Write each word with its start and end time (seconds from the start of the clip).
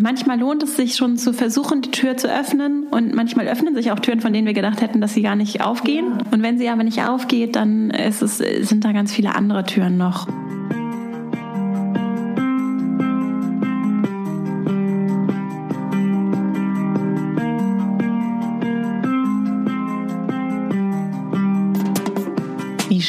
manchmal 0.00 0.38
lohnt 0.38 0.62
es 0.62 0.76
sich 0.76 0.96
schon 0.96 1.16
zu 1.16 1.32
versuchen, 1.32 1.82
die 1.82 1.90
Tür 1.90 2.16
zu 2.16 2.28
öffnen 2.28 2.86
und 2.90 3.14
manchmal 3.14 3.46
öffnen 3.46 3.74
sich 3.74 3.92
auch 3.92 4.00
Türen, 4.00 4.20
von 4.20 4.32
denen 4.32 4.46
wir 4.46 4.54
gedacht 4.54 4.80
hätten, 4.80 5.00
dass 5.00 5.14
sie 5.14 5.22
gar 5.22 5.36
nicht 5.36 5.60
aufgehen. 5.62 6.18
Und 6.30 6.42
wenn 6.42 6.58
sie 6.58 6.68
aber 6.68 6.82
nicht 6.82 7.02
aufgeht, 7.02 7.56
dann 7.56 7.90
ist 7.90 8.22
es, 8.22 8.38
sind 8.38 8.84
da 8.84 8.92
ganz 8.92 9.12
viele 9.12 9.34
andere 9.34 9.64
Türen 9.64 9.96
noch. 9.96 10.26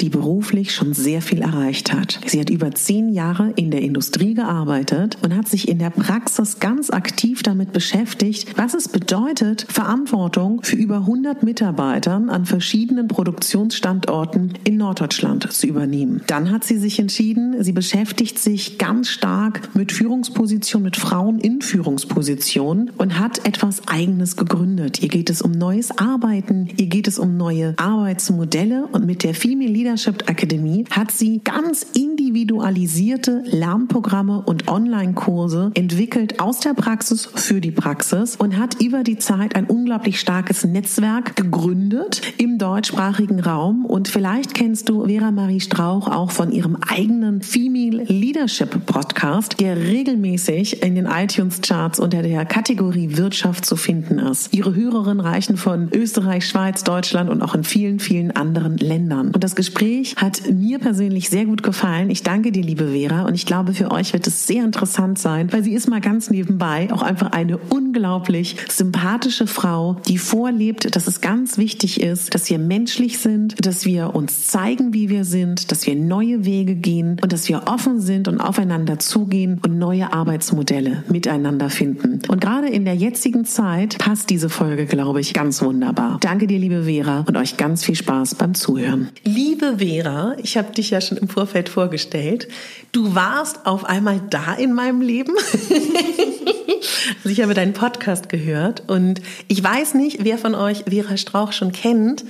Die 0.00 0.08
beruflich 0.08 0.74
schon 0.74 0.94
sehr 0.94 1.22
viel 1.22 1.42
erreicht 1.42 1.92
hat. 1.92 2.18
Sie 2.26 2.40
hat 2.40 2.50
über 2.50 2.72
zehn 2.72 3.10
Jahre 3.10 3.52
in 3.56 3.70
der 3.70 3.82
Industrie 3.82 4.34
gearbeitet 4.34 5.18
und 5.22 5.36
hat 5.36 5.48
sich 5.48 5.68
in 5.68 5.78
der 5.78 5.90
Praxis 5.90 6.60
ganz 6.60 6.90
aktiv 6.90 7.42
damit 7.42 7.72
beschäftigt, 7.72 8.56
was 8.56 8.74
es 8.74 8.88
bedeutet, 8.88 9.66
Verantwortung 9.68 10.62
für 10.62 10.76
über 10.76 10.96
100 10.96 11.42
Mitarbeitern 11.42 12.30
an 12.30 12.46
verschiedenen 12.46 13.06
Produktionsstandorten 13.06 14.54
in 14.64 14.76
Norddeutschland 14.78 15.52
zu 15.52 15.66
übernehmen. 15.66 16.22
Dann 16.26 16.50
hat 16.50 16.64
sie 16.64 16.78
sich 16.78 16.98
entschieden, 16.98 17.62
sie 17.62 17.72
beschäftigt 17.72 18.38
sich 18.38 18.78
ganz 18.78 19.08
stark 19.08 19.74
mit 19.74 19.92
Führungspositionen, 19.92 20.84
mit 20.84 20.96
Frauen 20.96 21.38
in 21.38 21.60
Führungspositionen 21.60 22.90
und 22.96 23.18
hat 23.18 23.46
etwas 23.46 23.86
Eigenes 23.88 24.36
gegründet. 24.36 25.02
Ihr 25.02 25.08
geht 25.08 25.30
es 25.30 25.42
um 25.42 25.52
neues 25.52 25.96
Arbeiten, 25.98 26.68
ihr 26.76 26.86
geht 26.86 27.08
es 27.08 27.18
um 27.18 27.36
neue 27.36 27.74
Arbeitsmodelle 27.76 28.88
und 28.90 29.06
mit 29.06 29.22
der 29.22 29.34
Female 29.34 29.70
Leadership 29.82 30.30
Akademie 30.30 30.84
hat 30.92 31.10
sie 31.10 31.40
ganz 31.42 31.84
individualisierte 31.96 33.42
Lernprogramme 33.46 34.42
und 34.42 34.68
Online-Kurse 34.68 35.72
entwickelt 35.74 36.38
aus 36.38 36.60
der 36.60 36.74
Praxis 36.74 37.28
für 37.34 37.60
die 37.60 37.72
Praxis 37.72 38.36
und 38.36 38.56
hat 38.56 38.80
über 38.80 39.02
die 39.02 39.18
Zeit 39.18 39.56
ein 39.56 39.66
unglaublich 39.66 40.20
starkes 40.20 40.62
Netzwerk 40.62 41.34
gegründet 41.34 42.22
im 42.38 42.58
deutschsprachigen 42.58 43.40
Raum 43.40 43.84
und 43.84 44.06
vielleicht 44.06 44.54
kennst 44.54 44.88
du 44.88 45.04
Vera 45.04 45.32
Marie 45.32 45.58
Strauch 45.58 46.06
auch 46.06 46.30
von 46.30 46.52
ihrem 46.52 46.76
eigenen 46.88 47.42
Female 47.42 48.04
Leadership 48.04 48.86
Podcast, 48.86 49.58
der 49.58 49.76
regelmäßig 49.76 50.80
in 50.84 50.94
den 50.94 51.06
iTunes 51.06 51.60
Charts 51.60 51.98
unter 51.98 52.22
der 52.22 52.44
Kategorie 52.44 53.16
Wirtschaft 53.16 53.66
zu 53.66 53.74
finden 53.74 54.20
ist. 54.20 54.54
Ihre 54.54 54.76
Hörerinnen 54.76 55.18
reichen 55.18 55.56
von 55.56 55.88
Österreich, 55.92 56.46
Schweiz, 56.46 56.84
Deutschland 56.84 57.30
und 57.30 57.42
auch 57.42 57.56
in 57.56 57.64
vielen, 57.64 57.98
vielen 57.98 58.30
anderen 58.30 58.76
Ländern. 58.76 59.32
Und 59.32 59.42
das 59.42 59.56
Gespräch 59.56 59.71
hat 60.16 60.42
mir 60.52 60.78
persönlich 60.78 61.28
sehr 61.28 61.44
gut 61.44 61.62
gefallen. 61.62 62.10
Ich 62.10 62.22
danke 62.22 62.52
dir, 62.52 62.62
liebe 62.62 62.88
Vera, 62.88 63.22
und 63.22 63.34
ich 63.34 63.46
glaube, 63.46 63.74
für 63.74 63.90
euch 63.90 64.12
wird 64.12 64.26
es 64.26 64.46
sehr 64.46 64.64
interessant 64.64 65.18
sein, 65.18 65.52
weil 65.52 65.64
sie 65.64 65.72
ist 65.72 65.88
mal 65.88 66.00
ganz 66.00 66.30
nebenbei 66.30 66.88
auch 66.92 67.02
einfach 67.02 67.32
eine 67.32 67.58
unglaublich 67.58 68.56
sympathische 68.68 69.46
Frau, 69.46 69.96
die 70.06 70.18
vorlebt, 70.18 70.94
dass 70.94 71.06
es 71.06 71.20
ganz 71.20 71.58
wichtig 71.58 72.00
ist, 72.00 72.34
dass 72.34 72.48
wir 72.50 72.58
menschlich 72.58 73.18
sind, 73.18 73.64
dass 73.64 73.84
wir 73.84 74.14
uns 74.14 74.46
zeigen, 74.46 74.92
wie 74.94 75.08
wir 75.08 75.24
sind, 75.24 75.72
dass 75.72 75.86
wir 75.86 75.96
neue 75.96 76.44
Wege 76.44 76.74
gehen 76.74 77.18
und 77.22 77.32
dass 77.32 77.48
wir 77.48 77.62
offen 77.66 78.00
sind 78.00 78.28
und 78.28 78.40
aufeinander 78.40 78.98
zugehen 78.98 79.60
und 79.64 79.78
neue 79.78 80.12
Arbeitsmodelle 80.12 81.04
miteinander 81.08 81.70
finden. 81.70 82.20
Und 82.28 82.40
gerade 82.40 82.68
in 82.68 82.84
der 82.84 82.94
jetzigen 82.94 83.44
Zeit 83.44 83.98
passt 83.98 84.30
diese 84.30 84.48
Folge, 84.48 84.86
glaube 84.86 85.20
ich, 85.20 85.34
ganz 85.34 85.62
wunderbar. 85.62 86.18
Danke 86.20 86.46
dir, 86.46 86.58
liebe 86.58 86.84
Vera, 86.84 87.24
und 87.26 87.36
euch 87.36 87.56
ganz 87.56 87.84
viel 87.84 87.96
Spaß 87.96 88.36
beim 88.36 88.54
Zuhören. 88.54 89.08
Liebe 89.24 89.61
Vera, 89.62 90.36
ich 90.42 90.56
habe 90.56 90.72
dich 90.72 90.90
ja 90.90 91.00
schon 91.00 91.18
im 91.18 91.28
Vorfeld 91.28 91.68
vorgestellt. 91.68 92.48
Du 92.90 93.14
warst 93.14 93.64
auf 93.64 93.84
einmal 93.84 94.20
da 94.30 94.54
in 94.54 94.72
meinem 94.72 95.00
Leben. 95.00 95.34
also 97.16 97.28
ich 97.28 97.40
habe 97.40 97.54
deinen 97.54 97.72
Podcast 97.72 98.28
gehört 98.28 98.88
und 98.88 99.22
ich 99.48 99.62
weiß 99.62 99.94
nicht, 99.94 100.24
wer 100.24 100.38
von 100.38 100.54
euch 100.54 100.84
Vera 100.88 101.16
Strauch 101.16 101.52
schon 101.52 101.72
kennt. 101.72 102.24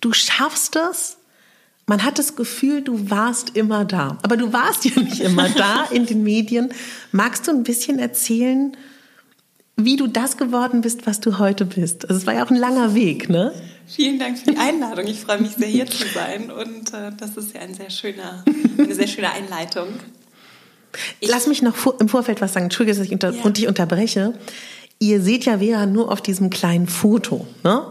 Du 0.00 0.12
schaffst 0.12 0.76
es. 0.76 1.18
Man 1.86 2.02
hat 2.02 2.18
das 2.18 2.34
Gefühl, 2.34 2.82
du 2.82 3.10
warst 3.10 3.56
immer 3.56 3.84
da. 3.84 4.18
Aber 4.22 4.36
du 4.36 4.52
warst 4.52 4.84
ja 4.84 5.00
nicht 5.00 5.20
immer 5.20 5.48
da 5.48 5.84
in 5.92 6.04
den 6.04 6.24
Medien. 6.24 6.72
Magst 7.12 7.46
du 7.46 7.52
ein 7.52 7.62
bisschen 7.62 8.00
erzählen, 8.00 8.76
wie 9.76 9.96
du 9.96 10.06
das 10.06 10.38
geworden 10.38 10.80
bist, 10.80 11.06
was 11.06 11.20
du 11.20 11.38
heute 11.38 11.66
bist? 11.66 12.08
Also 12.08 12.20
es 12.20 12.26
war 12.26 12.34
ja 12.34 12.44
auch 12.44 12.50
ein 12.50 12.56
langer 12.56 12.94
Weg, 12.94 13.28
ne? 13.28 13.52
Vielen 13.86 14.18
Dank 14.18 14.38
für 14.38 14.50
die 14.50 14.56
Einladung. 14.56 15.06
Ich 15.06 15.20
freue 15.20 15.40
mich 15.40 15.52
sehr, 15.52 15.68
hier 15.68 15.86
zu 15.86 16.06
sein. 16.08 16.50
Und 16.50 16.92
äh, 16.92 17.12
das 17.16 17.36
ist 17.36 17.54
ja 17.54 17.60
ein 17.60 17.74
sehr 17.74 17.90
schöner, 17.90 18.42
eine 18.78 18.94
sehr 18.94 19.06
schöne 19.06 19.30
Einleitung. 19.30 19.88
Ich 21.20 21.28
Lass 21.28 21.46
mich 21.46 21.62
noch 21.62 21.76
vor, 21.76 22.00
im 22.00 22.08
Vorfeld 22.08 22.40
was 22.40 22.54
sagen. 22.54 22.64
Entschuldige, 22.64 22.96
dass 22.96 23.06
ich 23.06 23.12
unter, 23.12 23.32
ja. 23.32 23.42
und 23.42 23.58
dich 23.58 23.68
unterbreche. 23.68 24.32
Ihr 24.98 25.20
seht 25.20 25.44
ja 25.44 25.58
Vera 25.58 25.84
nur 25.84 26.10
auf 26.10 26.22
diesem 26.22 26.48
kleinen 26.48 26.88
Foto. 26.88 27.46
Ne? 27.62 27.82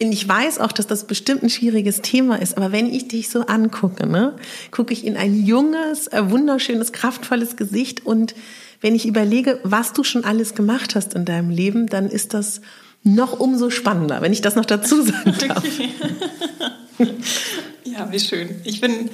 Und 0.00 0.12
ich 0.12 0.26
weiß 0.26 0.58
auch, 0.58 0.72
dass 0.72 0.86
das 0.86 1.06
bestimmt 1.06 1.42
ein 1.42 1.50
schwieriges 1.50 2.00
Thema 2.00 2.40
ist, 2.40 2.56
aber 2.56 2.72
wenn 2.72 2.86
ich 2.86 3.08
dich 3.08 3.28
so 3.28 3.40
angucke, 3.40 4.06
ne, 4.06 4.36
gucke 4.70 4.94
ich 4.94 5.04
in 5.04 5.18
ein 5.18 5.44
junges, 5.44 6.06
äh, 6.06 6.30
wunderschönes, 6.30 6.92
kraftvolles 6.92 7.56
Gesicht 7.56 8.06
und 8.06 8.34
wenn 8.80 8.94
ich 8.94 9.06
überlege, 9.06 9.60
was 9.62 9.92
du 9.92 10.04
schon 10.04 10.24
alles 10.24 10.54
gemacht 10.54 10.94
hast 10.94 11.14
in 11.14 11.24
deinem 11.24 11.50
Leben, 11.50 11.86
dann 11.86 12.08
ist 12.08 12.34
das 12.34 12.60
noch 13.02 13.38
umso 13.38 13.70
spannender, 13.70 14.20
wenn 14.20 14.32
ich 14.32 14.40
das 14.40 14.56
noch 14.56 14.64
dazu 14.64 15.02
sagen 15.02 15.34
darf. 15.48 15.64
Okay. 15.64 15.90
ja, 17.84 18.10
wie 18.10 18.20
schön. 18.20 18.60
Ich 18.64 18.80
bin, 18.80 19.10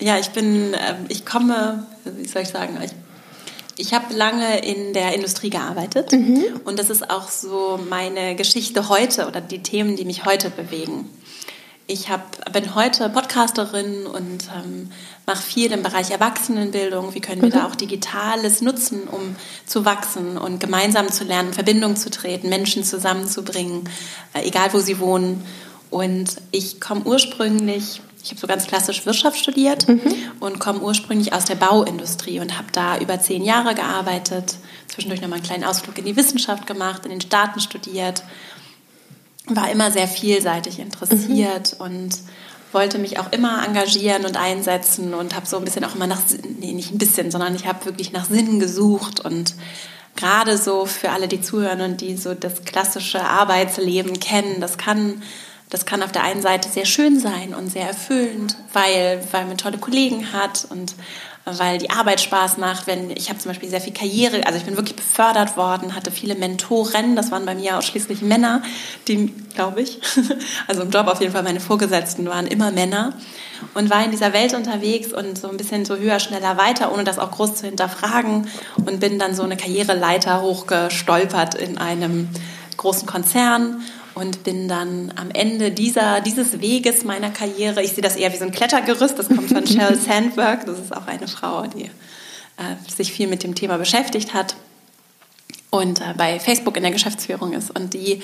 ja, 0.00 0.18
ich 0.18 0.30
bin, 0.30 0.74
ähm, 0.74 1.06
ich 1.08 1.24
komme, 1.24 1.86
wie 2.04 2.26
soll 2.26 2.42
ich 2.42 2.48
sagen, 2.48 2.78
ich, 2.84 2.90
ich 3.76 3.94
habe 3.94 4.12
lange 4.12 4.58
in 4.66 4.92
der 4.92 5.14
Industrie 5.14 5.50
gearbeitet 5.50 6.12
mhm. 6.12 6.44
und 6.64 6.78
das 6.78 6.90
ist 6.90 7.10
auch 7.10 7.28
so 7.28 7.78
meine 7.88 8.34
Geschichte 8.34 8.88
heute 8.88 9.28
oder 9.28 9.40
die 9.40 9.62
Themen, 9.62 9.94
die 9.94 10.04
mich 10.04 10.24
heute 10.24 10.50
bewegen. 10.50 11.08
Ich 11.90 12.10
hab, 12.10 12.52
bin 12.52 12.74
heute 12.74 13.08
Podcasterin 13.08 14.04
und 14.04 14.44
ähm, 14.54 14.90
mache 15.26 15.42
viel 15.42 15.72
im 15.72 15.82
Bereich 15.82 16.10
Erwachsenenbildung. 16.10 17.14
Wie 17.14 17.20
können 17.22 17.40
wir 17.40 17.48
mhm. 17.48 17.52
da 17.52 17.66
auch 17.66 17.74
Digitales 17.74 18.60
nutzen, 18.60 19.08
um 19.08 19.36
zu 19.64 19.86
wachsen 19.86 20.36
und 20.36 20.60
gemeinsam 20.60 21.10
zu 21.10 21.24
lernen, 21.24 21.54
Verbindung 21.54 21.96
zu 21.96 22.10
treten, 22.10 22.50
Menschen 22.50 22.84
zusammenzubringen, 22.84 23.88
äh, 24.34 24.46
egal 24.46 24.74
wo 24.74 24.80
sie 24.80 24.98
wohnen. 24.98 25.42
Und 25.88 26.36
ich 26.50 26.78
komme 26.78 27.06
ursprünglich, 27.06 28.02
ich 28.22 28.32
habe 28.32 28.40
so 28.42 28.46
ganz 28.46 28.66
klassisch 28.66 29.06
Wirtschaft 29.06 29.38
studiert 29.38 29.88
mhm. 29.88 30.12
und 30.40 30.58
komme 30.58 30.80
ursprünglich 30.80 31.32
aus 31.32 31.46
der 31.46 31.54
Bauindustrie 31.54 32.38
und 32.40 32.58
habe 32.58 32.68
da 32.70 32.98
über 32.98 33.18
zehn 33.18 33.42
Jahre 33.42 33.74
gearbeitet, 33.74 34.56
zwischendurch 34.88 35.22
nochmal 35.22 35.38
einen 35.38 35.46
kleinen 35.46 35.64
Ausflug 35.64 35.96
in 35.96 36.04
die 36.04 36.16
Wissenschaft 36.16 36.66
gemacht, 36.66 37.06
in 37.06 37.12
den 37.12 37.22
Staaten 37.22 37.60
studiert 37.60 38.24
war 39.56 39.70
immer 39.70 39.90
sehr 39.90 40.08
vielseitig 40.08 40.78
interessiert 40.78 41.76
mhm. 41.78 41.84
und 41.84 42.18
wollte 42.72 42.98
mich 42.98 43.18
auch 43.18 43.32
immer 43.32 43.64
engagieren 43.66 44.24
und 44.26 44.36
einsetzen 44.36 45.14
und 45.14 45.34
habe 45.34 45.46
so 45.46 45.56
ein 45.56 45.64
bisschen 45.64 45.84
auch 45.84 45.94
immer 45.94 46.06
nach, 46.06 46.20
nee, 46.58 46.72
nicht 46.72 46.92
ein 46.92 46.98
bisschen, 46.98 47.30
sondern 47.30 47.54
ich 47.54 47.66
habe 47.66 47.84
wirklich 47.86 48.12
nach 48.12 48.26
Sinn 48.26 48.60
gesucht 48.60 49.20
und 49.20 49.54
gerade 50.16 50.58
so 50.58 50.84
für 50.84 51.10
alle, 51.10 51.28
die 51.28 51.40
zuhören 51.40 51.80
und 51.80 52.00
die 52.00 52.16
so 52.16 52.34
das 52.34 52.64
klassische 52.64 53.22
Arbeitsleben 53.22 54.20
kennen, 54.20 54.60
das 54.60 54.76
kann, 54.76 55.22
das 55.70 55.86
kann 55.86 56.02
auf 56.02 56.12
der 56.12 56.24
einen 56.24 56.42
Seite 56.42 56.68
sehr 56.68 56.84
schön 56.84 57.20
sein 57.20 57.54
und 57.54 57.70
sehr 57.70 57.86
erfüllend, 57.86 58.56
weil, 58.72 59.22
weil 59.30 59.46
man 59.46 59.56
tolle 59.56 59.78
Kollegen 59.78 60.32
hat 60.32 60.66
und 60.68 60.94
weil 61.56 61.78
die 61.78 61.90
Arbeit 61.90 62.20
Spaß 62.20 62.58
macht. 62.58 62.86
Wenn 62.86 63.10
ich 63.10 63.28
habe 63.28 63.38
zum 63.38 63.50
Beispiel 63.50 63.68
sehr 63.68 63.80
viel 63.80 63.92
Karriere, 63.92 64.46
also 64.46 64.58
ich 64.58 64.64
bin 64.64 64.76
wirklich 64.76 64.96
befördert 64.96 65.56
worden, 65.56 65.94
hatte 65.94 66.10
viele 66.10 66.34
Mentoren. 66.34 67.16
Das 67.16 67.30
waren 67.30 67.46
bei 67.46 67.54
mir 67.54 67.78
ausschließlich 67.78 68.22
Männer, 68.22 68.62
die, 69.06 69.32
glaube 69.54 69.82
ich, 69.82 70.00
also 70.66 70.82
im 70.82 70.90
Job 70.90 71.06
auf 71.06 71.20
jeden 71.20 71.32
Fall 71.32 71.42
meine 71.42 71.60
Vorgesetzten 71.60 72.26
waren 72.26 72.46
immer 72.46 72.70
Männer 72.70 73.14
und 73.74 73.90
war 73.90 74.04
in 74.04 74.10
dieser 74.10 74.32
Welt 74.32 74.54
unterwegs 74.54 75.12
und 75.12 75.38
so 75.38 75.48
ein 75.48 75.56
bisschen 75.56 75.84
so 75.84 75.96
höher, 75.96 76.20
schneller, 76.20 76.58
weiter, 76.58 76.92
ohne 76.92 77.04
das 77.04 77.18
auch 77.18 77.30
groß 77.30 77.56
zu 77.56 77.66
hinterfragen 77.66 78.48
und 78.76 79.00
bin 79.00 79.18
dann 79.18 79.34
so 79.34 79.42
eine 79.42 79.56
Karriereleiter 79.56 80.42
hochgestolpert 80.42 81.54
in 81.54 81.78
einem 81.78 82.28
großen 82.76 83.06
Konzern 83.06 83.82
und 84.18 84.44
bin 84.44 84.68
dann 84.68 85.12
am 85.16 85.30
Ende 85.30 85.70
dieser, 85.70 86.20
dieses 86.20 86.60
Weges 86.60 87.04
meiner 87.04 87.30
Karriere, 87.30 87.82
ich 87.82 87.92
sehe 87.92 88.02
das 88.02 88.16
eher 88.16 88.32
wie 88.32 88.36
so 88.36 88.44
ein 88.44 88.52
Klettergerüst, 88.52 89.18
das 89.18 89.28
kommt 89.28 89.48
von 89.48 89.66
Sheryl 89.66 89.98
Sandberg, 89.98 90.66
das 90.66 90.78
ist 90.78 90.96
auch 90.96 91.06
eine 91.06 91.28
Frau, 91.28 91.66
die 91.66 91.84
äh, 91.84 92.92
sich 92.94 93.12
viel 93.12 93.28
mit 93.28 93.42
dem 93.42 93.54
Thema 93.54 93.78
beschäftigt 93.78 94.34
hat 94.34 94.56
und 95.70 96.00
äh, 96.00 96.14
bei 96.16 96.40
Facebook 96.40 96.76
in 96.76 96.82
der 96.82 96.92
Geschäftsführung 96.92 97.52
ist. 97.52 97.70
Und 97.70 97.94
die 97.94 98.22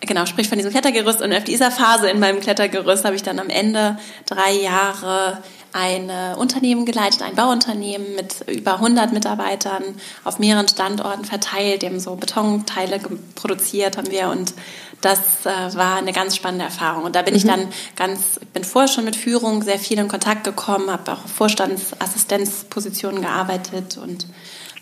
genau 0.00 0.26
spricht 0.26 0.48
von 0.48 0.58
diesem 0.58 0.72
Klettergerüst. 0.72 1.22
Und 1.22 1.32
auf 1.32 1.44
dieser 1.44 1.70
Phase 1.70 2.08
in 2.08 2.18
meinem 2.18 2.40
Klettergerüst 2.40 3.04
habe 3.04 3.16
ich 3.16 3.22
dann 3.22 3.38
am 3.38 3.48
Ende 3.48 3.98
drei 4.26 4.52
Jahre 4.52 5.42
ein 5.76 6.10
Unternehmen 6.36 6.86
geleitet, 6.86 7.22
ein 7.22 7.34
Bauunternehmen 7.34 8.14
mit 8.14 8.48
über 8.48 8.74
100 8.74 9.12
Mitarbeitern 9.12 9.82
auf 10.24 10.38
mehreren 10.38 10.68
Standorten 10.68 11.24
verteilt, 11.24 11.82
die 11.82 11.86
haben 11.86 12.00
so 12.00 12.16
Betonteile 12.16 12.98
produziert 13.34 13.96
haben 13.96 14.10
wir 14.10 14.30
und 14.30 14.54
das 15.00 15.44
äh, 15.44 15.76
war 15.76 15.96
eine 15.96 16.12
ganz 16.12 16.36
spannende 16.36 16.64
Erfahrung. 16.64 17.04
Und 17.04 17.16
da 17.16 17.22
bin 17.22 17.34
mhm. 17.34 17.38
ich 17.38 17.44
dann 17.44 17.68
ganz, 17.96 18.40
bin 18.52 18.64
vorher 18.64 18.88
schon 18.88 19.04
mit 19.04 19.16
Führung 19.16 19.62
sehr 19.62 19.78
viel 19.78 19.98
in 19.98 20.08
Kontakt 20.08 20.44
gekommen, 20.44 20.90
habe 20.90 21.12
auch 21.12 21.26
Vorstandsassistenzpositionen 21.26 23.20
gearbeitet 23.20 23.98
und 23.98 24.26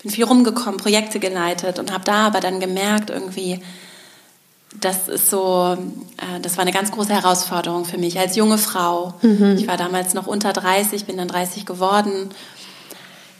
bin 0.02 0.10
viel 0.10 0.24
rumgekommen, 0.24 0.78
Projekte 0.78 1.18
geleitet 1.18 1.78
und 1.78 1.92
habe 1.92 2.04
da 2.04 2.26
aber 2.26 2.40
dann 2.40 2.60
gemerkt, 2.60 3.10
irgendwie, 3.10 3.60
das 4.80 5.08
ist 5.08 5.30
so, 5.30 5.76
äh, 6.18 6.40
das 6.40 6.56
war 6.56 6.62
eine 6.62 6.72
ganz 6.72 6.90
große 6.90 7.12
Herausforderung 7.12 7.84
für 7.84 7.98
mich 7.98 8.18
als 8.18 8.36
junge 8.36 8.58
Frau. 8.58 9.14
Mhm. 9.22 9.56
Ich 9.58 9.66
war 9.66 9.76
damals 9.76 10.14
noch 10.14 10.26
unter 10.26 10.52
30, 10.52 11.06
bin 11.06 11.16
dann 11.16 11.28
30 11.28 11.66
geworden 11.66 12.30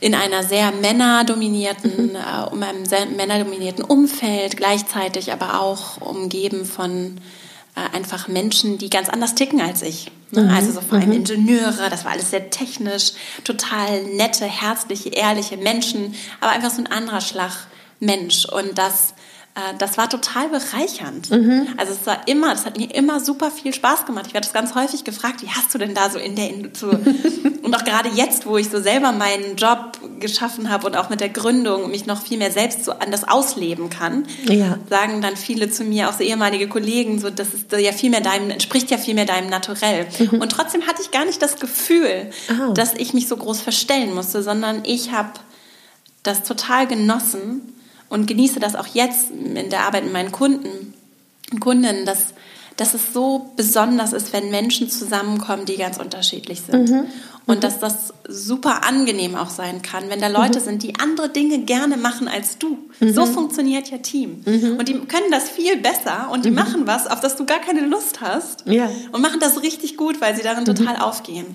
in 0.00 0.14
einer 0.14 0.42
sehr 0.42 0.70
männerdominierten, 0.72 2.10
mhm. 2.10 2.16
äh, 2.16 2.50
um 2.50 2.62
einem 2.62 2.84
sehr 2.84 3.06
männerdominierten 3.06 3.84
Umfeld, 3.84 4.56
gleichzeitig 4.56 5.32
aber 5.32 5.60
auch 5.60 6.00
umgeben 6.00 6.64
von 6.64 7.18
äh, 7.74 7.96
einfach 7.96 8.28
Menschen, 8.28 8.78
die 8.78 8.90
ganz 8.90 9.08
anders 9.08 9.34
ticken 9.34 9.60
als 9.60 9.82
ich. 9.82 10.10
Ne? 10.30 10.42
Mhm. 10.42 10.50
Also 10.50 10.72
so 10.72 10.80
vor 10.80 10.98
allem 10.98 11.08
mhm. 11.08 11.16
Ingenieure, 11.16 11.88
das 11.90 12.04
war 12.04 12.12
alles 12.12 12.30
sehr 12.30 12.50
technisch, 12.50 13.12
total 13.44 14.02
nette, 14.04 14.44
herzliche, 14.44 15.10
ehrliche 15.10 15.56
Menschen, 15.56 16.14
aber 16.40 16.52
einfach 16.52 16.70
so 16.70 16.82
ein 16.82 16.86
anderer 16.86 17.20
Schlag 17.20 17.66
Mensch. 18.00 18.44
Und 18.44 18.76
das 18.76 19.14
das 19.78 19.96
war 19.96 20.10
total 20.10 20.48
bereichernd. 20.48 21.30
Mhm. 21.30 21.68
Also 21.76 21.92
es 21.92 22.04
war 22.06 22.26
immer, 22.26 22.50
das 22.50 22.66
hat 22.66 22.76
mir 22.76 22.92
immer 22.92 23.20
super 23.20 23.52
viel 23.52 23.72
Spaß 23.72 24.04
gemacht. 24.04 24.26
Ich 24.26 24.34
werde 24.34 24.46
das 24.46 24.52
ganz 24.52 24.74
häufig 24.74 25.04
gefragt, 25.04 25.42
wie 25.42 25.48
hast 25.48 25.72
du 25.72 25.78
denn 25.78 25.94
da 25.94 26.10
so 26.10 26.18
in 26.18 26.34
der 26.34 26.50
so 26.72 26.88
und 27.62 27.74
auch 27.74 27.84
gerade 27.84 28.08
jetzt, 28.08 28.46
wo 28.46 28.56
ich 28.56 28.68
so 28.68 28.82
selber 28.82 29.12
meinen 29.12 29.54
Job 29.54 29.98
geschaffen 30.18 30.70
habe 30.70 30.88
und 30.88 30.96
auch 30.96 31.08
mit 31.08 31.20
der 31.20 31.28
Gründung 31.28 31.88
mich 31.92 32.04
noch 32.04 32.20
viel 32.20 32.38
mehr 32.38 32.50
selbst 32.50 32.84
so 32.84 32.92
anders 32.92 33.28
ausleben 33.28 33.90
kann, 33.90 34.26
ja. 34.48 34.78
sagen 34.90 35.22
dann 35.22 35.36
viele 35.36 35.70
zu 35.70 35.84
mir, 35.84 36.08
auch 36.08 36.14
so 36.14 36.24
ehemalige 36.24 36.66
Kollegen, 36.66 37.20
so 37.20 37.30
das 37.30 37.54
ist 37.54 37.70
ja 37.70 37.92
viel 37.92 38.10
mehr 38.10 38.22
deinem 38.22 38.50
entspricht 38.50 38.90
ja 38.90 38.98
viel 38.98 39.14
mehr 39.14 39.24
deinem 39.24 39.50
Naturell. 39.50 40.08
Mhm. 40.18 40.40
Und 40.40 40.50
trotzdem 40.50 40.82
hatte 40.88 41.00
ich 41.00 41.12
gar 41.12 41.26
nicht 41.26 41.40
das 41.40 41.60
Gefühl, 41.60 42.30
oh. 42.50 42.72
dass 42.72 42.94
ich 42.94 43.14
mich 43.14 43.28
so 43.28 43.36
groß 43.36 43.60
verstellen 43.60 44.14
musste, 44.14 44.42
sondern 44.42 44.84
ich 44.84 45.12
habe 45.12 45.30
das 46.24 46.42
total 46.42 46.88
genossen 46.88 47.73
und 48.14 48.28
genieße 48.28 48.60
das 48.60 48.76
auch 48.76 48.86
jetzt 48.86 49.32
in 49.32 49.70
der 49.70 49.80
Arbeit 49.80 50.04
mit 50.04 50.12
meinen 50.12 50.30
Kunden 50.30 50.94
und 51.50 51.60
Kundinnen, 51.60 52.06
dass, 52.06 52.28
dass 52.76 52.94
es 52.94 53.12
so 53.12 53.50
besonders 53.56 54.12
ist, 54.12 54.32
wenn 54.32 54.50
Menschen 54.50 54.88
zusammenkommen, 54.88 55.66
die 55.66 55.76
ganz 55.76 55.98
unterschiedlich 55.98 56.60
sind. 56.60 56.90
Mhm. 56.90 57.06
Und 57.46 57.56
mhm. 57.56 57.60
dass 57.60 57.78
das 57.78 58.14
super 58.26 58.84
angenehm 58.84 59.34
auch 59.34 59.50
sein 59.50 59.82
kann, 59.82 60.08
wenn 60.08 60.20
da 60.20 60.28
Leute 60.28 60.60
mhm. 60.60 60.64
sind, 60.64 60.82
die 60.82 60.98
andere 60.98 61.28
Dinge 61.28 61.58
gerne 61.60 61.96
machen 61.96 62.26
als 62.26 62.58
du. 62.58 62.78
So 63.00 63.26
mhm. 63.26 63.32
funktioniert 63.32 63.90
ja 63.90 63.98
Team. 63.98 64.42
Mhm. 64.46 64.76
Und 64.78 64.88
die 64.88 64.94
können 65.00 65.30
das 65.30 65.50
viel 65.50 65.76
besser 65.76 66.30
und 66.32 66.44
die 66.44 66.50
mhm. 66.50 66.56
machen 66.56 66.86
was, 66.86 67.06
auf 67.06 67.20
das 67.20 67.36
du 67.36 67.44
gar 67.44 67.60
keine 67.60 67.86
Lust 67.86 68.20
hast. 68.20 68.64
Ja. 68.66 68.88
Und 69.12 69.20
machen 69.20 69.40
das 69.40 69.62
richtig 69.62 69.96
gut, 69.96 70.20
weil 70.20 70.34
sie 70.36 70.42
darin 70.42 70.64
total 70.64 70.96
aufgehen. 70.96 71.46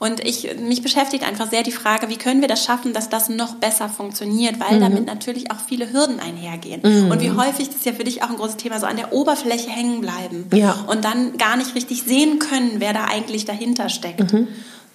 Und 0.00 0.20
ich, 0.26 0.56
mich 0.58 0.80
beschäftigt 0.80 1.28
einfach 1.28 1.50
sehr 1.50 1.62
die 1.62 1.72
Frage, 1.72 2.08
wie 2.08 2.16
können 2.16 2.40
wir 2.40 2.48
das 2.48 2.64
schaffen, 2.64 2.94
dass 2.94 3.10
das 3.10 3.28
noch 3.28 3.56
besser 3.56 3.90
funktioniert, 3.90 4.58
weil 4.58 4.76
mhm. 4.76 4.80
damit 4.80 5.06
natürlich 5.06 5.50
auch 5.50 5.58
viele 5.60 5.92
Hürden 5.92 6.20
einhergehen. 6.20 6.80
Mhm. 6.82 7.10
Und 7.10 7.20
wie 7.20 7.32
häufig, 7.32 7.68
das 7.68 7.76
ist 7.76 7.84
ja 7.84 7.92
für 7.92 8.04
dich 8.04 8.22
auch 8.22 8.30
ein 8.30 8.36
großes 8.36 8.56
Thema, 8.56 8.80
so 8.80 8.86
an 8.86 8.96
der 8.96 9.12
Oberfläche 9.12 9.68
hängen 9.68 10.00
bleiben 10.00 10.46
ja. 10.54 10.86
und 10.86 11.04
dann 11.04 11.36
gar 11.36 11.58
nicht 11.58 11.74
richtig 11.74 12.02
sehen 12.04 12.38
können, 12.38 12.76
wer 12.78 12.94
da 12.94 13.04
eigentlich 13.04 13.44
dahinter 13.44 13.90
steckt. 13.90 14.32
Mhm. 14.32 14.48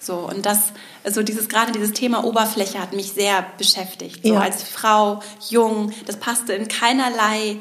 So, 0.06 0.18
und 0.18 0.46
das, 0.46 0.58
also 1.04 1.22
dieses, 1.22 1.48
gerade 1.48 1.72
dieses 1.72 1.92
Thema 1.92 2.24
Oberfläche 2.24 2.80
hat 2.80 2.94
mich 2.94 3.12
sehr 3.12 3.44
beschäftigt. 3.58 4.20
So 4.24 4.34
ja. 4.34 4.40
als 4.40 4.62
Frau, 4.62 5.20
jung, 5.50 5.92
das 6.06 6.16
passte 6.16 6.52
in 6.52 6.68
keinerlei 6.68 7.58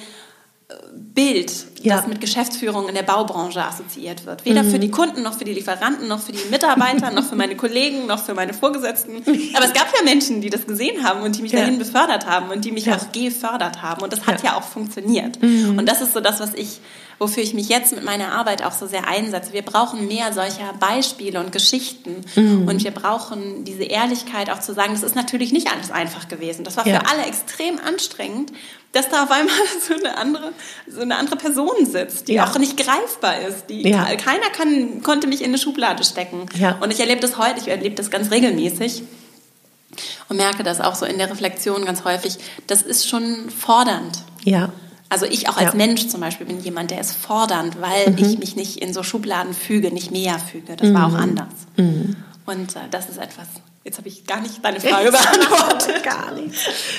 Bild, 0.94 1.52
ja. 1.82 1.98
das 1.98 2.08
mit 2.08 2.20
Geschäftsführung 2.20 2.90
in 2.90 2.96
der 2.96 3.04
Baubranche 3.04 3.64
assoziiert 3.64 4.26
wird. 4.26 4.46
Weder 4.46 4.64
mhm. 4.64 4.72
für 4.72 4.80
die 4.80 4.90
Kunden, 4.90 5.22
noch 5.22 5.38
für 5.38 5.46
die 5.46 5.54
Lieferanten, 5.54 6.08
noch 6.08 6.20
für 6.20 6.32
die 6.32 6.50
Mitarbeiter, 6.50 7.12
noch 7.12 7.24
für 7.24 7.36
meine 7.36 7.56
Kollegen, 7.56 8.08
noch 8.08 8.24
für 8.24 8.34
meine 8.34 8.54
Vorgesetzten. 8.54 9.18
Aber 9.56 9.66
es 9.66 9.74
gab 9.74 9.88
ja 9.96 10.04
Menschen, 10.04 10.42
die 10.42 10.50
das 10.50 10.66
gesehen 10.66 11.04
haben 11.04 11.22
und 11.22 11.38
die 11.38 11.44
mich 11.44 11.52
ja. 11.52 11.60
dahin 11.60 11.78
befördert 11.78 12.26
haben 12.26 12.50
und 12.50 12.66
die 12.66 12.72
mich 12.72 12.86
ja. 12.86 12.96
auch 12.96 13.12
gefördert 13.12 13.84
haben. 13.84 14.02
Und 14.04 14.12
das 14.12 14.26
hat 14.26 14.44
ja, 14.44 14.58
auch 14.58 14.64
funktioniert. 14.64 15.42
Mhm. 15.42 15.78
Und 15.78 15.88
das 15.88 16.02
ist 16.02 16.14
so 16.14 16.20
das, 16.20 16.40
was 16.40 16.54
ich 16.56 16.80
wofür 17.20 17.44
ich 17.44 17.54
mich 17.54 17.70
jetzt 17.70 17.94
mit 17.94 18.04
meiner 18.04 18.32
Arbeit 18.32 18.64
auch 18.64 18.72
so 18.72 18.88
sehr 18.88 19.08
einsetze. 19.08 19.54
Wir 19.54 19.62
brauchen 19.62 20.08
mehr 20.08 20.34
solcher 20.34 20.74
Beispiele 20.80 21.40
und 21.40 21.52
Geschichten 21.52 22.24
mhm. 22.36 22.68
und 22.68 22.84
wir 22.84 22.92
brauchen 22.92 23.64
diese 23.64 23.84
Ehrlichkeit 23.84 24.50
auch 24.50 24.60
zu 24.60 24.74
sagen, 24.74 24.94
das 24.94 25.04
ist 25.04 25.16
natürlich 25.16 25.52
nicht 25.52 25.72
alles 25.72 25.92
einfach 25.92 26.28
gewesen. 26.28 26.64
Das 26.64 26.78
war 26.78 26.88
ja. 26.88 27.00
für 27.00 27.10
alle 27.10 27.24
extrem 27.26 27.80
anstrengend, 27.80 28.52
dass 28.92 29.10
da 29.10 29.24
auf 29.24 29.32
einmal 29.32 29.56
so 29.88 29.94
eine 29.94 30.18
andere, 30.18 30.54
so 30.88 31.02
eine 31.02 31.18
andere 31.18 31.36
Person 31.36 31.86
sitzt, 31.86 32.28
die 32.28 32.36
ja. 32.36 32.46
auch 32.46 32.58
nicht 32.58 32.78
greifbar 32.78 33.40
ist. 33.42 33.70
Die, 33.70 33.90
ja. 33.90 34.06
Keiner 34.16 34.50
kann, 34.56 35.04
konnte 35.04 35.28
mich 35.28 35.42
in 35.42 35.48
eine 35.48 35.58
Schublade 35.58 36.04
stecken. 36.04 36.46
Und 36.80 36.92
ich 36.92 37.00
erlebe 37.00 37.22
das 37.22 37.38
heute, 37.38 37.60
ich 37.60 37.68
erlebe 37.68 37.96
das 37.96 38.10
ganz 38.10 38.32
regelmäßig 38.32 39.04
und 40.30 40.38
merke 40.38 40.64
das 40.64 40.82
auch 40.82 40.96
so 40.96 41.06
in 41.06 41.18
der 41.18 41.30
Reflexion 41.30 41.86
ganz 41.86 42.04
häufig. 42.04 42.38
Das 42.68 42.82
ist 42.82 43.08
schon 43.08 43.50
fordernd. 43.50 44.20
Ja. 44.44 44.72
Also 45.10 45.26
ich 45.26 45.48
auch 45.50 45.58
als 45.58 45.72
ja. 45.72 45.78
Mensch 45.78 46.08
zum 46.08 46.22
Beispiel 46.22 46.48
bin 46.48 46.60
jemand, 46.62 46.92
der 46.92 47.00
ist 47.00 47.14
fordernd, 47.16 47.80
weil 47.80 48.12
mhm. 48.12 48.18
ich 48.18 48.40
mich 48.40 48.56
nicht 48.56 48.78
in 48.78 48.94
so 48.94 49.04
Schubladen 49.04 49.54
füge, 49.54 49.92
nicht 49.92 50.12
mehr 50.12 50.40
füge. 50.40 50.76
Das 50.76 50.90
mhm. 50.90 50.94
war 50.94 51.08
auch 51.08 51.12
mhm. 51.12 51.16
anders. 51.16 51.54
Mhm. 51.78 52.16
Und 52.46 52.76
äh, 52.76 52.80
das 52.92 53.10
ist 53.10 53.18
etwas. 53.18 53.48
Jetzt 53.84 54.00
habe 54.00 54.08
ich 54.08 54.26
gar 54.26 54.42
nicht 54.42 54.66
deine 54.66 54.80
Frage 54.80 55.12
beantwortet. 55.12 56.04
gar 56.04 56.34
nicht. 56.34 56.56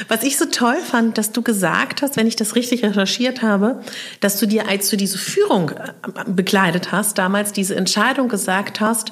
Was 0.07 0.23
ich 0.23 0.39
so 0.39 0.45
toll 0.45 0.77
fand, 0.77 1.19
dass 1.19 1.33
du 1.33 1.43
gesagt 1.43 2.01
hast, 2.01 2.17
wenn 2.17 2.29
ich 2.29 2.37
das 2.37 2.55
richtig 2.55 2.85
recherchiert 2.85 3.43
habe, 3.43 3.83
dass 4.21 4.39
du 4.39 4.47
dir, 4.47 4.69
als 4.69 4.89
du 4.89 4.97
diese 4.97 5.19
Führung 5.19 5.71
äh, 5.71 5.93
bekleidet 6.29 6.93
hast, 6.93 7.19
damals 7.19 7.53
diese 7.53 7.75
Entscheidung 7.75 8.29
gesagt 8.29 8.81
hast, 8.81 9.11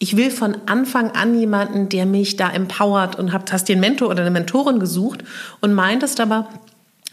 ich 0.00 0.16
will 0.16 0.32
von 0.32 0.56
Anfang 0.66 1.12
an 1.12 1.38
jemanden, 1.38 1.88
der 1.88 2.04
mich 2.04 2.34
da 2.34 2.50
empowert 2.50 3.16
und 3.16 3.32
hast 3.32 3.68
dir 3.68 3.74
einen 3.74 3.80
Mentor 3.80 4.10
oder 4.10 4.22
eine 4.22 4.32
Mentorin 4.32 4.80
gesucht 4.80 5.22
und 5.60 5.72
meintest 5.72 6.18
aber, 6.18 6.48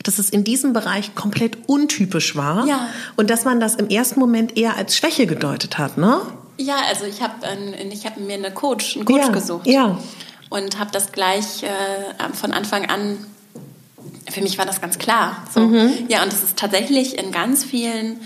dass 0.03 0.20
es 0.20 0.29
in 0.29 0.43
diesem 0.43 0.74
Bereich 0.74 1.15
komplett 1.15 1.58
untypisch 1.67 2.36
war 2.36 2.65
ja. 2.65 2.88
und 3.15 3.29
dass 3.29 3.46
man 3.46 3.60
das 3.60 3.75
im 3.75 3.89
ersten 3.89 4.20
Moment 4.20 4.58
eher 4.58 4.75
als 4.75 4.96
Schwäche 4.96 5.27
gedeutet 5.27 5.77
hat, 5.77 5.98
ne? 5.98 6.22
Ja, 6.58 6.77
also 6.88 7.05
ich 7.05 7.22
habe 7.22 7.34
ich 7.91 8.05
hab 8.05 8.17
mir 8.17 8.36
eine 8.36 8.51
Coach, 8.51 8.96
einen 8.96 9.05
Coach 9.05 9.25
ja, 9.25 9.29
gesucht 9.29 9.67
ja. 9.67 9.98
und 10.50 10.79
habe 10.79 10.91
das 10.91 11.12
gleich 11.12 11.63
äh, 11.63 12.34
von 12.34 12.51
Anfang 12.51 12.86
an. 12.86 13.17
Für 14.29 14.41
mich 14.41 14.58
war 14.58 14.65
das 14.65 14.79
ganz 14.79 14.98
klar. 14.98 15.43
So. 15.53 15.62
Mhm. 15.62 15.91
Ja, 16.08 16.24
und 16.24 16.31
es 16.31 16.43
ist 16.43 16.58
tatsächlich 16.58 17.17
in 17.17 17.31
ganz 17.31 17.63
vielen 17.63 18.20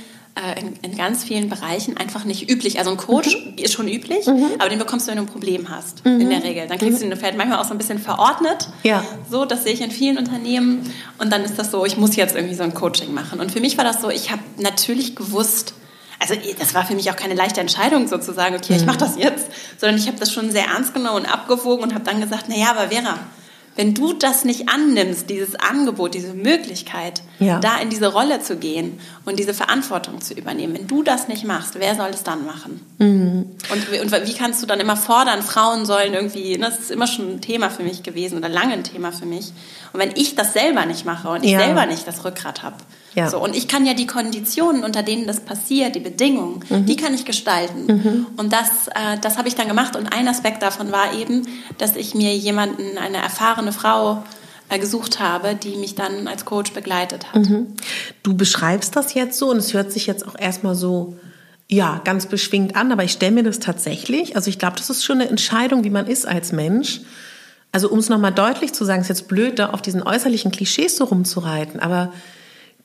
in, 0.59 0.73
in, 0.81 0.97
ganz 0.97 1.23
vielen 1.23 1.47
Bereichen 1.47 1.95
einfach 1.95 2.25
nicht 2.25 2.49
üblich. 2.49 2.77
Also 2.77 2.91
ein 2.91 2.97
Coach 2.97 3.37
mhm. 3.37 3.57
ist 3.57 3.73
schon 3.73 3.87
üblich, 3.87 4.25
mhm. 4.25 4.51
aber 4.59 4.69
den 4.69 4.79
bekommst 4.79 5.07
du, 5.07 5.11
wenn 5.11 5.17
du 5.17 5.23
ein 5.23 5.29
Problem 5.29 5.69
hast, 5.69 6.05
mhm. 6.05 6.19
in 6.19 6.29
der 6.29 6.43
Regel. 6.43 6.67
Dann 6.67 6.77
kriegst 6.77 7.01
du 7.01 7.07
den 7.07 7.17
vielleicht 7.17 7.37
manchmal 7.37 7.59
auch 7.59 7.65
so 7.65 7.71
ein 7.71 7.77
bisschen 7.77 7.99
verordnet. 7.99 8.67
Ja. 8.83 9.03
So, 9.29 9.45
das 9.45 9.63
sehe 9.63 9.73
ich 9.73 9.81
in 9.81 9.91
vielen 9.91 10.17
Unternehmen. 10.17 10.91
Und 11.19 11.31
dann 11.31 11.43
ist 11.43 11.57
das 11.57 11.71
so, 11.71 11.85
ich 11.85 11.95
muss 11.95 12.17
jetzt 12.17 12.35
irgendwie 12.35 12.55
so 12.55 12.63
ein 12.63 12.73
Coaching 12.73 13.13
machen. 13.13 13.39
Und 13.39 13.51
für 13.51 13.61
mich 13.61 13.77
war 13.77 13.85
das 13.85 14.01
so, 14.01 14.09
ich 14.09 14.29
habe 14.31 14.41
natürlich 14.57 15.15
gewusst, 15.15 15.73
also 16.19 16.35
das 16.59 16.73
war 16.73 16.85
für 16.85 16.95
mich 16.95 17.09
auch 17.11 17.15
keine 17.15 17.33
leichte 17.33 17.61
Entscheidung 17.61 18.07
sozusagen, 18.07 18.55
okay, 18.55 18.75
ich 18.75 18.85
mache 18.85 18.97
das 18.97 19.17
jetzt, 19.17 19.47
sondern 19.77 19.97
ich 19.97 20.07
habe 20.07 20.17
das 20.17 20.31
schon 20.31 20.51
sehr 20.51 20.65
ernst 20.65 20.93
genommen 20.93 21.23
und 21.23 21.33
abgewogen 21.33 21.83
und 21.83 21.93
habe 21.93 22.03
dann 22.03 22.19
gesagt, 22.19 22.45
na 22.47 22.57
ja, 22.57 22.71
aber 22.71 22.89
Vera, 22.89 23.19
wenn 23.75 23.93
du 23.93 24.13
das 24.13 24.45
nicht 24.45 24.69
annimmst, 24.69 25.29
dieses 25.29 25.55
Angebot, 25.55 26.13
diese 26.13 26.33
Möglichkeit, 26.33 27.21
ja. 27.39 27.59
da 27.59 27.77
in 27.77 27.89
diese 27.89 28.07
Rolle 28.07 28.39
zu 28.41 28.55
gehen 28.55 28.99
und 29.25 29.37
diese 29.37 29.53
Verantwortung 29.53 30.21
zu 30.21 30.33
übernehmen, 30.33 30.75
wenn 30.75 30.87
du 30.87 31.03
das 31.03 31.27
nicht 31.27 31.43
machst, 31.43 31.75
wer 31.77 31.95
soll 31.95 32.09
es 32.09 32.23
dann 32.23 32.45
machen? 32.45 32.79
Mhm. 32.99 33.45
Und, 33.71 34.13
und, 34.13 34.27
wie 34.27 34.33
kannst 34.33 34.61
du 34.61 34.65
dann 34.65 34.79
immer 34.79 34.95
fordern, 34.95 35.41
Frauen 35.41 35.85
sollen 35.85 36.13
irgendwie, 36.13 36.57
ne, 36.57 36.69
das 36.69 36.79
ist 36.79 36.91
immer 36.91 37.07
schon 37.07 37.33
ein 37.33 37.41
Thema 37.41 37.69
für 37.69 37.83
mich 37.83 38.03
gewesen 38.03 38.37
oder 38.37 38.49
lange 38.49 38.73
ein 38.73 38.83
Thema 38.83 39.11
für 39.11 39.25
mich. 39.25 39.51
Und 39.91 39.99
wenn 39.99 40.11
ich 40.15 40.35
das 40.35 40.53
selber 40.53 40.85
nicht 40.85 41.05
mache 41.05 41.29
und 41.29 41.43
ich 41.43 41.51
ja. 41.51 41.59
selber 41.59 41.85
nicht 41.85 42.07
das 42.07 42.23
Rückgrat 42.23 42.63
habe, 42.63 42.77
ja. 43.15 43.29
So, 43.29 43.41
und 43.41 43.55
ich 43.55 43.67
kann 43.67 43.85
ja 43.85 43.93
die 43.93 44.07
Konditionen, 44.07 44.83
unter 44.83 45.01
denen 45.01 45.25
das 45.25 45.39
passiert, 45.39 45.95
die 45.95 46.01
Bedingungen, 46.01 46.63
mhm. 46.69 46.85
die 46.85 46.97
kann 46.97 47.13
ich 47.13 47.25
gestalten. 47.25 47.85
Mhm. 47.87 48.27
Und 48.37 48.51
das, 48.51 48.87
äh, 48.89 49.17
das 49.21 49.37
habe 49.37 49.47
ich 49.47 49.55
dann 49.55 49.67
gemacht. 49.67 49.95
Und 49.95 50.13
ein 50.13 50.27
Aspekt 50.27 50.61
davon 50.61 50.91
war 50.91 51.13
eben, 51.13 51.47
dass 51.77 51.95
ich 51.95 52.13
mir 52.13 52.35
jemanden, 52.35 52.97
eine 52.97 53.17
erfahrene 53.17 53.71
Frau, 53.71 54.23
äh, 54.67 54.79
gesucht 54.79 55.19
habe, 55.19 55.55
die 55.55 55.75
mich 55.75 55.95
dann 55.95 56.27
als 56.27 56.43
Coach 56.43 56.73
begleitet 56.73 57.31
hat. 57.31 57.47
Mhm. 57.47 57.67
Du 58.23 58.35
beschreibst 58.35 58.95
das 58.95 59.13
jetzt 59.13 59.37
so 59.37 59.51
und 59.51 59.57
es 59.57 59.73
hört 59.73 59.91
sich 59.91 60.07
jetzt 60.07 60.27
auch 60.27 60.37
erstmal 60.37 60.75
so 60.75 61.15
ja, 61.67 62.01
ganz 62.03 62.25
beschwingt 62.25 62.75
an, 62.75 62.91
aber 62.91 63.03
ich 63.03 63.11
stelle 63.11 63.31
mir 63.31 63.43
das 63.43 63.59
tatsächlich, 63.59 64.35
also 64.35 64.49
ich 64.49 64.59
glaube, 64.59 64.77
das 64.77 64.89
ist 64.89 65.03
schon 65.03 65.21
eine 65.21 65.29
Entscheidung, 65.29 65.83
wie 65.83 65.89
man 65.89 66.07
ist 66.07 66.27
als 66.27 66.51
Mensch. 66.51 67.01
Also 67.71 67.89
um 67.89 67.99
es 67.99 68.09
nochmal 68.09 68.31
deutlich 68.31 68.73
zu 68.73 68.85
sagen, 68.85 69.01
ist 69.01 69.09
jetzt 69.09 69.27
blöd, 69.27 69.59
da 69.59 69.69
auf 69.69 69.81
diesen 69.81 70.01
äußerlichen 70.01 70.51
Klischees 70.51 70.95
so 70.95 71.05
rumzureiten, 71.05 71.79
aber 71.79 72.13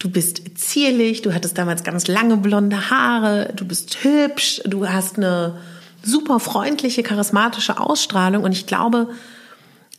du 0.00 0.08
bist 0.08 0.42
zierlich, 0.56 1.22
du 1.22 1.32
hattest 1.32 1.56
damals 1.56 1.84
ganz 1.84 2.08
lange 2.08 2.38
blonde 2.38 2.90
Haare, 2.90 3.52
du 3.54 3.64
bist 3.64 4.02
hübsch, 4.02 4.60
du 4.64 4.88
hast 4.88 5.18
eine 5.18 5.58
super 6.02 6.40
freundliche, 6.40 7.02
charismatische 7.02 7.78
Ausstrahlung 7.78 8.42
und 8.42 8.52
ich 8.52 8.66
glaube, 8.66 9.10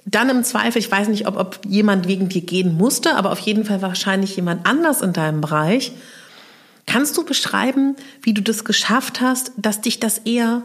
dann 0.05 0.29
im 0.29 0.43
Zweifel, 0.43 0.79
ich 0.79 0.91
weiß 0.91 1.07
nicht, 1.07 1.27
ob, 1.27 1.37
ob 1.37 1.59
jemand 1.67 2.07
wegen 2.07 2.27
dir 2.27 2.41
gehen 2.41 2.75
musste, 2.75 3.15
aber 3.15 3.31
auf 3.31 3.39
jeden 3.39 3.63
Fall 3.63 3.83
wahrscheinlich 3.83 4.35
jemand 4.35 4.65
anders 4.65 5.03
in 5.03 5.13
deinem 5.13 5.39
Bereich. 5.39 5.91
Kannst 6.87 7.15
du 7.15 7.23
beschreiben, 7.23 7.95
wie 8.23 8.33
du 8.33 8.41
das 8.41 8.65
geschafft 8.65 9.21
hast, 9.21 9.51
dass 9.57 9.81
dich 9.81 9.99
das 9.99 10.17
eher 10.17 10.63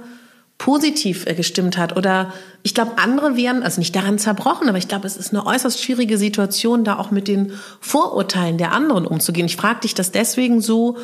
positiv 0.59 1.27
äh, 1.27 1.35
gestimmt 1.35 1.77
hat. 1.77 1.97
Oder 1.97 2.33
ich 2.63 2.75
glaube, 2.75 2.99
andere 2.99 3.37
wären, 3.37 3.63
also 3.63 3.81
nicht 3.81 3.95
daran 3.95 4.19
zerbrochen, 4.19 4.69
aber 4.69 4.79
ich 4.79 4.89
glaube, 4.89 5.07
es 5.07 5.17
ist 5.17 5.33
eine 5.33 5.45
äußerst 5.45 5.83
schwierige 5.83 6.19
Situation, 6.19 6.85
da 6.85 6.99
auch 6.99 7.11
mit 7.11 7.29
den 7.29 7.53
Vorurteilen 7.81 8.59
der 8.59 8.73
anderen 8.73 9.07
umzugehen. 9.07 9.47
Ich 9.47 9.57
frage 9.57 9.81
dich 9.81 9.95
das 9.95 10.13
deswegen 10.13 10.61
so, 10.61 10.97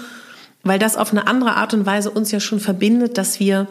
weil 0.62 0.78
das 0.78 0.96
auf 0.96 1.10
eine 1.10 1.26
andere 1.26 1.56
Art 1.56 1.74
und 1.74 1.86
Weise 1.86 2.10
uns 2.10 2.30
ja 2.30 2.40
schon 2.40 2.60
verbindet, 2.60 3.18
dass 3.18 3.40
wir 3.40 3.68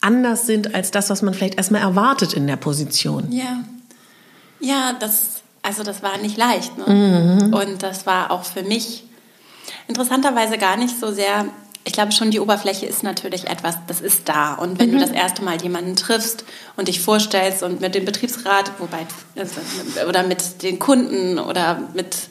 anders 0.00 0.46
sind 0.46 0.74
als 0.74 0.90
das, 0.90 1.10
was 1.10 1.22
man 1.22 1.34
vielleicht 1.34 1.56
erstmal 1.56 1.82
erwartet 1.82 2.32
in 2.32 2.46
der 2.46 2.56
Position. 2.56 3.30
Ja. 3.30 3.62
Ja, 4.60 4.94
das, 4.98 5.42
also 5.62 5.82
das 5.82 6.02
war 6.02 6.18
nicht 6.18 6.36
leicht. 6.36 6.76
Ne? 6.78 6.84
Mhm. 6.94 7.54
Und 7.54 7.82
das 7.82 8.06
war 8.06 8.30
auch 8.30 8.44
für 8.44 8.62
mich 8.62 9.04
interessanterweise 9.88 10.58
gar 10.58 10.76
nicht 10.76 10.98
so 10.98 11.12
sehr 11.12 11.46
ich 11.84 11.92
glaube 11.92 12.12
schon, 12.12 12.30
die 12.30 12.40
Oberfläche 12.40 12.86
ist 12.86 13.02
natürlich 13.02 13.48
etwas, 13.48 13.76
das 13.86 14.00
ist 14.00 14.28
da. 14.28 14.54
Und 14.54 14.78
wenn 14.78 14.90
mhm. 14.90 14.94
du 14.94 15.00
das 15.00 15.10
erste 15.10 15.42
Mal 15.42 15.60
jemanden 15.62 15.96
triffst 15.96 16.44
und 16.76 16.88
dich 16.88 17.00
vorstellst 17.00 17.62
und 17.62 17.80
mit 17.80 17.94
dem 17.94 18.04
Betriebsrat, 18.04 18.72
wobei, 18.78 19.06
also, 19.36 19.60
oder 20.06 20.22
mit 20.22 20.62
den 20.62 20.78
Kunden 20.78 21.38
oder 21.38 21.88
mit 21.94 22.28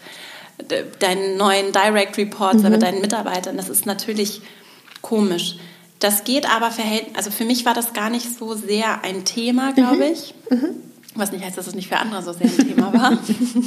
deinen 0.99 1.37
neuen 1.37 1.71
Direct 1.71 2.17
Reports 2.17 2.63
mhm. 2.63 2.69
mit 2.69 2.81
deinen 2.81 3.01
Mitarbeitern, 3.01 3.57
das 3.57 3.69
ist 3.69 3.85
natürlich 3.85 4.41
komisch. 5.01 5.55
Das 5.99 6.23
geht 6.23 6.49
aber, 6.49 6.71
also 7.15 7.31
für 7.31 7.45
mich 7.45 7.65
war 7.65 7.73
das 7.73 7.93
gar 7.93 8.09
nicht 8.09 8.37
so 8.37 8.53
sehr 8.53 9.03
ein 9.03 9.25
Thema, 9.25 9.73
glaube 9.73 9.95
mhm. 9.95 10.01
ich. 10.03 10.33
Mhm. 10.49 10.75
Was 11.19 11.31
nicht 11.31 11.43
heißt, 11.43 11.57
dass 11.57 11.67
es 11.67 11.75
nicht 11.75 11.89
für 11.89 11.97
andere 11.97 12.23
so 12.23 12.33
sehr 12.33 12.47
ein 12.47 12.57
Thema 12.57 12.93
war. 12.93 13.17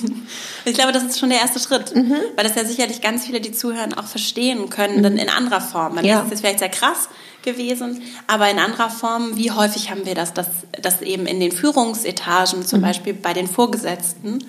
ich 0.65 0.75
glaube, 0.75 0.93
das 0.93 1.05
ist 1.05 1.19
schon 1.19 1.31
der 1.31 1.41
erste 1.41 1.61
Schritt, 1.61 1.95
mhm. 1.95 2.17
weil 2.35 2.45
das 2.45 2.55
ja 2.55 2.65
sicherlich 2.65 3.01
ganz 3.01 3.27
viele, 3.27 3.41
die 3.41 3.53
zuhören, 3.53 3.95
auch 3.95 4.07
verstehen 4.07 4.71
können, 4.71 4.99
mhm. 4.99 5.03
dann 5.03 5.17
in 5.19 5.29
anderer 5.29 5.61
Form. 5.61 5.95
Bei 5.95 6.03
mir 6.03 6.17
ist 6.17 6.25
es 6.25 6.31
jetzt 6.31 6.41
vielleicht 6.41 6.59
sehr 6.61 6.69
krass 6.69 7.09
gewesen, 7.43 8.03
aber 8.27 8.51
in 8.51 8.59
anderer 8.59 8.91
Form, 8.91 9.37
wie 9.37 9.51
häufig 9.51 9.91
haben 9.91 10.07
wir 10.07 10.15
das, 10.15 10.33
dass, 10.33 10.49
dass 10.81 11.03
eben 11.03 11.27
in 11.27 11.41
den 11.41 11.53
Führungsetagen, 11.53 12.65
zum 12.65 12.81
mhm. 12.81 12.85
Beispiel 12.85 13.15
bei 13.15 13.33
den 13.33 13.47
Vorgesetzten, 13.47 14.45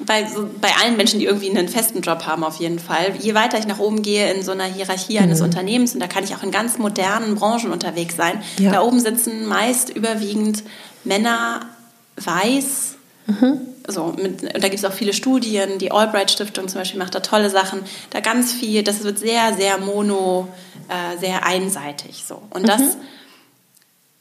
bei, 0.00 0.26
so, 0.26 0.48
bei 0.60 0.70
allen 0.80 0.96
Menschen, 0.96 1.18
die 1.18 1.26
irgendwie 1.26 1.50
einen 1.50 1.68
festen 1.68 2.02
Job 2.02 2.24
haben, 2.26 2.44
auf 2.44 2.60
jeden 2.60 2.78
Fall. 2.78 3.14
Je 3.18 3.34
weiter 3.34 3.58
ich 3.58 3.66
nach 3.66 3.78
oben 3.78 4.02
gehe 4.02 4.32
in 4.32 4.42
so 4.42 4.52
einer 4.52 4.64
Hierarchie 4.64 5.18
eines 5.18 5.40
mhm. 5.40 5.46
Unternehmens, 5.46 5.94
und 5.94 6.00
da 6.00 6.06
kann 6.06 6.24
ich 6.24 6.34
auch 6.34 6.42
in 6.42 6.50
ganz 6.50 6.78
modernen 6.78 7.34
Branchen 7.34 7.72
unterwegs 7.72 8.16
sein, 8.16 8.42
ja. 8.58 8.72
da 8.72 8.82
oben 8.82 9.00
sitzen 9.00 9.46
meist 9.46 9.90
überwiegend 9.90 10.62
Männer 11.04 11.66
weiß. 12.24 12.96
Mhm. 13.26 13.60
So, 13.86 14.14
mit, 14.16 14.42
und 14.42 14.62
da 14.62 14.68
gibt 14.68 14.74
es 14.74 14.84
auch 14.84 14.92
viele 14.92 15.12
Studien, 15.12 15.78
die 15.78 15.90
Albright 15.90 16.30
Stiftung 16.30 16.68
zum 16.68 16.80
Beispiel 16.80 16.98
macht 16.98 17.14
da 17.14 17.20
tolle 17.20 17.50
Sachen. 17.50 17.80
Da 18.10 18.20
ganz 18.20 18.52
viel, 18.52 18.82
das 18.82 19.02
wird 19.02 19.18
sehr, 19.18 19.54
sehr 19.54 19.78
mono, 19.78 20.48
äh, 20.88 21.18
sehr 21.18 21.46
einseitig. 21.46 22.24
So. 22.26 22.42
Und 22.50 22.62
mhm. 22.62 22.66
das 22.66 22.80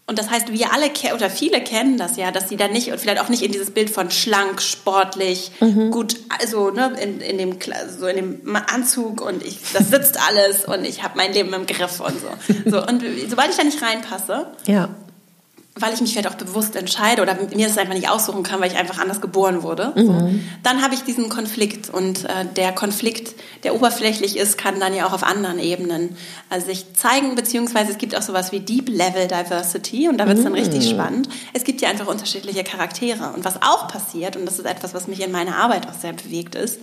und 0.10 0.18
das 0.18 0.30
heißt, 0.30 0.54
wir 0.54 0.72
alle 0.72 0.90
oder 1.14 1.30
viele 1.30 1.60
kennen 1.60 1.98
das 1.98 2.16
ja, 2.16 2.32
dass 2.32 2.48
sie 2.48 2.56
dann 2.56 2.72
nicht 2.72 2.94
und 2.94 2.98
vielleicht 2.98 3.20
auch 3.20 3.28
nicht 3.28 3.44
in 3.44 3.52
dieses 3.52 3.72
Bild 3.72 3.90
von 3.90 4.10
schlank, 4.10 4.62
sportlich, 4.62 5.52
mhm. 5.60 5.92
gut, 5.92 6.16
also 6.40 6.72
ne, 6.72 6.96
in, 7.02 7.20
in 7.20 7.38
dem 7.38 7.58
so 7.90 8.08
in 8.08 8.16
dem 8.16 8.56
Anzug 8.56 9.20
und 9.20 9.46
ich, 9.46 9.60
das 9.74 9.90
sitzt 9.90 10.18
alles 10.26 10.64
und 10.64 10.86
ich 10.86 11.04
habe 11.04 11.18
mein 11.18 11.34
Leben 11.34 11.54
im 11.54 11.66
Griff 11.66 12.00
und 12.00 12.16
so. 12.22 12.30
so 12.72 12.78
und 12.88 13.04
sobald 13.28 13.50
ich 13.50 13.58
da 13.58 13.66
nicht 13.66 13.82
reinpasse, 13.82 14.48
ja 14.66 14.88
weil 15.80 15.94
ich 15.94 16.02
mich 16.02 16.12
vielleicht 16.14 16.28
auch 16.28 16.36
bewusst 16.36 16.76
entscheide 16.76 17.22
oder 17.22 17.38
mir 17.56 17.68
das 17.68 17.78
einfach 17.78 17.94
nicht 17.94 18.10
aussuchen 18.10 18.44
kann, 18.44 18.60
weil 18.60 18.72
ich 18.72 18.78
einfach 18.78 19.00
anders 19.00 19.22
geboren 19.22 19.64
wurde, 19.64 19.94
mhm. 19.96 20.06
so, 20.06 20.30
dann 20.64 20.82
habe 20.82 20.94
ich 20.94 21.04
diesen 21.04 21.30
Konflikt. 21.30 21.90
Und 21.90 22.26
äh, 22.26 22.46
der 22.56 22.72
Konflikt, 22.72 23.36
der 23.64 23.76
oberflächlich 23.76 24.38
ist, 24.38 24.58
kann 24.58 24.80
dann 24.80 24.94
ja 24.94 25.08
auch 25.08 25.14
auf 25.14 25.24
anderen 25.24 25.60
Ebenen 25.60 26.18
äh, 26.50 26.60
sich 26.60 26.94
zeigen, 26.94 27.36
beziehungsweise 27.36 27.92
es 27.92 27.98
gibt 27.98 28.16
auch 28.16 28.22
sowas 28.22 28.52
wie 28.52 28.60
Deep 28.60 28.90
Level 28.90 29.28
Diversity 29.28 30.08
und 30.10 30.18
da 30.18 30.28
wird 30.28 30.38
es 30.38 30.44
dann 30.44 30.54
mhm. 30.54 30.60
richtig 30.60 30.90
spannend. 30.90 31.30
Es 31.54 31.64
gibt 31.64 31.82
ja 31.82 31.90
einfach 31.90 32.08
unterschiedliche 32.08 32.64
Charaktere. 32.64 33.32
Und 33.36 33.46
was 33.46 33.62
auch 33.62 33.88
passiert, 33.88 34.36
und 34.36 34.46
das 34.46 34.60
ist 34.60 34.66
etwas, 34.66 34.94
was 34.94 35.08
mich 35.08 35.24
in 35.24 35.32
meiner 35.32 35.58
Arbeit 35.58 35.88
auch 35.88 35.94
sehr 35.94 36.14
bewegt 36.14 36.56
ist, 36.56 36.80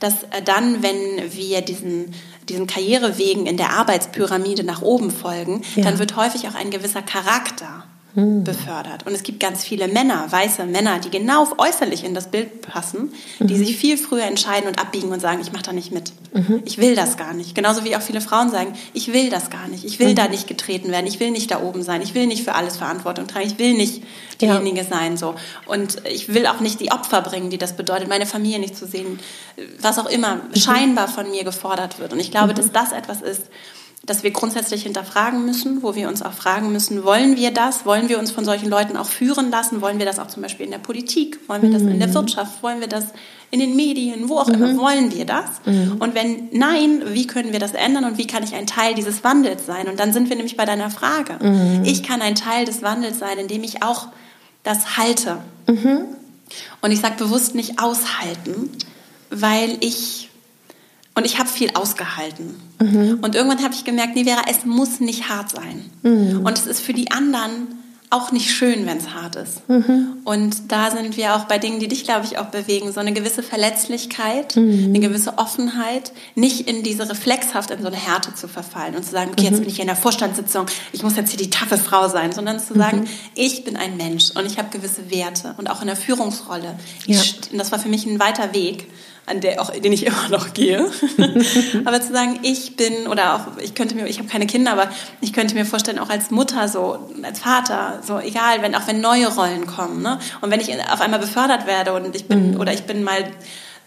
dass 0.00 0.24
äh, 0.24 0.42
dann, 0.44 0.82
wenn 0.82 1.32
wir 1.32 1.60
diesen, 1.60 2.14
diesen 2.48 2.66
Karrierewegen 2.66 3.46
in 3.46 3.56
der 3.56 3.70
Arbeitspyramide 3.70 4.64
nach 4.64 4.82
oben 4.82 5.10
folgen, 5.10 5.62
ja. 5.76 5.84
dann 5.84 5.98
wird 5.98 6.16
häufig 6.16 6.48
auch 6.48 6.54
ein 6.54 6.70
gewisser 6.70 7.02
Charakter 7.02 7.84
hm. 8.14 8.44
befördert. 8.44 9.06
Und 9.06 9.14
es 9.14 9.22
gibt 9.22 9.40
ganz 9.40 9.64
viele 9.64 9.88
Männer, 9.88 10.26
weiße 10.30 10.66
Männer, 10.66 10.98
die 10.98 11.08
genau 11.08 11.48
äußerlich 11.56 12.04
in 12.04 12.14
das 12.14 12.30
Bild 12.30 12.60
passen, 12.60 13.12
die 13.38 13.54
mhm. 13.54 13.58
sich 13.58 13.76
viel 13.76 13.96
früher 13.96 14.24
entscheiden 14.24 14.68
und 14.68 14.78
abbiegen 14.78 15.10
und 15.10 15.20
sagen, 15.20 15.40
ich 15.40 15.50
mache 15.52 15.62
da 15.62 15.72
nicht 15.72 15.92
mit. 15.92 16.12
Mhm. 16.34 16.62
Ich 16.66 16.76
will 16.76 16.94
das 16.94 17.16
gar 17.16 17.32
nicht. 17.32 17.54
Genauso 17.54 17.84
wie 17.84 17.96
auch 17.96 18.02
viele 18.02 18.20
Frauen 18.20 18.50
sagen, 18.50 18.74
ich 18.92 19.14
will 19.14 19.30
das 19.30 19.48
gar 19.48 19.66
nicht. 19.68 19.84
Ich 19.84 19.98
will 19.98 20.10
mhm. 20.10 20.16
da 20.16 20.28
nicht 20.28 20.46
getreten 20.46 20.90
werden. 20.90 21.06
Ich 21.06 21.20
will 21.20 21.30
nicht 21.30 21.50
da 21.50 21.62
oben 21.62 21.82
sein. 21.82 22.02
Ich 22.02 22.14
will 22.14 22.26
nicht 22.26 22.44
für 22.44 22.54
alles 22.54 22.76
Verantwortung 22.76 23.26
tragen. 23.28 23.46
Ich 23.46 23.58
will 23.58 23.72
nicht 23.72 24.02
diejenige 24.42 24.82
ja. 24.82 24.84
sein. 24.84 25.16
So. 25.16 25.34
Und 25.64 26.02
ich 26.06 26.34
will 26.34 26.46
auch 26.46 26.60
nicht 26.60 26.80
die 26.80 26.92
Opfer 26.92 27.22
bringen, 27.22 27.48
die 27.48 27.58
das 27.58 27.76
bedeutet, 27.76 28.08
meine 28.10 28.26
Familie 28.26 28.58
nicht 28.58 28.76
zu 28.76 28.86
sehen, 28.86 29.20
was 29.80 29.98
auch 29.98 30.06
immer 30.06 30.36
mhm. 30.36 30.56
scheinbar 30.56 31.08
von 31.08 31.30
mir 31.30 31.44
gefordert 31.44 31.98
wird. 31.98 32.12
Und 32.12 32.20
ich 32.20 32.30
glaube, 32.30 32.52
mhm. 32.52 32.56
dass 32.56 32.72
das 32.72 32.92
etwas 32.92 33.22
ist, 33.22 33.44
dass 34.04 34.24
wir 34.24 34.32
grundsätzlich 34.32 34.82
hinterfragen 34.82 35.46
müssen, 35.46 35.82
wo 35.82 35.94
wir 35.94 36.08
uns 36.08 36.22
auch 36.22 36.32
fragen 36.32 36.72
müssen, 36.72 37.04
wollen 37.04 37.36
wir 37.36 37.52
das? 37.52 37.86
Wollen 37.86 38.08
wir 38.08 38.18
uns 38.18 38.32
von 38.32 38.44
solchen 38.44 38.68
Leuten 38.68 38.96
auch 38.96 39.06
führen 39.06 39.50
lassen? 39.50 39.80
Wollen 39.80 39.98
wir 39.98 40.06
das 40.06 40.18
auch 40.18 40.26
zum 40.26 40.42
Beispiel 40.42 40.66
in 40.66 40.72
der 40.72 40.78
Politik? 40.78 41.38
Wollen 41.48 41.62
wir 41.62 41.70
das 41.70 41.82
in 41.82 42.00
der 42.00 42.08
mhm. 42.08 42.14
Wirtschaft? 42.14 42.62
Wollen 42.64 42.80
wir 42.80 42.88
das 42.88 43.06
in 43.52 43.60
den 43.60 43.76
Medien? 43.76 44.28
Wo 44.28 44.38
auch 44.38 44.48
mhm. 44.48 44.54
immer 44.54 44.76
wollen 44.76 45.14
wir 45.14 45.24
das? 45.24 45.44
Mhm. 45.66 45.98
Und 46.00 46.16
wenn 46.16 46.48
nein, 46.50 47.02
wie 47.10 47.28
können 47.28 47.52
wir 47.52 47.60
das 47.60 47.74
ändern 47.74 48.04
und 48.04 48.18
wie 48.18 48.26
kann 48.26 48.42
ich 48.42 48.54
ein 48.54 48.66
Teil 48.66 48.94
dieses 48.94 49.22
Wandels 49.22 49.66
sein? 49.66 49.86
Und 49.88 50.00
dann 50.00 50.12
sind 50.12 50.28
wir 50.28 50.34
nämlich 50.34 50.56
bei 50.56 50.64
deiner 50.64 50.90
Frage. 50.90 51.38
Mhm. 51.40 51.84
Ich 51.84 52.02
kann 52.02 52.22
ein 52.22 52.34
Teil 52.34 52.64
des 52.64 52.82
Wandels 52.82 53.20
sein, 53.20 53.38
indem 53.38 53.62
ich 53.62 53.84
auch 53.84 54.08
das 54.64 54.96
halte. 54.96 55.38
Mhm. 55.68 56.06
Und 56.80 56.90
ich 56.90 57.00
sage 57.00 57.14
bewusst 57.18 57.54
nicht 57.54 57.78
aushalten, 57.80 58.68
weil 59.30 59.76
ich 59.78 60.28
und 61.14 61.26
ich 61.26 61.38
habe 61.38 61.48
viel 61.48 61.70
ausgehalten. 61.74 62.54
Mhm. 62.80 63.18
Und 63.22 63.34
irgendwann 63.34 63.62
habe 63.62 63.74
ich 63.74 63.84
gemerkt, 63.84 64.14
nee, 64.14 64.24
Vera, 64.24 64.42
es 64.48 64.64
muss 64.64 65.00
nicht 65.00 65.28
hart 65.28 65.50
sein. 65.50 65.84
Mhm. 66.02 66.44
Und 66.44 66.58
es 66.58 66.66
ist 66.66 66.80
für 66.80 66.94
die 66.94 67.10
anderen 67.10 67.68
auch 68.12 68.30
nicht 68.30 68.50
schön, 68.50 68.84
wenn 68.84 68.98
es 68.98 69.14
hart 69.14 69.36
ist. 69.36 69.66
Mhm. 69.70 70.18
Und 70.24 70.70
da 70.70 70.90
sind 70.90 71.16
wir 71.16 71.34
auch 71.34 71.44
bei 71.44 71.58
Dingen, 71.58 71.80
die 71.80 71.88
dich, 71.88 72.04
glaube 72.04 72.26
ich, 72.26 72.36
auch 72.36 72.46
bewegen. 72.46 72.92
So 72.92 73.00
eine 73.00 73.14
gewisse 73.14 73.42
Verletzlichkeit, 73.42 74.54
mhm. 74.54 74.88
eine 74.88 75.00
gewisse 75.00 75.38
Offenheit, 75.38 76.12
nicht 76.34 76.68
in 76.68 76.82
diese 76.82 77.08
reflexhaft 77.08 77.70
in 77.70 77.80
so 77.80 77.86
eine 77.86 77.96
Härte 77.96 78.34
zu 78.34 78.48
verfallen 78.48 78.96
und 78.96 79.04
zu 79.04 79.12
sagen, 79.12 79.30
okay, 79.32 79.44
jetzt 79.44 79.54
mhm. 79.54 79.60
bin 79.60 79.68
ich 79.68 79.76
hier 79.76 79.84
in 79.84 79.88
der 79.88 79.96
Vorstandssitzung, 79.96 80.66
ich 80.92 81.02
muss 81.02 81.16
jetzt 81.16 81.30
hier 81.30 81.38
die 81.38 81.48
taffe 81.48 81.78
Frau 81.78 82.06
sein, 82.08 82.32
sondern 82.32 82.60
zu 82.60 82.74
sagen, 82.74 83.00
mhm. 83.00 83.08
ich 83.34 83.64
bin 83.64 83.76
ein 83.76 83.96
Mensch 83.96 84.30
und 84.32 84.44
ich 84.44 84.58
habe 84.58 84.68
gewisse 84.68 85.10
Werte 85.10 85.54
und 85.56 85.70
auch 85.70 85.80
in 85.80 85.86
der 85.86 85.96
Führungsrolle. 85.96 86.74
Ja. 87.06 87.18
Ich, 87.18 87.40
das 87.56 87.72
war 87.72 87.78
für 87.78 87.88
mich 87.88 88.04
ein 88.04 88.20
weiter 88.20 88.52
Weg 88.52 88.88
an 89.26 89.40
der 89.40 89.60
auch, 89.60 89.70
den 89.70 89.92
ich 89.92 90.06
immer 90.06 90.28
noch 90.30 90.52
gehe. 90.52 90.90
aber 91.84 92.00
zu 92.00 92.12
sagen, 92.12 92.40
ich 92.42 92.76
bin 92.76 93.06
oder 93.06 93.36
auch 93.36 93.58
ich 93.62 93.74
könnte 93.74 93.94
mir, 93.94 94.06
ich 94.06 94.18
habe 94.18 94.28
keine 94.28 94.46
Kinder, 94.46 94.72
aber 94.72 94.88
ich 95.20 95.32
könnte 95.32 95.54
mir 95.54 95.64
vorstellen, 95.64 95.98
auch 95.98 96.10
als 96.10 96.30
Mutter 96.30 96.68
so, 96.68 97.10
als 97.22 97.38
Vater, 97.38 98.00
so 98.04 98.18
egal, 98.18 98.62
wenn 98.62 98.74
auch 98.74 98.86
wenn 98.86 99.00
neue 99.00 99.28
Rollen 99.28 99.66
kommen, 99.66 100.02
ne? 100.02 100.18
Und 100.40 100.50
wenn 100.50 100.60
ich 100.60 100.70
auf 100.90 101.00
einmal 101.00 101.20
befördert 101.20 101.66
werde 101.66 101.92
und 101.94 102.14
ich 102.16 102.26
bin 102.26 102.52
mhm. 102.52 102.60
oder 102.60 102.72
ich 102.72 102.82
bin 102.82 103.04
mal 103.04 103.24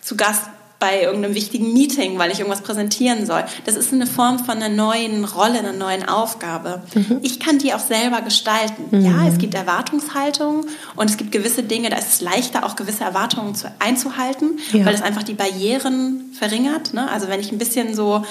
zu 0.02 0.16
Gast 0.16 0.44
bei 0.86 1.02
irgendeinem 1.02 1.34
wichtigen 1.34 1.74
Meeting, 1.74 2.20
weil 2.20 2.32
ich 2.32 2.40
irgendwas 2.40 2.62
präsentieren 2.62 3.26
soll. 3.26 3.44
Das 3.66 3.76
ist 3.76 3.92
eine 3.92 4.06
Form 4.06 4.38
von 4.38 4.58
einer 4.58 4.70
neuen 4.70 5.26
Rolle, 5.26 5.58
einer 5.58 5.74
neuen 5.74 6.08
Aufgabe. 6.08 6.84
Mhm. 6.94 7.22
Ich 7.24 7.40
kann 7.40 7.58
die 7.58 7.74
auch 7.74 7.80
selber 7.80 8.22
gestalten. 8.22 8.84
Mhm. 8.92 9.06
Ja, 9.06 9.28
es 9.28 9.40
gibt 9.40 9.56
Erwartungshaltungen 9.56 10.66
und 10.96 11.10
es 11.10 11.18
gibt 11.18 11.32
gewisse 11.32 11.64
Dinge, 11.64 11.90
da 11.90 11.98
ist 11.98 12.14
es 12.14 12.22
leichter, 12.22 12.66
auch 12.66 12.76
gewisse 12.76 13.04
Erwartungen 13.04 13.56
zu, 13.56 13.72
einzuhalten, 13.80 14.60
ja. 14.74 14.86
weil 14.86 14.94
es 14.94 15.02
einfach 15.02 15.24
die 15.24 15.34
Barrieren 15.34 16.32
verringert. 16.38 16.94
Ne? 16.94 17.10
Also 17.10 17.30
wenn 17.30 17.40
ich 17.40 17.52
ein 17.52 17.58
bisschen 17.58 17.96
so 17.96 18.24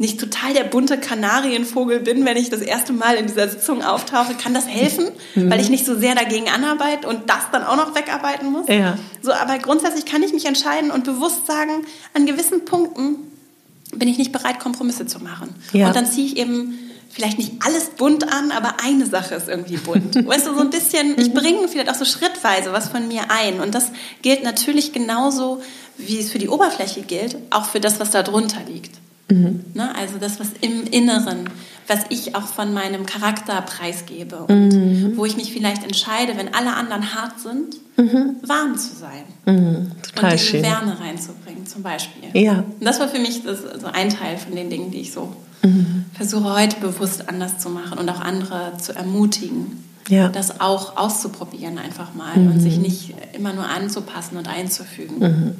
nicht 0.00 0.18
total 0.18 0.54
der 0.54 0.64
bunte 0.64 0.96
Kanarienvogel 0.96 2.00
bin, 2.00 2.24
wenn 2.24 2.38
ich 2.38 2.48
das 2.48 2.62
erste 2.62 2.94
Mal 2.94 3.16
in 3.16 3.26
dieser 3.26 3.46
Sitzung 3.50 3.84
auftauche, 3.84 4.32
kann 4.32 4.54
das 4.54 4.66
helfen, 4.66 5.10
mhm. 5.34 5.50
weil 5.50 5.60
ich 5.60 5.68
nicht 5.68 5.84
so 5.84 5.94
sehr 5.94 6.14
dagegen 6.14 6.48
anarbeite 6.48 7.06
und 7.06 7.28
das 7.28 7.50
dann 7.52 7.62
auch 7.64 7.76
noch 7.76 7.94
wegarbeiten 7.94 8.50
muss. 8.50 8.66
Ja. 8.66 8.96
So, 9.20 9.34
aber 9.34 9.58
grundsätzlich 9.58 10.06
kann 10.06 10.22
ich 10.22 10.32
mich 10.32 10.46
entscheiden 10.46 10.90
und 10.90 11.04
bewusst 11.04 11.46
sagen, 11.46 11.84
an 12.14 12.24
gewissen 12.24 12.64
Punkten 12.64 13.16
bin 13.94 14.08
ich 14.08 14.16
nicht 14.16 14.32
bereit, 14.32 14.58
Kompromisse 14.58 15.04
zu 15.04 15.20
machen. 15.22 15.54
Ja. 15.74 15.88
Und 15.88 15.96
dann 15.96 16.06
ziehe 16.06 16.26
ich 16.26 16.38
eben 16.38 16.78
vielleicht 17.10 17.36
nicht 17.36 17.52
alles 17.62 17.90
bunt 17.90 18.32
an, 18.32 18.52
aber 18.52 18.76
eine 18.82 19.04
Sache 19.04 19.34
ist 19.34 19.48
irgendwie 19.50 19.76
bunt. 19.76 20.14
weißt 20.26 20.46
du, 20.46 20.54
so 20.54 20.60
ein 20.60 20.70
bisschen, 20.70 21.20
ich 21.20 21.34
bringe 21.34 21.68
vielleicht 21.68 21.90
auch 21.90 21.94
so 21.94 22.06
schrittweise 22.06 22.72
was 22.72 22.88
von 22.88 23.06
mir 23.06 23.24
ein. 23.28 23.60
Und 23.60 23.74
das 23.74 23.92
gilt 24.22 24.44
natürlich 24.44 24.94
genauso, 24.94 25.60
wie 25.98 26.20
es 26.20 26.32
für 26.32 26.38
die 26.38 26.48
Oberfläche 26.48 27.02
gilt, 27.02 27.36
auch 27.50 27.66
für 27.66 27.80
das, 27.80 28.00
was 28.00 28.12
da 28.12 28.22
drunter 28.22 28.62
liegt. 28.66 28.92
Mhm. 29.30 29.64
Ne? 29.74 29.94
Also 29.96 30.18
das, 30.18 30.40
was 30.40 30.48
im 30.60 30.84
Inneren, 30.84 31.48
was 31.86 32.00
ich 32.08 32.34
auch 32.34 32.46
von 32.46 32.72
meinem 32.72 33.06
Charakter 33.06 33.60
preisgebe 33.62 34.44
und 34.44 34.68
mhm. 34.68 35.16
wo 35.16 35.24
ich 35.24 35.36
mich 35.36 35.52
vielleicht 35.52 35.82
entscheide, 35.82 36.36
wenn 36.36 36.54
alle 36.54 36.74
anderen 36.74 37.14
hart 37.14 37.40
sind, 37.40 37.76
mhm. 37.96 38.36
warm 38.46 38.76
zu 38.76 38.94
sein 38.94 39.24
mhm. 39.46 39.92
Total 40.02 40.32
und 40.32 40.40
diese 40.40 40.62
Wärme 40.62 40.98
reinzubringen, 41.00 41.66
zum 41.66 41.82
Beispiel. 41.82 42.28
Ja. 42.40 42.64
Und 42.78 42.84
das 42.84 43.00
war 43.00 43.08
für 43.08 43.18
mich 43.18 43.42
das, 43.42 43.60
so 43.80 43.86
ein 43.86 44.10
Teil 44.10 44.36
von 44.36 44.54
den 44.54 44.70
Dingen, 44.70 44.90
die 44.90 45.00
ich 45.00 45.12
so 45.12 45.34
mhm. 45.62 46.04
versuche 46.12 46.54
heute 46.54 46.80
bewusst 46.80 47.28
anders 47.28 47.58
zu 47.58 47.70
machen 47.70 47.98
und 47.98 48.08
auch 48.08 48.20
andere 48.20 48.72
zu 48.78 48.94
ermutigen. 48.94 49.84
Ja. 50.08 50.28
Das 50.28 50.60
auch 50.60 50.96
auszuprobieren 50.96 51.78
einfach 51.78 52.14
mal 52.14 52.34
und 52.34 52.56
mhm. 52.56 52.60
sich 52.60 52.78
nicht 52.78 53.14
immer 53.32 53.52
nur 53.52 53.68
anzupassen 53.68 54.36
und 54.38 54.48
einzufügen. 54.48 55.54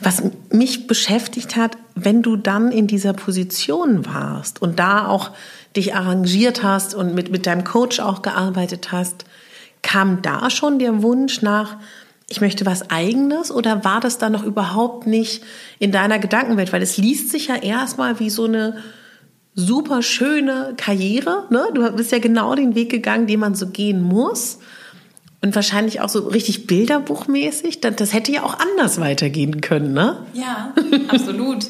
Was 0.00 0.22
mich 0.50 0.86
beschäftigt 0.86 1.56
hat, 1.56 1.76
wenn 1.94 2.22
du 2.22 2.36
dann 2.36 2.72
in 2.72 2.86
dieser 2.86 3.12
Position 3.12 4.06
warst 4.06 4.62
und 4.62 4.78
da 4.78 5.06
auch 5.06 5.30
dich 5.76 5.94
arrangiert 5.94 6.62
hast 6.62 6.94
und 6.94 7.14
mit, 7.14 7.30
mit 7.30 7.46
deinem 7.46 7.64
Coach 7.64 8.00
auch 8.00 8.22
gearbeitet 8.22 8.92
hast, 8.92 9.24
kam 9.82 10.22
da 10.22 10.50
schon 10.50 10.78
der 10.78 11.02
Wunsch 11.02 11.42
nach, 11.42 11.76
ich 12.28 12.40
möchte 12.40 12.66
was 12.66 12.90
eigenes 12.90 13.50
oder 13.50 13.84
war 13.84 14.00
das 14.00 14.18
da 14.18 14.30
noch 14.30 14.44
überhaupt 14.44 15.06
nicht 15.06 15.42
in 15.78 15.92
deiner 15.92 16.18
Gedankenwelt? 16.18 16.72
Weil 16.72 16.82
es 16.82 16.96
liest 16.96 17.30
sich 17.30 17.48
ja 17.48 17.56
erstmal 17.56 18.20
wie 18.20 18.30
so 18.30 18.44
eine 18.44 18.78
super 19.54 20.02
schöne 20.02 20.74
Karriere. 20.76 21.46
Ne? 21.50 21.68
Du 21.74 21.90
bist 21.92 22.12
ja 22.12 22.18
genau 22.18 22.54
den 22.54 22.74
Weg 22.74 22.90
gegangen, 22.90 23.26
den 23.26 23.40
man 23.40 23.54
so 23.54 23.68
gehen 23.68 24.00
muss. 24.00 24.58
Und 25.42 25.54
wahrscheinlich 25.54 26.00
auch 26.00 26.08
so 26.08 26.28
richtig 26.28 26.66
bilderbuchmäßig. 26.66 27.80
Das, 27.80 27.96
das 27.96 28.12
hätte 28.12 28.30
ja 28.30 28.42
auch 28.42 28.58
anders 28.58 29.00
weitergehen 29.00 29.60
können, 29.60 29.94
ne? 29.94 30.26
Ja, 30.34 30.74
absolut. 31.08 31.66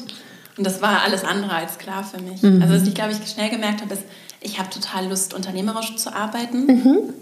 Und 0.57 0.67
das 0.67 0.81
war 0.81 1.03
alles 1.03 1.23
andere 1.23 1.53
als 1.53 1.77
klar 1.77 2.03
für 2.03 2.21
mich. 2.21 2.41
Mhm. 2.41 2.61
Also 2.61 2.75
was 2.75 2.87
ich, 2.87 2.93
glaube 2.93 3.13
ich, 3.13 3.31
schnell 3.31 3.49
gemerkt 3.49 3.81
habe, 3.81 3.93
ist, 3.93 4.03
ich 4.41 4.59
habe 4.59 4.69
total 4.69 5.07
Lust, 5.07 5.33
unternehmerisch 5.33 5.95
zu 5.95 6.13
arbeiten. 6.13 6.65
Mhm. 6.65 7.13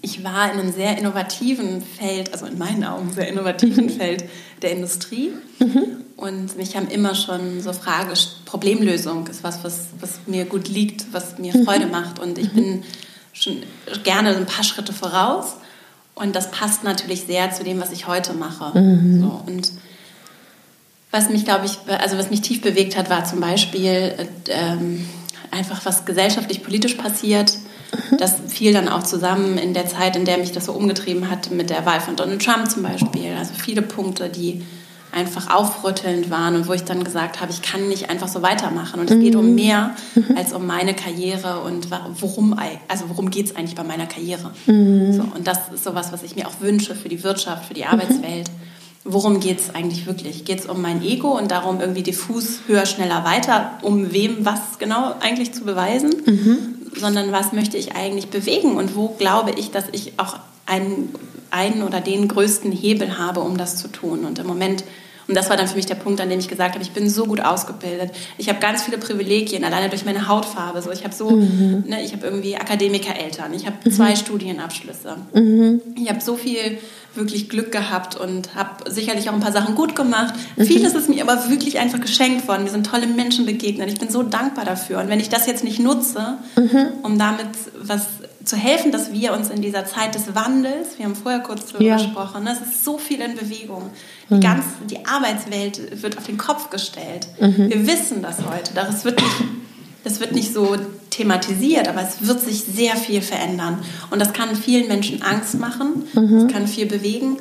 Ich 0.00 0.22
war 0.22 0.52
in 0.52 0.60
einem 0.60 0.72
sehr 0.72 0.96
innovativen 0.96 1.82
Feld, 1.82 2.32
also 2.32 2.46
in 2.46 2.56
meinen 2.56 2.84
Augen 2.84 3.12
sehr 3.12 3.26
innovativen 3.26 3.86
mhm. 3.86 3.90
Feld 3.90 4.24
der 4.62 4.70
Industrie. 4.70 5.32
Mhm. 5.58 6.04
Und 6.16 6.56
mich 6.56 6.76
haben 6.76 6.88
immer 6.88 7.16
schon 7.16 7.60
so 7.60 7.72
Frage, 7.72 8.12
Problemlösung 8.44 9.26
ist 9.26 9.42
was, 9.42 9.64
was, 9.64 9.86
was 9.98 10.20
mir 10.26 10.44
gut 10.44 10.68
liegt, 10.68 11.12
was 11.12 11.38
mir 11.38 11.56
mhm. 11.56 11.64
Freude 11.64 11.86
macht. 11.86 12.20
Und 12.20 12.38
ich 12.38 12.50
bin 12.50 12.84
schon 13.32 13.62
gerne 14.04 14.36
ein 14.36 14.46
paar 14.46 14.64
Schritte 14.64 14.92
voraus. 14.92 15.56
Und 16.18 16.34
das 16.34 16.50
passt 16.50 16.84
natürlich 16.84 17.22
sehr 17.22 17.50
zu 17.52 17.64
dem, 17.64 17.80
was 17.80 17.92
ich 17.92 18.06
heute 18.06 18.34
mache. 18.34 18.78
Mhm. 18.78 19.20
So, 19.20 19.42
und 19.46 19.72
was 21.10 21.30
mich, 21.30 21.44
glaube 21.44 21.66
ich, 21.66 21.78
also 21.86 22.18
was 22.18 22.30
mich 22.30 22.42
tief 22.42 22.60
bewegt 22.60 22.96
hat, 22.96 23.08
war 23.08 23.24
zum 23.24 23.40
Beispiel 23.40 24.14
äh, 24.16 24.26
ähm, 24.48 25.08
einfach, 25.50 25.84
was 25.84 26.04
gesellschaftlich 26.04 26.62
politisch 26.62 26.94
passiert. 26.94 27.52
Mhm. 28.10 28.18
Das 28.18 28.36
fiel 28.48 28.72
dann 28.72 28.88
auch 28.88 29.02
zusammen 29.02 29.58
in 29.58 29.74
der 29.74 29.86
Zeit, 29.86 30.16
in 30.16 30.24
der 30.24 30.38
mich 30.38 30.52
das 30.52 30.66
so 30.66 30.72
umgetrieben 30.72 31.30
hat 31.30 31.50
mit 31.50 31.70
der 31.70 31.86
Wahl 31.86 32.00
von 32.00 32.16
Donald 32.16 32.44
Trump 32.44 32.70
zum 32.70 32.82
Beispiel. 32.82 33.34
Also 33.38 33.54
viele 33.54 33.82
Punkte, 33.82 34.28
die 34.28 34.62
einfach 35.12 35.54
aufrüttelnd 35.54 36.30
waren 36.30 36.54
und 36.54 36.68
wo 36.68 36.72
ich 36.72 36.84
dann 36.84 37.02
gesagt 37.02 37.40
habe, 37.40 37.50
ich 37.50 37.62
kann 37.62 37.88
nicht 37.88 38.10
einfach 38.10 38.28
so 38.28 38.42
weitermachen. 38.42 39.00
Und 39.00 39.10
es 39.10 39.16
mhm. 39.16 39.20
geht 39.20 39.36
um 39.36 39.50
mhm. 39.50 39.54
mehr 39.54 39.94
mhm. 40.14 40.36
als 40.36 40.52
um 40.52 40.66
meine 40.66 40.94
Karriere 40.94 41.60
und 41.60 41.88
worum, 42.20 42.58
also 42.88 43.08
worum 43.08 43.30
geht 43.30 43.46
es 43.46 43.56
eigentlich 43.56 43.74
bei 43.74 43.84
meiner 43.84 44.06
Karriere. 44.06 44.50
Mhm. 44.66 45.12
So, 45.12 45.22
und 45.34 45.46
das 45.46 45.58
ist 45.72 45.84
sowas, 45.84 46.12
was 46.12 46.22
ich 46.22 46.36
mir 46.36 46.46
auch 46.46 46.60
wünsche 46.60 46.94
für 46.94 47.08
die 47.08 47.22
Wirtschaft, 47.24 47.66
für 47.66 47.74
die 47.74 47.84
Arbeitswelt. 47.86 48.50
Worum 49.04 49.40
geht 49.40 49.60
es 49.60 49.74
eigentlich 49.74 50.06
wirklich? 50.06 50.44
Geht 50.44 50.60
es 50.60 50.66
um 50.66 50.82
mein 50.82 51.02
Ego 51.02 51.38
und 51.38 51.50
darum, 51.50 51.80
irgendwie 51.80 52.02
diffus 52.02 52.60
höher, 52.66 52.84
schneller, 52.84 53.24
weiter, 53.24 53.78
um 53.82 54.12
wem 54.12 54.44
was 54.44 54.78
genau 54.78 55.14
eigentlich 55.20 55.52
zu 55.54 55.64
beweisen? 55.64 56.14
Mhm. 56.26 56.58
Sondern 56.94 57.32
was 57.32 57.52
möchte 57.52 57.78
ich 57.78 57.94
eigentlich 57.94 58.28
bewegen 58.28 58.76
und 58.76 58.96
wo 58.96 59.08
glaube 59.08 59.52
ich, 59.52 59.70
dass 59.70 59.84
ich 59.92 60.18
auch 60.18 60.36
einen, 60.68 61.14
einen 61.50 61.82
oder 61.82 62.00
den 62.00 62.28
größten 62.28 62.70
Hebel 62.70 63.18
habe, 63.18 63.40
um 63.40 63.56
das 63.56 63.76
zu 63.76 63.88
tun? 63.88 64.24
Und 64.24 64.38
im 64.38 64.46
Moment 64.46 64.84
und 65.28 65.34
das 65.34 65.50
war 65.50 65.58
dann 65.58 65.68
für 65.68 65.76
mich 65.76 65.84
der 65.84 65.94
Punkt, 65.94 66.22
an 66.22 66.30
dem 66.30 66.38
ich 66.38 66.48
gesagt 66.48 66.74
habe, 66.74 66.82
ich 66.82 66.92
bin 66.92 67.08
so 67.10 67.26
gut 67.26 67.40
ausgebildet. 67.40 68.12
Ich 68.38 68.48
habe 68.48 68.60
ganz 68.60 68.82
viele 68.82 68.96
Privilegien, 68.96 69.62
alleine 69.62 69.90
durch 69.90 70.06
meine 70.06 70.26
Hautfarbe. 70.26 70.80
So, 70.80 70.90
ich 70.90 71.04
habe 71.04 71.14
so, 71.14 71.28
mhm. 71.28 71.84
ne, 71.86 72.02
ich 72.02 72.14
habe 72.14 72.26
irgendwie 72.26 72.56
Akademikereltern, 72.56 73.52
ich 73.52 73.66
habe 73.66 73.76
mhm. 73.84 73.92
zwei 73.92 74.16
Studienabschlüsse. 74.16 75.16
Mhm. 75.34 75.82
Ich 75.96 76.08
habe 76.08 76.22
so 76.22 76.36
viel 76.36 76.78
wirklich 77.14 77.48
Glück 77.48 77.72
gehabt 77.72 78.16
und 78.16 78.54
habe 78.54 78.90
sicherlich 78.90 79.28
auch 79.28 79.34
ein 79.34 79.40
paar 79.40 79.52
Sachen 79.52 79.74
gut 79.74 79.96
gemacht. 79.96 80.34
Mhm. 80.56 80.64
Vieles 80.64 80.94
ist 80.94 81.08
mir 81.08 81.22
aber 81.22 81.50
wirklich 81.50 81.78
einfach 81.78 82.00
geschenkt 82.00 82.46
worden. 82.48 82.64
Mir 82.64 82.70
sind 82.70 82.86
tolle 82.86 83.06
Menschen 83.06 83.46
begegnet. 83.46 83.90
Ich 83.90 83.98
bin 83.98 84.10
so 84.10 84.22
dankbar 84.22 84.64
dafür. 84.64 85.00
Und 85.00 85.08
wenn 85.08 85.20
ich 85.20 85.28
das 85.28 85.46
jetzt 85.46 85.64
nicht 85.64 85.80
nutze, 85.80 86.38
mhm. 86.56 86.88
um 87.02 87.18
damit 87.18 87.48
was 87.80 88.06
zu 88.44 88.56
helfen, 88.56 88.92
dass 88.92 89.12
wir 89.12 89.32
uns 89.32 89.50
in 89.50 89.60
dieser 89.60 89.84
Zeit 89.84 90.14
des 90.14 90.34
Wandels, 90.34 90.96
wir 90.96 91.04
haben 91.04 91.14
vorher 91.14 91.40
kurz 91.40 91.66
darüber 91.66 91.84
ja. 91.84 91.96
gesprochen, 91.96 92.44
ne, 92.44 92.52
es 92.52 92.66
ist 92.66 92.84
so 92.84 92.96
viel 92.98 93.20
in 93.20 93.36
Bewegung. 93.36 93.90
Die, 94.30 94.34
mhm. 94.34 94.40
ganze, 94.40 94.68
die 94.88 95.04
Arbeitswelt 95.06 96.02
wird 96.02 96.16
auf 96.16 96.24
den 96.24 96.38
Kopf 96.38 96.70
gestellt. 96.70 97.28
Mhm. 97.40 97.68
Wir 97.68 97.86
wissen 97.86 98.22
das 98.22 98.38
heute. 98.38 98.74
Das 98.74 99.04
wird, 99.04 99.20
nicht, 99.20 99.44
das 100.08 100.20
wird 100.20 100.32
nicht 100.32 100.52
so 100.52 100.76
thematisiert, 101.10 101.86
aber 101.86 102.02
es 102.02 102.26
wird 102.26 102.40
sich 102.40 102.64
sehr 102.64 102.96
viel 102.96 103.20
verändern. 103.20 103.78
Und 104.10 104.20
das 104.20 104.32
kann 104.32 104.56
vielen 104.56 104.88
Menschen 104.88 105.22
Angst 105.22 105.58
machen, 105.58 106.04
mhm. 106.14 106.46
es 106.46 106.52
kann 106.52 106.66
viel 106.66 106.86
bewegen. 106.86 107.36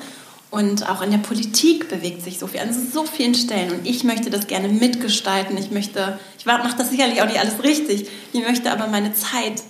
Und 0.49 0.89
auch 0.89 1.01
in 1.01 1.11
der 1.11 1.17
Politik 1.17 1.89
bewegt 1.89 2.23
sich 2.23 2.39
so 2.39 2.47
viel, 2.47 2.61
an 2.61 2.73
so 2.73 3.03
vielen 3.03 3.35
Stellen. 3.35 3.71
Und 3.71 3.87
ich 3.87 4.03
möchte 4.03 4.29
das 4.29 4.47
gerne 4.47 4.69
mitgestalten. 4.69 5.57
Ich 5.57 5.71
möchte, 5.71 6.19
ich 6.39 6.45
mache 6.45 6.77
das 6.77 6.89
sicherlich 6.89 7.21
auch 7.21 7.25
nicht 7.25 7.39
alles 7.39 7.63
richtig. 7.63 8.07
Ich 8.31 8.41
möchte 8.41 8.71
aber 8.71 8.87
meine 8.87 9.13
Zeit 9.13 9.61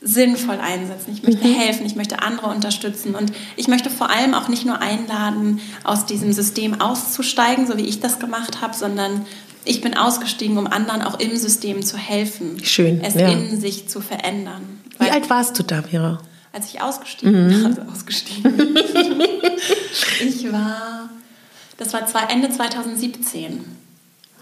sinnvoll 0.00 0.58
einsetzen. 0.60 1.12
Ich 1.12 1.22
möchte 1.22 1.46
mhm. 1.46 1.54
helfen, 1.54 1.86
ich 1.86 1.96
möchte 1.96 2.22
andere 2.22 2.48
unterstützen 2.48 3.14
und 3.14 3.32
ich 3.56 3.66
möchte 3.66 3.90
vor 3.90 4.10
allem 4.10 4.34
auch 4.34 4.48
nicht 4.48 4.64
nur 4.64 4.80
einladen, 4.80 5.60
aus 5.84 6.06
diesem 6.06 6.32
System 6.32 6.80
auszusteigen, 6.80 7.66
so 7.66 7.76
wie 7.76 7.86
ich 7.86 8.00
das 8.00 8.18
gemacht 8.18 8.60
habe, 8.60 8.74
sondern 8.74 9.26
ich 9.66 9.80
bin 9.80 9.96
ausgestiegen, 9.96 10.56
um 10.58 10.66
anderen 10.66 11.02
auch 11.02 11.18
im 11.18 11.36
System 11.36 11.82
zu 11.82 11.96
helfen, 11.96 12.62
Schön, 12.64 13.00
es 13.02 13.14
ja. 13.14 13.28
in 13.28 13.60
sich 13.60 13.88
zu 13.88 14.00
verändern. 14.00 14.80
Wie 14.98 15.10
alt 15.10 15.28
warst 15.28 15.58
du 15.58 15.62
da, 15.62 15.82
Mira? 15.90 16.20
Als 16.52 16.72
ich 16.72 16.80
ausgestiegen, 16.80 17.60
mhm. 17.60 17.66
also 17.66 17.82
ausgestiegen. 17.92 18.76
ich 20.20 20.50
war, 20.50 21.10
das 21.76 21.92
war 21.92 22.30
Ende 22.30 22.50
2017. 22.50 23.64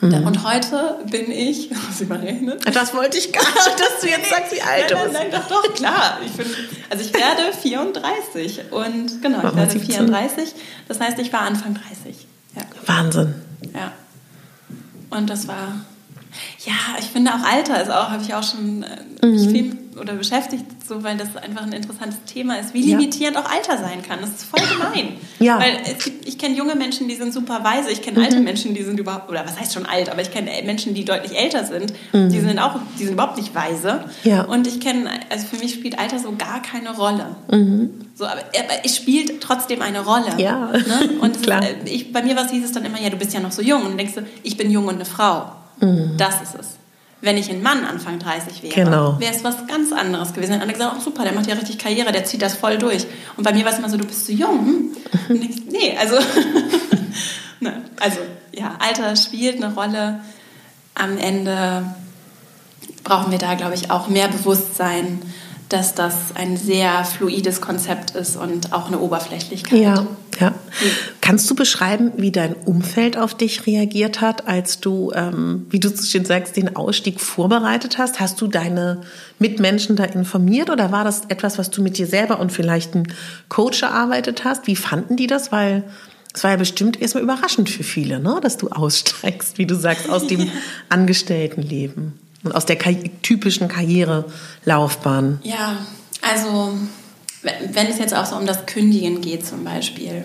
Mhm. 0.00 0.26
Und 0.26 0.44
heute 0.44 0.98
bin 1.10 1.30
ich, 1.30 1.70
ich 2.00 2.08
mal 2.08 2.18
rechnen? 2.18 2.54
Das 2.72 2.94
wollte 2.94 3.18
ich 3.18 3.32
gar 3.32 3.42
nicht, 3.42 3.80
dass 3.80 4.00
du 4.00 4.08
jetzt 4.08 4.28
sagst, 4.28 4.52
wie 4.52 4.60
alt 4.60 4.90
du 4.90 4.94
bist. 4.94 5.12
Nein, 5.12 5.26
nein, 5.30 5.42
doch, 5.48 5.62
doch, 5.62 5.74
klar. 5.74 6.18
Ich 6.24 6.32
bin, 6.32 6.46
also 6.90 7.04
ich 7.04 7.12
werde 7.14 7.52
34 7.60 8.60
und 8.70 9.22
genau, 9.22 9.38
ich 9.38 9.56
werde 9.56 9.80
34. 9.80 10.54
Das 10.88 11.00
heißt, 11.00 11.18
ich 11.18 11.32
war 11.32 11.40
Anfang 11.40 11.74
30. 11.74 12.26
Ja. 12.54 12.62
Wahnsinn. 12.87 13.34
Ja. 13.74 13.92
Und 15.14 15.31
das 15.31 15.46
war, 15.46 15.81
ja, 16.64 16.99
ich 16.99 17.07
finde 17.07 17.33
auch 17.33 17.44
Alter 17.44 17.83
ist 17.83 17.90
auch, 17.90 18.11
habe 18.11 18.23
ich 18.23 18.35
auch 18.35 18.42
schon 18.42 18.83
äh, 18.83 19.27
mhm. 19.27 19.51
viel 19.51 19.79
oder 20.01 20.14
beschäftigt 20.14 20.64
so, 20.87 21.03
weil 21.03 21.16
das 21.16 21.37
einfach 21.37 21.62
ein 21.62 21.73
interessantes 21.73 22.18
Thema 22.27 22.59
ist, 22.59 22.75
wie 22.75 22.83
limitierend 22.83 23.37
ja. 23.37 23.42
auch 23.42 23.51
Alter 23.51 23.79
sein 23.79 24.03
kann. 24.07 24.20
Das 24.20 24.31
ist 24.31 24.44
voll 24.44 24.61
gemein. 24.66 25.14
Ja. 25.38 25.59
Weil 25.59 25.79
gibt, 26.03 26.27
ich 26.29 26.38
kenne 26.38 26.55
junge 26.55 26.75
Menschen, 26.75 27.09
die 27.09 27.14
sind 27.14 27.33
super 27.33 27.64
weise. 27.64 27.90
Ich 27.90 28.03
kenne 28.03 28.18
mhm. 28.18 28.25
alte 28.25 28.40
Menschen, 28.40 28.75
die 28.75 28.83
sind 28.83 28.99
überhaupt, 28.99 29.31
oder 29.31 29.44
was 29.44 29.59
heißt 29.59 29.73
schon 29.73 29.87
alt, 29.87 30.11
aber 30.11 30.20
ich 30.23 30.31
kenne 30.31 30.51
Menschen, 30.64 30.94
die 30.94 31.05
deutlich 31.05 31.38
älter 31.38 31.64
sind. 31.64 31.92
Mhm. 32.12 32.29
Die 32.31 32.40
sind 32.40 32.59
auch, 32.59 32.77
die 32.99 33.05
sind 33.05 33.14
überhaupt 33.14 33.37
nicht 33.37 33.55
weise. 33.55 34.05
Ja. 34.25 34.44
Und 34.44 34.66
ich 34.66 34.81
kenne, 34.81 35.09
also 35.31 35.47
für 35.47 35.57
mich 35.57 35.75
spielt 35.75 35.99
Alter 35.99 36.18
so 36.18 36.35
gar 36.37 36.61
keine 36.61 36.94
Rolle. 36.94 37.37
Mhm. 37.51 37.90
So, 38.14 38.27
aber, 38.27 38.40
aber, 38.40 38.85
es 38.85 38.97
spielt 38.97 39.40
trotzdem 39.40 39.83
eine 39.83 40.05
Rolle. 40.05 40.35
Ja. 40.38 40.73
Ne? 40.73 41.11
Und 41.20 41.42
Klar. 41.42 41.62
Ist, 41.62 41.90
ich, 41.90 42.12
bei 42.12 42.23
mir 42.23 42.37
was 42.37 42.51
hieß 42.51 42.64
es 42.64 42.73
dann 42.73 42.85
immer, 42.85 43.01
ja, 43.01 43.11
du 43.11 43.16
bist 43.16 43.33
ja 43.33 43.40
noch 43.40 43.53
so 43.53 43.62
jung. 43.62 43.83
Und 43.83 43.90
dann 43.90 43.99
denkst 43.99 44.14
du, 44.14 44.23
ich 44.42 44.57
bin 44.57 44.70
jung 44.70 44.87
und 44.87 44.97
eine 44.97 45.05
Frau. 45.05 45.53
Mhm. 45.85 46.16
Das 46.16 46.42
ist 46.42 46.55
es 46.59 46.75
wenn 47.25 47.38
ich 47.38 47.51
ein 47.51 47.62
Mann 47.62 47.85
Anfang 47.85 48.18
30 48.18 48.62
wäre, 48.62 48.75
genau. 48.75 49.18
wäre 49.18 49.35
es 49.35 49.42
was 49.42 49.66
ganz 49.66 49.92
anderes 49.92 50.35
gewesen. 50.35 50.53
Dann 50.53 50.61
alle 50.61 50.73
gesagt, 50.73 50.94
oh 50.97 51.01
super, 51.01 51.25
der 51.25 51.33
macht 51.33 51.47
ja 51.47 51.55
richtig 51.55 51.79
Karriere, 51.79 52.12
der 52.12 52.25
zieht 52.25 52.42
das 52.42 52.55
voll 52.55 52.77
durch. 52.77 53.07
Und 53.37 53.44
bei 53.44 53.53
mir 53.53 53.64
war 53.64 53.73
es 53.73 53.79
immer 53.79 53.88
so, 53.88 53.97
du 53.97 54.05
bist 54.05 54.27
zu 54.27 54.33
jung. 54.33 54.92
Und 55.29 55.42
ich, 55.42 55.64
nee, 55.64 55.97
also, 55.99 56.16
ne, 57.61 57.83
also 57.99 58.18
ja, 58.53 58.77
Alter 58.79 59.16
spielt 59.16 59.62
eine 59.62 59.75
Rolle. 59.75 60.20
Am 60.94 61.16
Ende 61.18 61.85
brauchen 63.03 63.33
wir 63.33 63.38
da, 63.38 63.55
glaube 63.55 63.75
ich, 63.75 63.90
auch 63.90 64.09
mehr 64.09 64.29
Bewusstsein 64.29 65.23
dass 65.74 65.92
das 65.92 66.14
ein 66.37 66.56
sehr 66.56 67.04
fluides 67.04 67.60
Konzept 67.60 68.12
ist 68.12 68.37
und 68.37 68.72
auch 68.72 68.87
eine 68.87 69.00
Oberflächlichkeit. 69.00 69.76
Ja, 69.76 70.06
ja. 70.38 70.54
Kannst 71.20 71.50
du 71.50 71.56
beschreiben, 71.56 72.12
wie 72.16 72.30
dein 72.30 72.54
Umfeld 72.54 73.18
auf 73.18 73.34
dich 73.34 73.66
reagiert 73.66 74.20
hat, 74.20 74.46
als 74.46 74.78
du, 74.78 75.10
ähm, 75.16 75.66
wie 75.70 75.80
du 75.80 75.88
so 75.88 76.06
schön 76.06 76.24
sagst, 76.24 76.56
den 76.56 76.76
Ausstieg 76.76 77.20
vorbereitet 77.20 77.98
hast? 77.98 78.20
Hast 78.20 78.40
du 78.40 78.46
deine 78.46 79.00
Mitmenschen 79.40 79.96
da 79.96 80.04
informiert 80.04 80.70
oder 80.70 80.92
war 80.92 81.02
das 81.02 81.22
etwas, 81.26 81.58
was 81.58 81.70
du 81.70 81.82
mit 81.82 81.98
dir 81.98 82.06
selber 82.06 82.38
und 82.38 82.52
vielleicht 82.52 82.94
ein 82.94 83.12
Coach 83.48 83.82
erarbeitet 83.82 84.44
hast? 84.44 84.68
Wie 84.68 84.76
fanden 84.76 85.16
die 85.16 85.26
das? 85.26 85.50
Weil 85.50 85.82
es 86.32 86.44
war 86.44 86.52
ja 86.52 86.56
bestimmt 86.56 87.02
erstmal 87.02 87.24
überraschend 87.24 87.68
für 87.68 87.82
viele, 87.82 88.20
ne? 88.20 88.38
dass 88.40 88.58
du 88.58 88.68
aussteigst, 88.70 89.58
wie 89.58 89.66
du 89.66 89.74
sagst, 89.74 90.08
aus 90.08 90.28
dem 90.28 90.52
Angestelltenleben 90.88 92.23
aus 92.52 92.66
der 92.66 92.78
typischen 93.22 93.68
Karrierelaufbahn. 93.68 95.40
Ja, 95.42 95.78
also 96.22 96.72
wenn 97.42 97.87
es 97.87 97.98
jetzt 97.98 98.14
auch 98.14 98.26
so 98.26 98.37
um 98.37 98.46
das 98.46 98.66
Kündigen 98.66 99.20
geht 99.20 99.46
zum 99.46 99.64
Beispiel. 99.64 100.24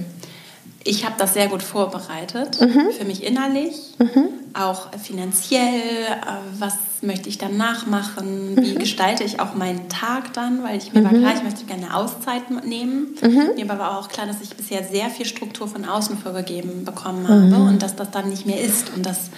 Ich 0.85 1.05
habe 1.05 1.15
das 1.17 1.33
sehr 1.33 1.47
gut 1.49 1.61
vorbereitet, 1.61 2.59
mhm. 2.61 2.91
für 2.97 3.03
mich 3.03 3.23
innerlich, 3.23 3.75
mhm. 3.99 4.29
auch 4.53 4.87
finanziell, 4.97 5.81
äh, 5.81 6.57
was 6.57 6.73
möchte 7.01 7.27
ich 7.27 7.37
dann 7.37 7.57
nachmachen, 7.57 8.55
wie 8.55 8.73
mhm. 8.73 8.79
gestalte 8.79 9.25
ich 9.25 9.41
auch 9.41 9.55
meinen 9.55 9.89
Tag 9.89 10.33
dann, 10.33 10.63
weil 10.63 10.77
ich 10.77 10.93
mir 10.93 11.03
war 11.03 11.11
mhm. 11.11 11.19
klar, 11.19 11.33
ich 11.35 11.43
möchte 11.43 11.65
gerne 11.65 11.87
eine 11.87 11.95
Auszeit 11.95 12.49
nehmen. 12.65 13.15
Mhm. 13.21 13.51
Mir 13.55 13.67
war 13.67 13.79
aber 13.79 13.99
auch 13.99 14.07
klar, 14.07 14.25
dass 14.25 14.41
ich 14.41 14.55
bisher 14.55 14.83
sehr 14.83 15.09
viel 15.09 15.25
Struktur 15.25 15.67
von 15.67 15.83
außen 15.83 16.17
vorgegeben 16.17 16.85
bekommen 16.85 17.27
habe 17.27 17.41
mhm. 17.41 17.67
und 17.67 17.81
dass 17.81 17.97
das 17.97 18.11
dann 18.11 18.29
nicht 18.29 18.45
mehr 18.45 18.61
ist 18.61 18.91
und 18.95 19.05
dass 19.05 19.29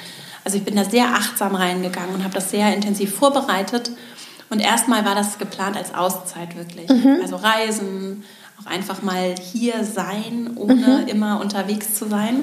also 0.44 0.58
ich 0.58 0.64
bin 0.64 0.76
da 0.76 0.84
sehr 0.84 1.06
achtsam 1.14 1.56
reingegangen 1.56 2.16
und 2.16 2.24
habe 2.24 2.34
das 2.34 2.52
sehr 2.52 2.74
intensiv 2.74 3.14
vorbereitet. 3.14 3.92
Und 4.50 4.60
erstmal 4.60 5.06
war 5.06 5.16
das 5.16 5.38
geplant 5.38 5.78
als 5.78 5.94
Auszeit 5.94 6.58
wirklich. 6.58 6.90
Mhm. 6.90 7.20
Also 7.22 7.38
Reisen, 7.38 8.24
auch 8.60 8.70
einfach 8.70 9.02
mal 9.02 9.36
hier 9.40 9.84
sein, 9.84 10.52
ohne 10.56 11.02
mhm. 11.04 11.08
immer 11.08 11.40
unterwegs 11.40 11.96
zu 11.96 12.08
sein. 12.08 12.42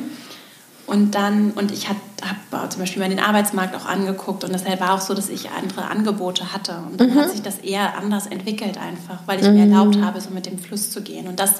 Und 0.86 1.14
dann, 1.14 1.50
und 1.50 1.70
ich 1.70 1.90
habe 1.90 2.00
hab 2.22 2.72
zum 2.72 2.80
Beispiel 2.80 3.02
mal 3.02 3.10
den 3.10 3.20
Arbeitsmarkt 3.20 3.76
auch 3.76 3.84
angeguckt 3.84 4.42
und 4.42 4.54
deshalb 4.54 4.80
war 4.80 4.94
auch 4.94 5.02
so, 5.02 5.12
dass 5.12 5.28
ich 5.28 5.50
andere 5.50 5.84
Angebote 5.84 6.54
hatte. 6.54 6.78
Und 6.90 6.98
dann 6.98 7.10
mhm. 7.10 7.16
hat 7.16 7.30
sich 7.30 7.42
das 7.42 7.58
eher 7.58 7.98
anders 7.98 8.26
entwickelt 8.26 8.78
einfach, 8.78 9.20
weil 9.26 9.38
ich 9.38 9.44
mir 9.44 9.66
mhm. 9.66 9.72
erlaubt 9.72 10.00
habe, 10.00 10.18
so 10.20 10.30
mit 10.30 10.46
dem 10.46 10.58
Fluss 10.58 10.90
zu 10.90 11.02
gehen. 11.02 11.28
Und 11.28 11.38
das 11.40 11.50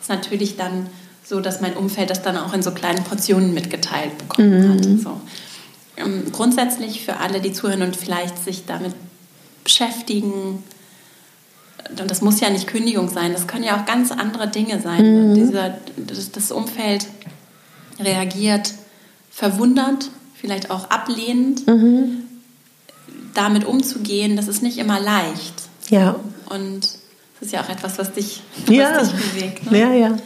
ist 0.00 0.08
natürlich 0.08 0.56
dann 0.56 0.86
so, 1.22 1.40
dass 1.40 1.60
mein 1.60 1.76
Umfeld 1.76 2.08
das 2.08 2.22
dann 2.22 2.38
auch 2.38 2.54
in 2.54 2.62
so 2.62 2.70
kleinen 2.70 3.04
Portionen 3.04 3.52
mitgeteilt 3.52 4.16
bekommen 4.16 4.66
mhm. 4.66 4.72
hat. 4.72 4.84
So. 4.84 5.20
Ähm, 6.00 6.32
grundsätzlich 6.32 7.04
für 7.04 7.18
alle, 7.18 7.40
die 7.40 7.52
zuhören 7.52 7.82
und 7.82 7.96
vielleicht 7.96 8.42
sich 8.42 8.64
damit 8.66 8.94
beschäftigen, 9.64 10.62
und 11.98 12.10
das 12.10 12.20
muss 12.20 12.40
ja 12.40 12.50
nicht 12.50 12.66
Kündigung 12.66 13.08
sein, 13.08 13.32
das 13.32 13.46
können 13.46 13.64
ja 13.64 13.80
auch 13.80 13.86
ganz 13.86 14.12
andere 14.12 14.48
Dinge 14.48 14.80
sein. 14.80 15.30
Mhm. 15.30 15.34
Dieser, 15.34 15.74
das, 15.96 16.30
das, 16.30 16.52
Umfeld 16.52 17.06
reagiert 17.98 18.74
verwundert, 19.30 20.10
vielleicht 20.34 20.70
auch 20.70 20.90
ablehnend. 20.90 21.66
Mhm. 21.66 22.24
Damit 23.34 23.64
umzugehen, 23.64 24.36
das 24.36 24.48
ist 24.48 24.62
nicht 24.62 24.78
immer 24.78 24.98
leicht. 24.98 25.54
Ja. 25.88 26.16
Und 26.48 26.80
das 26.80 27.46
ist 27.46 27.52
ja 27.52 27.62
auch 27.62 27.68
etwas, 27.68 27.98
was 27.98 28.12
dich, 28.12 28.42
was 28.66 28.74
ja. 28.74 29.02
dich 29.02 29.12
bewegt. 29.12 29.70
Ne? 29.70 29.78
Ja, 29.78 29.92
ja. 29.92 30.16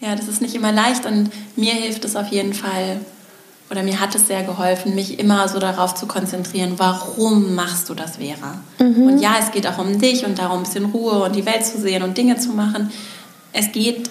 Ja, 0.00 0.14
das 0.14 0.28
ist 0.28 0.42
nicht 0.42 0.54
immer 0.54 0.72
leicht 0.72 1.06
und 1.06 1.30
mir 1.56 1.72
hilft 1.72 2.04
es 2.04 2.16
auf 2.16 2.28
jeden 2.28 2.54
Fall, 2.54 3.00
oder 3.70 3.82
mir 3.82 4.00
hat 4.00 4.14
es 4.14 4.28
sehr 4.28 4.44
geholfen, 4.44 4.94
mich 4.94 5.18
immer 5.18 5.48
so 5.48 5.58
darauf 5.58 5.94
zu 5.94 6.06
konzentrieren, 6.06 6.74
warum 6.76 7.54
machst 7.54 7.88
du 7.88 7.94
das, 7.94 8.16
Vera? 8.16 8.60
Mhm. 8.78 9.06
Und 9.06 9.18
ja, 9.18 9.36
es 9.40 9.50
geht 9.50 9.66
auch 9.66 9.78
um 9.78 9.98
dich 9.98 10.24
und 10.24 10.38
darum, 10.38 10.58
ein 10.58 10.62
bisschen 10.64 10.86
Ruhe 10.86 11.24
und 11.24 11.34
die 11.34 11.46
Welt 11.46 11.66
zu 11.66 11.80
sehen 11.80 12.02
und 12.02 12.16
Dinge 12.16 12.36
zu 12.36 12.50
machen. 12.50 12.90
Es 13.52 13.72
geht 13.72 14.08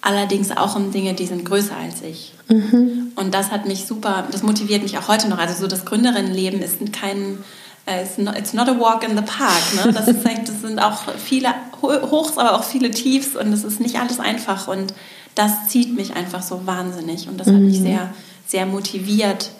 allerdings 0.00 0.50
auch 0.50 0.74
um 0.74 0.90
Dinge, 0.90 1.14
die 1.14 1.26
sind 1.26 1.44
größer 1.44 1.76
als 1.76 2.02
ich. 2.02 2.34
Mhm. 2.48 3.12
Und 3.14 3.32
das 3.32 3.52
hat 3.52 3.66
mich 3.66 3.86
super, 3.86 4.24
das 4.30 4.42
motiviert 4.42 4.82
mich 4.82 4.98
auch 4.98 5.06
heute 5.06 5.28
noch. 5.28 5.38
Also 5.38 5.60
so 5.60 5.68
das 5.68 5.84
Gründerinnenleben 5.84 6.60
ist 6.60 6.78
kein, 6.92 7.38
äh, 7.86 8.02
it's 8.02 8.52
not 8.52 8.68
a 8.68 8.78
walk 8.78 9.04
in 9.04 9.16
the 9.16 9.22
park. 9.22 9.62
Ne? 9.76 9.92
Das, 9.92 10.08
ist, 10.08 10.24
das 10.24 10.60
sind 10.60 10.80
auch 10.80 11.02
viele 11.24 11.54
Hochs, 11.82 12.36
aber 12.36 12.54
auch 12.54 12.64
viele 12.64 12.90
Tiefs 12.90 13.36
und 13.36 13.52
es 13.52 13.62
ist 13.62 13.80
nicht 13.80 14.00
alles 14.00 14.18
einfach. 14.18 14.66
Und 14.66 14.92
das 15.36 15.68
zieht 15.68 15.94
mich 15.94 16.14
einfach 16.14 16.42
so 16.42 16.66
wahnsinnig 16.66 17.28
und 17.28 17.38
das 17.38 17.46
mhm. 17.46 17.54
hat 17.54 17.60
mich 17.60 17.78
mhm. 17.78 17.84
sehr 17.84 18.14
sehr 18.52 18.66
motiviert, 18.66 19.50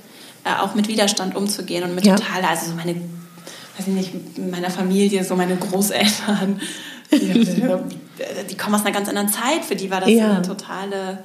äh, 0.45 0.61
auch 0.61 0.75
mit 0.77 0.87
Widerstand 0.87 1.35
umzugehen 1.35 1.83
und 1.83 1.97
mit 1.97 2.07
ja. 2.07 2.15
totaler, 2.15 2.51
also 2.51 2.67
so 2.67 2.75
meine, 2.75 2.95
weiß 2.95 3.89
ich 3.89 3.95
nicht, 3.95 4.39
meiner 4.39 4.71
Familie, 4.71 5.25
so 5.25 5.35
meine 5.35 5.57
Großeltern, 5.57 6.61
die, 7.11 7.17
die, 8.51 8.57
kommen 8.57 8.75
aus 8.77 8.83
einer 8.83 8.93
ganz 8.93 9.09
anderen 9.09 9.29
Zeit, 9.29 9.65
für 9.67 9.75
die 9.75 9.91
war 9.91 10.01
das 10.01 10.11
ja. 10.11 10.31
eine 10.31 10.43
totale 10.43 11.25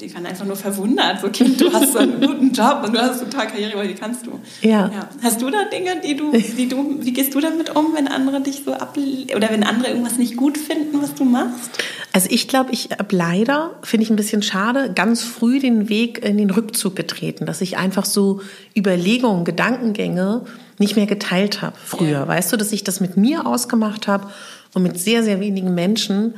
die 0.00 0.14
waren 0.14 0.26
einfach 0.26 0.44
nur 0.44 0.56
verwundert. 0.56 1.20
So, 1.20 1.28
Kind, 1.28 1.60
du 1.60 1.72
hast 1.72 1.92
so 1.92 1.98
einen 1.98 2.20
guten 2.26 2.52
Job 2.52 2.82
und 2.84 2.94
du 2.94 3.00
hast 3.00 3.20
total 3.20 3.48
Karriere, 3.48 3.76
weil 3.76 3.88
die 3.88 3.94
kannst 3.94 4.26
du. 4.26 4.40
Ja. 4.62 4.90
ja. 4.90 5.08
Hast 5.22 5.42
du 5.42 5.50
da 5.50 5.64
Dinge, 5.64 6.00
die 6.04 6.16
du, 6.16 6.32
die 6.32 6.68
du, 6.68 6.98
wie 7.00 7.12
gehst 7.12 7.34
du 7.34 7.40
damit 7.40 7.74
um, 7.74 7.94
wenn 7.94 8.08
andere 8.08 8.40
dich 8.40 8.62
so 8.64 8.72
ab 8.72 8.96
oder 9.34 9.50
wenn 9.50 9.64
andere 9.64 9.88
irgendwas 9.88 10.18
nicht 10.18 10.36
gut 10.36 10.56
finden, 10.56 11.02
was 11.02 11.14
du 11.14 11.24
machst? 11.24 11.70
Also 12.12 12.28
ich 12.30 12.48
glaube, 12.48 12.72
ich 12.72 12.90
habe 12.90 13.14
leider, 13.14 13.72
finde 13.82 14.04
ich 14.04 14.10
ein 14.10 14.16
bisschen 14.16 14.42
schade, 14.42 14.92
ganz 14.94 15.22
früh 15.22 15.60
den 15.60 15.88
Weg 15.88 16.24
in 16.24 16.38
den 16.38 16.50
Rückzug 16.50 16.96
getreten, 16.96 17.46
dass 17.46 17.60
ich 17.60 17.76
einfach 17.76 18.04
so 18.04 18.40
Überlegungen, 18.76 19.44
Gedankengänge 19.44 20.44
nicht 20.78 20.96
mehr 20.96 21.06
geteilt 21.06 21.60
habe 21.60 21.76
früher. 21.84 22.10
Ja. 22.10 22.28
Weißt 22.28 22.52
du, 22.52 22.56
dass 22.56 22.72
ich 22.72 22.84
das 22.84 23.00
mit 23.00 23.16
mir 23.16 23.46
ausgemacht 23.46 24.08
habe 24.08 24.28
und 24.74 24.82
mit 24.82 24.98
sehr, 24.98 25.22
sehr 25.22 25.40
wenigen 25.40 25.74
Menschen 25.74 26.34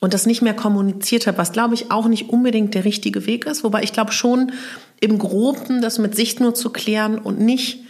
und 0.00 0.14
das 0.14 0.26
nicht 0.26 0.42
mehr 0.42 0.54
kommuniziert 0.54 1.26
habe, 1.26 1.38
was 1.38 1.52
glaube 1.52 1.74
ich 1.74 1.90
auch 1.90 2.06
nicht 2.06 2.28
unbedingt 2.28 2.74
der 2.74 2.84
richtige 2.84 3.26
Weg 3.26 3.46
ist, 3.46 3.64
wobei 3.64 3.82
ich 3.82 3.92
glaube 3.92 4.12
schon 4.12 4.52
im 5.00 5.18
Groben 5.18 5.82
das 5.82 5.98
mit 5.98 6.14
Sicht 6.14 6.40
nur 6.40 6.54
zu 6.54 6.70
klären 6.70 7.18
und 7.18 7.40
nicht, 7.40 7.80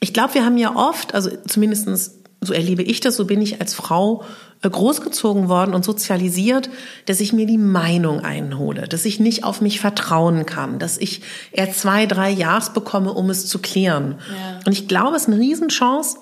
ich 0.00 0.12
glaube, 0.12 0.34
wir 0.34 0.44
haben 0.44 0.58
ja 0.58 0.74
oft, 0.74 1.14
also 1.14 1.30
zumindestens 1.46 2.18
so 2.42 2.52
erlebe 2.52 2.82
ich 2.82 3.00
das, 3.00 3.16
so 3.16 3.24
bin 3.24 3.40
ich 3.40 3.60
als 3.60 3.72
Frau 3.72 4.24
äh, 4.62 4.68
großgezogen 4.68 5.48
worden 5.48 5.74
und 5.74 5.84
sozialisiert, 5.84 6.70
dass 7.06 7.20
ich 7.20 7.32
mir 7.32 7.46
die 7.46 7.58
Meinung 7.58 8.20
einhole, 8.20 8.88
dass 8.88 9.04
ich 9.04 9.20
nicht 9.20 9.44
auf 9.44 9.60
mich 9.60 9.80
vertrauen 9.80 10.44
kann, 10.44 10.80
dass 10.80 10.98
ich 10.98 11.22
eher 11.52 11.72
zwei, 11.72 12.06
drei 12.06 12.30
Jahres 12.30 12.72
bekomme, 12.72 13.12
um 13.12 13.30
es 13.30 13.46
zu 13.46 13.60
klären. 13.60 14.16
Ja. 14.28 14.60
Und 14.66 14.72
ich 14.72 14.88
glaube, 14.88 15.16
es 15.16 15.22
ist 15.22 15.28
eine 15.28 15.38
Riesenchance, 15.38 16.18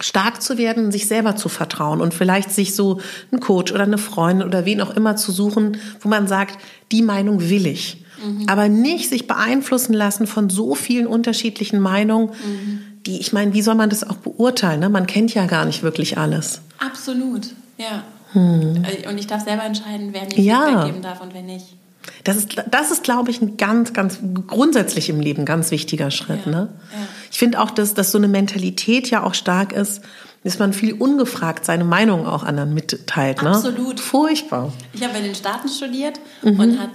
stark 0.00 0.42
zu 0.42 0.58
werden, 0.58 0.92
sich 0.92 1.06
selber 1.06 1.36
zu 1.36 1.48
vertrauen 1.48 2.00
und 2.00 2.12
vielleicht 2.12 2.52
sich 2.52 2.74
so 2.74 3.00
einen 3.32 3.40
Coach 3.40 3.72
oder 3.72 3.84
eine 3.84 3.98
Freundin 3.98 4.46
oder 4.46 4.64
wen 4.64 4.80
auch 4.80 4.90
immer 4.90 5.16
zu 5.16 5.32
suchen, 5.32 5.78
wo 6.00 6.08
man 6.08 6.26
sagt, 6.26 6.58
die 6.92 7.02
Meinung 7.02 7.48
will 7.48 7.66
ich. 7.66 8.04
Mhm. 8.22 8.48
Aber 8.48 8.68
nicht 8.68 9.08
sich 9.08 9.26
beeinflussen 9.26 9.94
lassen 9.94 10.26
von 10.26 10.50
so 10.50 10.74
vielen 10.74 11.06
unterschiedlichen 11.06 11.80
Meinungen, 11.80 12.28
mhm. 12.28 12.82
die, 13.06 13.20
ich 13.20 13.32
meine, 13.32 13.54
wie 13.54 13.62
soll 13.62 13.74
man 13.74 13.90
das 13.90 14.08
auch 14.08 14.16
beurteilen? 14.16 14.80
Ne? 14.80 14.88
Man 14.88 15.06
kennt 15.06 15.32
ja 15.34 15.46
gar 15.46 15.64
nicht 15.64 15.82
wirklich 15.82 16.18
alles. 16.18 16.60
Absolut, 16.78 17.48
ja. 17.78 18.04
Hm. 18.32 18.84
Äh, 18.84 19.08
und 19.08 19.18
ich 19.18 19.26
darf 19.26 19.44
selber 19.44 19.64
entscheiden, 19.64 20.10
wer 20.12 20.24
mir 20.24 20.40
ja. 20.40 20.66
Feedback 20.66 20.86
geben 20.86 21.02
darf 21.02 21.20
und 21.22 21.32
wer 21.32 21.42
nicht. 21.42 21.76
Das 22.24 22.36
ist, 22.36 22.56
das 22.70 22.90
ist, 22.90 23.04
glaube 23.04 23.30
ich, 23.30 23.40
ein 23.40 23.56
ganz, 23.56 23.92
ganz 23.92 24.18
grundsätzlich 24.46 25.08
im 25.08 25.20
Leben 25.20 25.44
ganz 25.44 25.70
wichtiger 25.70 26.10
Schritt. 26.10 26.46
Ja, 26.46 26.52
ne? 26.52 26.68
Ja. 26.92 27.08
Ich 27.30 27.38
finde 27.38 27.60
auch, 27.60 27.70
dass, 27.70 27.94
dass 27.94 28.12
so 28.12 28.18
eine 28.18 28.28
Mentalität 28.28 29.10
ja 29.10 29.22
auch 29.22 29.34
stark 29.34 29.72
ist, 29.72 30.02
dass 30.46 30.60
man 30.60 30.72
viel 30.72 30.92
ungefragt 30.92 31.64
seine 31.64 31.82
Meinung 31.82 32.24
auch 32.24 32.44
anderen 32.44 32.72
mitteilt. 32.72 33.42
Ne? 33.42 33.50
Absolut. 33.50 33.98
Furchtbar. 33.98 34.72
Ich 34.92 35.02
habe 35.02 35.18
in 35.18 35.24
den 35.24 35.34
Staaten 35.34 35.68
studiert 35.68 36.20
mhm. 36.42 36.60
und 36.60 36.78
habe 36.78 36.92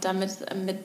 damit 0.00 0.30
mit, 0.64 0.78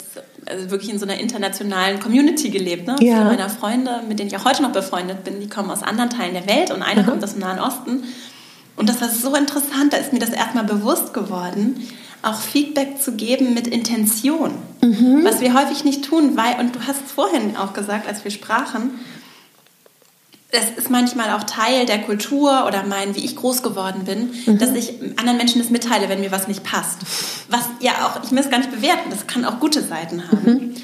also 0.48 0.72
wirklich 0.72 0.92
in 0.92 0.98
so 0.98 1.06
einer 1.06 1.20
internationalen 1.20 2.00
Community 2.00 2.50
gelebt. 2.50 2.88
Ne? 2.88 2.96
Ja. 3.02 3.18
Viele 3.18 3.26
meiner 3.26 3.50
Freunde, 3.50 4.02
mit 4.08 4.18
denen 4.18 4.30
ich 4.30 4.38
auch 4.38 4.46
heute 4.46 4.64
noch 4.64 4.72
befreundet 4.72 5.24
bin, 5.26 5.40
die 5.40 5.48
kommen 5.48 5.70
aus 5.70 5.84
anderen 5.84 6.10
Teilen 6.10 6.34
der 6.34 6.48
Welt 6.48 6.72
und 6.72 6.82
einer 6.82 7.04
mhm. 7.04 7.08
kommt 7.08 7.24
aus 7.24 7.34
dem 7.34 7.42
Nahen 7.42 7.60
Osten. 7.60 8.04
Und 8.78 8.90
das 8.90 9.00
war 9.00 9.10
so 9.10 9.36
interessant, 9.36 9.94
da 9.94 9.98
ist 9.98 10.12
mir 10.12 10.20
das 10.20 10.32
erstmal 10.32 10.64
bewusst 10.64 11.14
geworden, 11.14 11.88
auch 12.28 12.40
Feedback 12.40 13.02
zu 13.02 13.14
geben 13.14 13.54
mit 13.54 13.68
Intention. 13.68 14.52
Mhm. 14.82 15.24
Was 15.24 15.40
wir 15.40 15.54
häufig 15.54 15.84
nicht 15.84 16.06
tun, 16.06 16.38
weil, 16.38 16.60
und 16.60 16.76
du 16.76 16.80
hast 16.82 17.06
es 17.06 17.12
vorhin 17.12 17.56
auch 17.56 17.74
gesagt, 17.74 18.08
als 18.08 18.24
wir 18.24 18.32
sprachen, 18.32 18.92
es 20.50 20.78
ist 20.78 20.90
manchmal 20.90 21.32
auch 21.32 21.44
Teil 21.44 21.86
der 21.86 22.02
Kultur 22.02 22.66
oder 22.66 22.84
mein, 22.84 23.16
wie 23.16 23.26
ich 23.26 23.36
groß 23.36 23.64
geworden 23.64 24.06
bin, 24.06 24.32
mhm. 24.46 24.60
dass 24.60 24.74
ich 24.74 24.94
anderen 25.18 25.38
Menschen 25.38 25.62
das 25.62 25.70
mitteile, 25.70 26.08
wenn 26.08 26.22
mir 26.22 26.32
was 26.32 26.48
nicht 26.48 26.64
passt. 26.64 27.00
Was 27.50 27.68
ja 27.82 28.06
auch, 28.06 28.24
ich 28.24 28.32
will 28.32 28.40
es 28.40 28.50
gar 28.50 28.60
nicht 28.60 28.72
bewerten, 28.72 29.10
das 29.10 29.28
kann 29.28 29.44
auch 29.44 29.60
gute 29.60 29.84
Seiten 29.84 30.24
haben. 30.32 30.52
Mhm. 30.52 30.76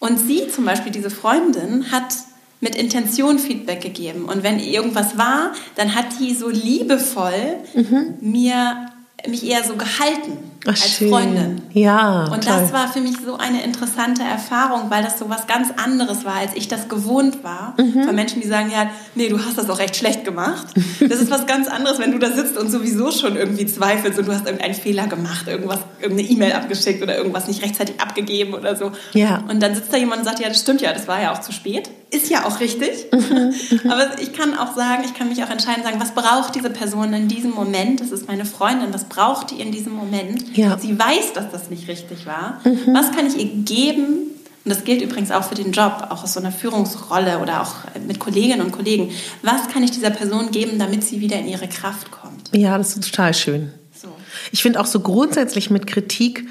Und 0.00 0.18
sie 0.18 0.48
zum 0.48 0.64
Beispiel, 0.64 0.92
diese 0.92 1.10
Freundin, 1.10 1.90
hat 1.92 2.14
mit 2.60 2.74
Intention 2.74 3.38
Feedback 3.38 3.80
gegeben. 3.80 4.24
Und 4.24 4.42
wenn 4.42 4.58
irgendwas 4.58 5.16
war, 5.16 5.52
dann 5.76 5.94
hat 5.94 6.06
die 6.18 6.34
so 6.34 6.48
liebevoll 6.48 7.58
mhm. 7.74 8.14
mir 8.20 8.86
mich 9.28 9.46
eher 9.46 9.64
so 9.64 9.76
gehalten 9.76 10.38
Ach, 10.64 10.68
als 10.68 10.90
schön. 10.90 11.10
Freundin. 11.10 11.62
Ja. 11.72 12.24
Und 12.24 12.44
toll. 12.44 12.54
das 12.60 12.72
war 12.72 12.88
für 12.88 13.00
mich 13.00 13.16
so 13.24 13.36
eine 13.36 13.62
interessante 13.62 14.22
Erfahrung, 14.22 14.90
weil 14.90 15.02
das 15.02 15.18
so 15.18 15.28
was 15.28 15.46
ganz 15.46 15.68
anderes 15.76 16.24
war, 16.24 16.34
als 16.34 16.52
ich 16.54 16.68
das 16.68 16.88
gewohnt 16.88 17.44
war. 17.44 17.74
Mhm. 17.78 18.04
Von 18.04 18.14
Menschen, 18.14 18.40
die 18.40 18.48
sagen, 18.48 18.70
ja, 18.72 18.90
nee, 19.14 19.28
du 19.28 19.38
hast 19.38 19.58
das 19.58 19.68
auch 19.70 19.78
recht 19.78 19.96
schlecht 19.96 20.24
gemacht. 20.24 20.66
Das 21.00 21.20
ist 21.20 21.30
was 21.30 21.46
ganz 21.46 21.68
anderes, 21.68 21.98
wenn 21.98 22.12
du 22.12 22.18
da 22.18 22.30
sitzt 22.30 22.56
und 22.56 22.70
sowieso 22.70 23.10
schon 23.10 23.36
irgendwie 23.36 23.66
zweifelst 23.66 24.18
und 24.18 24.26
du 24.26 24.32
hast 24.32 24.46
irgendeinen 24.46 24.74
Fehler 24.74 25.06
gemacht, 25.06 25.46
irgendwas, 25.46 25.78
irgendeine 26.00 26.28
E-Mail 26.28 26.52
abgeschickt 26.52 27.02
oder 27.02 27.16
irgendwas 27.16 27.48
nicht 27.48 27.62
rechtzeitig 27.62 28.00
abgegeben 28.00 28.54
oder 28.54 28.76
so. 28.76 28.92
Ja. 29.12 29.44
Und 29.48 29.62
dann 29.62 29.74
sitzt 29.74 29.92
da 29.92 29.96
jemand 29.96 30.20
und 30.20 30.24
sagt, 30.24 30.40
ja, 30.40 30.48
das 30.48 30.60
stimmt 30.60 30.80
ja, 30.80 30.92
das 30.92 31.06
war 31.08 31.20
ja 31.20 31.32
auch 31.32 31.40
zu 31.40 31.52
spät. 31.52 31.90
Ist 32.10 32.30
ja 32.30 32.46
auch 32.46 32.60
richtig. 32.60 33.06
Mhm. 33.26 33.90
Aber 33.90 34.20
ich 34.20 34.32
kann 34.32 34.56
auch 34.56 34.74
sagen, 34.74 35.02
ich 35.04 35.14
kann 35.14 35.28
mich 35.28 35.42
auch 35.42 35.50
entscheiden, 35.50 35.82
sagen, 35.82 36.00
was 36.00 36.12
braucht 36.12 36.54
diese 36.54 36.70
Person 36.70 37.12
in 37.12 37.28
diesem 37.28 37.50
Moment? 37.50 38.00
Das 38.00 38.10
ist 38.10 38.28
meine 38.28 38.44
Freundin, 38.44 38.92
was 38.92 39.04
braucht 39.04 39.50
die 39.50 39.60
in 39.60 39.72
diesem 39.72 39.94
Moment? 39.94 40.44
Ja. 40.54 40.78
Sie 40.78 40.98
weiß, 40.98 41.32
dass 41.34 41.50
das 41.50 41.70
nicht 41.70 41.88
richtig 41.88 42.26
war. 42.26 42.60
Mhm. 42.64 42.94
Was 42.94 43.12
kann 43.12 43.26
ich 43.26 43.36
ihr 43.36 43.46
geben? 43.64 44.30
Und 44.64 44.70
das 44.70 44.82
gilt 44.82 45.00
übrigens 45.00 45.30
auch 45.30 45.44
für 45.44 45.54
den 45.54 45.70
Job, 45.70 46.08
auch 46.10 46.24
aus 46.24 46.34
so 46.34 46.40
einer 46.40 46.50
Führungsrolle 46.50 47.38
oder 47.38 47.62
auch 47.62 47.74
mit 48.04 48.18
Kolleginnen 48.18 48.62
und 48.62 48.72
Kollegen. 48.72 49.10
Was 49.42 49.68
kann 49.68 49.84
ich 49.84 49.92
dieser 49.92 50.10
Person 50.10 50.50
geben, 50.50 50.80
damit 50.80 51.04
sie 51.04 51.20
wieder 51.20 51.38
in 51.38 51.46
ihre 51.46 51.68
Kraft 51.68 52.10
kommt? 52.10 52.50
Ja, 52.52 52.76
das 52.76 52.96
ist 52.96 53.04
total 53.04 53.32
schön. 53.32 53.70
So. 53.94 54.08
Ich 54.50 54.62
finde 54.62 54.80
auch 54.80 54.86
so 54.86 54.98
grundsätzlich 54.98 55.70
mit 55.70 55.86
Kritik, 55.86 56.48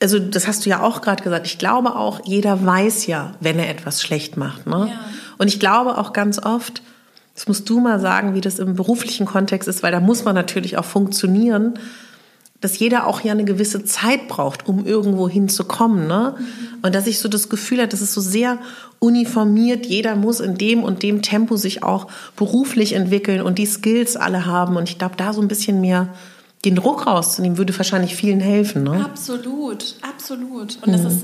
also 0.00 0.18
das 0.18 0.46
hast 0.46 0.64
du 0.64 0.70
ja 0.70 0.82
auch 0.82 1.02
gerade 1.02 1.22
gesagt, 1.22 1.46
ich 1.46 1.58
glaube 1.58 1.94
auch, 1.94 2.20
jeder 2.24 2.64
weiß 2.64 3.06
ja, 3.06 3.34
wenn 3.40 3.58
er 3.58 3.68
etwas 3.68 4.02
schlecht 4.02 4.38
macht. 4.38 4.66
Ne? 4.66 4.88
Ja. 4.90 5.00
Und 5.36 5.48
ich 5.48 5.60
glaube 5.60 5.98
auch 5.98 6.14
ganz 6.14 6.38
oft, 6.38 6.82
das 7.34 7.48
musst 7.48 7.68
du 7.68 7.80
mal 7.80 8.00
sagen, 8.00 8.34
wie 8.34 8.40
das 8.40 8.58
im 8.58 8.76
beruflichen 8.76 9.26
Kontext 9.26 9.68
ist, 9.68 9.82
weil 9.82 9.92
da 9.92 10.00
muss 10.00 10.24
man 10.24 10.34
natürlich 10.34 10.78
auch 10.78 10.84
funktionieren 10.84 11.78
dass 12.60 12.78
jeder 12.78 13.06
auch 13.06 13.20
ja 13.20 13.32
eine 13.32 13.44
gewisse 13.44 13.84
Zeit 13.84 14.26
braucht, 14.26 14.66
um 14.66 14.84
irgendwo 14.84 15.28
hinzukommen. 15.28 16.08
Ne? 16.08 16.34
Mhm. 16.36 16.44
Und 16.82 16.94
dass 16.94 17.06
ich 17.06 17.20
so 17.20 17.28
das 17.28 17.48
Gefühl 17.48 17.78
habe, 17.78 17.88
das 17.88 18.02
ist 18.02 18.14
so 18.14 18.20
sehr 18.20 18.58
uniformiert. 18.98 19.86
Jeder 19.86 20.16
muss 20.16 20.40
in 20.40 20.58
dem 20.58 20.82
und 20.82 21.02
dem 21.02 21.22
Tempo 21.22 21.56
sich 21.56 21.84
auch 21.84 22.08
beruflich 22.36 22.94
entwickeln 22.94 23.42
und 23.42 23.58
die 23.58 23.66
Skills 23.66 24.16
alle 24.16 24.46
haben. 24.46 24.76
Und 24.76 24.88
ich 24.88 24.98
glaube, 24.98 25.14
da 25.16 25.32
so 25.32 25.40
ein 25.40 25.48
bisschen 25.48 25.80
mehr 25.80 26.08
den 26.64 26.74
Druck 26.74 27.06
rauszunehmen, 27.06 27.58
würde 27.58 27.76
wahrscheinlich 27.78 28.16
vielen 28.16 28.40
helfen. 28.40 28.82
Ne? 28.82 29.04
Absolut, 29.04 29.94
absolut. 30.02 30.78
Und 30.82 30.88
mhm. 30.88 30.92
das 30.92 31.12
ist 31.12 31.22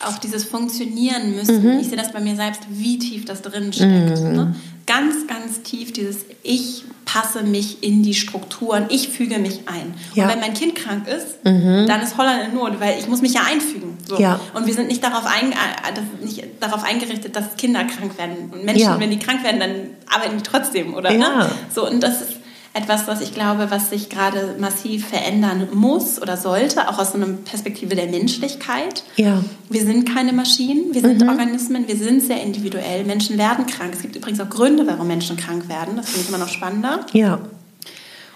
auch 0.00 0.18
dieses 0.18 0.44
Funktionieren 0.44 1.34
müssen. 1.34 1.62
Mhm. 1.62 1.80
Ich 1.80 1.88
sehe 1.88 1.98
das 1.98 2.12
bei 2.12 2.20
mir 2.20 2.36
selbst, 2.36 2.62
wie 2.70 2.98
tief 2.98 3.26
das 3.26 3.42
drin 3.42 3.72
steckt. 3.72 4.20
Mhm. 4.20 4.32
Ne? 4.32 4.54
Ganz, 4.86 5.26
ganz 5.26 5.62
tief 5.62 5.92
dieses 5.92 6.24
Ich 6.42 6.84
passe 7.04 7.42
mich 7.42 7.82
in 7.82 8.02
die 8.02 8.14
Strukturen, 8.14 8.86
ich 8.88 9.08
füge 9.08 9.38
mich 9.38 9.60
ein. 9.66 9.94
Ja. 10.14 10.24
Und 10.24 10.32
wenn 10.32 10.40
mein 10.40 10.54
Kind 10.54 10.74
krank 10.74 11.06
ist, 11.06 11.44
mhm. 11.44 11.86
dann 11.86 12.02
ist 12.02 12.16
Holland 12.16 12.48
in 12.48 12.54
Not, 12.54 12.80
weil 12.80 12.98
ich 12.98 13.06
muss 13.06 13.22
mich 13.22 13.34
ja 13.34 13.42
einfügen. 13.42 13.96
So. 14.06 14.18
Ja. 14.18 14.40
Und 14.52 14.66
wir 14.66 14.74
sind 14.74 14.88
nicht 14.88 15.02
darauf, 15.02 15.24
ein, 15.26 15.52
äh, 15.52 16.24
nicht 16.24 16.44
darauf 16.60 16.82
eingerichtet, 16.82 17.36
dass 17.36 17.56
Kinder 17.56 17.84
krank 17.84 18.18
werden. 18.18 18.50
Und 18.52 18.64
Menschen, 18.64 18.82
ja. 18.82 19.00
wenn 19.00 19.10
die 19.10 19.18
krank 19.18 19.44
werden, 19.44 19.60
dann 19.60 19.70
arbeiten 20.12 20.38
die 20.38 20.42
trotzdem, 20.42 20.94
oder? 20.94 21.12
Ne? 21.12 21.50
So, 21.72 21.88
und 21.88 22.02
das 22.02 22.20
ist 22.20 22.33
etwas, 22.74 23.06
was 23.06 23.20
ich 23.20 23.32
glaube, 23.32 23.70
was 23.70 23.90
sich 23.90 24.10
gerade 24.10 24.56
massiv 24.58 25.06
verändern 25.06 25.68
muss 25.72 26.20
oder 26.20 26.36
sollte, 26.36 26.88
auch 26.88 26.98
aus 26.98 27.14
einer 27.14 27.26
Perspektive 27.26 27.94
der 27.94 28.08
Menschlichkeit. 28.08 29.04
Ja. 29.14 29.42
Wir 29.70 29.82
sind 29.82 30.12
keine 30.12 30.32
Maschinen, 30.32 30.92
wir 30.92 31.00
sind 31.00 31.22
mhm. 31.22 31.28
Organismen, 31.28 31.86
wir 31.86 31.96
sind 31.96 32.20
sehr 32.20 32.42
individuell. 32.42 33.04
Menschen 33.04 33.38
werden 33.38 33.66
krank. 33.66 33.92
Es 33.94 34.02
gibt 34.02 34.16
übrigens 34.16 34.40
auch 34.40 34.50
Gründe, 34.50 34.88
warum 34.88 35.06
Menschen 35.06 35.36
krank 35.36 35.68
werden. 35.68 35.96
Das 35.96 36.06
finde 36.06 36.22
ich 36.22 36.28
immer 36.28 36.38
noch 36.38 36.48
spannender. 36.48 37.06
Ja. 37.12 37.38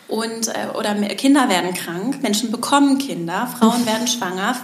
Und, 0.06 0.48
äh, 0.48 0.78
oder 0.78 0.94
Kinder 0.94 1.48
werden 1.48 1.74
krank, 1.74 2.22
Menschen 2.22 2.52
bekommen 2.52 2.98
Kinder, 2.98 3.48
Frauen 3.58 3.84
werden 3.86 4.06
schwanger, 4.06 4.56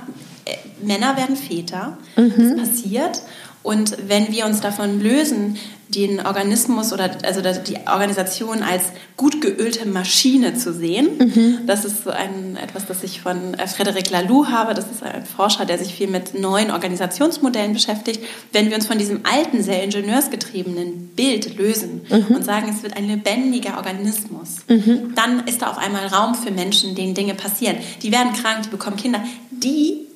äh, 0.44 0.56
Männer 0.86 1.16
werden 1.16 1.36
Väter. 1.36 1.98
Mhm. 2.16 2.56
Das 2.56 2.68
passiert. 2.68 3.22
Und 3.64 3.96
wenn 4.06 4.30
wir 4.30 4.46
uns 4.46 4.60
davon 4.60 5.00
lösen, 5.00 5.56
den 5.88 6.24
Organismus 6.24 6.92
oder 6.92 7.10
also 7.24 7.40
die 7.40 7.76
Organisation 7.86 8.62
als 8.62 8.84
gut 9.16 9.40
geölte 9.40 9.86
Maschine 9.86 10.54
zu 10.54 10.72
sehen. 10.72 11.08
Mhm. 11.18 11.58
Das 11.66 11.84
ist 11.84 12.04
so 12.04 12.10
ein, 12.10 12.56
etwas, 12.56 12.86
das 12.86 13.02
ich 13.02 13.20
von 13.20 13.54
äh, 13.54 13.66
Frederic 13.66 14.10
Laloux 14.10 14.48
habe. 14.48 14.74
Das 14.74 14.90
ist 14.90 15.02
ein 15.02 15.24
Forscher, 15.24 15.64
der 15.66 15.78
sich 15.78 15.94
viel 15.94 16.08
mit 16.08 16.38
neuen 16.38 16.70
Organisationsmodellen 16.70 17.72
beschäftigt. 17.72 18.22
Wenn 18.52 18.68
wir 18.68 18.76
uns 18.76 18.86
von 18.86 18.98
diesem 18.98 19.20
alten, 19.24 19.62
sehr 19.62 19.82
ingenieursgetriebenen 19.82 21.08
Bild 21.14 21.56
lösen 21.56 22.02
mhm. 22.08 22.36
und 22.36 22.44
sagen, 22.44 22.68
es 22.74 22.82
wird 22.82 22.96
ein 22.96 23.08
lebendiger 23.08 23.76
Organismus, 23.76 24.58
mhm. 24.68 25.14
dann 25.14 25.46
ist 25.46 25.62
da 25.62 25.70
auf 25.70 25.78
einmal 25.78 26.06
Raum 26.06 26.34
für 26.34 26.50
Menschen, 26.50 26.94
denen 26.94 27.14
Dinge 27.14 27.34
passieren. 27.34 27.76
Die 28.02 28.12
werden 28.12 28.32
krank, 28.32 28.64
die 28.64 28.70
bekommen 28.70 28.96
Kinder. 28.96 29.22
Die 29.50 30.06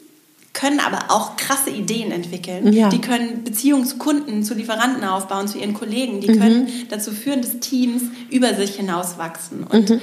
können 0.52 0.80
aber 0.80 1.10
auch 1.10 1.36
krasse 1.36 1.70
Ideen 1.70 2.10
entwickeln. 2.10 2.72
Ja. 2.72 2.88
Die 2.88 3.00
können 3.00 3.44
Beziehungen 3.44 3.84
zu 3.84 3.96
Kunden, 3.98 4.42
zu 4.42 4.54
Lieferanten 4.54 5.04
aufbauen, 5.04 5.46
zu 5.46 5.58
ihren 5.58 5.74
Kollegen. 5.74 6.20
Die 6.20 6.30
mhm. 6.30 6.38
können 6.40 6.68
dazu 6.88 7.12
führen, 7.12 7.42
dass 7.42 7.60
Teams 7.60 8.02
über 8.30 8.54
sich 8.54 8.74
hinauswachsen. 8.74 9.64
Und 9.64 9.90
mhm. 9.90 10.00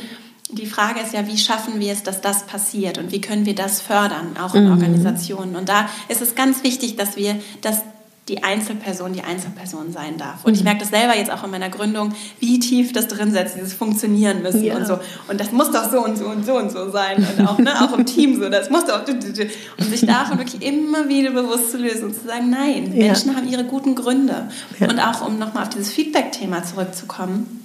die 0.51 0.65
Frage 0.65 1.01
ist 1.01 1.13
ja, 1.13 1.27
wie 1.27 1.37
schaffen 1.37 1.79
wir 1.79 1.91
es, 1.91 2.03
dass 2.03 2.21
das 2.21 2.45
passiert 2.45 2.97
und 2.97 3.11
wie 3.11 3.21
können 3.21 3.45
wir 3.45 3.55
das 3.55 3.81
fördern, 3.81 4.37
auch 4.41 4.55
in 4.55 4.65
mhm. 4.65 4.71
Organisationen. 4.71 5.55
Und 5.55 5.67
da 5.67 5.89
ist 6.07 6.21
es 6.21 6.35
ganz 6.35 6.63
wichtig, 6.63 6.95
dass 6.95 7.17
wir 7.17 7.35
das 7.61 7.81
die 8.27 8.43
Einzelperson 8.43 9.13
die 9.13 9.21
Einzelperson 9.21 9.91
sein 9.91 10.17
darf. 10.17 10.45
Und 10.45 10.53
ich 10.53 10.61
mhm. 10.61 10.65
merke 10.65 10.79
das 10.79 10.89
selber 10.89 11.15
jetzt 11.15 11.31
auch 11.31 11.43
in 11.43 11.51
meiner 11.51 11.69
Gründung, 11.69 12.13
wie 12.39 12.59
tief 12.59 12.91
das 12.91 13.07
drin 13.07 13.31
setzt, 13.31 13.55
dieses 13.55 13.73
Funktionieren 13.73 14.41
müssen 14.41 14.63
ja. 14.63 14.75
und 14.75 14.87
so. 14.87 14.97
Und 15.27 15.39
das 15.39 15.51
muss 15.51 15.71
doch 15.71 15.91
so 15.91 16.03
und 16.03 16.17
so 16.17 16.25
und 16.25 16.43
so 16.43 16.57
und 16.57 16.71
so 16.71 16.89
sein. 16.89 17.17
Und 17.37 17.47
auch, 17.47 17.59
ne, 17.59 17.71
auch 17.83 17.95
im 17.95 18.05
Team 18.05 18.41
so, 18.41 18.49
das 18.49 18.71
muss 18.71 18.85
doch. 18.85 19.07
Und 19.07 19.85
sich 19.85 20.05
davon 20.05 20.39
wirklich 20.39 20.63
immer 20.63 21.07
wieder 21.07 21.31
bewusst 21.31 21.71
zu 21.71 21.77
lösen 21.77 22.05
und 22.05 22.15
zu 22.15 22.25
sagen, 22.25 22.49
nein, 22.49 22.91
ja. 22.95 23.07
Menschen 23.07 23.35
haben 23.35 23.47
ihre 23.47 23.63
guten 23.63 23.93
Gründe. 23.93 24.49
Ja. 24.79 24.89
Und 24.89 24.99
auch, 24.99 25.27
um 25.27 25.37
nochmal 25.37 25.63
auf 25.63 25.69
dieses 25.69 25.91
Feedback-Thema 25.91 26.63
zurückzukommen, 26.63 27.64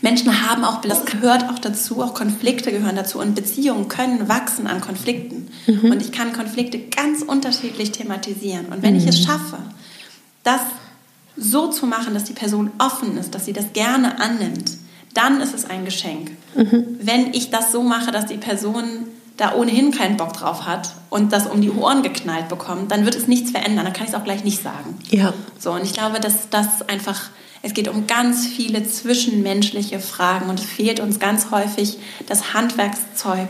Menschen 0.00 0.48
haben 0.48 0.64
auch, 0.64 0.80
das 0.82 1.04
gehört 1.04 1.48
auch 1.48 1.58
dazu, 1.58 2.02
auch 2.02 2.14
Konflikte 2.14 2.72
gehören 2.72 2.96
dazu 2.96 3.18
und 3.18 3.34
Beziehungen 3.34 3.88
können 3.88 4.28
wachsen 4.28 4.66
an 4.66 4.80
Konflikten. 4.80 5.48
Mhm. 5.66 5.92
Und 5.92 6.02
ich 6.02 6.12
kann 6.12 6.32
Konflikte 6.32 6.78
ganz 6.78 7.22
unterschiedlich 7.22 7.92
thematisieren. 7.92 8.66
Und 8.66 8.82
wenn 8.82 8.94
mhm. 8.94 9.00
ich 9.00 9.06
es 9.06 9.20
mhm. 9.20 9.24
schaffe, 9.24 9.58
das 10.42 10.60
so 11.36 11.68
zu 11.68 11.86
machen, 11.86 12.14
dass 12.14 12.24
die 12.24 12.34
Person 12.34 12.70
offen 12.78 13.16
ist, 13.16 13.34
dass 13.34 13.46
sie 13.46 13.52
das 13.52 13.72
gerne 13.72 14.20
annimmt, 14.20 14.72
dann 15.14 15.40
ist 15.40 15.54
es 15.54 15.64
ein 15.64 15.84
Geschenk. 15.84 16.32
Mhm. 16.54 16.98
Wenn 17.00 17.32
ich 17.32 17.50
das 17.50 17.72
so 17.72 17.82
mache, 17.82 18.12
dass 18.12 18.26
die 18.26 18.36
Person 18.36 19.06
da 19.36 19.54
ohnehin 19.54 19.90
keinen 19.90 20.16
Bock 20.16 20.34
drauf 20.34 20.66
hat 20.66 20.90
und 21.10 21.32
das 21.32 21.46
um 21.46 21.60
die 21.60 21.70
Ohren 21.70 22.02
geknallt 22.02 22.48
bekommt, 22.48 22.92
dann 22.92 23.04
wird 23.04 23.14
es 23.14 23.28
nichts 23.28 23.50
verändern. 23.50 23.84
Dann 23.84 23.94
kann 23.94 24.04
ich 24.04 24.12
es 24.12 24.14
auch 24.14 24.24
gleich 24.24 24.44
nicht 24.44 24.62
sagen. 24.62 24.98
Ja. 25.10 25.32
So, 25.58 25.72
und 25.72 25.84
ich 25.84 25.94
glaube, 25.94 26.20
dass 26.20 26.50
das 26.50 26.82
einfach 26.88 27.30
es 27.62 27.74
geht 27.74 27.88
um 27.88 28.06
ganz 28.06 28.46
viele 28.46 28.86
zwischenmenschliche 28.86 30.00
Fragen 30.00 30.50
und 30.50 30.58
es 30.58 30.66
fehlt 30.66 31.00
uns 31.00 31.20
ganz 31.20 31.50
häufig 31.52 31.98
das 32.26 32.54
Handwerkszeug, 32.54 33.48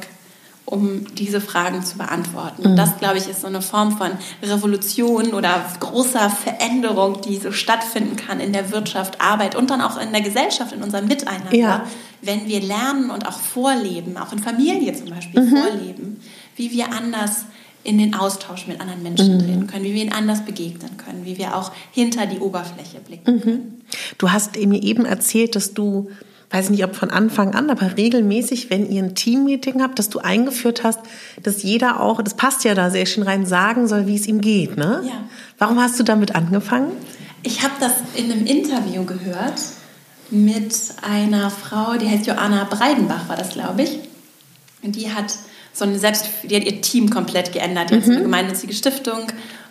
um 0.66 1.06
diese 1.14 1.40
Fragen 1.40 1.82
zu 1.82 1.96
beantworten. 1.96 2.62
Und 2.62 2.72
mhm. 2.72 2.76
das, 2.76 2.98
glaube 2.98 3.18
ich, 3.18 3.28
ist 3.28 3.40
so 3.40 3.46
eine 3.46 3.62
Form 3.62 3.96
von 3.96 4.10
Revolution 4.42 5.32
oder 5.32 5.64
großer 5.80 6.30
Veränderung, 6.30 7.20
die 7.22 7.38
so 7.38 7.52
stattfinden 7.52 8.16
kann 8.16 8.38
in 8.38 8.52
der 8.52 8.70
Wirtschaft, 8.70 9.20
Arbeit 9.20 9.54
und 9.54 9.70
dann 9.70 9.80
auch 9.80 9.98
in 9.98 10.12
der 10.12 10.20
Gesellschaft, 10.20 10.72
in 10.72 10.82
unserem 10.82 11.06
Miteinander, 11.06 11.54
ja. 11.54 11.84
wenn 12.20 12.46
wir 12.46 12.60
lernen 12.60 13.10
und 13.10 13.26
auch 13.26 13.38
vorleben, 13.38 14.16
auch 14.18 14.32
in 14.32 14.38
Familie 14.38 14.92
zum 14.92 15.08
Beispiel 15.10 15.40
mhm. 15.40 15.56
vorleben, 15.56 16.20
wie 16.56 16.70
wir 16.70 16.92
anders 16.92 17.46
in 17.84 17.98
den 17.98 18.14
Austausch 18.14 18.66
mit 18.66 18.80
anderen 18.80 19.02
Menschen 19.02 19.34
mhm. 19.34 19.40
treten 19.40 19.66
können, 19.66 19.84
wie 19.84 19.94
wir 19.94 20.02
ihnen 20.02 20.12
anders 20.12 20.44
begegnen 20.44 20.96
können, 20.96 21.24
wie 21.24 21.38
wir 21.38 21.56
auch 21.56 21.72
hinter 21.90 22.26
die 22.26 22.38
Oberfläche 22.38 23.00
blicken 23.00 23.34
mhm. 23.34 23.40
können. 23.40 23.84
Du 24.18 24.30
hast 24.30 24.56
mir 24.56 24.82
eben 24.82 25.04
erzählt, 25.04 25.56
dass 25.56 25.74
du, 25.74 26.10
weiß 26.50 26.70
nicht, 26.70 26.84
ob 26.84 26.94
von 26.94 27.10
Anfang 27.10 27.54
an, 27.54 27.70
aber 27.70 27.96
regelmäßig, 27.96 28.70
wenn 28.70 28.88
ihr 28.88 29.02
ein 29.02 29.14
Teammeeting 29.14 29.82
habt, 29.82 29.98
dass 29.98 30.08
du 30.08 30.20
eingeführt 30.20 30.84
hast, 30.84 31.00
dass 31.42 31.62
jeder 31.62 32.00
auch, 32.00 32.22
das 32.22 32.34
passt 32.34 32.64
ja 32.64 32.74
da 32.74 32.90
sehr 32.90 33.06
schön 33.06 33.24
rein, 33.24 33.46
sagen 33.46 33.88
soll, 33.88 34.06
wie 34.06 34.16
es 34.16 34.26
ihm 34.26 34.40
geht. 34.40 34.76
Ne? 34.76 35.02
Ja. 35.04 35.24
Warum 35.58 35.80
hast 35.80 35.98
du 35.98 36.04
damit 36.04 36.34
angefangen? 36.34 36.92
Ich 37.42 37.62
habe 37.64 37.74
das 37.80 37.92
in 38.14 38.30
einem 38.30 38.46
Interview 38.46 39.04
gehört 39.04 39.60
mit 40.30 40.74
einer 41.02 41.50
Frau, 41.50 41.96
die 41.98 42.08
heißt 42.08 42.26
Joanna 42.26 42.64
Breidenbach, 42.64 43.28
war 43.28 43.36
das, 43.36 43.50
glaube 43.50 43.82
ich. 43.82 43.98
Und 44.82 44.96
die 44.96 45.12
hat 45.12 45.34
so 45.72 45.84
eine 45.84 45.98
Selbst, 45.98 46.26
die 46.42 46.56
hat 46.56 46.64
ihr 46.64 46.80
Team 46.80 47.10
komplett 47.10 47.52
geändert. 47.52 47.90
Die 47.90 47.94
mhm. 47.94 48.02
hat 48.02 48.08
eine 48.10 48.22
gemeinnützige 48.22 48.74
Stiftung 48.74 49.28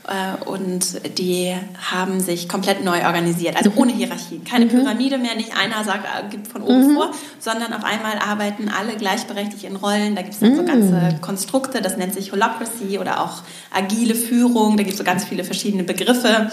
äh, 0.08 0.44
und 0.46 1.18
die 1.18 1.54
haben 1.92 2.20
sich 2.20 2.50
komplett 2.50 2.84
neu 2.84 3.06
organisiert, 3.06 3.56
also 3.56 3.72
ohne 3.76 3.94
Hierarchien. 3.94 4.44
Keine 4.44 4.66
mhm. 4.66 4.70
Pyramide 4.70 5.18
mehr, 5.18 5.36
nicht 5.36 5.56
einer 5.56 5.84
sagt, 5.84 6.06
äh, 6.06 6.30
gibt 6.30 6.48
von 6.48 6.64
oben 6.64 6.90
mhm. 6.90 6.96
vor, 6.96 7.12
sondern 7.40 7.74
auf 7.74 7.84
einmal 7.84 8.18
arbeiten 8.18 8.70
alle 8.70 8.96
gleichberechtigt 8.96 9.64
in 9.64 9.76
Rollen. 9.76 10.16
Da 10.16 10.24
gibt 10.24 10.34
es 10.34 10.40
dann 10.40 10.56
so 10.56 10.64
mhm. 10.64 10.68
ganze 10.68 11.18
Konstrukte, 11.22 11.82
das 11.82 11.98
nennt 11.98 12.14
sich 12.14 12.32
Holacracy 12.32 12.98
oder 13.00 13.22
auch 13.22 13.44
agile 13.72 14.16
Führung. 14.16 14.78
Da 14.78 14.84
gibt 14.84 14.94
es 14.94 14.98
so 14.98 15.04
ganz 15.04 15.26
viele 15.26 15.44
verschiedene 15.44 15.84
Begriffe, 15.84 16.52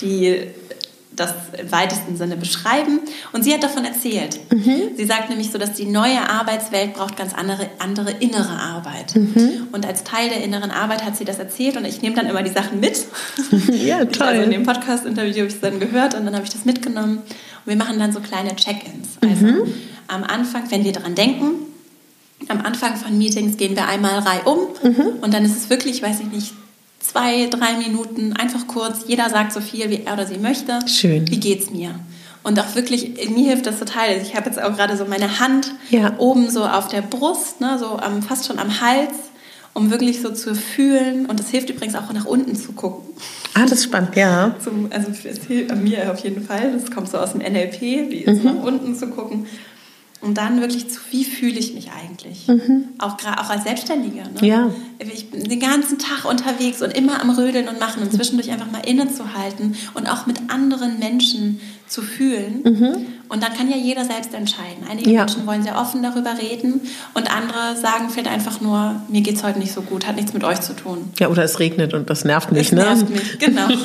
die 0.00 0.48
das 1.16 1.34
im 1.58 1.72
weitesten 1.72 2.16
Sinne 2.16 2.36
beschreiben. 2.36 3.00
Und 3.32 3.42
sie 3.42 3.52
hat 3.52 3.62
davon 3.62 3.84
erzählt. 3.84 4.38
Mhm. 4.52 4.96
Sie 4.96 5.04
sagt 5.04 5.30
nämlich 5.30 5.50
so, 5.50 5.58
dass 5.58 5.72
die 5.72 5.86
neue 5.86 6.28
Arbeitswelt 6.28 6.94
braucht 6.94 7.16
ganz 7.16 7.34
andere, 7.34 7.68
andere 7.78 8.10
innere 8.10 8.60
Arbeit. 8.60 9.16
Mhm. 9.16 9.68
Und 9.72 9.86
als 9.86 10.04
Teil 10.04 10.28
der 10.28 10.44
inneren 10.44 10.70
Arbeit 10.70 11.04
hat 11.04 11.16
sie 11.16 11.24
das 11.24 11.38
erzählt 11.38 11.76
und 11.76 11.84
ich 11.86 12.02
nehme 12.02 12.14
dann 12.14 12.26
immer 12.26 12.42
die 12.42 12.50
Sachen 12.50 12.80
mit. 12.80 13.06
ja, 13.72 14.04
toll. 14.04 14.26
Also 14.26 14.42
in 14.42 14.50
dem 14.50 14.64
Podcast-Interview 14.64 15.36
habe 15.36 15.46
ich 15.46 15.54
es 15.54 15.60
dann 15.60 15.80
gehört 15.80 16.14
und 16.14 16.26
dann 16.26 16.34
habe 16.34 16.44
ich 16.44 16.50
das 16.50 16.64
mitgenommen. 16.64 17.18
Und 17.18 17.26
wir 17.66 17.76
machen 17.76 17.98
dann 17.98 18.12
so 18.12 18.20
kleine 18.20 18.54
Check-ins. 18.54 19.08
Also 19.22 19.46
mhm. 19.46 19.74
am 20.08 20.22
Anfang, 20.22 20.70
wenn 20.70 20.84
wir 20.84 20.92
daran 20.92 21.14
denken, 21.14 21.66
am 22.48 22.60
Anfang 22.60 22.96
von 22.96 23.16
Meetings 23.16 23.56
gehen 23.56 23.74
wir 23.74 23.88
einmal 23.88 24.18
reihum 24.18 24.68
mhm. 24.82 25.20
und 25.22 25.32
dann 25.32 25.44
ist 25.44 25.56
es 25.56 25.70
wirklich, 25.70 26.02
weiß 26.02 26.20
ich 26.20 26.26
nicht, 26.26 26.52
zwei, 27.10 27.46
drei 27.46 27.76
Minuten, 27.76 28.32
einfach 28.34 28.66
kurz. 28.66 29.04
Jeder 29.06 29.30
sagt 29.30 29.52
so 29.52 29.60
viel, 29.60 29.90
wie 29.90 30.02
er 30.04 30.14
oder 30.14 30.26
sie 30.26 30.38
möchte. 30.38 30.78
Schön. 30.86 31.28
Wie 31.30 31.40
geht's 31.40 31.70
mir? 31.70 31.94
Und 32.42 32.60
auch 32.60 32.76
wirklich, 32.76 33.28
mir 33.30 33.48
hilft 33.48 33.66
das 33.66 33.78
total. 33.78 34.08
Also 34.08 34.22
ich 34.22 34.36
habe 34.36 34.46
jetzt 34.46 34.62
auch 34.62 34.76
gerade 34.76 34.96
so 34.96 35.04
meine 35.04 35.40
Hand 35.40 35.74
ja. 35.90 36.14
oben 36.18 36.48
so 36.48 36.64
auf 36.64 36.88
der 36.88 37.02
Brust, 37.02 37.60
ne, 37.60 37.76
so 37.78 37.98
am, 37.98 38.22
fast 38.22 38.46
schon 38.46 38.60
am 38.60 38.80
Hals, 38.80 39.14
um 39.74 39.90
wirklich 39.90 40.22
so 40.22 40.30
zu 40.32 40.54
fühlen. 40.54 41.26
Und 41.26 41.40
das 41.40 41.48
hilft 41.48 41.70
übrigens 41.70 41.96
auch 41.96 42.12
nach 42.12 42.24
unten 42.24 42.54
zu 42.54 42.72
gucken. 42.72 43.04
Ah, 43.54 43.62
das 43.62 43.72
ist 43.72 43.84
spannend, 43.84 44.14
ja. 44.14 44.54
Zum, 44.62 44.88
also 44.92 45.08
es 45.10 45.44
hilft 45.44 45.74
mir 45.74 46.12
auf 46.12 46.20
jeden 46.20 46.44
Fall. 46.46 46.72
Das 46.72 46.90
kommt 46.90 47.10
so 47.10 47.18
aus 47.18 47.32
dem 47.32 47.40
NLP, 47.40 47.80
wie 47.80 48.24
mhm. 48.26 48.44
nach 48.44 48.62
unten 48.62 48.94
zu 48.94 49.08
gucken. 49.08 49.46
Und 50.22 50.38
dann 50.38 50.60
wirklich 50.60 50.88
zu, 50.88 50.98
wie 51.10 51.24
fühle 51.24 51.58
ich 51.58 51.74
mich 51.74 51.90
eigentlich? 51.92 52.48
Mhm. 52.48 52.88
Auch, 52.98 53.14
auch 53.14 53.50
als 53.50 53.64
Selbstständiger. 53.64 54.24
Ne? 54.24 54.48
Ja. 54.48 54.70
Ich 54.98 55.30
bin 55.30 55.44
den 55.44 55.60
ganzen 55.60 55.98
Tag 55.98 56.24
unterwegs 56.24 56.80
und 56.80 56.96
immer 56.96 57.20
am 57.20 57.30
Rödeln 57.30 57.68
und 57.68 57.78
machen 57.78 58.02
und 58.02 58.12
zwischendurch 58.12 58.50
einfach 58.50 58.70
mal 58.70 58.80
innezuhalten 58.86 59.76
und 59.92 60.06
auch 60.06 60.26
mit 60.26 60.38
anderen 60.48 60.98
Menschen 60.98 61.60
zu 61.86 62.00
fühlen. 62.00 62.62
Mhm. 62.64 63.06
Und 63.28 63.42
dann 63.42 63.52
kann 63.52 63.68
ja 63.68 63.76
jeder 63.76 64.04
selbst 64.04 64.32
entscheiden. 64.32 64.84
Einige 64.88 65.10
ja. 65.10 65.20
Menschen 65.20 65.46
wollen 65.46 65.62
sehr 65.62 65.76
offen 65.76 66.02
darüber 66.02 66.34
reden 66.38 66.80
und 67.14 67.30
andere 67.30 67.76
sagen 67.76 68.08
vielleicht 68.08 68.28
einfach 68.28 68.60
nur, 68.60 69.02
mir 69.08 69.20
geht 69.20 69.36
es 69.36 69.44
heute 69.44 69.58
nicht 69.58 69.72
so 69.72 69.82
gut, 69.82 70.06
hat 70.06 70.16
nichts 70.16 70.32
mit 70.32 70.44
euch 70.44 70.60
zu 70.60 70.74
tun. 70.74 71.10
Ja, 71.18 71.28
oder 71.28 71.44
es 71.44 71.58
regnet 71.58 71.92
und 71.92 72.08
das 72.08 72.24
nervt 72.24 72.52
mich. 72.52 72.68
Es 72.68 72.72
ne? 72.72 72.82
nervt 72.82 73.10
mich, 73.10 73.38
genau. 73.38 73.68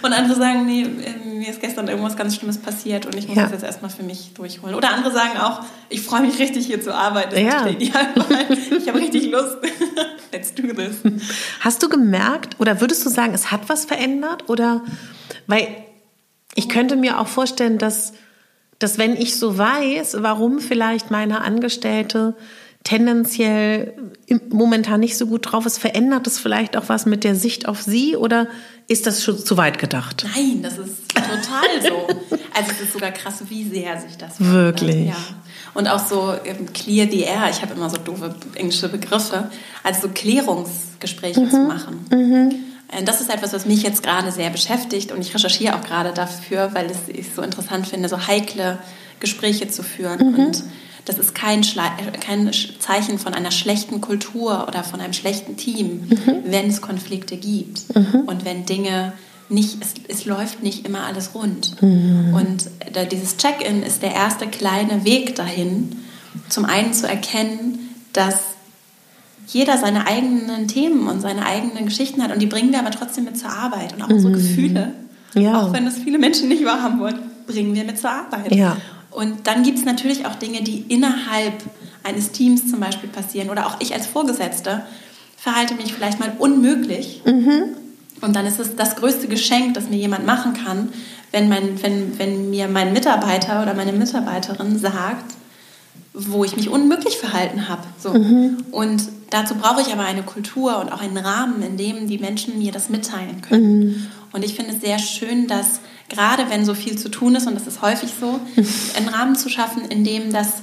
Und 0.00 0.12
andere 0.12 0.36
sagen, 0.36 0.64
nee, 0.64 0.82
ähm, 0.82 1.27
mir 1.38 1.48
ist 1.48 1.60
gestern 1.60 1.88
irgendwas 1.88 2.16
ganz 2.16 2.36
Schlimmes 2.36 2.58
passiert 2.58 3.06
und 3.06 3.16
ich 3.16 3.28
muss 3.28 3.36
ja. 3.36 3.44
das 3.44 3.52
jetzt 3.52 3.64
erstmal 3.64 3.90
für 3.90 4.02
mich 4.02 4.32
durchholen. 4.34 4.74
Oder 4.74 4.90
andere 4.90 5.12
sagen 5.12 5.38
auch, 5.38 5.60
ich 5.88 6.02
freue 6.02 6.22
mich 6.22 6.38
richtig 6.38 6.66
hier 6.66 6.80
zu 6.80 6.94
arbeiten. 6.94 7.38
Ja. 7.38 7.66
Ich 7.66 7.94
habe 7.94 8.98
richtig 8.98 9.30
Lust. 9.30 9.58
Let's 10.32 10.54
do 10.54 10.62
this. 10.62 10.98
Hast 11.60 11.82
du 11.82 11.88
gemerkt 11.88 12.60
oder 12.60 12.80
würdest 12.80 13.04
du 13.04 13.10
sagen, 13.10 13.32
es 13.34 13.50
hat 13.50 13.68
was 13.68 13.84
verändert? 13.84 14.48
Oder 14.48 14.82
weil 15.46 15.68
ich 16.54 16.68
könnte 16.68 16.96
mir 16.96 17.20
auch 17.20 17.28
vorstellen, 17.28 17.78
dass, 17.78 18.12
dass 18.78 18.98
wenn 18.98 19.14
ich 19.14 19.36
so 19.36 19.56
weiß, 19.56 20.18
warum 20.20 20.60
vielleicht 20.60 21.10
meine 21.10 21.40
Angestellte 21.40 22.34
tendenziell 22.84 23.94
momentan 24.50 25.00
nicht 25.00 25.16
so 25.16 25.26
gut 25.26 25.52
drauf 25.52 25.66
ist, 25.66 25.78
verändert 25.78 26.26
das 26.26 26.38
vielleicht 26.38 26.76
auch 26.76 26.84
was 26.88 27.06
mit 27.06 27.24
der 27.24 27.34
Sicht 27.34 27.68
auf 27.68 27.82
sie 27.82 28.16
oder 28.16 28.46
ist 28.86 29.06
das 29.06 29.22
schon 29.22 29.38
zu 29.38 29.56
weit 29.56 29.78
gedacht? 29.78 30.24
Nein, 30.34 30.62
das 30.62 30.78
ist 30.78 31.08
total 31.14 31.82
so. 31.82 32.06
Also 32.54 32.70
es 32.72 32.80
ist 32.80 32.92
sogar 32.94 33.10
krass, 33.10 33.42
wie 33.48 33.68
sehr 33.68 34.00
sich 34.00 34.16
das 34.16 34.36
verändert. 34.36 34.80
Wirklich? 34.80 35.08
Ja. 35.08 35.16
Und 35.74 35.86
auch 35.86 36.04
so 36.04 36.32
ähm, 36.44 36.72
clear 36.72 37.06
the 37.10 37.20
air, 37.20 37.48
ich 37.50 37.60
habe 37.60 37.74
immer 37.74 37.90
so 37.90 37.98
doofe 37.98 38.34
englische 38.54 38.88
Begriffe, 38.88 39.50
also 39.82 40.02
so 40.02 40.08
Klärungsgespräche 40.08 41.40
mhm. 41.40 41.50
zu 41.50 41.58
machen. 41.58 42.06
Mhm. 42.10 42.54
Äh, 42.88 43.04
das 43.04 43.20
ist 43.20 43.32
etwas, 43.32 43.52
was 43.52 43.66
mich 43.66 43.82
jetzt 43.82 44.02
gerade 44.02 44.32
sehr 44.32 44.50
beschäftigt 44.50 45.12
und 45.12 45.20
ich 45.20 45.34
recherchiere 45.34 45.76
auch 45.76 45.82
gerade 45.82 46.12
dafür, 46.12 46.70
weil 46.72 46.90
ich 47.08 47.26
so 47.34 47.42
interessant 47.42 47.86
finde, 47.86 48.08
so 48.08 48.26
heikle 48.26 48.78
Gespräche 49.20 49.68
zu 49.68 49.82
führen. 49.82 50.32
Mhm. 50.32 50.46
Und 50.46 50.62
das 51.08 51.18
ist 51.18 51.34
kein, 51.34 51.62
kein, 52.20 52.50
Zeichen 52.78 53.18
von 53.18 53.34
einer 53.34 53.50
schlechten 53.50 54.00
Kultur 54.00 54.66
oder 54.68 54.84
von 54.84 55.00
einem 55.00 55.12
schlechten 55.12 55.56
Team, 55.56 56.08
mhm. 56.08 56.42
wenn 56.44 56.68
es 56.68 56.80
Konflikte 56.80 57.36
gibt 57.36 57.94
mhm. 57.94 58.22
und 58.26 58.44
wenn 58.44 58.66
Dinge 58.66 59.12
nicht, 59.48 59.78
es, 59.80 59.94
es, 60.08 60.24
läuft 60.26 60.62
nicht 60.62 60.86
immer 60.86 61.04
alles 61.04 61.34
rund. 61.34 61.80
Mhm. 61.80 62.34
Und 62.34 62.70
da, 62.92 63.04
dieses 63.04 63.38
Check-in 63.38 63.82
ist 63.82 64.02
der 64.02 64.14
erste 64.14 64.46
kleine 64.46 65.04
Weg 65.04 65.36
dahin, 65.36 65.96
zum 66.48 66.66
einen 66.66 66.92
zu 66.92 67.08
erkennen, 67.08 67.94
dass 68.12 68.36
jeder 69.46 69.78
seine 69.78 70.06
eigenen 70.06 70.68
Themen 70.68 71.08
und 71.08 71.22
seine 71.22 71.46
eigenen 71.46 71.86
Geschichten 71.86 72.22
hat 72.22 72.32
und 72.32 72.40
die 72.40 72.46
bringen 72.46 72.70
wir 72.70 72.80
aber 72.80 72.90
trotzdem 72.90 73.24
mit 73.24 73.38
zur 73.38 73.50
Arbeit 73.50 73.94
und 73.94 74.02
auch 74.02 74.10
unsere 74.10 74.32
mhm. 74.32 74.36
Gefühle. 74.36 74.92
Ja. 75.34 75.62
Auch 75.62 75.72
wenn 75.72 75.86
das 75.86 75.96
viele 75.96 76.18
Menschen 76.18 76.48
nicht 76.48 76.64
wahrhaben 76.64 77.00
wollen, 77.00 77.18
bringen 77.46 77.74
wir 77.74 77.84
mit 77.84 77.98
zur 77.98 78.10
Arbeit. 78.10 78.54
Ja. 78.54 78.76
Und 79.10 79.46
dann 79.46 79.62
gibt 79.62 79.78
es 79.78 79.84
natürlich 79.84 80.26
auch 80.26 80.34
Dinge, 80.34 80.62
die 80.62 80.84
innerhalb 80.88 81.54
eines 82.04 82.32
Teams 82.32 82.70
zum 82.70 82.80
Beispiel 82.80 83.08
passieren 83.08 83.50
oder 83.50 83.66
auch 83.66 83.76
ich 83.80 83.94
als 83.94 84.06
Vorgesetzte 84.06 84.84
verhalte 85.36 85.74
mich 85.74 85.94
vielleicht 85.94 86.20
mal 86.20 86.32
unmöglich. 86.38 87.22
Mhm. 87.24 87.76
Und 88.20 88.34
dann 88.34 88.46
ist 88.46 88.58
es 88.58 88.76
das 88.76 88.96
größte 88.96 89.28
Geschenk, 89.28 89.74
das 89.74 89.88
mir 89.88 89.96
jemand 89.96 90.26
machen 90.26 90.54
kann, 90.54 90.88
wenn, 91.30 91.48
mein, 91.48 91.82
wenn, 91.82 92.18
wenn 92.18 92.50
mir 92.50 92.68
mein 92.68 92.92
Mitarbeiter 92.92 93.62
oder 93.62 93.74
meine 93.74 93.92
Mitarbeiterin 93.92 94.78
sagt, 94.78 95.34
wo 96.14 96.44
ich 96.44 96.56
mich 96.56 96.68
unmöglich 96.68 97.16
verhalten 97.16 97.68
habe. 97.68 97.82
So. 97.98 98.12
Mhm. 98.12 98.64
Und 98.72 99.02
dazu 99.30 99.54
brauche 99.54 99.80
ich 99.82 99.92
aber 99.92 100.02
eine 100.02 100.22
Kultur 100.22 100.80
und 100.80 100.90
auch 100.90 101.00
einen 101.00 101.18
Rahmen, 101.18 101.62
in 101.62 101.76
dem 101.76 102.08
die 102.08 102.18
Menschen 102.18 102.58
mir 102.58 102.72
das 102.72 102.88
mitteilen 102.88 103.40
können. 103.42 103.78
Mhm. 103.78 104.06
Und 104.32 104.44
ich 104.44 104.54
finde 104.54 104.74
es 104.74 104.80
sehr 104.80 104.98
schön, 104.98 105.46
dass 105.46 105.80
gerade 106.08 106.50
wenn 106.50 106.64
so 106.64 106.74
viel 106.74 106.98
zu 106.98 107.10
tun 107.10 107.34
ist, 107.34 107.46
und 107.46 107.54
das 107.54 107.66
ist 107.66 107.82
häufig 107.82 108.10
so, 108.18 108.40
einen 108.96 109.08
Rahmen 109.08 109.36
zu 109.36 109.48
schaffen, 109.48 109.84
in 109.90 110.04
dem 110.04 110.32
das 110.32 110.62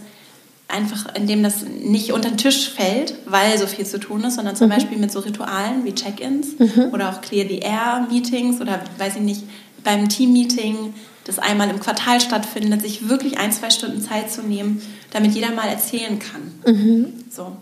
einfach, 0.67 1.13
in 1.15 1.27
dem 1.27 1.43
das 1.43 1.63
nicht 1.63 2.11
unter 2.11 2.29
den 2.29 2.37
Tisch 2.37 2.69
fällt, 2.69 3.15
weil 3.25 3.57
so 3.57 3.67
viel 3.67 3.85
zu 3.85 3.99
tun 3.99 4.23
ist, 4.23 4.35
sondern 4.35 4.55
zum 4.55 4.67
mhm. 4.67 4.73
Beispiel 4.73 4.97
mit 4.97 5.11
so 5.11 5.19
Ritualen 5.19 5.85
wie 5.85 5.93
Check-ins 5.93 6.57
mhm. 6.57 6.89
oder 6.91 7.09
auch 7.09 7.21
Clear 7.21 7.47
the 7.47 7.59
Air 7.59 8.07
Meetings 8.09 8.61
oder 8.61 8.81
weiß 8.97 9.15
ich 9.15 9.21
nicht, 9.21 9.43
beim 9.83 10.09
Team-Meeting, 10.09 10.93
das 11.25 11.39
einmal 11.39 11.69
im 11.69 11.79
Quartal 11.79 12.19
stattfindet, 12.19 12.81
sich 12.81 13.07
wirklich 13.07 13.37
ein, 13.37 13.51
zwei 13.51 13.69
Stunden 13.69 14.01
Zeit 14.01 14.31
zu 14.31 14.41
nehmen, 14.41 14.81
damit 15.11 15.33
jeder 15.33 15.51
mal 15.51 15.67
erzählen 15.67 16.19
kann. 16.19 16.75
Mhm. 16.75 17.13
So. 17.29 17.55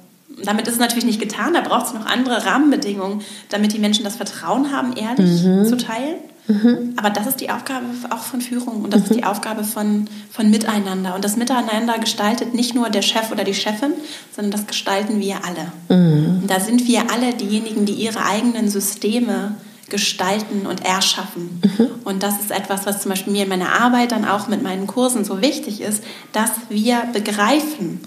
Damit 0.44 0.68
ist 0.68 0.76
es 0.76 0.80
natürlich 0.80 1.06
nicht 1.06 1.20
getan, 1.20 1.54
da 1.54 1.62
braucht 1.62 1.88
es 1.88 1.94
noch 1.94 2.06
andere 2.06 2.46
Rahmenbedingungen, 2.46 3.22
damit 3.50 3.74
die 3.74 3.80
Menschen 3.80 4.04
das 4.04 4.16
Vertrauen 4.16 4.72
haben, 4.72 4.94
ehrlich 4.94 5.44
mhm. 5.44 5.66
zu 5.66 5.78
teilen. 5.78 6.18
Mhm. 6.48 6.94
Aber 6.98 7.10
das 7.10 7.28
ist 7.28 7.40
die 7.40 7.50
Aufgabe 7.50 7.86
auch 8.10 8.24
von 8.24 8.42
Führung 8.42 8.84
und 8.84 8.94
das 8.94 9.02
mhm. 9.02 9.06
ist 9.06 9.16
die 9.16 9.24
Aufgabe 9.24 9.64
von, 9.64 10.08
von 10.30 10.50
Miteinander. 10.50 11.16
Und 11.16 11.24
das 11.24 11.38
Miteinander 11.38 11.98
gestaltet 12.00 12.54
nicht 12.54 12.76
nur 12.76 12.90
der 12.90 13.02
Chef 13.02 13.32
oder 13.32 13.44
die 13.44 13.54
Chefin, 13.54 13.94
sondern 14.36 14.52
das 14.52 14.68
gestalten 14.68 15.20
wir 15.20 15.38
alle. 15.46 15.72
Mhm. 15.90 16.42
Und 16.42 16.50
da 16.50 16.60
sind 16.60 16.88
wir 16.88 17.12
alle 17.12 17.34
diejenigen, 17.34 17.86
die 17.86 17.94
ihre 17.94 18.26
eigenen 18.26 18.70
Systeme 18.70 19.56
gestalten 19.90 20.66
und 20.66 20.84
erschaffen. 20.84 21.62
Mhm. 21.64 21.88
Und 22.04 22.24
das 22.24 22.40
ist 22.40 22.52
etwas, 22.52 22.86
was 22.86 23.02
zum 23.02 23.12
Beispiel 23.12 23.32
mir 23.32 23.44
in 23.44 23.50
meiner 23.50 23.80
Arbeit 23.80 24.12
dann 24.12 24.26
auch 24.26 24.48
mit 24.48 24.64
meinen 24.64 24.88
Kursen 24.88 25.24
so 25.24 25.42
wichtig 25.42 25.82
ist, 25.82 26.04
dass 26.32 26.52
wir 26.70 27.04
begreifen, 27.14 28.00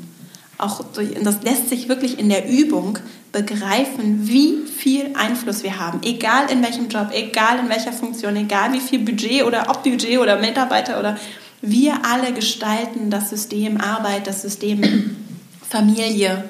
auch 0.58 0.82
durch, 0.94 1.10
das 1.22 1.42
lässt 1.42 1.68
sich 1.68 1.88
wirklich 1.88 2.18
in 2.18 2.28
der 2.28 2.48
Übung 2.48 2.98
begreifen, 3.32 4.26
wie 4.26 4.58
viel 4.66 5.10
Einfluss 5.14 5.62
wir 5.62 5.78
haben, 5.78 6.00
egal 6.02 6.50
in 6.50 6.62
welchem 6.62 6.88
Job, 6.88 7.08
egal 7.12 7.58
in 7.58 7.68
welcher 7.68 7.92
Funktion, 7.92 8.36
egal 8.36 8.72
wie 8.72 8.80
viel 8.80 9.00
Budget 9.00 9.44
oder 9.44 9.66
ob 9.68 9.82
Budget 9.82 10.18
oder 10.18 10.38
Mitarbeiter 10.38 10.98
oder 10.98 11.18
wir 11.60 12.04
alle 12.04 12.32
gestalten 12.32 13.10
das 13.10 13.30
System 13.30 13.80
Arbeit, 13.80 14.26
das 14.26 14.42
System 14.42 15.16
Familie. 15.68 16.48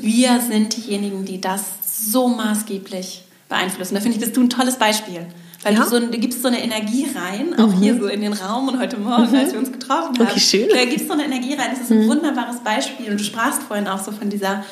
Wir 0.00 0.40
sind 0.40 0.76
diejenigen, 0.76 1.24
die 1.24 1.40
das 1.40 1.62
so 2.10 2.28
maßgeblich 2.28 3.22
beeinflussen. 3.48 3.94
Da 3.94 4.00
finde 4.00 4.16
ich, 4.16 4.22
bist 4.22 4.36
du 4.36 4.42
ein 4.42 4.50
tolles 4.50 4.76
Beispiel. 4.76 5.26
Weil 5.66 5.74
ja. 5.74 5.82
du, 5.82 5.88
so, 5.88 5.98
du 5.98 6.18
gibst 6.18 6.42
so 6.42 6.46
eine 6.46 6.62
Energie 6.62 7.08
rein, 7.12 7.58
auch 7.58 7.66
mhm. 7.66 7.80
hier 7.80 7.98
so 7.98 8.06
in 8.06 8.20
den 8.20 8.32
Raum 8.32 8.68
und 8.68 8.78
heute 8.78 8.98
Morgen, 8.98 9.32
mhm. 9.32 9.34
als 9.34 9.50
wir 9.52 9.58
uns 9.58 9.72
getroffen 9.72 10.16
haben. 10.16 10.28
Okay, 10.28 10.38
schön. 10.38 10.68
Da 10.68 10.84
gibst 10.84 11.08
so 11.08 11.14
eine 11.14 11.24
Energie 11.24 11.54
rein. 11.54 11.70
Das 11.72 11.80
ist 11.80 11.90
ein 11.90 12.04
mhm. 12.04 12.08
wunderbares 12.08 12.60
Beispiel. 12.60 13.10
Und 13.10 13.18
du 13.18 13.24
sprachst 13.24 13.64
vorhin 13.64 13.88
auch 13.88 13.98
so 13.98 14.12
von 14.12 14.30
dieser 14.30 14.64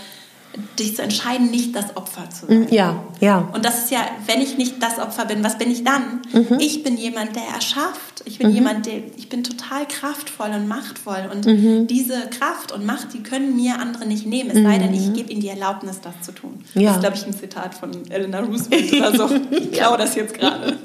dich 0.79 0.97
zu 0.97 1.03
entscheiden, 1.03 1.51
nicht 1.51 1.75
das 1.75 1.97
Opfer 1.97 2.29
zu 2.31 2.47
sein. 2.47 2.69
Ja, 2.71 3.03
ja. 3.21 3.49
Und 3.53 3.65
das 3.65 3.85
ist 3.85 3.91
ja, 3.91 4.01
wenn 4.27 4.41
ich 4.41 4.57
nicht 4.57 4.83
das 4.83 4.99
Opfer 4.99 5.25
bin, 5.25 5.43
was 5.43 5.59
bin 5.59 5.71
ich 5.71 5.85
dann? 5.85 6.23
Mhm. 6.33 6.59
Ich 6.61 6.83
bin 6.83 6.97
jemand, 6.97 7.35
der 7.35 7.43
erschafft. 7.55 8.23
Ich 8.25 8.39
bin 8.39 8.49
mhm. 8.49 8.55
jemand, 8.55 8.87
der, 8.87 8.95
ich 9.17 9.29
bin 9.29 9.43
total 9.43 9.87
kraftvoll 9.87 10.51
und 10.55 10.69
machtvoll. 10.69 11.29
Und 11.33 11.47
mhm. 11.47 11.87
diese 11.87 12.29
Kraft 12.31 12.73
und 12.73 12.87
Macht, 12.87 13.15
die 13.15 13.23
können 13.23 13.57
mir 13.57 13.79
andere 13.79 14.07
nicht 14.07 14.27
nehmen. 14.27 14.51
Es 14.51 14.63
sei 14.63 14.79
denn, 14.79 14.95
ich 14.95 15.09
mhm. 15.09 15.15
gebe 15.15 15.33
ihnen 15.33 15.41
die 15.41 15.49
Erlaubnis, 15.49 16.01
das 16.01 16.21
zu 16.23 16.33
tun. 16.33 16.65
Ja. 16.75 16.83
Das 16.83 16.97
ist, 16.97 17.01
glaube 17.01 17.17
ich, 17.17 17.27
ein 17.27 17.35
Zitat 17.35 17.75
von 17.75 18.11
Eleanor 18.11 18.43
Roosevelt 18.43 18.93
oder 18.93 19.17
so. 19.17 19.31
Ich 19.51 19.73
glaube 19.73 19.99
das 19.99 20.15
jetzt 20.15 20.35
gerade. 20.35 20.77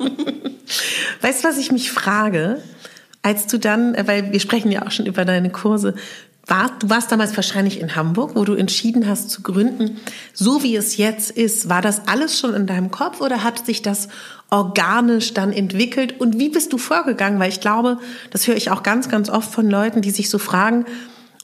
Weißt 1.21 1.43
du, 1.43 1.47
was 1.47 1.57
ich 1.57 1.71
mich 1.71 1.91
frage? 1.91 2.61
Als 3.21 3.47
du 3.47 3.57
dann, 3.57 3.95
äh, 3.95 4.07
weil 4.07 4.31
wir 4.31 4.39
sprechen 4.39 4.71
ja 4.71 4.85
auch 4.85 4.91
schon 4.91 5.05
über 5.05 5.25
deine 5.25 5.49
Kurse, 5.49 5.95
war, 6.45 6.71
du 6.79 6.89
warst 6.89 7.11
damals 7.11 7.35
wahrscheinlich 7.35 7.79
in 7.79 7.95
Hamburg, 7.95 8.35
wo 8.35 8.43
du 8.43 8.53
entschieden 8.53 9.07
hast 9.07 9.29
zu 9.29 9.41
gründen. 9.41 9.99
So 10.33 10.63
wie 10.63 10.75
es 10.75 10.97
jetzt 10.97 11.31
ist, 11.31 11.69
war 11.69 11.81
das 11.81 12.07
alles 12.07 12.39
schon 12.39 12.53
in 12.55 12.65
deinem 12.65 12.91
Kopf 12.91 13.21
oder 13.21 13.43
hat 13.43 13.65
sich 13.65 13.81
das 13.81 14.07
organisch 14.49 15.33
dann 15.33 15.53
entwickelt? 15.53 16.19
Und 16.19 16.39
wie 16.39 16.49
bist 16.49 16.73
du 16.73 16.77
vorgegangen? 16.77 17.39
Weil 17.39 17.49
ich 17.49 17.61
glaube, 17.61 17.99
das 18.31 18.47
höre 18.47 18.55
ich 18.55 18.71
auch 18.71 18.83
ganz, 18.83 19.09
ganz 19.09 19.29
oft 19.29 19.51
von 19.51 19.69
Leuten, 19.69 20.01
die 20.01 20.11
sich 20.11 20.29
so 20.29 20.39
fragen, 20.39 20.85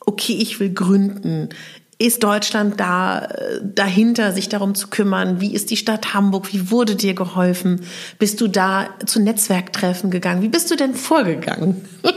okay, 0.06 0.38
ich 0.40 0.60
will 0.60 0.74
gründen. 0.74 1.50
Ist 1.98 2.24
Deutschland 2.24 2.80
da 2.80 3.26
äh, 3.26 3.62
dahinter, 3.64 4.34
sich 4.34 4.50
darum 4.50 4.76
zu 4.76 4.90
kümmern? 4.90 5.40
Wie 5.40 5.54
ist 5.54 5.70
die 5.70 5.78
Stadt 5.78 6.14
Hamburg? 6.14 6.52
Wie 6.52 6.70
wurde 6.70 6.96
dir 6.96 7.14
geholfen? 7.14 7.82
Bist 8.20 8.42
du 8.42 8.50
da 8.50 8.90
zu 9.06 9.22
Netzwerktreffen 9.22 10.12
gegangen? 10.12 10.42
Wie 10.42 10.50
bist 10.50 10.70
du 10.70 10.76
denn 10.76 10.94
vorgegangen? 10.94 11.88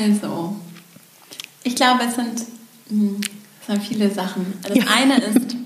also, 0.00 0.56
ich 1.64 1.76
glaube, 1.76 2.04
es 2.08 2.14
sind, 2.14 2.46
hm, 2.88 3.20
es 3.60 3.66
sind 3.66 3.82
viele 3.82 4.10
Sachen. 4.10 4.58
Das 4.62 4.76
ja. 4.76 4.84
eine 4.86 5.16
ist, 5.22 5.56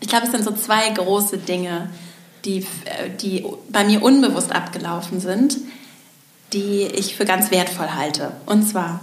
ich 0.00 0.08
glaube, 0.08 0.26
es 0.26 0.32
sind 0.32 0.44
so 0.44 0.52
zwei 0.52 0.88
große 0.90 1.38
Dinge, 1.38 1.90
die, 2.44 2.58
äh, 2.84 3.10
die 3.20 3.44
bei 3.70 3.84
mir 3.84 4.02
unbewusst 4.02 4.52
abgelaufen 4.52 5.20
sind, 5.20 5.56
die 6.52 6.82
ich 6.82 7.16
für 7.16 7.24
ganz 7.24 7.50
wertvoll 7.50 7.88
halte. 7.94 8.32
Und 8.46 8.68
zwar, 8.68 9.00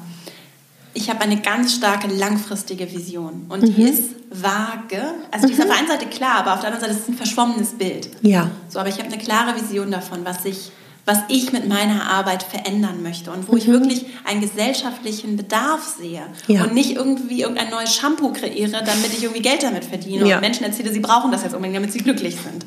ich 0.93 1.09
habe 1.09 1.21
eine 1.21 1.41
ganz 1.41 1.75
starke 1.75 2.07
langfristige 2.07 2.91
Vision 2.91 3.45
und 3.49 3.63
die 3.63 3.81
mhm. 3.81 3.87
ist 3.87 4.09
vage. 4.29 5.03
Also 5.31 5.47
die 5.47 5.53
ist 5.53 5.59
auf 5.59 5.67
der 5.67 5.77
einen 5.77 5.87
Seite 5.87 6.05
klar, 6.05 6.37
aber 6.37 6.53
auf 6.53 6.61
der 6.61 6.69
anderen 6.69 6.87
Seite 6.87 6.93
ist 6.93 7.03
es 7.03 7.09
ein 7.09 7.17
verschwommenes 7.17 7.71
Bild. 7.77 8.09
Ja. 8.21 8.49
So, 8.69 8.79
aber 8.79 8.89
ich 8.89 8.97
habe 8.97 9.07
eine 9.07 9.17
klare 9.17 9.59
Vision 9.59 9.91
davon, 9.91 10.23
was 10.23 10.45
ich 10.45 10.71
was 11.05 11.19
ich 11.27 11.51
mit 11.51 11.67
meiner 11.67 12.09
Arbeit 12.09 12.43
verändern 12.43 13.03
möchte 13.03 13.31
und 13.31 13.47
wo 13.47 13.53
mhm. 13.53 13.57
ich 13.57 13.67
wirklich 13.67 14.05
einen 14.23 14.41
gesellschaftlichen 14.41 15.35
Bedarf 15.35 15.95
sehe 15.99 16.23
ja. 16.47 16.63
und 16.63 16.73
nicht 16.73 16.91
irgendwie 16.91 17.41
irgendein 17.41 17.69
neues 17.69 17.93
Shampoo 17.93 18.31
kreiere, 18.31 18.83
damit 18.85 19.13
ich 19.13 19.23
irgendwie 19.23 19.41
Geld 19.41 19.63
damit 19.63 19.83
verdiene 19.83 20.27
ja. 20.27 20.35
und 20.35 20.41
Menschen 20.41 20.63
erzähle, 20.63 20.93
sie 20.93 21.01
brauchen 21.01 21.31
das 21.31 21.43
jetzt 21.43 21.53
unbedingt, 21.53 21.75
damit 21.75 21.91
sie 21.91 21.99
glücklich 21.99 22.35
sind. 22.35 22.65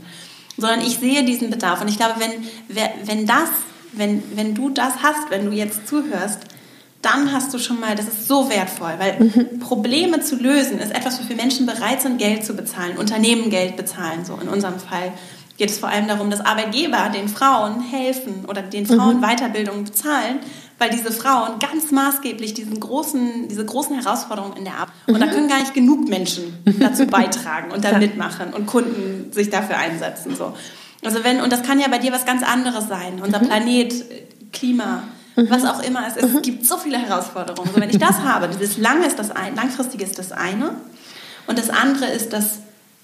Sondern 0.58 0.80
ich 0.80 0.98
sehe 0.98 1.24
diesen 1.24 1.50
Bedarf 1.50 1.80
und 1.80 1.88
ich 1.88 1.96
glaube, 1.96 2.14
wenn, 2.18 3.06
wenn 3.06 3.26
das, 3.26 3.48
wenn, 3.92 4.22
wenn 4.34 4.54
du 4.54 4.70
das 4.70 5.02
hast, 5.02 5.30
wenn 5.30 5.46
du 5.46 5.52
jetzt 5.52 5.86
zuhörst, 5.88 6.40
dann 7.02 7.32
hast 7.32 7.54
du 7.54 7.58
schon 7.58 7.78
mal, 7.78 7.94
das 7.94 8.06
ist 8.06 8.26
so 8.26 8.50
wertvoll, 8.50 8.94
weil 8.98 9.20
mhm. 9.20 9.60
Probleme 9.60 10.20
zu 10.20 10.36
lösen 10.36 10.78
ist 10.78 10.92
etwas, 10.92 11.20
wofür 11.20 11.36
Menschen 11.36 11.64
bereit 11.64 12.02
sind, 12.02 12.18
Geld 12.18 12.44
zu 12.44 12.54
bezahlen, 12.54 12.96
Unternehmen 12.96 13.48
Geld 13.48 13.76
bezahlen, 13.76 14.24
so 14.24 14.36
in 14.42 14.48
unserem 14.48 14.78
Fall 14.80 15.12
geht 15.56 15.70
es 15.70 15.78
vor 15.78 15.88
allem 15.88 16.08
darum, 16.08 16.30
dass 16.30 16.44
Arbeitgeber 16.44 17.10
den 17.14 17.28
Frauen 17.28 17.80
helfen 17.80 18.44
oder 18.46 18.62
den 18.62 18.86
Frauen 18.86 19.18
mhm. 19.18 19.22
Weiterbildung 19.22 19.84
bezahlen, 19.84 20.40
weil 20.78 20.90
diese 20.90 21.10
Frauen 21.10 21.58
ganz 21.58 21.90
maßgeblich 21.90 22.54
diesen 22.54 22.78
großen, 22.78 23.48
diese 23.48 23.64
großen 23.64 23.98
Herausforderungen 23.98 24.56
in 24.56 24.64
der 24.64 24.74
Arbeit 24.74 24.94
mhm. 25.06 25.14
und 25.14 25.20
da 25.20 25.26
mhm. 25.26 25.30
können 25.30 25.48
gar 25.48 25.60
nicht 25.60 25.74
genug 25.74 26.08
Menschen 26.08 26.58
dazu 26.80 27.06
beitragen 27.06 27.70
und 27.72 27.84
da 27.84 27.98
mitmachen 27.98 28.52
und 28.52 28.66
Kunden 28.66 29.32
sich 29.32 29.50
dafür 29.50 29.78
einsetzen. 29.78 30.36
So. 30.36 30.52
Also 31.04 31.24
wenn, 31.24 31.40
und 31.40 31.52
das 31.52 31.62
kann 31.62 31.80
ja 31.80 31.88
bei 31.88 31.98
dir 31.98 32.12
was 32.12 32.24
ganz 32.24 32.42
anderes 32.42 32.88
sein, 32.88 33.20
unser 33.22 33.40
mhm. 33.40 33.48
Planet, 33.48 34.04
Klima, 34.52 35.04
mhm. 35.36 35.48
was 35.48 35.64
auch 35.64 35.82
immer 35.82 36.06
es 36.06 36.16
ist. 36.16 36.24
Es 36.24 36.32
mhm. 36.34 36.42
gibt 36.42 36.66
so 36.66 36.76
viele 36.76 36.98
Herausforderungen. 36.98 37.68
Also 37.68 37.80
wenn 37.80 37.90
ich 37.90 37.98
das 37.98 38.18
habe, 38.24 38.48
dieses 38.48 38.76
lange 38.76 39.06
ist 39.06 39.18
das 39.18 39.30
ein, 39.30 39.54
langfristige 39.54 40.04
ist 40.04 40.18
das 40.18 40.32
eine 40.32 40.74
und 41.46 41.58
das 41.58 41.70
andere 41.70 42.06
ist 42.06 42.32
das 42.32 42.58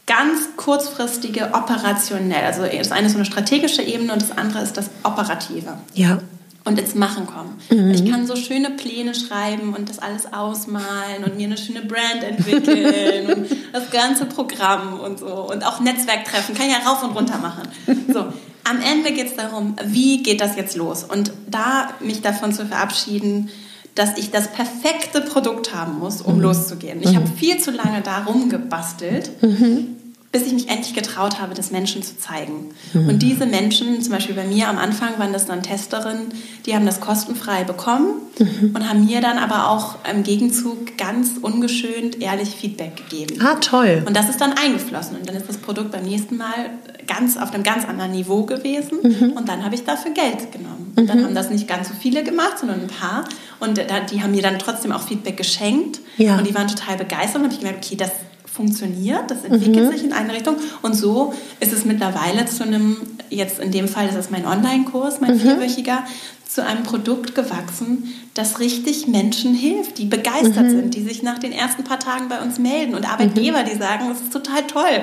ganz 0.07 0.57
kurzfristige 0.57 1.51
operationell. 1.53 2.45
Also 2.45 2.63
das 2.63 2.93
eine 2.93 3.07
ist 3.07 3.13
so 3.13 3.19
eine 3.19 3.25
strategische 3.25 3.83
Ebene 3.83 4.13
und 4.13 4.23
das 4.23 4.37
andere 4.37 4.63
ist 4.63 4.77
das 4.77 4.91
operative. 5.05 5.79
Ja. 5.95 6.19
Und 6.65 6.79
ins 6.79 6.95
Machen 6.95 7.27
kommen. 7.27 7.59
Mhm. 7.71 7.91
Ich 7.91 8.09
kann 8.09 8.27
so 8.27 8.37
schöne 8.37 8.71
Pläne 8.71 9.15
schreiben 9.15 9.75
und 9.75 9.89
das 9.89 9.99
alles 9.99 10.33
ausmalen 10.33 11.25
und 11.25 11.37
mir 11.37 11.47
eine 11.47 11.57
schöne 11.57 11.83
Brand 11.83 12.23
entwickeln 12.23 13.33
und 13.33 13.57
das 13.73 13.91
ganze 13.91 14.27
Programm 14.27 15.01
und 15.01 15.19
so. 15.19 15.51
Und 15.51 15.67
auch 15.67 15.81
Netzwerktreffen 15.81 16.55
kann 16.55 16.67
ich 16.67 16.73
ja 16.73 16.89
rauf 16.89 17.03
und 17.03 17.17
runter 17.17 17.39
machen. 17.39 17.69
So. 18.13 18.27
Am 18.65 18.81
Ende 18.81 19.11
geht 19.11 19.27
es 19.27 19.35
darum, 19.35 19.75
wie 19.85 20.23
geht 20.23 20.41
das 20.41 20.55
jetzt 20.55 20.77
los? 20.77 21.03
Und 21.03 21.33
da 21.49 21.89
mich 21.99 22.23
davon 22.23 22.53
zu 22.53 22.65
verabschieden, 22.65 23.51
dass 23.95 24.17
ich 24.17 24.31
das 24.31 24.49
perfekte 24.49 25.21
Produkt 25.21 25.75
haben 25.75 25.99
muss, 25.99 26.23
um 26.23 26.37
mhm. 26.37 26.43
loszugehen. 26.43 27.03
Ich 27.03 27.13
mhm. 27.13 27.17
habe 27.17 27.27
viel 27.27 27.59
zu 27.59 27.71
lange 27.71 28.01
darum 28.01 28.49
gebastelt, 28.49 29.43
mhm. 29.43 29.97
Bis 30.33 30.47
ich 30.47 30.55
mich 30.55 30.69
endlich 30.71 30.95
getraut 30.95 31.41
habe, 31.41 31.53
das 31.55 31.71
Menschen 31.71 32.03
zu 32.03 32.19
zeigen. 32.19 32.71
Mhm. 32.95 33.09
Und 33.09 33.23
diese 33.23 33.45
Menschen, 33.45 34.01
zum 34.01 34.13
Beispiel 34.13 34.35
bei 34.35 34.45
mir 34.45 34.69
am 34.69 34.79
Anfang 34.79 35.19
waren 35.19 35.35
das 35.35 35.45
dann 35.45 35.63
Testerinnen, 35.63 36.33
die 36.65 36.75
haben 36.75 36.87
das 36.87 37.01
kostenfrei 37.01 37.65
bekommen 37.65 38.15
mhm. 38.39 38.73
und 38.75 38.89
haben 38.89 39.05
mir 39.05 39.21
dann 39.21 39.37
aber 39.37 39.69
auch 39.69 39.97
im 40.11 40.23
Gegenzug 40.23 40.97
ganz 40.97 41.33
ungeschönt 41.41 42.23
ehrlich 42.23 42.49
Feedback 42.51 42.97
gegeben. 42.97 43.43
Ah, 43.43 43.57
toll. 43.57 44.03
Und 44.07 44.17
das 44.17 44.31
ist 44.31 44.41
dann 44.41 44.55
eingeflossen 44.55 45.19
und 45.19 45.29
dann 45.29 45.37
ist 45.37 45.51
das 45.51 45.59
Produkt 45.59 45.93
beim 45.93 46.05
nächsten 46.05 46.39
Mal 46.39 46.71
ganz 47.07 47.37
auf 47.37 47.53
einem 47.53 47.63
ganz 47.63 47.87
anderen 47.87 48.13
Niveau 48.13 48.45
gewesen 48.45 48.99
mhm. 49.03 49.33
und 49.33 49.49
dann 49.51 49.63
habe 49.65 49.75
ich 49.75 49.85
dafür 49.85 50.13
Geld 50.13 50.51
genommen. 50.51 50.83
Und 50.97 51.09
dann 51.09 51.25
haben 51.25 51.35
das 51.35 51.51
nicht 51.51 51.67
ganz 51.67 51.89
so 51.89 51.95
viele 51.99 52.23
gemacht, 52.23 52.59
sondern 52.59 52.81
ein 52.81 52.87
paar. 52.87 53.25
Und 53.61 53.81
die 54.11 54.23
haben 54.23 54.33
mir 54.33 54.43
dann 54.43 54.59
trotzdem 54.59 54.93
auch 54.93 55.03
Feedback 55.03 55.39
geschenkt. 55.39 56.01
Ja. 56.19 56.37
Und 56.37 56.47
die 56.47 56.55
waren 56.55 56.69
total 56.69 56.99
begeistert. 56.99 57.37
Und 57.37 57.45
habe 57.45 57.55
ich 57.55 57.61
gemerkt, 57.61 57.85
okay, 57.85 57.97
das 57.97 58.11
funktioniert, 58.53 59.31
das 59.31 59.45
entwickelt 59.45 59.87
mhm. 59.87 59.93
sich 59.93 60.05
in 60.05 60.13
eine 60.13 60.35
Richtung. 60.35 60.57
Und 60.83 60.95
so 60.95 61.33
ist 61.61 61.73
es 61.73 61.85
mittlerweile 61.85 62.45
zu 62.45 62.63
einem, 62.65 62.99
jetzt 63.31 63.59
in 63.59 63.71
dem 63.71 63.89
Fall, 63.89 64.07
das 64.07 64.17
ist 64.17 64.31
mein 64.31 64.47
Online-Kurs, 64.47 65.21
mein 65.21 65.35
mhm. 65.35 65.41
vierwöchiger, 65.41 66.05
zu 66.47 66.63
einem 66.63 66.83
Produkt 66.83 67.35
gewachsen, 67.35 68.13
das 68.35 68.61
richtig 68.61 69.07
Menschen 69.09 69.55
hilft, 69.55 69.97
die 69.97 70.05
begeistert 70.05 70.67
mhm. 70.67 70.71
sind, 70.71 70.95
die 70.95 71.03
sich 71.03 71.23
nach 71.23 71.39
den 71.39 71.53
ersten 71.53 71.83
paar 71.83 71.99
Tagen 71.99 72.29
bei 72.29 72.43
uns 72.43 72.59
melden 72.59 72.95
und 72.95 73.11
Arbeitgeber, 73.11 73.63
mhm. 73.63 73.67
die 73.73 73.79
sagen, 73.79 74.09
das 74.11 74.21
ist 74.21 74.33
total 74.33 74.67
toll. 74.67 75.03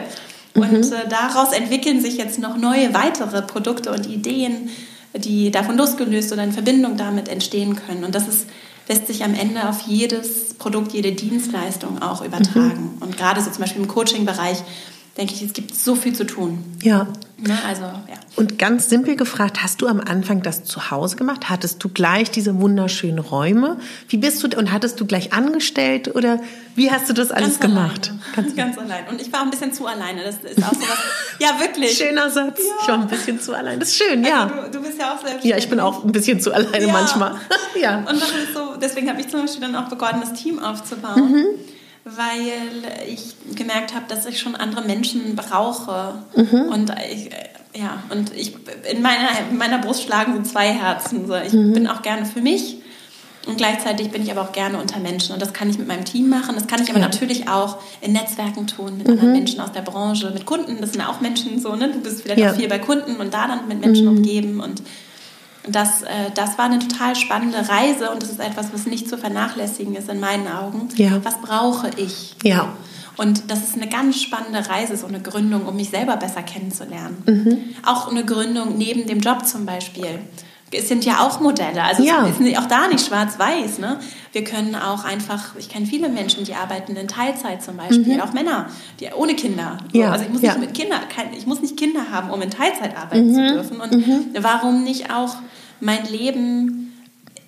Und 0.54 0.72
mhm. 0.72 0.94
äh, 0.94 1.10
daraus 1.10 1.52
entwickeln 1.52 2.02
sich 2.02 2.18
jetzt 2.18 2.38
noch 2.38 2.56
neue 2.56 2.94
weitere 2.94 3.42
Produkte 3.42 3.92
und 3.92 4.08
Ideen, 4.08 4.70
die 5.16 5.50
davon 5.50 5.76
losgelöst 5.76 6.32
oder 6.32 6.44
in 6.44 6.52
Verbindung 6.52 6.98
damit 6.98 7.28
entstehen 7.28 7.76
können. 7.76 8.04
Und 8.04 8.14
das 8.14 8.28
ist, 8.28 8.46
lässt 8.90 9.08
sich 9.08 9.24
am 9.24 9.36
Ende 9.36 9.70
auf 9.70 9.82
jedes 9.82 10.56
Produkt, 10.56 10.92
jede 10.92 11.14
Dienstleistung 11.14 12.02
auch 12.02 12.24
übertragen. 12.24 12.96
Mhm. 12.96 13.02
Und 13.02 13.18
gerade 13.18 13.40
so 13.40 13.50
zum 13.52 13.62
Beispiel 13.62 13.82
im 13.82 13.88
Coaching-Bereich 13.88 14.64
denke 15.20 15.34
ich, 15.34 15.42
es 15.44 15.54
gibt 15.54 15.76
so 15.76 15.96
viel 15.96 16.14
zu 16.14 16.26
tun. 16.26 16.64
Ja. 16.82 17.08
Ne, 17.38 17.58
also, 17.68 17.84
ja. 17.84 18.16
Und 18.36 18.58
ganz 18.58 18.90
simpel 18.90 19.16
gefragt, 19.16 19.62
hast 19.62 19.82
du 19.82 19.88
am 19.88 20.00
Anfang 20.00 20.42
das 20.42 20.64
zu 20.64 20.92
Hause 20.92 21.18
gemacht? 21.18 21.50
Hattest 21.50 21.84
du 21.84 21.90
gleich 21.90 22.32
diese 22.32 22.60
wunderschönen 22.60 23.20
Räume? 23.20 23.78
Wie 24.08 24.18
bist 24.18 24.44
du 24.44 24.58
und 24.58 24.72
hattest 24.72 25.00
du 25.00 25.06
gleich 25.06 25.34
angestellt 25.34 26.16
oder 26.16 26.40
wie 26.76 26.90
hast 26.90 27.10
du 27.10 27.14
das 27.14 27.32
alles 27.32 27.60
ganz 27.60 27.60
gemacht? 27.60 28.14
Ganz, 28.36 28.56
ganz 28.56 28.78
allein. 28.78 29.08
Und 29.10 29.22
ich 29.22 29.32
war 29.32 29.42
ein 29.42 29.50
bisschen 29.50 29.74
zu 29.74 29.88
alleine. 29.88 30.24
Das 30.24 30.36
ist 30.36 30.64
auch 30.64 30.74
so 30.74 30.82
was. 30.82 31.00
ja, 31.40 31.60
wirklich. 31.60 31.98
Schöner 31.98 32.30
Satz. 32.30 32.60
Ja. 32.60 32.74
Ich 32.82 32.88
war 32.88 33.02
ein 33.02 33.08
bisschen 33.08 33.42
zu 33.42 33.54
allein. 33.54 33.80
Das 33.80 33.90
ist 33.90 33.98
schön, 33.98 34.24
ja. 34.24 34.44
Also 34.44 34.56
du, 34.72 34.78
du, 34.78 34.82
bist 34.82 35.00
ja 35.00 35.14
auch 35.14 35.26
selbst. 35.26 35.46
Ja, 35.46 35.58
ich 35.58 35.70
bin 35.70 35.80
auch 35.80 36.04
ein 36.04 36.12
bisschen 36.12 36.40
zu 36.40 36.54
alleine 36.54 36.88
ja. 36.88 36.94
manchmal. 36.94 37.36
ja. 37.82 38.00
Und 38.00 38.22
das 38.22 38.30
ist 38.30 38.54
so, 38.54 38.76
deswegen 38.82 39.10
habe 39.10 39.20
ich 39.20 39.28
zum 39.28 39.42
Beispiel 39.42 39.62
dann 39.62 39.76
auch 39.76 39.90
begonnen, 39.90 40.22
das 40.22 40.34
Team 40.34 40.60
aufzubauen. 40.60 41.32
Mhm 41.32 41.46
weil 42.16 43.08
ich 43.08 43.36
gemerkt 43.56 43.94
habe, 43.96 44.06
dass 44.08 44.26
ich 44.26 44.40
schon 44.40 44.56
andere 44.56 44.84
Menschen 44.86 45.36
brauche. 45.36 46.16
Mhm. 46.36 46.70
Und 46.72 46.94
ich, 47.12 47.30
ja, 47.76 48.04
und 48.10 48.36
ich 48.36 48.54
in 48.90 49.02
meiner, 49.02 49.30
in 49.50 49.58
meiner 49.58 49.80
Brust 49.80 50.04
schlagen 50.04 50.36
so 50.36 50.52
zwei 50.52 50.70
Herzen. 50.72 51.28
So. 51.28 51.36
Ich 51.36 51.54
mhm. 51.54 51.74
bin 51.74 51.88
auch 51.88 52.02
gerne 52.02 52.26
für 52.26 52.42
mich 52.42 52.80
und 53.48 53.58
gleichzeitig 53.58 54.12
bin 54.12 54.22
ich 54.22 54.32
aber 54.32 54.42
auch 54.42 54.52
gerne 54.52 54.80
unter 54.80 55.00
Menschen. 55.00 55.34
Und 55.34 55.42
das 55.42 55.54
kann 55.54 55.70
ich 55.70 55.78
mit 55.78 55.88
meinem 55.88 56.06
Team 56.06 56.30
machen. 56.30 56.56
Das 56.56 56.68
kann 56.68 56.84
ich 56.84 56.90
aber 56.90 57.00
ja. 57.00 57.06
natürlich 57.06 57.48
auch 57.48 57.78
in 58.02 58.14
Netzwerken 58.14 58.68
tun, 58.68 58.98
mit 58.98 59.08
mhm. 59.08 59.14
anderen 59.14 59.32
Menschen 59.32 59.60
aus 59.60 59.72
der 59.72 59.82
Branche, 59.82 60.30
mit 60.32 60.46
Kunden. 60.46 60.78
Das 60.82 60.92
sind 60.94 61.02
auch 61.02 61.22
Menschen 61.22 61.60
so, 61.60 61.76
ne? 61.76 61.92
Du 61.92 62.00
bist 62.00 62.22
vielleicht 62.22 62.40
ja. 62.40 62.52
auch 62.52 62.56
viel 62.56 62.68
bei 62.68 62.80
Kunden 62.80 63.16
und 63.16 63.34
da 63.34 63.48
dann 63.48 63.68
mit 63.68 63.80
Menschen 63.80 64.06
mhm. 64.06 64.18
umgeben 64.18 64.60
und 64.60 64.84
das, 65.68 66.04
äh, 66.04 66.32
das 66.36 66.58
war 66.58 66.66
eine 66.66 66.80
total 66.80 67.16
spannende 67.16 67.68
Reise 67.68 68.12
und 68.12 68.24
das 68.24 68.30
ist 68.30 68.40
etwas, 68.40 68.74
was 68.74 68.86
nicht 68.86 69.10
zu 69.10 69.18
vernachlässigen 69.18 69.96
ist 69.96 70.10
in 70.10 70.20
meinen 70.20 70.48
Augen. 70.48 70.90
Ja. 70.96 71.24
Was 71.24 71.42
brauche 71.42 71.90
ich? 71.98 72.36
Ja. 72.44 72.74
Und 73.18 73.52
das 73.52 73.60
ist 73.60 73.76
eine 73.76 73.90
ganz 73.90 74.22
spannende 74.22 74.70
Reise, 74.70 74.96
so 74.96 75.06
eine 75.06 75.22
Gründung, 75.22 75.66
um 75.66 75.76
mich 75.76 75.90
selber 75.90 76.16
besser 76.16 76.42
kennenzulernen. 76.42 77.22
Mhm. 77.26 77.76
Auch 77.86 78.10
eine 78.10 78.24
Gründung 78.24 78.78
neben 78.78 79.08
dem 79.08 79.20
Job 79.20 79.46
zum 79.46 79.66
Beispiel. 79.66 80.20
Es 80.72 80.88
sind 80.88 81.06
ja 81.06 81.20
auch 81.22 81.40
Modelle. 81.40 81.84
Also 81.84 82.04
ja. 82.04 82.28
es 82.28 82.40
ist 82.40 82.58
auch 82.58 82.68
da 82.68 82.88
nicht 82.88 83.06
schwarz-weiß. 83.06 83.80
Ne? 83.80 84.00
Wir 84.32 84.44
können 84.44 84.76
auch 84.76 85.04
einfach, 85.04 85.56
ich 85.58 85.70
kenne 85.70 85.86
viele 85.86 86.10
Menschen, 86.10 86.44
die 86.44 86.54
arbeiten 86.54 86.96
in 86.96 87.08
Teilzeit 87.08 87.64
zum 87.64 87.78
Beispiel, 87.78 88.16
mhm. 88.16 88.22
auch 88.22 88.34
Männer, 88.34 88.68
die 89.00 89.08
ohne 89.08 89.36
Kinder. 89.36 89.78
Ja. 89.92 90.12
Also 90.12 90.26
ich 90.26 90.32
muss 90.32 90.42
ja. 90.42 90.54
nicht 90.54 90.68
mit 90.68 90.74
Kinder, 90.76 91.00
ich 91.36 91.48
muss 91.48 91.62
nicht 91.62 91.78
Kinder 91.78 92.12
haben, 92.12 92.30
um 92.30 92.42
in 92.42 92.52
Teilzeit 92.52 92.96
arbeiten 92.96 93.32
mhm. 93.32 93.36
zu 93.36 93.54
dürfen. 93.54 93.82
Und 93.82 93.92
mhm. 93.92 94.26
warum 94.42 94.84
nicht 94.84 95.12
auch 95.12 95.36
mein 95.80 96.06
Leben 96.06 96.94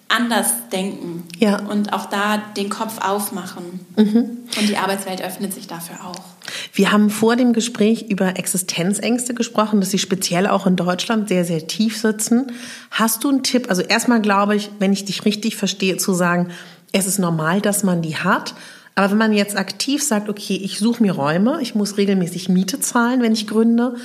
anders 0.07 0.53
denken 0.71 1.23
und 1.69 1.93
auch 1.93 2.05
da 2.07 2.37
den 2.57 2.69
Kopf 2.69 2.99
aufmachen. 3.01 3.85
Mhm. 3.95 4.39
Und 4.59 4.67
die 4.69 4.77
Arbeitswelt 4.77 5.21
öffnet 5.21 5.53
sich 5.53 5.67
dafür 5.67 5.95
auch. 6.05 6.40
Wir 6.73 6.91
haben 6.91 7.09
vor 7.09 7.35
dem 7.35 7.53
Gespräch 7.53 8.09
über 8.09 8.37
Existenzängste 8.37 9.33
gesprochen, 9.33 9.79
dass 9.79 9.91
sie 9.91 9.99
speziell 9.99 10.47
auch 10.47 10.67
in 10.67 10.75
Deutschland 10.75 11.29
sehr, 11.29 11.45
sehr 11.45 11.67
tief 11.67 11.97
sitzen. 11.97 12.51
Hast 12.91 13.23
du 13.23 13.29
einen 13.29 13.43
Tipp? 13.43 13.69
Also 13.69 13.81
erstmal 13.81 14.21
glaube 14.21 14.55
ich, 14.55 14.69
wenn 14.79 14.93
ich 14.93 15.05
dich 15.05 15.25
richtig 15.25 15.55
verstehe, 15.55 15.97
zu 15.97 16.13
sagen, 16.13 16.49
es 16.91 17.07
ist 17.07 17.19
normal, 17.19 17.61
dass 17.61 17.83
man 17.83 18.01
die 18.01 18.17
hat. 18.17 18.53
Aber 18.95 19.11
wenn 19.11 19.17
man 19.17 19.33
jetzt 19.33 19.55
aktiv 19.55 20.03
sagt, 20.03 20.29
okay, 20.29 20.59
ich 20.61 20.79
suche 20.79 21.01
mir 21.01 21.13
Räume, 21.13 21.59
ich 21.61 21.75
muss 21.75 21.97
regelmäßig 21.97 22.49
Miete 22.49 22.79
zahlen, 22.79 23.21
wenn 23.21 23.33
ich 23.33 23.47
gründe, 23.47 23.95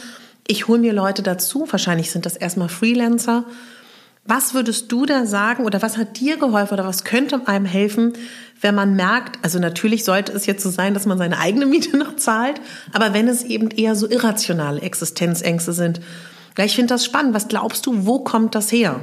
ich 0.47 0.69
hole 0.69 0.79
mir 0.79 0.93
Leute 0.93 1.23
dazu, 1.23 1.67
wahrscheinlich 1.71 2.11
sind 2.11 2.25
das 2.25 2.37
erstmal 2.37 2.69
Freelancer 2.69 3.45
was 4.27 4.55
würdest 4.55 4.91
du 4.91 5.07
da 5.07 5.27
sagen 5.27 5.65
oder 5.65 5.83
was 5.83 5.97
hat 5.97 6.19
dir 6.19 6.37
geholfen 6.37 6.75
oder 6.75 6.87
was 6.87 7.05
könnte 7.05 7.47
einem 7.47 7.65
helfen, 7.65 8.15
wenn 8.61 8.75
man 8.75 8.97
merkt, 8.97 9.39
also 9.43 9.59
natürlich 9.59 10.05
sollte 10.05 10.33
es 10.33 10.47
jetzt 10.47 10.63
so 10.63 10.71
sein, 10.71 10.95
dass 10.95 11.07
man 11.07 11.19
seine 11.19 11.39
eigene 11.39 11.67
Miete 11.67 11.97
noch 11.97 12.17
zahlt, 12.17 12.61
aber 12.93 13.13
wenn 13.13 13.29
es 13.29 13.43
eben 13.45 13.71
eher 13.71 13.95
so 13.95 14.09
irrationale 14.09 14.81
Existenzängste 14.81 15.73
sind. 15.73 16.01
Ich 16.59 16.75
finde 16.75 16.95
das 16.95 17.05
spannend. 17.05 17.35
Was 17.35 17.49
glaubst 17.49 17.85
du, 17.85 18.07
wo 18.07 18.21
kommt 18.21 18.55
das 18.55 18.73
her? 18.73 19.01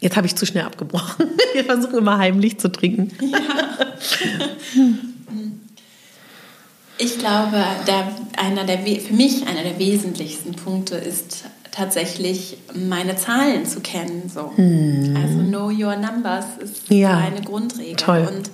Jetzt 0.00 0.16
habe 0.16 0.26
ich 0.26 0.34
zu 0.34 0.46
schnell 0.46 0.64
abgebrochen. 0.64 1.26
Wir 1.52 1.64
versuchen 1.64 1.98
immer 1.98 2.18
heimlich 2.18 2.58
zu 2.58 2.70
trinken. 2.70 3.10
Ja. 3.20 3.38
Ich 6.96 7.18
glaube, 7.18 7.64
der, 7.88 8.14
einer 8.36 8.64
der, 8.64 8.78
für 8.78 9.14
mich 9.14 9.46
einer 9.46 9.62
der 9.64 9.78
wesentlichsten 9.78 10.52
Punkte 10.52 10.94
ist 10.94 11.44
tatsächlich 11.74 12.56
meine 12.74 13.16
Zahlen 13.16 13.66
zu 13.66 13.80
kennen. 13.80 14.30
So. 14.32 14.52
Hm. 14.54 15.16
Also 15.20 15.38
Know 15.38 15.66
Your 15.70 15.96
Numbers 15.96 16.56
ist 16.60 16.88
ja. 16.90 17.18
eine 17.18 17.42
Grundregel. 17.42 17.96
Toll. 17.96 18.28
Und 18.32 18.50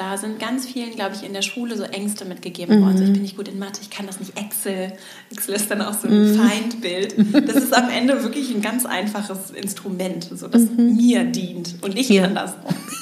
da 0.00 0.16
sind 0.16 0.40
ganz 0.40 0.66
vielen, 0.66 0.92
glaube 0.92 1.14
ich, 1.14 1.22
in 1.22 1.34
der 1.34 1.42
Schule 1.42 1.76
so 1.76 1.82
Ängste 1.82 2.24
mitgegeben 2.24 2.78
mhm. 2.78 2.84
worden. 2.84 2.96
So, 2.96 3.04
ich 3.04 3.12
bin 3.12 3.20
nicht 3.20 3.36
gut 3.36 3.48
in 3.48 3.58
Mathe, 3.58 3.80
ich 3.82 3.90
kann 3.90 4.06
das 4.06 4.18
nicht 4.18 4.34
Excel. 4.34 4.94
Excel 5.30 5.54
ist 5.54 5.70
dann 5.70 5.82
auch 5.82 5.92
so 5.92 6.08
ein 6.08 6.32
mhm. 6.32 6.36
Feindbild. 6.36 7.14
Das 7.50 7.56
ist 7.56 7.74
am 7.74 7.90
Ende 7.90 8.22
wirklich 8.22 8.50
ein 8.54 8.62
ganz 8.62 8.86
einfaches 8.86 9.50
Instrument, 9.50 10.28
so 10.34 10.48
das 10.48 10.62
mhm. 10.62 10.96
mir 10.96 11.24
dient 11.24 11.74
und 11.82 11.98
ich 11.98 12.08
ja. 12.08 12.26
das. 12.28 12.54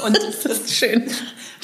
Und 0.04 0.16
das 0.16 0.44
ist 0.44 0.74
schön. 0.74 1.04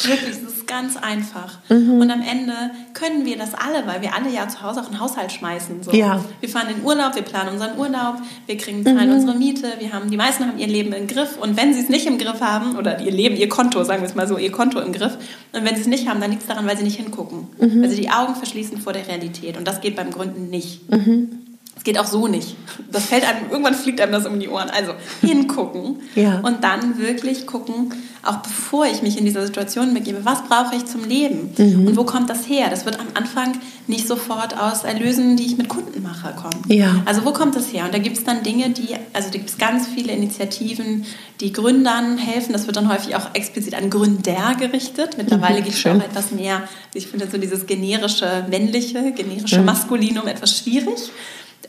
Wirklich, 0.03 0.43
das 0.43 0.53
ist 0.53 0.66
ganz 0.66 0.97
einfach. 0.97 1.59
Mhm. 1.68 2.01
Und 2.01 2.11
am 2.11 2.20
Ende 2.20 2.53
können 2.95 3.24
wir 3.24 3.37
das 3.37 3.55
alle, 3.55 3.87
weil 3.87 4.03
wir 4.03 4.14
alle 4.14 4.30
ja 4.30 4.49
zu 4.49 4.62
Hause 4.62 4.82
auch 4.82 4.87
einen 4.87 5.01
Haushalt 5.01 5.32
schmeißen. 5.32 5.82
So. 5.82 5.93
Ja. 5.93 6.24
Wir 6.41 6.49
fahren 6.49 6.68
in 6.76 6.85
Urlaub, 6.85 7.14
wir 7.14 7.22
planen 7.22 7.51
unseren 7.51 7.78
Urlaub, 7.78 8.16
wir 8.47 8.57
kriegen 8.57 8.85
zahlen 8.85 9.09
mhm. 9.09 9.14
unsere 9.14 9.39
Miete, 9.39 9.72
wir 9.78 9.93
haben, 9.93 10.11
die 10.11 10.16
meisten 10.16 10.47
haben 10.47 10.59
ihr 10.59 10.66
Leben 10.66 10.93
im 10.93 11.07
Griff. 11.07 11.39
Und 11.41 11.57
wenn 11.57 11.72
sie 11.74 11.80
es 11.80 11.89
nicht 11.89 12.07
im 12.07 12.18
Griff 12.18 12.41
haben, 12.41 12.76
oder 12.76 13.01
ihr 13.01 13.12
Leben, 13.12 13.37
ihr 13.37 13.49
Konto, 13.49 13.85
sagen 13.85 14.03
wir 14.03 14.09
es 14.09 14.14
mal 14.14 14.26
so, 14.26 14.37
ihr 14.37 14.51
Konto 14.51 14.80
im 14.80 14.93
Griff, 14.93 15.16
und 15.52 15.64
wenn 15.64 15.74
sie 15.74 15.82
es 15.82 15.86
nicht 15.86 16.08
haben, 16.08 16.20
dann 16.20 16.30
liegt 16.30 16.42
es 16.42 16.48
daran, 16.48 16.66
weil 16.66 16.76
sie 16.76 16.84
nicht 16.84 16.96
hingucken. 16.96 17.48
Mhm. 17.60 17.82
Weil 17.82 17.90
sie 17.90 18.00
die 18.00 18.10
Augen 18.10 18.34
verschließen 18.34 18.78
vor 18.78 18.92
der 18.92 19.06
Realität. 19.06 19.56
Und 19.56 19.66
das 19.66 19.80
geht 19.80 19.96
beim 19.96 20.10
Gründen 20.10 20.50
nicht. 20.50 20.90
Mhm. 20.90 21.43
Es 21.85 21.93
geht 21.93 21.99
auch 21.99 22.07
so 22.07 22.28
nicht. 22.28 22.57
Das 22.91 23.05
fällt 23.05 23.28
einem, 23.28 23.51
irgendwann 23.51 23.74
fliegt 23.74 24.01
einem 24.01 24.12
das 24.12 24.24
um 24.24 24.41
die 24.41 24.49
Ohren. 24.49 24.70
Also 24.70 24.95
hingucken 25.20 25.97
ja. 26.14 26.41
und 26.41 26.64
dann 26.64 26.99
wirklich 26.99 27.47
gucken, 27.47 27.93
auch 28.22 28.39
bevor 28.39 28.87
ich 28.87 29.03
mich 29.03 29.18
in 29.18 29.26
diese 29.26 29.45
Situation 29.45 29.93
begebe, 29.93 30.24
was 30.24 30.45
brauche 30.45 30.74
ich 30.76 30.87
zum 30.87 31.05
Leben 31.05 31.53
mhm. 31.57 31.87
und 31.87 31.97
wo 31.97 32.05
kommt 32.05 32.30
das 32.30 32.49
her? 32.49 32.68
Das 32.70 32.87
wird 32.87 32.99
am 32.99 33.09
Anfang 33.12 33.59
nicht 33.87 34.09
sofort 34.09 34.59
aus 34.59 34.85
Erlösen, 34.85 35.37
die 35.37 35.45
ich 35.45 35.59
mit 35.59 35.68
Kunden 35.68 36.03
mache, 36.03 36.35
kommen. 36.35 36.62
Ja. 36.68 37.03
Also 37.05 37.24
wo 37.26 37.32
kommt 37.32 37.55
das 37.55 37.70
her? 37.70 37.85
Und 37.85 37.93
da 37.93 37.99
gibt 37.99 38.16
es 38.16 38.24
dann 38.24 38.43
Dinge, 38.43 38.70
die, 38.70 38.97
also 39.12 39.28
da 39.30 39.37
gibt 39.37 39.51
es 39.51 39.59
ganz 39.59 39.87
viele 39.87 40.12
Initiativen, 40.12 41.05
die 41.41 41.53
Gründern 41.53 42.16
helfen. 42.16 42.55
Das 42.55 42.66
wird 42.66 42.76
dann 42.76 42.91
häufig 42.91 43.14
auch 43.16 43.35
explizit 43.35 43.74
an 43.74 43.91
Gründer 43.91 44.55
gerichtet. 44.59 45.18
Mittlerweile 45.18 45.61
mhm, 45.61 45.64
gibt 45.64 45.76
es 45.76 45.87
auch 45.87 45.97
etwas 45.97 46.30
mehr, 46.30 46.62
ich 46.95 47.09
finde 47.09 47.28
so 47.30 47.37
dieses 47.37 47.66
generische 47.66 48.47
männliche, 48.49 49.12
generische 49.12 49.59
mhm. 49.59 49.66
Maskulinum 49.66 50.26
etwas 50.26 50.59
schwierig 50.59 51.11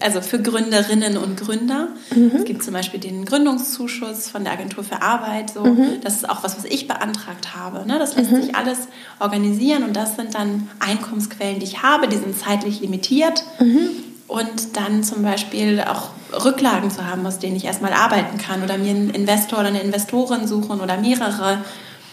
also 0.01 0.21
für 0.21 0.41
Gründerinnen 0.41 1.17
und 1.17 1.39
Gründer. 1.39 1.89
Mhm. 2.13 2.31
Es 2.35 2.45
gibt 2.45 2.63
zum 2.63 2.73
Beispiel 2.73 2.99
den 2.99 3.25
Gründungszuschuss 3.25 4.29
von 4.29 4.43
der 4.43 4.53
Agentur 4.53 4.83
für 4.83 5.01
Arbeit. 5.01 5.51
So. 5.51 5.63
Mhm. 5.63 6.01
Das 6.03 6.15
ist 6.15 6.29
auch 6.29 6.43
was, 6.43 6.57
was 6.57 6.65
ich 6.65 6.87
beantragt 6.87 7.55
habe. 7.55 7.85
Ne? 7.87 7.99
Das 7.99 8.15
lässt 8.15 8.31
mhm. 8.31 8.41
sich 8.41 8.55
alles 8.55 8.87
organisieren 9.19 9.83
und 9.83 9.95
das 9.95 10.15
sind 10.15 10.35
dann 10.35 10.69
Einkommensquellen, 10.79 11.59
die 11.59 11.65
ich 11.65 11.83
habe, 11.83 12.07
die 12.07 12.17
sind 12.17 12.37
zeitlich 12.37 12.81
limitiert. 12.81 13.43
Mhm. 13.59 13.89
Und 14.27 14.75
dann 14.75 15.03
zum 15.03 15.21
Beispiel 15.21 15.81
auch 15.81 16.09
Rücklagen 16.43 16.89
zu 16.89 17.05
haben, 17.05 17.25
aus 17.25 17.37
denen 17.37 17.55
ich 17.55 17.65
erstmal 17.65 17.93
arbeiten 17.93 18.37
kann 18.39 18.63
oder 18.63 18.77
mir 18.77 18.89
einen 18.89 19.11
Investor 19.11 19.59
oder 19.59 19.67
eine 19.67 19.81
Investorin 19.81 20.47
suchen 20.47 20.81
oder 20.81 20.97
mehrere 20.97 21.59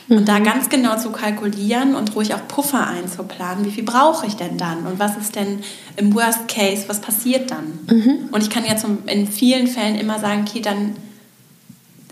und 0.08 0.28
da 0.28 0.38
mhm. 0.38 0.44
ganz 0.44 0.68
genau 0.68 0.96
zu 0.96 1.10
kalkulieren 1.10 1.94
und 1.94 2.14
ruhig 2.14 2.34
auch 2.34 2.46
Puffer 2.48 2.86
einzuplanen. 2.86 3.64
Wie 3.64 3.70
viel 3.70 3.84
brauche 3.84 4.26
ich 4.26 4.34
denn 4.34 4.58
dann? 4.58 4.86
Und 4.86 4.98
was 4.98 5.16
ist 5.16 5.36
denn 5.36 5.60
im 5.96 6.14
Worst 6.14 6.48
Case? 6.48 6.84
Was 6.88 7.00
passiert 7.00 7.50
dann? 7.50 7.78
Mhm. 7.88 8.28
Und 8.30 8.42
ich 8.42 8.50
kann 8.50 8.64
jetzt 8.64 8.84
in 9.06 9.26
vielen 9.26 9.66
Fällen 9.66 9.96
immer 9.96 10.18
sagen, 10.18 10.44
okay, 10.46 10.60
dann 10.60 10.96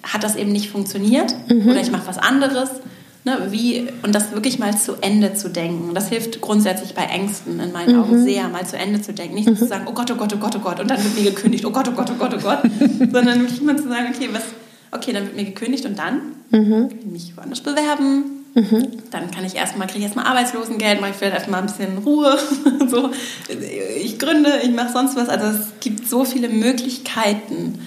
hat 0.02 0.24
das 0.24 0.36
eben 0.36 0.52
nicht 0.52 0.70
funktioniert 0.70 1.34
mhm. 1.48 1.68
oder 1.68 1.80
ich 1.80 1.90
mache 1.90 2.06
was 2.06 2.18
anderes. 2.18 2.70
Ne, 3.22 3.48
wie, 3.50 3.86
und 4.02 4.14
das 4.14 4.32
wirklich 4.32 4.58
mal 4.58 4.74
zu 4.78 4.94
Ende 5.02 5.34
zu 5.34 5.50
denken. 5.50 5.94
Das 5.94 6.08
hilft 6.08 6.40
grundsätzlich 6.40 6.94
bei 6.94 7.02
Ängsten 7.02 7.60
in 7.60 7.70
meinen 7.70 7.94
mhm. 7.94 8.02
Augen 8.02 8.24
sehr, 8.24 8.48
mal 8.48 8.66
zu 8.66 8.78
Ende 8.78 9.02
zu 9.02 9.12
denken. 9.12 9.34
Nicht 9.34 9.46
mhm. 9.46 9.56
zu 9.58 9.66
sagen, 9.66 9.84
oh 9.86 9.92
Gott, 9.92 10.10
oh 10.10 10.14
Gott, 10.14 10.32
oh 10.34 10.38
Gott, 10.38 10.56
oh 10.56 10.60
Gott, 10.60 10.80
und 10.80 10.90
dann 10.90 11.04
wird 11.04 11.16
mir 11.16 11.30
gekündigt, 11.30 11.66
oh 11.66 11.70
Gott, 11.70 11.86
oh 11.86 11.92
Gott, 11.92 12.10
oh 12.10 12.14
Gott, 12.18 12.34
oh 12.34 12.40
Gott, 12.40 12.60
sondern 13.12 13.40
wirklich 13.40 13.60
mal 13.60 13.76
zu 13.76 13.88
sagen, 13.88 14.14
okay, 14.14 14.30
was, 14.32 14.44
okay, 14.92 15.12
dann 15.12 15.24
wird 15.24 15.36
mir 15.36 15.44
gekündigt 15.44 15.84
und 15.84 15.98
dann 15.98 16.20
mhm. 16.50 16.88
kann 16.88 16.98
ich 16.98 17.06
mich 17.06 17.36
woanders 17.36 17.60
bewerben. 17.60 18.40
Mhm. 18.54 18.88
Dann 19.10 19.30
kann 19.30 19.44
ich 19.44 19.54
erstmal, 19.54 19.86
kriege 19.86 20.00
ich 20.00 20.04
erstmal 20.04 20.26
Arbeitslosengeld, 20.26 21.00
mache 21.00 21.10
ich 21.10 21.16
vielleicht 21.16 21.36
erstmal 21.36 21.60
ein 21.60 21.66
bisschen 21.66 21.98
Ruhe. 21.98 22.36
so, 22.88 23.10
ich 24.02 24.18
gründe, 24.18 24.60
ich 24.64 24.70
mache 24.70 24.92
sonst 24.92 25.16
was. 25.16 25.28
Also 25.28 25.46
es 25.46 25.80
gibt 25.80 26.08
so 26.08 26.24
viele 26.24 26.48
Möglichkeiten. 26.48 27.78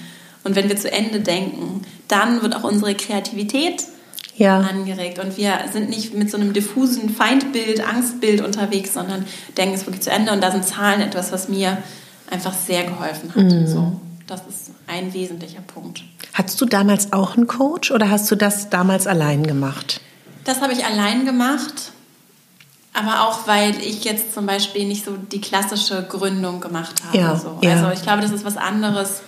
Und 0.45 0.55
wenn 0.55 0.69
wir 0.69 0.77
zu 0.77 0.91
Ende 0.91 1.19
denken, 1.19 1.81
dann 2.07 2.41
wird 2.41 2.55
auch 2.55 2.63
unsere 2.63 2.95
Kreativität 2.95 3.83
ja. 4.35 4.59
angeregt. 4.59 5.19
Und 5.19 5.37
wir 5.37 5.59
sind 5.71 5.89
nicht 5.89 6.13
mit 6.13 6.29
so 6.29 6.37
einem 6.37 6.53
diffusen 6.53 7.09
Feindbild, 7.09 7.85
Angstbild 7.85 8.41
unterwegs, 8.41 8.93
sondern 8.93 9.25
denken 9.57 9.75
es 9.75 9.85
wirklich 9.85 10.03
zu 10.03 10.11
Ende. 10.11 10.31
Und 10.31 10.41
da 10.41 10.51
sind 10.51 10.65
Zahlen 10.65 11.01
etwas, 11.01 11.31
was 11.31 11.49
mir 11.49 11.77
einfach 12.29 12.53
sehr 12.53 12.83
geholfen 12.83 13.35
hat. 13.35 13.43
Mhm. 13.43 13.67
So, 13.67 13.93
das 14.27 14.41
ist 14.47 14.62
ein 14.93 15.13
wesentlicher 15.13 15.61
Punkt. 15.61 16.03
Hattest 16.33 16.59
du 16.61 16.65
damals 16.65 17.13
auch 17.13 17.35
einen 17.35 17.47
Coach 17.47 17.91
oder 17.91 18.09
hast 18.09 18.29
du 18.31 18.35
das 18.35 18.69
damals 18.69 19.07
allein 19.07 19.45
gemacht? 19.45 20.01
Das 20.45 20.61
habe 20.61 20.73
ich 20.73 20.85
allein 20.85 21.25
gemacht, 21.25 21.91
aber 22.93 23.27
auch 23.27 23.47
weil 23.47 23.75
ich 23.81 24.03
jetzt 24.03 24.33
zum 24.33 24.45
Beispiel 24.45 24.85
nicht 24.85 25.05
so 25.05 25.17
die 25.17 25.41
klassische 25.41 26.03
Gründung 26.03 26.59
gemacht 26.59 26.95
habe. 27.05 27.17
Ja, 27.17 27.35
so. 27.35 27.57
ja. 27.61 27.71
Also 27.71 27.91
ich 27.91 28.01
glaube, 28.01 28.21
das 28.21 28.31
ist 28.31 28.45
was 28.45 28.57
anderes, 28.57 29.21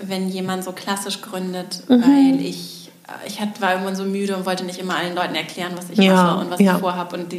wenn 0.00 0.28
jemand 0.28 0.64
so 0.64 0.72
klassisch 0.72 1.20
gründet, 1.22 1.82
mhm. 1.88 2.02
weil 2.02 2.40
ich 2.40 2.84
ich 3.26 3.38
war 3.60 3.72
irgendwann 3.72 3.96
so 3.96 4.04
müde 4.04 4.34
und 4.34 4.46
wollte 4.46 4.64
nicht 4.64 4.78
immer 4.78 4.96
allen 4.96 5.14
Leuten 5.14 5.34
erklären, 5.34 5.72
was 5.76 5.90
ich 5.90 5.98
ja, 5.98 6.14
mache 6.14 6.40
und 6.40 6.50
was 6.50 6.60
ja. 6.60 6.74
ich 6.74 6.80
vorhabe 6.80 7.16
und 7.16 7.34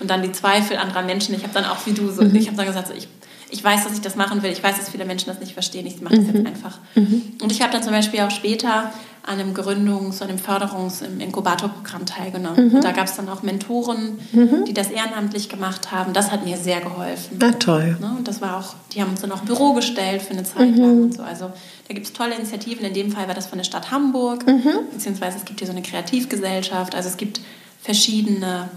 und 0.00 0.10
dann 0.10 0.22
die 0.22 0.32
Zweifel 0.32 0.76
anderer 0.76 1.02
Menschen. 1.02 1.34
Ich 1.36 1.44
habe 1.44 1.54
dann 1.54 1.64
auch 1.64 1.86
wie 1.86 1.92
du 1.92 2.10
so, 2.10 2.22
mhm. 2.22 2.34
ich 2.34 2.48
habe 2.48 2.56
dann 2.56 2.66
gesagt, 2.66 2.88
so, 2.88 2.94
ich 2.94 3.06
ich 3.50 3.62
weiß, 3.62 3.84
dass 3.84 3.92
ich 3.92 4.00
das 4.00 4.16
machen 4.16 4.42
will. 4.42 4.50
Ich 4.50 4.62
weiß, 4.62 4.76
dass 4.76 4.88
viele 4.90 5.04
Menschen 5.04 5.26
das 5.26 5.40
nicht 5.40 5.52
verstehen. 5.52 5.86
Ich 5.86 6.00
mache 6.00 6.16
das 6.16 6.26
mhm. 6.26 6.36
jetzt 6.36 6.46
einfach. 6.46 6.78
Mhm. 6.94 7.22
Und 7.42 7.52
ich 7.52 7.62
habe 7.62 7.72
dann 7.72 7.82
zum 7.82 7.92
Beispiel 7.92 8.20
auch 8.20 8.30
später 8.30 8.92
an 9.26 9.40
einem 9.40 9.54
Gründungs- 9.54 10.20
und 10.20 10.28
einem 10.28 10.38
Förderungs-, 10.38 11.02
im 11.02 11.18
Inkubatorprogramm 11.18 12.04
teilgenommen. 12.04 12.68
Mhm. 12.68 12.74
Und 12.76 12.84
da 12.84 12.92
gab 12.92 13.06
es 13.06 13.16
dann 13.16 13.28
auch 13.28 13.42
Mentoren, 13.42 14.18
mhm. 14.32 14.64
die 14.66 14.74
das 14.74 14.90
ehrenamtlich 14.90 15.48
gemacht 15.48 15.92
haben. 15.92 16.12
Das 16.12 16.30
hat 16.30 16.44
mir 16.44 16.58
sehr 16.58 16.80
geholfen. 16.80 17.38
Na 17.40 17.52
toll. 17.52 17.96
Ne? 18.00 18.14
Und 18.18 18.28
das 18.28 18.42
war 18.42 18.58
auch, 18.58 18.74
die 18.92 19.00
haben 19.00 19.10
uns 19.10 19.22
dann 19.22 19.32
auch 19.32 19.40
ein 19.40 19.46
Büro 19.46 19.72
gestellt 19.72 20.20
für 20.20 20.32
eine 20.32 20.44
Zeit 20.44 20.72
mhm. 20.72 20.78
lang 20.78 21.02
und 21.04 21.14
so. 21.14 21.22
Also 21.22 21.50
da 21.88 21.94
gibt 21.94 22.06
es 22.06 22.12
tolle 22.12 22.34
Initiativen. 22.34 22.84
In 22.84 22.92
dem 22.92 23.12
Fall 23.12 23.26
war 23.26 23.34
das 23.34 23.46
von 23.46 23.56
der 23.56 23.64
Stadt 23.64 23.90
Hamburg, 23.90 24.46
mhm. 24.46 24.90
beziehungsweise 24.92 25.38
es 25.38 25.44
gibt 25.46 25.60
hier 25.60 25.66
so 25.66 25.72
eine 25.72 25.82
Kreativgesellschaft. 25.82 26.94
Also 26.94 27.08
es 27.08 27.16
gibt 27.16 27.40
verschiedene, 27.80 28.68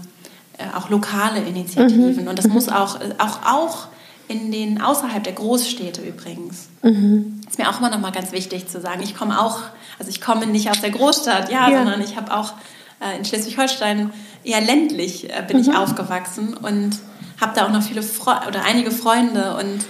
äh, 0.56 0.64
auch 0.74 0.88
lokale 0.88 1.40
Initiativen. 1.40 2.26
Und 2.26 2.38
das 2.38 2.48
muss 2.48 2.70
auch, 2.70 2.98
auch, 3.18 3.40
auch 3.44 3.88
in 4.28 4.52
den 4.52 4.80
außerhalb 4.80 5.24
der 5.24 5.32
Großstädte 5.32 6.02
übrigens. 6.02 6.68
Mhm. 6.82 7.40
Ist 7.48 7.58
mir 7.58 7.68
auch 7.68 7.78
immer 7.78 7.90
noch 7.90 8.00
mal 8.00 8.12
ganz 8.12 8.32
wichtig 8.32 8.68
zu 8.68 8.80
sagen. 8.80 9.02
Ich 9.02 9.16
komme 9.16 9.40
auch, 9.40 9.60
also 9.98 10.10
ich 10.10 10.20
komme 10.20 10.46
nicht 10.46 10.70
aus 10.70 10.80
der 10.80 10.90
Großstadt, 10.90 11.50
ja, 11.50 11.68
ja. 11.68 11.78
sondern 11.78 12.00
ich 12.02 12.16
habe 12.16 12.34
auch 12.36 12.52
äh, 13.00 13.16
in 13.16 13.24
Schleswig-Holstein 13.24 14.12
eher 14.44 14.60
ländlich 14.60 15.30
äh, 15.30 15.42
bin 15.46 15.56
mhm. 15.56 15.62
ich 15.62 15.76
aufgewachsen 15.76 16.54
und 16.54 16.98
habe 17.40 17.52
da 17.54 17.66
auch 17.66 17.70
noch 17.70 17.82
viele 17.82 18.02
Fre 18.02 18.40
oder 18.46 18.64
einige 18.64 18.90
Freunde 18.90 19.56
und 19.56 19.84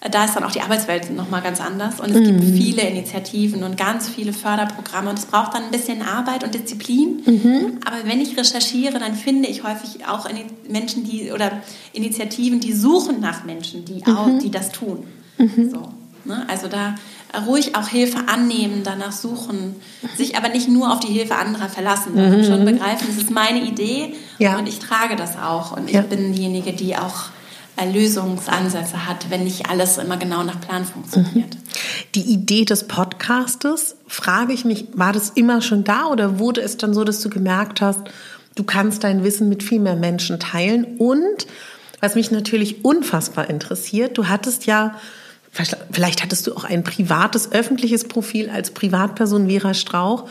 da 0.00 0.24
ist 0.24 0.36
dann 0.36 0.44
auch 0.44 0.52
die 0.52 0.60
Arbeitswelt 0.60 1.10
nochmal 1.10 1.42
ganz 1.42 1.60
anders. 1.60 1.98
Und 1.98 2.10
es 2.10 2.22
gibt 2.22 2.40
mhm. 2.40 2.54
viele 2.54 2.82
Initiativen 2.82 3.64
und 3.64 3.76
ganz 3.76 4.08
viele 4.08 4.32
Förderprogramme. 4.32 5.10
Und 5.10 5.18
es 5.18 5.26
braucht 5.26 5.54
dann 5.54 5.64
ein 5.64 5.70
bisschen 5.72 6.02
Arbeit 6.02 6.44
und 6.44 6.54
Disziplin. 6.54 7.22
Mhm. 7.26 7.78
Aber 7.84 7.96
wenn 8.04 8.20
ich 8.20 8.36
recherchiere, 8.36 9.00
dann 9.00 9.14
finde 9.14 9.48
ich 9.48 9.64
häufig 9.64 10.06
auch 10.06 10.28
Menschen, 10.68 11.04
die 11.04 11.32
oder 11.32 11.62
Initiativen, 11.92 12.60
die 12.60 12.72
suchen 12.72 13.20
nach 13.20 13.44
Menschen, 13.44 13.84
die, 13.84 14.06
auch, 14.06 14.26
mhm. 14.26 14.38
die 14.38 14.50
das 14.52 14.70
tun. 14.70 15.04
Mhm. 15.36 15.70
So, 15.70 15.88
ne? 16.24 16.44
Also 16.48 16.68
da 16.68 16.94
ruhig 17.46 17.74
auch 17.74 17.88
Hilfe 17.88 18.28
annehmen, 18.28 18.82
danach 18.84 19.12
suchen, 19.12 19.76
sich 20.16 20.36
aber 20.36 20.48
nicht 20.48 20.68
nur 20.68 20.92
auf 20.92 21.00
die 21.00 21.12
Hilfe 21.12 21.34
anderer 21.34 21.68
verlassen, 21.68 22.14
sondern 22.14 22.44
schon 22.44 22.64
begreifen, 22.64 23.06
das 23.08 23.16
ist 23.16 23.30
meine 23.30 23.62
Idee 23.62 24.14
ja. 24.38 24.58
und 24.58 24.68
ich 24.68 24.78
trage 24.78 25.16
das 25.16 25.36
auch. 25.36 25.76
Und 25.76 25.90
ich 25.90 26.00
bin 26.02 26.32
diejenige, 26.32 26.72
die 26.72 26.96
auch 26.96 27.26
Lösungsansätze 27.86 29.06
hat, 29.06 29.30
wenn 29.30 29.44
nicht 29.44 29.68
alles 29.70 29.98
immer 29.98 30.16
genau 30.16 30.42
nach 30.42 30.60
Plan 30.60 30.84
funktioniert. 30.84 31.54
Mhm. 31.54 31.60
Die 32.14 32.22
Idee 32.22 32.64
des 32.64 32.88
Podcastes, 32.88 33.96
frage 34.06 34.52
ich 34.52 34.64
mich, 34.64 34.86
war 34.94 35.12
das 35.12 35.30
immer 35.30 35.60
schon 35.60 35.84
da 35.84 36.06
oder 36.06 36.38
wurde 36.38 36.60
es 36.60 36.76
dann 36.76 36.94
so, 36.94 37.04
dass 37.04 37.20
du 37.20 37.30
gemerkt 37.30 37.80
hast, 37.80 38.00
du 38.54 38.64
kannst 38.64 39.04
dein 39.04 39.24
Wissen 39.24 39.48
mit 39.48 39.62
viel 39.62 39.80
mehr 39.80 39.96
Menschen 39.96 40.40
teilen? 40.40 40.96
Und 40.98 41.46
was 42.00 42.14
mich 42.14 42.30
natürlich 42.30 42.84
unfassbar 42.84 43.50
interessiert, 43.50 44.18
du 44.18 44.28
hattest 44.28 44.66
ja, 44.66 44.96
vielleicht 45.90 46.22
hattest 46.22 46.46
du 46.46 46.54
auch 46.54 46.64
ein 46.64 46.84
privates, 46.84 47.52
öffentliches 47.52 48.06
Profil 48.06 48.50
als 48.50 48.70
Privatperson 48.70 49.48
Vera 49.48 49.74
Strauch. 49.74 50.28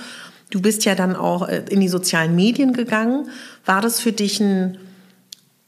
Du 0.49 0.61
bist 0.61 0.85
ja 0.85 0.95
dann 0.95 1.15
auch 1.15 1.47
äh, 1.47 1.63
in 1.69 1.81
die 1.81 1.89
sozialen 1.89 2.35
Medien 2.35 2.73
gegangen. 2.73 3.29
War 3.65 3.81
das 3.81 3.99
für 3.99 4.13
dich 4.13 4.39
ein 4.39 4.77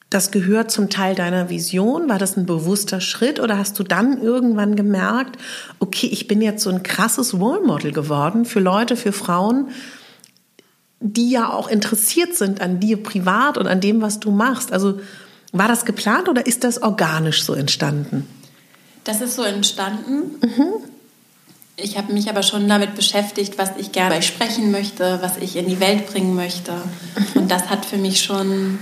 das 0.09 0.31
gehört 0.31 0.71
zum 0.71 0.89
Teil 0.89 1.13
deiner 1.13 1.49
Vision? 1.49 2.09
War 2.09 2.17
das 2.17 2.35
ein 2.35 2.45
bewusster 2.45 2.99
Schritt 2.99 3.39
oder 3.39 3.57
hast 3.57 3.77
du 3.77 3.83
dann 3.83 4.21
irgendwann 4.21 4.75
gemerkt, 4.75 5.39
okay, 5.79 6.07
ich 6.07 6.27
bin 6.27 6.41
jetzt 6.41 6.63
so 6.63 6.69
ein 6.71 6.81
krasses 6.81 7.33
Role 7.35 7.61
Model 7.61 7.91
geworden 7.91 8.45
für 8.45 8.59
Leute, 8.59 8.95
für 8.95 9.11
Frauen, 9.11 9.69
die 10.99 11.29
ja 11.29 11.51
auch 11.53 11.67
interessiert 11.69 12.35
sind 12.35 12.59
an 12.59 12.79
dir 12.79 13.01
privat 13.01 13.57
und 13.57 13.67
an 13.67 13.81
dem, 13.81 14.01
was 14.01 14.19
du 14.19 14.31
machst? 14.31 14.73
Also 14.73 14.99
war 15.51 15.67
das 15.67 15.85
geplant 15.85 16.27
oder 16.27 16.45
ist 16.45 16.63
das 16.63 16.81
organisch 16.81 17.43
so 17.43 17.53
entstanden? 17.53 18.27
Das 19.03 19.21
ist 19.21 19.35
so 19.35 19.43
entstanden. 19.43 20.39
Mhm. 20.41 20.73
Ich 21.77 21.97
habe 21.97 22.11
mich 22.11 22.29
aber 22.29 22.43
schon 22.43 22.67
damit 22.67 22.95
beschäftigt, 22.95 23.57
was 23.57 23.71
ich 23.77 23.91
gerne 23.91 24.21
sprechen 24.21 24.71
möchte, 24.71 25.19
was 25.21 25.37
ich 25.37 25.55
in 25.55 25.69
die 25.69 25.79
Welt 25.79 26.07
bringen 26.07 26.35
möchte. 26.35 26.73
Und 27.35 27.49
das 27.49 27.69
hat 27.69 27.85
für 27.85 27.97
mich 27.97 28.21
schon 28.21 28.79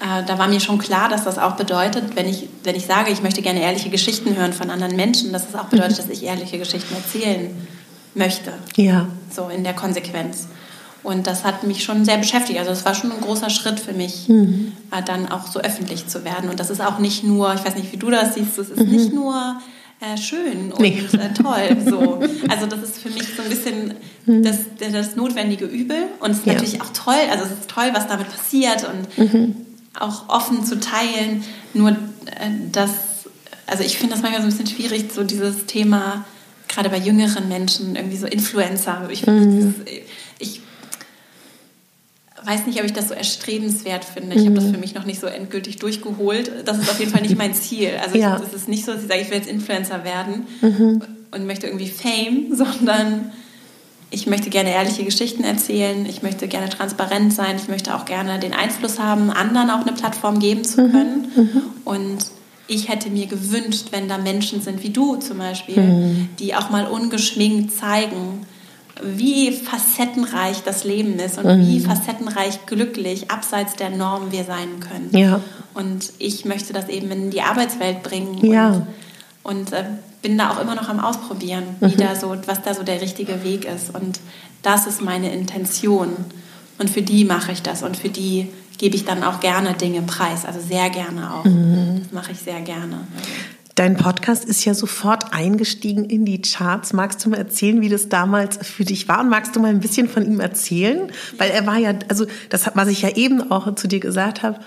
äh, 0.00 0.24
da 0.26 0.38
war 0.38 0.48
mir 0.48 0.60
schon 0.60 0.78
klar, 0.78 1.08
dass 1.08 1.24
das 1.24 1.38
auch 1.38 1.56
bedeutet, 1.56 2.16
wenn 2.16 2.28
ich, 2.28 2.48
wenn 2.64 2.76
ich 2.76 2.86
sage, 2.86 3.10
ich 3.10 3.22
möchte 3.22 3.40
gerne 3.40 3.62
ehrliche 3.62 3.88
Geschichten 3.88 4.36
hören 4.36 4.52
von 4.52 4.70
anderen 4.70 4.94
Menschen, 4.94 5.32
dass 5.32 5.48
es 5.48 5.54
auch 5.54 5.66
bedeutet, 5.66 5.98
dass 5.98 6.08
ich 6.08 6.22
ehrliche 6.22 6.58
Geschichten 6.58 6.94
erzählen 6.94 7.50
möchte. 8.14 8.52
Ja. 8.76 9.08
So 9.30 9.48
in 9.48 9.64
der 9.64 9.72
Konsequenz. 9.72 10.48
Und 11.02 11.26
das 11.26 11.44
hat 11.44 11.62
mich 11.62 11.84
schon 11.84 12.04
sehr 12.04 12.18
beschäftigt. 12.18 12.58
Also 12.58 12.72
es 12.72 12.84
war 12.84 12.94
schon 12.94 13.12
ein 13.12 13.20
großer 13.20 13.48
Schritt 13.48 13.80
für 13.80 13.92
mich, 13.92 14.28
mhm. 14.28 14.72
Äh, 14.90 15.02
dann 15.02 15.30
auch 15.30 15.46
so 15.46 15.60
öffentlich 15.60 16.08
zu 16.08 16.24
werden. 16.24 16.50
Und 16.50 16.60
das 16.60 16.68
ist 16.68 16.80
auch 16.80 16.98
nicht 16.98 17.24
nur, 17.24 17.54
ich 17.54 17.64
weiß 17.64 17.76
nicht, 17.76 17.92
wie 17.92 17.96
du 17.96 18.10
das 18.10 18.34
siehst, 18.34 18.58
es 18.58 18.70
ist 18.70 18.80
mhm. 18.80 18.90
nicht 18.90 19.12
nur 19.14 19.60
äh, 20.00 20.18
schön 20.18 20.72
und 20.72 20.80
nee. 20.80 21.02
äh, 21.12 21.32
toll. 21.32 21.76
So. 21.88 22.20
Also 22.48 22.66
das 22.66 22.82
ist 22.82 22.98
für 22.98 23.08
mich 23.10 23.22
so 23.34 23.42
ein 23.42 23.48
bisschen 23.48 23.94
mhm. 24.26 24.42
das, 24.42 24.58
das 24.92 25.16
notwendige 25.16 25.64
Übel. 25.64 26.08
Und 26.20 26.32
es 26.32 26.38
ist 26.38 26.46
ja. 26.46 26.52
natürlich 26.52 26.82
auch 26.82 26.92
toll, 26.92 27.14
also 27.30 27.44
es 27.44 27.52
ist 27.52 27.70
toll, 27.70 27.90
was 27.94 28.08
damit 28.08 28.28
passiert. 28.28 28.84
Und 28.84 29.32
mhm 29.32 29.65
auch 29.98 30.28
offen 30.28 30.64
zu 30.64 30.80
teilen. 30.80 31.44
Nur 31.74 31.90
äh, 31.90 32.50
das, 32.72 32.90
also 33.66 33.82
ich 33.82 33.98
finde 33.98 34.14
das 34.14 34.22
manchmal 34.22 34.42
so 34.42 34.48
ein 34.48 34.56
bisschen 34.56 34.76
schwierig, 34.76 35.12
so 35.12 35.24
dieses 35.24 35.66
Thema, 35.66 36.24
gerade 36.68 36.88
bei 36.88 36.98
jüngeren 36.98 37.48
Menschen, 37.48 37.96
irgendwie 37.96 38.16
so 38.16 38.26
Influencer. 38.26 39.08
Ich, 39.10 39.26
mhm. 39.26 39.74
ich 40.38 40.60
weiß 42.46 42.66
nicht, 42.66 42.78
ob 42.78 42.86
ich 42.86 42.92
das 42.92 43.08
so 43.08 43.14
erstrebenswert 43.14 44.04
finde. 44.04 44.36
Ich 44.36 44.42
mhm. 44.42 44.46
habe 44.46 44.56
das 44.56 44.70
für 44.70 44.78
mich 44.78 44.94
noch 44.94 45.04
nicht 45.04 45.20
so 45.20 45.26
endgültig 45.26 45.76
durchgeholt. 45.76 46.50
Das 46.64 46.78
ist 46.78 46.88
auf 46.88 47.00
jeden 47.00 47.10
Fall 47.10 47.22
nicht 47.22 47.36
mein 47.36 47.54
Ziel. 47.54 47.90
Also 48.00 48.16
ja. 48.16 48.40
es 48.40 48.54
ist 48.54 48.68
nicht 48.68 48.84
so, 48.84 48.92
dass 48.92 49.02
ich 49.02 49.08
sage, 49.08 49.20
ich 49.20 49.30
will 49.30 49.38
jetzt 49.38 49.48
Influencer 49.48 50.04
werden 50.04 50.46
mhm. 50.60 51.02
und 51.32 51.46
möchte 51.46 51.66
irgendwie 51.66 51.88
Fame, 51.88 52.48
sondern 52.54 53.32
ich 54.10 54.26
möchte 54.26 54.50
gerne 54.50 54.70
ehrliche 54.70 55.04
Geschichten 55.04 55.42
erzählen, 55.44 56.06
ich 56.06 56.22
möchte 56.22 56.46
gerne 56.46 56.68
transparent 56.68 57.32
sein, 57.32 57.56
ich 57.56 57.68
möchte 57.68 57.94
auch 57.94 58.04
gerne 58.04 58.38
den 58.38 58.54
Einfluss 58.54 58.98
haben, 58.98 59.30
anderen 59.30 59.70
auch 59.70 59.80
eine 59.80 59.92
Plattform 59.92 60.38
geben 60.38 60.64
zu 60.64 60.82
mhm. 60.82 60.92
können. 60.92 61.32
Mhm. 61.34 61.62
Und 61.84 62.18
ich 62.68 62.88
hätte 62.88 63.10
mir 63.10 63.26
gewünscht, 63.26 63.88
wenn 63.90 64.08
da 64.08 64.18
Menschen 64.18 64.60
sind 64.60 64.82
wie 64.82 64.90
du 64.90 65.16
zum 65.16 65.38
Beispiel, 65.38 65.82
mhm. 65.82 66.28
die 66.38 66.54
auch 66.54 66.70
mal 66.70 66.86
ungeschminkt 66.86 67.72
zeigen, 67.72 68.46
wie 69.02 69.52
facettenreich 69.52 70.62
das 70.64 70.84
Leben 70.84 71.18
ist 71.18 71.38
und 71.38 71.44
mhm. 71.44 71.66
wie 71.66 71.80
facettenreich 71.80 72.64
glücklich 72.66 73.30
abseits 73.30 73.74
der 73.74 73.90
Norm 73.90 74.32
wir 74.32 74.44
sein 74.44 74.80
können. 74.80 75.10
Ja. 75.12 75.40
Und 75.74 76.12
ich 76.18 76.44
möchte 76.44 76.72
das 76.72 76.88
eben 76.88 77.10
in 77.10 77.30
die 77.30 77.42
Arbeitswelt 77.42 78.02
bringen. 78.02 78.44
Ja. 78.44 78.86
Und, 79.46 79.72
äh, 79.72 79.84
bin 80.22 80.36
da 80.36 80.50
auch 80.50 80.60
immer 80.60 80.74
noch 80.74 80.88
am 80.88 80.98
Ausprobieren, 80.98 81.62
mhm. 81.78 81.92
wie 81.92 81.96
da 81.96 82.16
so, 82.16 82.36
was 82.46 82.62
da 82.62 82.74
so 82.74 82.82
der 82.82 83.00
richtige 83.00 83.44
Weg 83.44 83.64
ist. 83.64 83.94
Und 83.94 84.18
das 84.62 84.88
ist 84.88 85.00
meine 85.00 85.32
Intention. 85.32 86.16
Und 86.78 86.90
für 86.90 87.02
die 87.02 87.24
mache 87.24 87.52
ich 87.52 87.62
das. 87.62 87.84
Und 87.84 87.96
für 87.96 88.08
die 88.08 88.48
gebe 88.76 88.96
ich 88.96 89.04
dann 89.04 89.22
auch 89.22 89.38
gerne 89.38 89.74
Dinge 89.74 90.02
preis. 90.02 90.44
Also 90.44 90.60
sehr 90.60 90.90
gerne 90.90 91.32
auch. 91.32 91.44
Mhm. 91.44 92.00
Das 92.02 92.12
mache 92.12 92.32
ich 92.32 92.38
sehr 92.38 92.60
gerne. 92.60 93.06
Dein 93.76 93.96
Podcast 93.96 94.44
ist 94.44 94.64
ja 94.64 94.74
sofort 94.74 95.32
eingestiegen 95.32 96.06
in 96.06 96.24
die 96.24 96.42
Charts. 96.42 96.92
Magst 96.92 97.24
du 97.24 97.30
mal 97.30 97.36
erzählen, 97.36 97.80
wie 97.80 97.88
das 97.88 98.08
damals 98.08 98.58
für 98.66 98.84
dich 98.84 99.06
war? 99.06 99.20
Und 99.20 99.28
magst 99.28 99.54
du 99.54 99.60
mal 99.60 99.68
ein 99.68 99.80
bisschen 99.80 100.08
von 100.08 100.26
ihm 100.26 100.40
erzählen? 100.40 101.12
Weil 101.38 101.50
er 101.50 101.66
war 101.66 101.76
ja, 101.76 101.94
also 102.08 102.26
das, 102.48 102.68
was 102.74 102.88
ich 102.88 103.02
ja 103.02 103.10
eben 103.10 103.52
auch 103.52 103.76
zu 103.76 103.86
dir 103.86 104.00
gesagt 104.00 104.42
habe, 104.42 104.58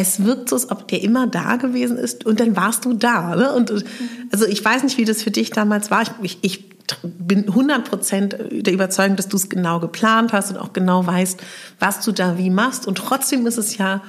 es 0.00 0.24
wirkt 0.24 0.48
so, 0.48 0.54
als 0.54 0.70
ob 0.70 0.86
der 0.86 1.02
immer 1.02 1.26
da 1.26 1.56
gewesen 1.56 1.96
ist 1.96 2.24
und 2.24 2.38
dann 2.38 2.54
warst 2.54 2.84
du 2.84 2.92
da. 2.92 3.34
Ne? 3.34 3.52
Und 3.52 3.84
also 4.30 4.46
ich 4.46 4.64
weiß 4.64 4.84
nicht, 4.84 4.96
wie 4.96 5.04
das 5.04 5.24
für 5.24 5.32
dich 5.32 5.50
damals 5.50 5.90
war. 5.90 6.04
Ich, 6.22 6.38
ich 6.42 6.70
bin 7.02 7.48
100 7.48 7.84
Prozent 7.84 8.36
der 8.50 8.72
Überzeugung, 8.72 9.16
dass 9.16 9.28
du 9.28 9.36
es 9.36 9.48
genau 9.48 9.80
geplant 9.80 10.32
hast 10.32 10.52
und 10.52 10.56
auch 10.56 10.72
genau 10.72 11.04
weißt, 11.04 11.40
was 11.80 12.04
du 12.04 12.12
da 12.12 12.38
wie 12.38 12.48
machst. 12.48 12.86
Und 12.86 12.96
trotzdem 12.96 13.44
ist 13.48 13.58
es 13.58 13.76
ja 13.76 14.02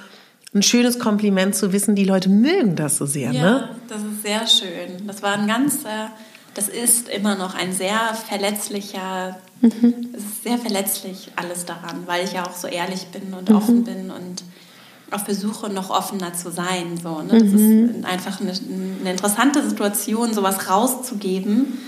ein 0.53 0.61
schönes 0.61 0.99
Kompliment 0.99 1.55
zu 1.55 1.73
wissen, 1.73 1.95
die 1.95 2.05
Leute 2.05 2.29
mögen 2.29 2.75
das 2.75 2.97
so 2.97 3.07
sehr. 3.07 3.31
Ja, 3.31 3.41
ne? 3.41 3.69
das 3.87 4.01
ist 4.03 4.21
sehr 4.21 4.47
schön. 4.47 5.07
Das 5.07 5.23
war 5.23 5.33
ein 5.33 5.47
ganz, 5.47 5.85
äh, 5.85 6.07
das 6.53 6.69
ist 6.69 7.09
immer 7.09 7.35
noch 7.35 7.55
ein 7.55 7.73
sehr 7.73 7.99
verletzlicher, 8.27 9.39
mhm. 9.61 10.11
es 10.13 10.23
ist 10.23 10.43
sehr 10.43 10.59
verletzlich 10.59 11.31
alles 11.35 11.65
daran, 11.65 12.03
weil 12.05 12.23
ich 12.25 12.33
ja 12.33 12.45
auch 12.45 12.55
so 12.55 12.67
ehrlich 12.67 13.07
bin 13.07 13.33
und 13.33 13.49
mhm. 13.49 13.55
offen 13.55 13.83
bin 13.83 14.11
und 14.11 14.43
auch 15.11 15.25
versuche, 15.25 15.69
noch 15.69 15.89
offener 15.89 16.33
zu 16.33 16.51
sein. 16.51 16.99
So, 17.01 17.21
ne? 17.21 17.39
Das 17.39 17.43
mhm. 17.43 17.89
ist 17.89 18.05
einfach 18.05 18.39
eine, 18.41 18.51
eine, 19.01 19.11
interessante 19.11 19.67
Situation, 19.67 20.33
sowas 20.33 20.69
rauszugeben 20.69 21.79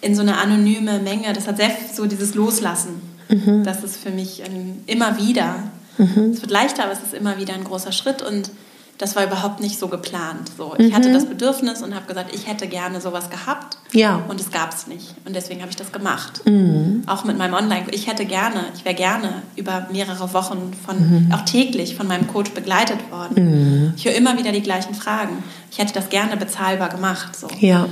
in 0.00 0.14
so 0.14 0.22
eine 0.22 0.38
anonyme 0.38 0.98
Menge. 0.98 1.32
Das 1.32 1.46
hat 1.46 1.56
sehr 1.56 1.70
so 1.92 2.06
dieses 2.06 2.34
Loslassen. 2.34 3.00
Mhm. 3.28 3.64
Das 3.64 3.82
ist 3.84 3.96
für 3.96 4.10
mich 4.10 4.42
ein, 4.44 4.82
immer 4.86 5.18
wieder. 5.18 5.56
Mhm. 5.98 6.32
Es 6.32 6.40
wird 6.42 6.50
leichter, 6.50 6.84
aber 6.84 6.92
es 6.92 7.02
ist 7.02 7.14
immer 7.14 7.38
wieder 7.38 7.54
ein 7.54 7.64
großer 7.64 7.92
Schritt 7.92 8.22
und 8.22 8.50
das 8.98 9.16
war 9.16 9.24
überhaupt 9.24 9.60
nicht 9.60 9.78
so 9.78 9.88
geplant. 9.88 10.50
So, 10.56 10.74
ich 10.78 10.90
mhm. 10.90 10.94
hatte 10.94 11.12
das 11.12 11.26
Bedürfnis 11.26 11.82
und 11.82 11.94
habe 11.94 12.06
gesagt, 12.06 12.32
ich 12.32 12.46
hätte 12.46 12.68
gerne 12.68 13.00
sowas 13.00 13.28
gehabt. 13.28 13.78
Ja. 13.92 14.22
Und 14.28 14.40
es 14.40 14.50
gab 14.52 14.72
es 14.72 14.86
nicht. 14.86 15.14
Und 15.24 15.34
deswegen 15.34 15.60
habe 15.60 15.70
ich 15.70 15.76
das 15.76 15.90
gemacht. 15.90 16.42
Mhm. 16.44 17.02
Auch 17.06 17.24
mit 17.24 17.36
meinem 17.36 17.54
Online. 17.54 17.86
Ich 17.90 18.06
hätte 18.06 18.24
gerne, 18.24 18.66
ich 18.76 18.84
wäre 18.84 18.94
gerne 18.94 19.42
über 19.56 19.88
mehrere 19.90 20.32
Wochen 20.32 20.72
von, 20.86 21.26
mhm. 21.26 21.32
auch 21.32 21.44
täglich 21.44 21.96
von 21.96 22.06
meinem 22.06 22.28
Coach 22.28 22.52
begleitet 22.52 22.98
worden. 23.10 23.34
Mhm. 23.34 23.94
Ich 23.96 24.04
höre 24.04 24.14
immer 24.14 24.38
wieder 24.38 24.52
die 24.52 24.62
gleichen 24.62 24.94
Fragen. 24.94 25.42
Ich 25.72 25.78
hätte 25.78 25.92
das 25.92 26.08
gerne 26.08 26.36
bezahlbar 26.36 26.88
gemacht. 26.88 27.34
So. 27.34 27.48
Ja. 27.58 27.88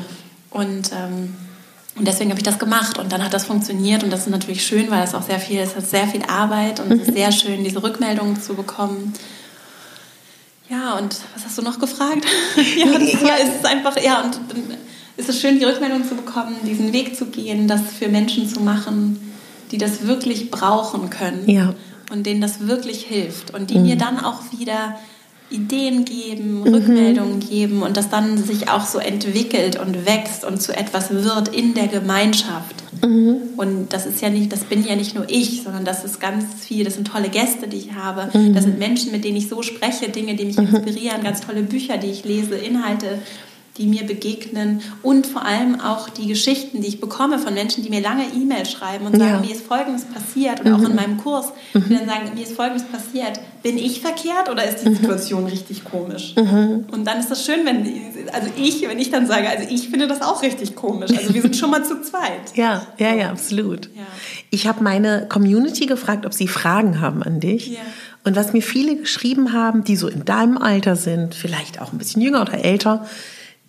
Und, 0.51 0.93
ähm, 0.93 1.35
und 1.97 2.07
deswegen 2.07 2.31
habe 2.31 2.39
ich 2.39 2.45
das 2.45 2.61
gemacht 2.61 2.99
und 2.99 3.11
dann 3.11 3.25
hat 3.25 3.35
das 3.35 3.45
funktioniert 3.45 4.05
und 4.05 4.11
das 4.11 4.21
ist 4.21 4.31
natürlich 4.31 4.65
schön, 4.65 4.91
weil 4.91 5.03
es 5.03 5.15
auch 5.15 5.23
sehr 5.23 5.41
viel, 5.41 5.59
es 5.59 5.75
hat 5.75 5.87
sehr 5.87 6.07
viel 6.07 6.23
Arbeit 6.23 6.79
und 6.79 6.93
es 6.93 7.01
ist 7.03 7.11
mhm. 7.11 7.15
sehr 7.15 7.33
schön, 7.33 7.65
diese 7.65 7.83
Rückmeldungen 7.83 8.41
zu 8.41 8.55
bekommen. 8.55 9.13
Ja, 10.73 10.97
und 10.97 11.15
was 11.35 11.45
hast 11.45 11.59
du 11.59 11.63
noch 11.63 11.79
gefragt? 11.79 12.25
ja, 12.77 12.87
das 12.87 13.23
war, 13.23 13.39
es 13.39 13.57
ist 13.57 13.67
einfach, 13.67 13.95
ja, 14.03 14.23
und 14.23 14.41
dann 14.49 14.79
ist 15.19 15.29
es 15.29 15.39
schön, 15.39 15.59
die 15.59 15.67
Rückmeldung 15.67 16.03
zu 16.09 16.15
bekommen, 16.15 16.57
diesen 16.65 16.95
Weg 16.95 17.15
zu 17.15 17.27
gehen, 17.27 17.69
das 17.69 17.83
für 17.99 18.09
Menschen 18.09 18.49
zu 18.49 18.61
machen, 18.61 19.35
die 19.71 19.77
das 19.77 20.07
wirklich 20.07 20.51
brauchen 20.51 21.11
können 21.11 21.47
ja. 21.47 21.75
und 22.11 22.25
denen 22.25 22.41
das 22.41 22.67
wirklich 22.67 23.05
hilft 23.05 23.53
und 23.53 23.69
die 23.69 23.79
mhm. 23.79 23.83
mir 23.83 23.97
dann 23.97 24.19
auch 24.19 24.41
wieder 24.57 24.99
Ideen 25.53 26.05
geben, 26.05 26.61
mhm. 26.61 26.75
Rückmeldungen 26.75 27.41
geben 27.41 27.83
und 27.83 27.97
das 27.97 28.09
dann 28.09 28.39
sich 28.39 28.69
auch 28.69 28.87
so 28.87 28.99
entwickelt 28.99 29.79
und 29.79 30.07
wächst 30.07 30.45
und 30.45 30.61
zu 30.61 30.77
etwas 30.77 31.11
wird 31.11 31.49
in 31.49 31.75
der 31.75 31.89
Gemeinschaft. 31.89 32.77
Mhm. 33.03 33.37
Und 33.57 33.93
das 33.93 34.07
ist 34.07 34.21
ja 34.21 34.31
nicht, 34.31 34.53
das 34.53 34.65
bin 34.65 34.85
ja 34.85 34.97
nicht 34.97 35.15
nur 35.15 35.27
ich, 35.29 35.63
sondern 35.63 35.85
das 35.85 36.05
ist 36.05 36.21
ganz 36.21 36.45
viel, 36.65 36.85
das 36.85 36.95
sind 36.95 37.09
tolle 37.09 37.29
Gäste, 37.29 37.69
die 37.69 37.77
ich 37.77 37.95
habe. 37.95 38.37
Mhm. 38.37 38.55
Das 38.55 38.65
sind 38.65 38.79
Menschen, 38.79 39.13
mit 39.13 39.25
denen 39.25 39.37
ich 39.37 39.49
so 39.49 39.63
spreche, 39.63 40.09
Dinge, 40.09 40.35
die 40.35 40.45
mich 40.45 40.57
mhm. 40.57 40.69
inspirieren, 40.75 41.23
ganz 41.23 41.41
tolle 41.41 41.63
Bücher, 41.63 41.99
die 41.99 42.09
ich 42.09 42.25
lese, 42.25 42.55
Inhalte, 42.55 43.19
die 43.79 43.87
mir 43.87 44.05
begegnen 44.05 44.83
und 45.03 45.27
vor 45.27 45.47
allem 45.47 45.81
auch 45.81 46.11
die 46.11 46.27
Geschichten, 46.27 46.83
die 46.83 46.89
ich 46.89 47.01
bekomme 47.01 47.39
von 47.39 47.55
Menschen, 47.55 47.83
die 47.83 47.89
mir 47.89 48.03
lange 48.03 48.25
E-Mails 48.25 48.71
schreiben 48.71 49.07
und 49.07 49.17
sagen, 49.17 49.25
ja. 49.25 49.41
mir 49.41 49.51
ist 49.51 49.67
Folgendes 49.67 50.05
passiert 50.05 50.61
und 50.61 50.67
mhm. 50.67 50.75
auch 50.75 50.89
in 50.89 50.95
meinem 50.95 51.17
Kurs, 51.17 51.47
mhm. 51.73 51.85
die 51.89 51.97
dann 51.97 52.07
sagen, 52.07 52.31
mir 52.35 52.43
ist 52.43 52.53
Folgendes 52.53 52.85
passiert. 52.85 53.41
Bin 53.63 53.79
ich 53.79 54.01
verkehrt 54.01 54.51
oder 54.51 54.65
ist 54.69 54.85
die 54.85 54.91
mhm. 54.91 54.97
Situation 54.97 55.43
mhm. 55.43 55.49
richtig 55.49 55.85
komisch? 55.85 56.35
Mhm. 56.37 56.85
Und 56.91 57.07
dann 57.07 57.19
ist 57.19 57.31
das 57.31 57.47
schön, 57.47 57.65
wenn, 57.65 57.87
also 58.33 58.49
ich, 58.59 58.87
wenn 58.87 58.99
ich 58.99 59.11
dann 59.11 59.27
sage, 59.27 59.49
also 59.49 59.67
ich 59.71 59.89
finde 59.89 60.07
das 60.07 60.21
auch 60.21 60.43
richtig 60.43 60.75
komisch. 60.75 61.11
Also 61.17 61.33
wir 61.33 61.41
sind 61.41 61.57
schon 61.57 61.71
mal 61.71 61.85
zu 61.85 62.03
zweit. 62.03 62.23
Ja, 62.55 62.87
ja, 62.99 63.15
ja, 63.15 63.31
absolut. 63.31 63.87
Ja. 63.97 64.03
Ich 64.51 64.67
habe 64.67 64.85
meine 64.85 65.27
Community 65.29 65.87
gefragt, 65.87 66.27
ob 66.27 66.35
sie 66.35 66.49
Fragen 66.49 67.01
haben 67.01 67.23
an 67.23 67.41
dich. 67.41 67.69
Ja. 67.69 67.81
Und 68.25 68.37
was 68.37 68.53
mir 68.53 68.63
viele 68.63 68.97
geschrieben 68.97 69.53
haben, 69.53 69.85
die 69.85 69.97
so 69.97 70.07
in 70.07 70.25
deinem 70.25 70.59
Alter 70.59 70.95
sind, 70.95 71.35
vielleicht 71.35 71.81
auch 71.81 71.93
ein 71.93 71.99
bisschen 71.99 72.23
jünger 72.23 72.43
oder 72.43 72.65
älter, 72.65 73.07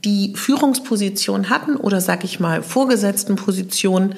die 0.06 0.34
Führungsposition 0.36 1.50
hatten 1.50 1.76
oder 1.76 2.02
sag 2.02 2.24
ich 2.24 2.40
mal 2.40 2.62
vorgesetzten 2.62 3.36
Positionen 3.36 4.16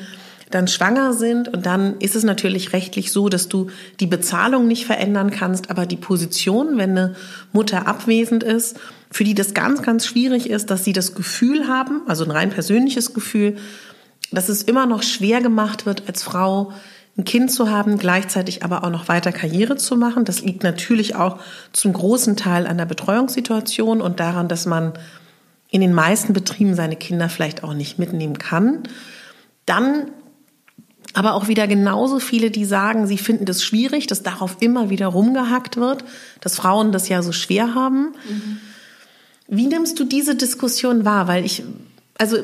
dann 0.52 0.68
schwanger 0.68 1.14
sind 1.14 1.50
und 1.50 1.66
dann 1.66 2.00
ist 2.00 2.16
es 2.16 2.24
natürlich 2.24 2.72
rechtlich 2.72 3.12
so, 3.12 3.30
dass 3.30 3.50
du 3.50 3.68
die 4.00 4.08
Bezahlung 4.08 4.68
nicht 4.68 4.86
verändern 4.86 5.32
kannst, 5.32 5.70
aber 5.70 5.86
die 5.86 5.98
Position, 5.98 6.78
wenn 6.78 6.92
eine 6.92 7.16
Mutter 7.52 7.88
abwesend 7.88 8.44
ist, 8.44 8.80
für 9.12 9.24
die 9.24 9.34
das 9.34 9.54
ganz, 9.54 9.82
ganz 9.82 10.06
schwierig 10.06 10.50
ist, 10.50 10.70
dass 10.70 10.84
sie 10.84 10.94
das 10.94 11.16
Gefühl 11.16 11.68
haben, 11.68 12.02
also 12.08 12.24
ein 12.24 12.32
rein 12.32 12.52
persönliches 12.52 13.14
Gefühl, 13.14 13.58
dass 14.32 14.50
es 14.50 14.64
immer 14.64 14.86
noch 14.86 15.04
schwer 15.04 15.42
gemacht 15.42 15.86
wird, 15.86 16.04
als 16.08 16.24
Frau 16.24 16.72
ein 17.18 17.24
Kind 17.24 17.52
zu 17.52 17.70
haben, 17.70 17.98
gleichzeitig 17.98 18.64
aber 18.64 18.84
auch 18.84 18.90
noch 18.90 19.08
weiter 19.08 19.32
Karriere 19.32 19.78
zu 19.78 19.96
machen. 19.96 20.26
Das 20.26 20.42
liegt 20.42 20.64
natürlich 20.64 21.16
auch 21.16 21.40
zum 21.72 21.94
großen 21.94 22.36
Teil 22.36 22.68
an 22.68 22.78
der 22.78 22.86
Betreuungssituation 22.86 24.02
und 24.02 24.20
daran, 24.20 24.48
dass 24.48 24.66
man 24.66 24.94
in 25.70 25.82
den 25.82 25.94
meisten 25.94 26.34
Betrieben 26.34 26.76
seine 26.76 26.96
Kinder 26.96 27.30
vielleicht 27.30 27.64
auch 27.64 27.74
nicht 27.74 28.00
mitnehmen 28.00 28.38
kann. 28.38 28.84
Dann 29.66 30.12
aber 31.14 31.34
auch 31.34 31.48
wieder 31.48 31.66
genauso 31.66 32.20
viele, 32.20 32.52
die 32.52 32.66
sagen, 32.66 33.08
sie 33.08 33.18
finden 33.18 33.46
das 33.46 33.64
schwierig, 33.64 34.06
dass 34.08 34.22
darauf 34.22 34.58
immer 34.60 34.90
wieder 34.90 35.08
rumgehackt 35.08 35.78
wird, 35.78 36.04
dass 36.42 36.56
Frauen 36.56 36.92
das 36.92 37.08
ja 37.08 37.22
so 37.22 37.32
schwer 37.32 37.74
haben. 37.74 38.14
Mhm. 38.30 38.58
Wie 39.48 39.68
nimmst 39.68 40.00
du 40.00 40.04
diese 40.04 40.36
Diskussion 40.36 41.06
wahr? 41.06 41.28
Weil 41.28 41.46
ich, 41.46 41.64
also 42.18 42.38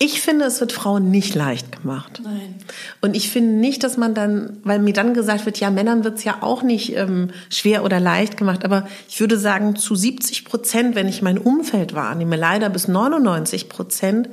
ich 0.00 0.20
finde, 0.20 0.44
es 0.44 0.60
wird 0.60 0.70
Frauen 0.70 1.10
nicht 1.10 1.34
leicht 1.34 1.82
gemacht. 1.82 2.20
Nein. 2.22 2.54
Und 3.00 3.16
ich 3.16 3.30
finde 3.30 3.54
nicht, 3.54 3.82
dass 3.82 3.96
man 3.96 4.14
dann, 4.14 4.58
weil 4.62 4.78
mir 4.78 4.92
dann 4.92 5.12
gesagt 5.12 5.44
wird, 5.44 5.58
ja, 5.58 5.70
Männern 5.70 6.04
wird 6.04 6.18
es 6.18 6.24
ja 6.24 6.38
auch 6.40 6.62
nicht 6.62 6.94
ähm, 6.96 7.30
schwer 7.50 7.84
oder 7.84 7.98
leicht 7.98 8.36
gemacht. 8.36 8.64
Aber 8.64 8.86
ich 9.08 9.18
würde 9.18 9.36
sagen, 9.36 9.74
zu 9.74 9.96
70 9.96 10.44
Prozent, 10.44 10.94
wenn 10.94 11.08
ich 11.08 11.20
mein 11.20 11.36
Umfeld 11.36 11.94
wahrnehme, 11.94 12.36
leider 12.36 12.70
bis 12.70 12.86
99 12.86 13.68
Prozent, 13.68 14.28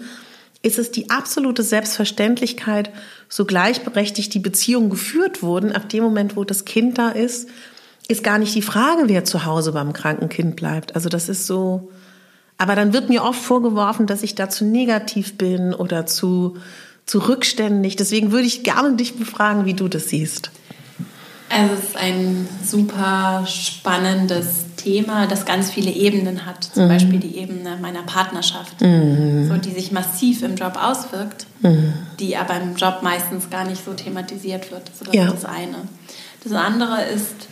ist 0.61 0.77
es 0.77 0.91
die 0.91 1.09
absolute 1.09 1.63
Selbstverständlichkeit, 1.63 2.91
so 3.27 3.45
gleichberechtigt 3.45 4.35
die 4.35 4.39
Beziehungen 4.39 4.91
geführt 4.91 5.41
wurden. 5.41 5.71
Ab 5.71 5.89
dem 5.89 6.03
Moment, 6.03 6.35
wo 6.35 6.43
das 6.43 6.65
Kind 6.65 6.99
da 6.99 7.09
ist, 7.09 7.49
ist 8.07 8.23
gar 8.23 8.37
nicht 8.37 8.53
die 8.53 8.61
Frage, 8.61 9.03
wer 9.07 9.25
zu 9.25 9.45
Hause 9.45 9.71
beim 9.71 9.93
kranken 9.93 10.29
Kind 10.29 10.55
bleibt. 10.55 10.93
Also 10.93 11.09
das 11.09 11.27
ist 11.27 11.47
so, 11.47 11.89
aber 12.57 12.75
dann 12.75 12.93
wird 12.93 13.09
mir 13.09 13.23
oft 13.23 13.39
vorgeworfen, 13.39 14.07
dass 14.07 14.23
ich 14.23 14.35
da 14.35 14.49
zu 14.49 14.65
negativ 14.65 15.37
bin 15.37 15.73
oder 15.73 16.05
zu, 16.05 16.57
zu 17.05 17.19
rückständig. 17.19 17.95
Deswegen 17.95 18.31
würde 18.31 18.47
ich 18.47 18.63
gerne 18.63 18.95
dich 18.95 19.17
befragen, 19.17 19.65
wie 19.65 19.73
du 19.73 19.87
das 19.87 20.09
siehst. 20.09 20.51
Es 21.49 21.79
ist 21.79 21.97
ein 21.97 22.47
super 22.63 23.45
spannendes 23.47 24.65
Thema, 24.77 25.27
das 25.27 25.45
ganz 25.45 25.69
viele 25.69 25.91
Ebenen 25.91 26.45
hat. 26.45 26.63
Zum 26.63 26.85
mhm. 26.85 26.89
Beispiel 26.89 27.19
die 27.19 27.37
Ebene 27.37 27.77
meiner 27.81 28.03
Partnerschaft, 28.03 28.81
mhm. 28.81 29.47
so, 29.47 29.57
die 29.57 29.71
sich 29.71 29.91
massiv 29.91 30.41
im 30.41 30.55
Job 30.55 30.77
auswirkt, 30.81 31.45
mhm. 31.61 31.93
die 32.19 32.35
aber 32.35 32.59
im 32.59 32.75
Job 32.75 32.99
meistens 33.03 33.49
gar 33.49 33.65
nicht 33.65 33.83
so 33.85 33.93
thematisiert 33.93 34.71
wird. 34.71 34.89
So, 34.97 35.05
das 35.05 35.13
ja. 35.13 35.25
ist 35.25 35.43
das 35.43 35.45
eine. 35.45 35.77
Das 36.43 36.53
andere 36.53 37.03
ist 37.03 37.47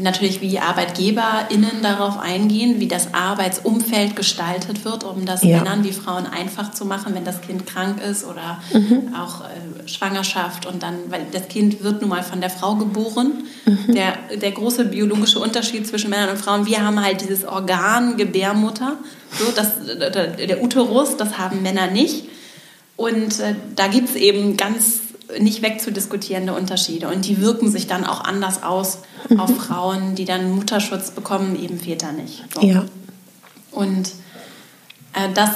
natürlich 0.00 0.40
wie 0.40 0.58
ArbeitgeberInnen 0.58 1.82
darauf 1.82 2.18
eingehen, 2.18 2.80
wie 2.80 2.88
das 2.88 3.14
Arbeitsumfeld 3.14 4.16
gestaltet 4.16 4.84
wird, 4.84 5.04
um 5.04 5.24
das 5.24 5.42
ja. 5.42 5.58
Männern 5.58 5.84
wie 5.84 5.92
Frauen 5.92 6.26
einfach 6.26 6.72
zu 6.72 6.84
machen, 6.84 7.14
wenn 7.14 7.24
das 7.24 7.40
Kind 7.40 7.66
krank 7.66 8.02
ist 8.02 8.24
oder 8.24 8.60
mhm. 8.72 9.14
auch 9.14 9.42
äh, 9.42 9.88
Schwangerschaft 9.88 10.66
und 10.66 10.82
dann, 10.82 10.94
weil 11.08 11.26
das 11.32 11.48
Kind 11.48 11.82
wird 11.82 12.00
nun 12.00 12.10
mal 12.10 12.22
von 12.22 12.40
der 12.40 12.50
Frau 12.50 12.74
geboren. 12.74 13.44
Mhm. 13.66 13.94
Der, 13.94 14.14
der 14.36 14.50
große 14.50 14.86
biologische 14.86 15.38
Unterschied 15.38 15.86
zwischen 15.86 16.10
Männern 16.10 16.30
und 16.30 16.38
Frauen, 16.38 16.66
wir 16.66 16.84
haben 16.84 17.02
halt 17.02 17.20
dieses 17.20 17.44
Organ 17.44 18.16
Gebärmutter, 18.16 18.96
so, 19.38 19.50
das, 19.54 19.72
der 19.84 20.62
Uterus, 20.62 21.16
das 21.16 21.38
haben 21.38 21.62
Männer 21.62 21.88
nicht. 21.88 22.28
Und 22.96 23.40
äh, 23.40 23.54
da 23.74 23.88
gibt 23.88 24.10
es 24.10 24.14
eben 24.14 24.56
ganz 24.56 25.00
nicht 25.40 25.62
wegzudiskutierende 25.62 26.54
Unterschiede. 26.54 27.08
Und 27.08 27.26
die 27.26 27.40
wirken 27.40 27.70
sich 27.70 27.86
dann 27.86 28.04
auch 28.04 28.22
anders 28.22 28.62
aus 28.62 28.98
mhm. 29.28 29.40
auf 29.40 29.54
Frauen, 29.56 30.14
die 30.14 30.24
dann 30.24 30.52
Mutterschutz 30.52 31.10
bekommen, 31.10 31.60
eben 31.60 31.78
Väter 31.78 32.12
nicht. 32.12 32.44
So. 32.54 32.62
Ja. 32.62 32.84
Und 33.70 34.10
äh, 35.12 35.32
das, 35.34 35.50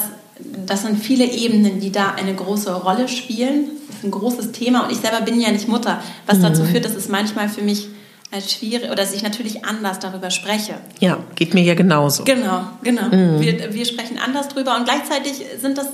das 0.67 0.83
sind 0.83 0.99
viele 0.99 1.25
Ebenen, 1.25 1.81
die 1.81 1.93
da 1.93 2.13
eine 2.13 2.35
große 2.35 2.73
Rolle 2.75 3.09
spielen. 3.09 3.71
Das 3.87 3.99
ist 3.99 4.05
ein 4.05 4.11
großes 4.11 4.53
Thema. 4.53 4.85
Und 4.85 4.93
ich 4.93 4.99
selber 4.99 5.21
bin 5.21 5.41
ja 5.41 5.51
nicht 5.51 5.69
Mutter, 5.69 6.01
was 6.27 6.39
mhm. 6.39 6.43
dazu 6.43 6.65
führt, 6.65 6.85
dass 6.85 6.95
es 6.95 7.09
manchmal 7.09 7.49
für 7.49 7.63
mich 7.63 7.89
als 8.31 8.53
schwierig 8.53 8.85
oder 8.87 8.97
dass 8.97 9.15
ich 9.15 9.23
natürlich 9.23 9.65
anders 9.65 10.01
darüber 10.01 10.31
spreche. 10.31 10.75
Ja, 11.01 11.19
geht 11.35 11.55
mir 11.55 11.63
ja 11.63 11.75
genauso. 11.75 12.25
Genau, 12.25 12.63
genau. 12.83 13.05
Mhm. 13.05 13.41
Wir, 13.41 13.73
wir 13.73 13.87
sprechen 13.87 14.19
anders 14.19 14.49
drüber 14.49 14.77
und 14.77 14.85
gleichzeitig 14.85 15.43
sind 15.59 15.79
das, 15.79 15.87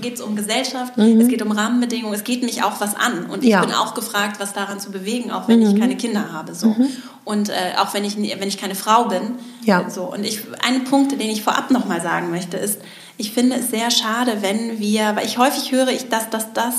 geht 0.00 0.14
es 0.14 0.20
um 0.20 0.34
Gesellschaft, 0.34 0.96
mhm. 0.96 1.20
es 1.20 1.28
geht 1.28 1.40
um 1.40 1.52
Rahmenbedingungen, 1.52 2.14
es 2.14 2.24
geht 2.24 2.42
mich 2.42 2.64
auch 2.64 2.80
was 2.80 2.96
an 2.96 3.26
und 3.26 3.44
ich 3.44 3.50
ja. 3.50 3.60
bin 3.60 3.72
auch 3.72 3.94
gefragt, 3.94 4.40
was 4.40 4.52
daran 4.52 4.80
zu 4.80 4.90
bewegen, 4.90 5.30
auch 5.30 5.46
wenn 5.46 5.60
mhm. 5.60 5.74
ich 5.74 5.80
keine 5.80 5.96
Kinder 5.96 6.32
habe, 6.32 6.54
so 6.54 6.68
mhm. 6.68 6.88
und 7.24 7.48
äh, 7.48 7.52
auch 7.78 7.94
wenn 7.94 8.04
ich 8.04 8.16
wenn 8.16 8.48
ich 8.48 8.58
keine 8.58 8.74
Frau 8.74 9.04
bin, 9.04 9.36
ja. 9.64 9.88
so 9.88 10.12
und 10.12 10.24
ich 10.24 10.40
einen 10.64 10.82
Punkt, 10.82 11.12
den 11.12 11.20
ich 11.20 11.42
vorab 11.42 11.70
noch 11.70 11.86
mal 11.86 12.00
sagen 12.00 12.30
möchte, 12.30 12.56
ist, 12.56 12.80
ich 13.18 13.30
finde 13.30 13.56
es 13.56 13.70
sehr 13.70 13.92
schade, 13.92 14.38
wenn 14.40 14.80
wir, 14.80 15.14
weil 15.14 15.26
ich 15.26 15.38
häufig 15.38 15.70
höre, 15.70 15.88
ich 15.88 16.08
das, 16.08 16.28
das, 16.28 16.52
das 16.54 16.74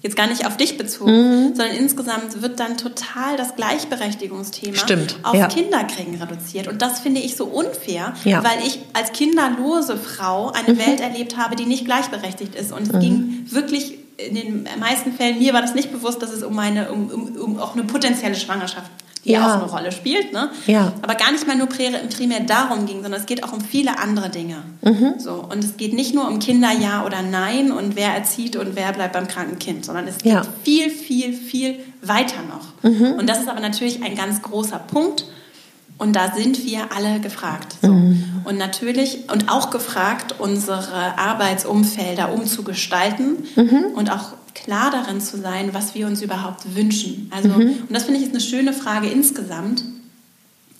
jetzt 0.00 0.16
gar 0.16 0.28
nicht 0.28 0.46
auf 0.46 0.56
dich 0.56 0.78
bezogen, 0.78 1.48
mhm. 1.48 1.54
sondern 1.56 1.76
insgesamt 1.76 2.40
wird 2.40 2.60
dann 2.60 2.76
total 2.76 3.36
das 3.36 3.56
Gleichberechtigungsthema 3.56 4.76
Stimmt, 4.76 5.16
auf 5.24 5.34
ja. 5.34 5.48
Kinderkriegen 5.48 6.14
reduziert. 6.20 6.68
Und 6.68 6.82
das 6.82 7.00
finde 7.00 7.20
ich 7.20 7.36
so 7.36 7.46
unfair, 7.46 8.14
ja. 8.24 8.44
weil 8.44 8.64
ich 8.64 8.80
als 8.92 9.12
kinderlose 9.12 9.96
Frau 9.96 10.52
eine 10.52 10.74
mhm. 10.74 10.78
Welt 10.78 11.00
erlebt 11.00 11.36
habe, 11.36 11.56
die 11.56 11.66
nicht 11.66 11.84
gleichberechtigt 11.84 12.54
ist. 12.54 12.72
Und 12.72 12.82
es 12.82 12.92
mhm. 12.92 13.00
ging 13.00 13.46
wirklich 13.50 13.98
in 14.18 14.34
den 14.34 14.68
meisten 14.78 15.12
Fällen, 15.12 15.38
mir 15.38 15.52
war 15.52 15.62
das 15.62 15.74
nicht 15.74 15.92
bewusst, 15.92 16.22
dass 16.22 16.32
es 16.32 16.42
um, 16.42 16.58
eine, 16.58 16.90
um, 16.90 17.08
um, 17.10 17.36
um 17.36 17.58
auch 17.58 17.74
eine 17.74 17.84
potenzielle 17.84 18.34
Schwangerschaft 18.34 18.90
die 19.24 19.32
ja. 19.32 19.46
auch 19.46 19.62
eine 19.62 19.70
Rolle 19.70 19.92
spielt, 19.92 20.32
ne? 20.32 20.50
Ja. 20.66 20.92
aber 21.02 21.14
gar 21.14 21.32
nicht 21.32 21.46
mal 21.46 21.56
nur 21.56 21.66
primär 21.66 22.40
darum 22.40 22.86
ging, 22.86 23.02
sondern 23.02 23.20
es 23.20 23.26
geht 23.26 23.44
auch 23.44 23.52
um 23.52 23.60
viele 23.60 23.98
andere 23.98 24.30
Dinge. 24.30 24.62
Mhm. 24.82 25.14
So, 25.18 25.44
und 25.50 25.62
es 25.62 25.76
geht 25.76 25.92
nicht 25.92 26.14
nur 26.14 26.28
um 26.28 26.38
Kinder 26.38 26.70
ja 26.72 27.04
oder 27.04 27.22
nein 27.22 27.72
und 27.72 27.96
wer 27.96 28.14
erzieht 28.14 28.56
und 28.56 28.76
wer 28.76 28.92
bleibt 28.92 29.12
beim 29.12 29.28
kranken 29.28 29.58
Kind, 29.58 29.84
sondern 29.84 30.06
es 30.08 30.18
geht 30.18 30.32
ja. 30.32 30.42
viel, 30.64 30.90
viel, 30.90 31.32
viel 31.32 31.78
weiter 32.02 32.42
noch. 32.48 32.90
Mhm. 32.90 33.18
Und 33.18 33.28
das 33.28 33.40
ist 33.40 33.48
aber 33.48 33.60
natürlich 33.60 34.02
ein 34.02 34.14
ganz 34.14 34.42
großer 34.42 34.78
Punkt. 34.78 35.24
Und 35.98 36.14
da 36.14 36.32
sind 36.32 36.64
wir 36.64 36.92
alle 36.96 37.18
gefragt. 37.18 37.74
So. 37.82 37.88
Mhm. 37.88 38.42
Und 38.44 38.56
natürlich, 38.56 39.28
und 39.32 39.50
auch 39.50 39.70
gefragt, 39.70 40.36
unsere 40.38 41.18
Arbeitsumfelder 41.18 42.32
umzugestalten 42.32 43.38
mhm. 43.56 43.86
und 43.96 44.10
auch 44.10 44.34
klar 44.64 44.90
darin 44.90 45.20
zu 45.20 45.38
sein, 45.38 45.70
was 45.72 45.94
wir 45.94 46.06
uns 46.06 46.22
überhaupt 46.22 46.74
wünschen. 46.74 47.30
Also, 47.34 47.48
mhm. 47.48 47.82
und 47.88 47.90
das 47.90 48.04
finde 48.04 48.20
ich 48.20 48.26
ist 48.26 48.32
eine 48.32 48.40
schöne 48.40 48.72
Frage 48.72 49.08
insgesamt. 49.08 49.84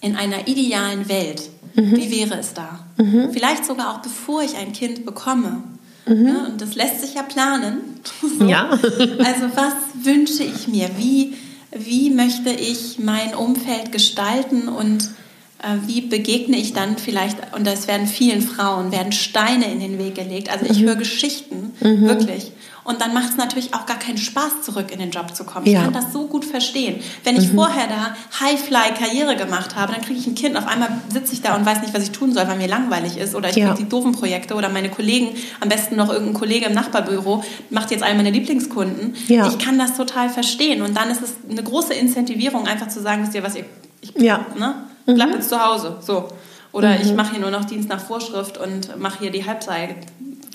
In 0.00 0.14
einer 0.14 0.46
idealen 0.46 1.08
Welt, 1.08 1.50
mhm. 1.74 1.96
wie 1.96 2.10
wäre 2.10 2.38
es 2.38 2.54
da? 2.54 2.80
Mhm. 2.98 3.30
Vielleicht 3.32 3.64
sogar 3.64 3.94
auch 3.94 3.98
bevor 3.98 4.42
ich 4.42 4.56
ein 4.56 4.72
Kind 4.72 5.04
bekomme. 5.04 5.62
Mhm. 6.06 6.26
Ja, 6.26 6.44
und 6.46 6.60
das 6.60 6.76
lässt 6.76 7.00
sich 7.00 7.14
ja 7.14 7.22
planen. 7.22 7.80
So. 8.38 8.44
Ja. 8.44 8.70
also 8.70 9.46
was 9.54 9.74
wünsche 10.02 10.44
ich 10.44 10.68
mir? 10.68 10.88
Wie, 10.96 11.34
wie 11.72 12.10
möchte 12.10 12.50
ich 12.50 12.98
mein 12.98 13.34
Umfeld 13.34 13.92
gestalten 13.92 14.68
und 14.68 15.10
äh, 15.58 15.86
wie 15.86 16.02
begegne 16.02 16.56
ich 16.56 16.72
dann 16.72 16.96
vielleicht, 16.98 17.38
und 17.56 17.66
das 17.66 17.88
werden 17.88 18.06
vielen 18.06 18.42
Frauen, 18.42 18.92
werden 18.92 19.12
Steine 19.12 19.70
in 19.70 19.80
den 19.80 19.98
Weg 19.98 20.14
gelegt. 20.14 20.50
Also 20.50 20.66
ich 20.66 20.80
mhm. 20.80 20.86
höre 20.86 20.96
Geschichten, 20.96 21.72
mhm. 21.80 22.02
wirklich. 22.02 22.52
Und 22.88 23.02
dann 23.02 23.12
macht 23.12 23.28
es 23.28 23.36
natürlich 23.36 23.74
auch 23.74 23.84
gar 23.84 23.98
keinen 23.98 24.16
Spaß, 24.16 24.62
zurück 24.62 24.90
in 24.90 24.98
den 24.98 25.10
Job 25.10 25.36
zu 25.36 25.44
kommen. 25.44 25.66
Ja. 25.66 25.80
Ich 25.80 25.84
kann 25.84 25.92
das 25.92 26.10
so 26.10 26.26
gut 26.26 26.46
verstehen. 26.46 27.02
Wenn 27.22 27.36
ich 27.36 27.52
mhm. 27.52 27.56
vorher 27.56 27.86
da 27.86 28.16
High-Fly-Karriere 28.40 29.36
gemacht 29.36 29.76
habe, 29.76 29.92
dann 29.92 30.00
kriege 30.00 30.18
ich 30.18 30.26
ein 30.26 30.34
Kind, 30.34 30.56
auf 30.56 30.66
einmal 30.66 30.88
sitze 31.12 31.34
ich 31.34 31.42
da 31.42 31.54
und 31.54 31.66
weiß 31.66 31.82
nicht, 31.82 31.92
was 31.92 32.02
ich 32.02 32.12
tun 32.12 32.32
soll, 32.32 32.48
weil 32.48 32.56
mir 32.56 32.66
langweilig 32.66 33.18
ist. 33.18 33.34
Oder 33.34 33.50
ich 33.50 33.56
ja. 33.56 33.74
kriege 33.74 33.84
die 33.84 33.88
doofen 33.90 34.12
Projekte 34.12 34.54
oder 34.54 34.70
meine 34.70 34.88
Kollegen, 34.88 35.36
am 35.60 35.68
besten 35.68 35.96
noch 35.96 36.08
irgendein 36.08 36.32
Kollege 36.32 36.64
im 36.64 36.72
Nachbarbüro, 36.72 37.44
macht 37.68 37.90
jetzt 37.90 38.02
einen 38.02 38.16
meiner 38.16 38.30
Lieblingskunden. 38.30 39.14
Ja. 39.26 39.48
Ich 39.48 39.58
kann 39.58 39.78
das 39.78 39.94
total 39.94 40.30
verstehen. 40.30 40.80
Und 40.80 40.96
dann 40.96 41.10
ist 41.10 41.20
es 41.20 41.34
eine 41.50 41.62
große 41.62 41.92
Incentivierung, 41.92 42.66
einfach 42.66 42.88
zu 42.88 43.02
sagen, 43.02 43.22
wisst 43.22 43.34
ihr 43.34 43.42
was, 43.42 43.54
ihr, 43.54 43.66
ich, 44.00 44.14
ja. 44.14 44.46
ne, 44.58 44.76
mhm. 45.04 45.34
jetzt 45.34 45.50
zu 45.50 45.62
Hause. 45.62 45.98
So. 46.00 46.28
Oder 46.72 46.94
mhm. 46.94 47.02
ich 47.02 47.12
mache 47.12 47.32
hier 47.32 47.40
nur 47.40 47.50
noch 47.50 47.66
Dienst 47.66 47.90
nach 47.90 48.00
Vorschrift 48.00 48.56
und 48.56 48.98
mache 48.98 49.18
hier 49.18 49.30
die 49.30 49.44
Halbzeit. 49.44 49.94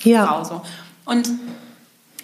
Ja. 0.03 0.43
So. 0.43 0.63
Und 1.05 1.29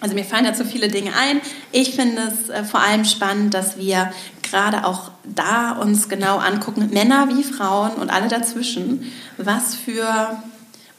also 0.00 0.14
mir 0.14 0.24
fallen 0.24 0.44
dazu 0.44 0.64
viele 0.64 0.88
Dinge 0.88 1.12
ein. 1.14 1.40
Ich 1.72 1.94
finde 1.94 2.22
es 2.22 2.48
äh, 2.48 2.64
vor 2.64 2.80
allem 2.80 3.04
spannend, 3.04 3.54
dass 3.54 3.76
wir 3.76 4.12
gerade 4.42 4.84
auch 4.84 5.10
da 5.24 5.72
uns 5.72 6.08
genau 6.08 6.38
angucken, 6.38 6.90
Männer 6.92 7.28
wie 7.28 7.44
Frauen 7.44 7.92
und 7.92 8.10
alle 8.10 8.28
dazwischen, 8.28 9.12
was 9.36 9.74
für, 9.74 10.38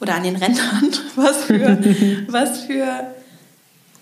oder 0.00 0.14
an 0.14 0.22
den 0.22 0.36
Rändern, 0.36 0.92
was 1.16 1.44
für, 1.44 1.78
was 2.28 2.60
für 2.62 3.14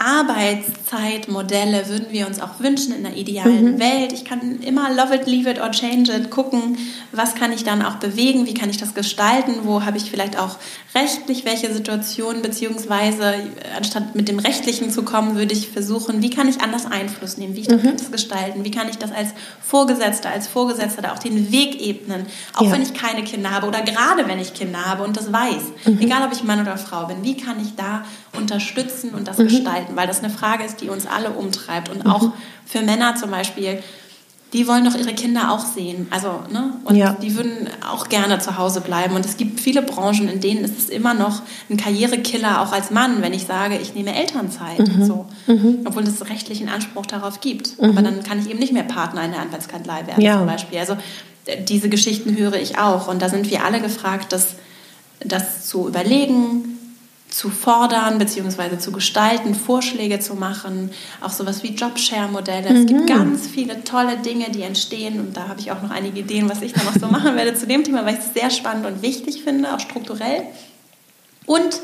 Arbeitszeitmodelle 0.01 1.87
würden 1.89 2.07
wir 2.11 2.27
uns 2.27 2.41
auch 2.41 2.59
wünschen 2.59 2.95
in 2.95 3.05
einer 3.05 3.15
idealen 3.15 3.75
mhm. 3.75 3.81
Welt. 3.81 4.15
Ich 4.15 4.25
kann 4.25 4.61
immer 4.61 4.89
love 4.95 5.15
it, 5.15 5.27
leave 5.27 5.51
it 5.51 5.61
or 5.61 5.71
change 5.71 6.11
it, 6.11 6.31
gucken, 6.31 6.79
was 7.13 7.35
kann 7.35 7.53
ich 7.53 7.65
dann 7.65 7.83
auch 7.83 7.97
bewegen, 7.97 8.47
wie 8.47 8.55
kann 8.55 8.71
ich 8.71 8.79
das 8.79 8.95
gestalten, 8.95 9.61
wo 9.65 9.85
habe 9.85 9.99
ich 9.99 10.11
vielleicht 10.11 10.39
auch 10.39 10.57
rechtlich 10.95 11.45
welche 11.45 11.73
Situationen, 11.73 12.41
beziehungsweise 12.41 13.35
anstatt 13.77 14.15
mit 14.15 14.29
dem 14.29 14.39
Rechtlichen 14.39 14.91
zu 14.91 15.03
kommen, 15.03 15.37
würde 15.37 15.53
ich 15.53 15.69
versuchen, 15.69 16.23
wie 16.23 16.31
kann 16.31 16.49
ich 16.49 16.63
anders 16.63 16.87
Einfluss 16.87 17.37
nehmen, 17.37 17.55
wie 17.55 17.61
ich 17.61 17.69
mhm. 17.69 17.97
das 17.99 18.11
gestalten, 18.11 18.65
wie 18.65 18.71
kann 18.71 18.89
ich 18.89 18.97
das 18.97 19.13
als 19.13 19.35
Vorgesetzter, 19.61 20.31
als 20.31 20.49
Vorgesetzter 20.49 21.03
da 21.03 21.13
auch 21.13 21.19
den 21.19 21.53
Weg 21.53 21.79
ebnen, 21.79 22.25
auch 22.55 22.63
ja. 22.63 22.73
wenn 22.73 22.81
ich 22.81 22.95
keine 22.95 23.23
Kinder 23.23 23.51
habe 23.51 23.67
oder 23.67 23.83
gerade 23.83 24.27
wenn 24.27 24.39
ich 24.39 24.55
Kinder 24.55 24.87
habe 24.87 25.05
und 25.05 25.19
das 25.19 25.31
weiß, 25.31 25.63
mhm. 25.85 26.01
egal 26.01 26.27
ob 26.27 26.33
ich 26.33 26.43
Mann 26.43 26.61
oder 26.63 26.79
Frau 26.79 27.07
bin, 27.07 27.23
wie 27.23 27.37
kann 27.37 27.61
ich 27.61 27.77
da 27.77 28.05
unterstützen 28.37 29.11
und 29.11 29.29
das 29.29 29.39
mhm. 29.39 29.49
Gestalten, 29.91 29.97
weil 29.97 30.07
das 30.07 30.23
eine 30.23 30.31
Frage 30.31 30.65
ist, 30.65 30.81
die 30.81 30.89
uns 30.89 31.07
alle 31.07 31.31
umtreibt 31.31 31.89
und 31.89 32.05
mhm. 32.05 32.11
auch 32.11 32.33
für 32.67 32.83
Männer 32.83 33.17
zum 33.17 33.31
Beispiel, 33.31 33.83
die 34.53 34.67
wollen 34.67 34.85
doch 34.85 34.97
ihre 34.97 35.15
Kinder 35.15 35.53
auch 35.53 35.65
sehen. 35.65 36.09
Also, 36.11 36.41
ne? 36.53 36.73
Und 36.85 36.97
ja. 36.97 37.17
die 37.23 37.37
würden 37.37 37.69
auch 37.89 38.09
gerne 38.09 38.41
zu 38.41 38.59
Hause 38.59 38.81
bleiben. 38.81 39.15
Und 39.15 39.25
es 39.25 39.37
gibt 39.37 39.61
viele 39.61 39.81
Branchen, 39.81 40.29
in 40.29 40.41
denen 40.41 40.65
ist 40.65 40.77
es 40.77 40.89
immer 40.89 41.15
noch 41.15 41.43
ein 41.71 41.77
Karrierekiller, 41.77 42.61
auch 42.61 42.73
als 42.73 42.91
Mann, 42.91 43.23
wenn 43.23 43.33
ich 43.33 43.47
sage, 43.47 43.79
ich 43.81 43.95
nehme 43.95 44.13
Elternzeit. 44.13 44.81
Mhm. 44.81 45.05
So. 45.05 45.27
Mhm. 45.47 45.83
Obwohl 45.85 46.03
es 46.03 46.29
rechtlichen 46.29 46.69
Anspruch 46.69 47.07
darauf 47.07 47.41
gibt. 47.41 47.81
Mhm. 47.81 47.91
Aber 47.91 48.03
dann 48.03 48.25
kann 48.25 48.41
ich 48.41 48.51
eben 48.51 48.59
nicht 48.59 48.73
mehr 48.73 48.83
Partner 48.83 49.25
in 49.25 49.31
der 49.31 49.41
Anwaltskanzlei 49.41 50.09
werden, 50.09 50.21
ja. 50.21 50.39
zum 50.39 50.47
Beispiel. 50.47 50.81
Also, 50.81 50.97
diese 51.69 51.89
Geschichten 51.89 52.37
höre 52.37 52.55
ich 52.55 52.77
auch. 52.77 53.07
Und 53.07 53.23
da 53.23 53.29
sind 53.29 53.51
wir 53.51 53.65
alle 53.65 53.81
gefragt, 53.81 54.33
das, 54.33 54.57
das 55.21 55.69
zu 55.69 55.87
überlegen, 55.87 56.80
zu 57.31 57.49
fordern 57.49 58.19
bzw. 58.19 58.79
zu 58.79 58.93
gestalten, 58.93 59.55
Vorschläge 59.55 60.19
zu 60.19 60.35
machen, 60.35 60.91
auch 61.21 61.31
sowas 61.31 61.63
wie 61.63 61.75
Jobshare-Modelle. 61.75 62.71
Mhm. 62.71 62.77
Es 62.77 62.87
gibt 62.87 63.01
mhm. 63.01 63.07
ganz 63.07 63.47
viele 63.47 63.85
tolle 63.85 64.19
Dinge, 64.19 64.51
die 64.51 64.63
entstehen 64.63 65.21
und 65.21 65.37
da 65.37 65.49
habe 65.49 65.61
ich 65.61 65.71
auch 65.71 65.81
noch 65.83 65.91
einige 65.91 66.21
Ideen, 66.21 66.49
was 66.49 66.63
ich 66.63 66.73
da 66.73 66.83
noch 66.83 66.95
so 66.95 67.07
machen 67.11 67.37
werde 67.37 67.55
zu 67.55 67.67
dem 67.67 67.85
Thema, 67.85 68.05
weil 68.05 68.15
ich 68.15 68.21
es 68.21 68.35
sehr 68.35 68.51
spannend 68.51 68.87
und 68.87 69.03
wichtig 69.03 69.43
finde, 69.43 69.73
auch 69.75 69.81
strukturell. 69.81 70.43
Und 71.47 71.81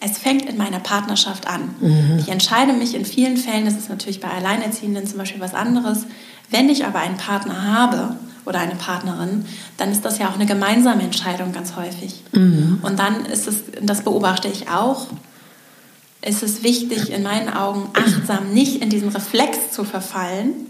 es 0.00 0.18
fängt 0.18 0.46
in 0.46 0.56
meiner 0.56 0.80
Partnerschaft 0.80 1.46
an. 1.46 1.74
Mhm. 1.80 2.18
Ich 2.18 2.28
entscheide 2.28 2.72
mich 2.72 2.94
in 2.94 3.04
vielen 3.04 3.36
Fällen, 3.36 3.64
das 3.64 3.74
ist 3.74 3.88
natürlich 3.88 4.20
bei 4.20 4.28
Alleinerziehenden 4.28 5.06
zum 5.06 5.18
Beispiel 5.18 5.40
was 5.40 5.54
anderes, 5.54 6.06
wenn 6.50 6.68
ich 6.68 6.84
aber 6.84 7.00
einen 7.00 7.16
Partner 7.16 7.64
habe 7.64 8.16
oder 8.46 8.60
eine 8.60 8.76
Partnerin, 8.76 9.44
dann 9.76 9.90
ist 9.92 10.04
das 10.04 10.18
ja 10.18 10.28
auch 10.28 10.34
eine 10.34 10.46
gemeinsame 10.46 11.02
Entscheidung 11.02 11.52
ganz 11.52 11.76
häufig. 11.76 12.22
Mhm. 12.32 12.78
Und 12.82 12.98
dann 12.98 13.26
ist 13.26 13.46
es, 13.48 13.56
das 13.82 14.02
beobachte 14.02 14.48
ich 14.48 14.68
auch, 14.70 15.08
ist 16.22 16.42
es 16.42 16.62
wichtig, 16.62 17.12
in 17.12 17.22
meinen 17.22 17.52
Augen 17.52 17.90
achtsam 17.92 18.52
nicht 18.52 18.82
in 18.82 18.90
diesen 18.90 19.10
Reflex 19.10 19.70
zu 19.72 19.84
verfallen, 19.84 20.66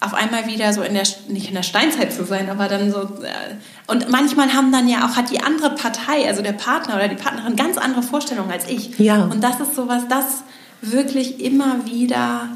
auf 0.00 0.14
einmal 0.14 0.46
wieder 0.48 0.72
so 0.72 0.82
in 0.82 0.94
der, 0.94 1.04
nicht 1.28 1.48
in 1.48 1.54
der 1.54 1.62
Steinzeit 1.62 2.12
zu 2.12 2.24
sein, 2.24 2.50
aber 2.50 2.66
dann 2.66 2.90
so, 2.90 3.02
äh, 3.02 3.54
und 3.86 4.10
manchmal 4.10 4.52
haben 4.52 4.72
dann 4.72 4.88
ja 4.88 5.06
auch, 5.06 5.16
hat 5.16 5.30
die 5.30 5.40
andere 5.40 5.70
Partei, 5.76 6.26
also 6.26 6.42
der 6.42 6.52
Partner 6.52 6.96
oder 6.96 7.06
die 7.06 7.14
Partnerin, 7.14 7.54
ganz 7.54 7.78
andere 7.78 8.02
Vorstellungen 8.02 8.50
als 8.50 8.68
ich. 8.68 8.98
Ja. 8.98 9.24
Und 9.24 9.44
das 9.44 9.60
ist 9.60 9.76
sowas, 9.76 10.02
das 10.08 10.42
wirklich 10.80 11.40
immer 11.40 11.86
wieder 11.86 12.48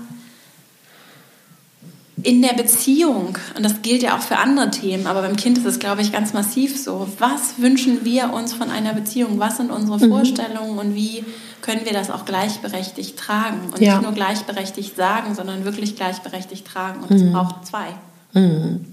in 2.27 2.43
der 2.43 2.55
Beziehung, 2.55 3.39
und 3.57 3.65
das 3.65 3.83
gilt 3.83 4.03
ja 4.03 4.17
auch 4.17 4.21
für 4.21 4.39
andere 4.39 4.73
Themen, 4.73 5.07
aber 5.07 5.23
beim 5.23 5.37
Kind 5.37 5.59
ist 5.59 5.65
es, 5.65 5.79
glaube 5.79 6.03
ich, 6.03 6.11
ganz 6.11 6.33
massiv 6.33 6.77
so. 6.77 7.07
Was 7.21 7.59
wünschen 7.59 8.05
wir 8.05 8.33
uns 8.33 8.53
von 8.53 8.69
einer 8.69 8.95
Beziehung? 8.95 9.39
Was 9.39 9.59
sind 9.59 9.71
unsere 9.71 10.05
mhm. 10.05 10.11
Vorstellungen 10.11 10.77
und 10.77 10.97
wie 10.97 11.25
können 11.61 11.83
wir 11.85 11.93
das 11.93 12.11
auch 12.11 12.25
gleichberechtigt 12.25 13.17
tragen? 13.17 13.71
Und 13.73 13.81
ja. 13.81 13.95
nicht 13.95 14.03
nur 14.03 14.13
gleichberechtigt 14.13 14.97
sagen, 14.97 15.37
sondern 15.37 15.65
wirklich 15.65 15.95
gleichberechtigt 15.95 16.67
tragen. 16.67 17.03
Und 17.03 17.13
das 17.13 17.23
mhm. 17.23 17.33
braucht 17.33 17.65
zwei. 17.65 17.95
Mhm. 18.33 18.85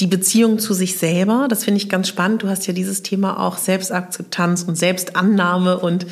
Die 0.00 0.06
Beziehung 0.06 0.58
zu 0.58 0.72
sich 0.72 0.96
selber, 0.96 1.48
das 1.50 1.64
finde 1.64 1.78
ich 1.80 1.90
ganz 1.90 2.08
spannend. 2.08 2.42
Du 2.42 2.48
hast 2.48 2.66
ja 2.66 2.72
dieses 2.72 3.02
Thema 3.02 3.38
auch 3.38 3.58
Selbstakzeptanz 3.58 4.62
und 4.62 4.76
Selbstannahme 4.76 5.78
und 5.78 6.06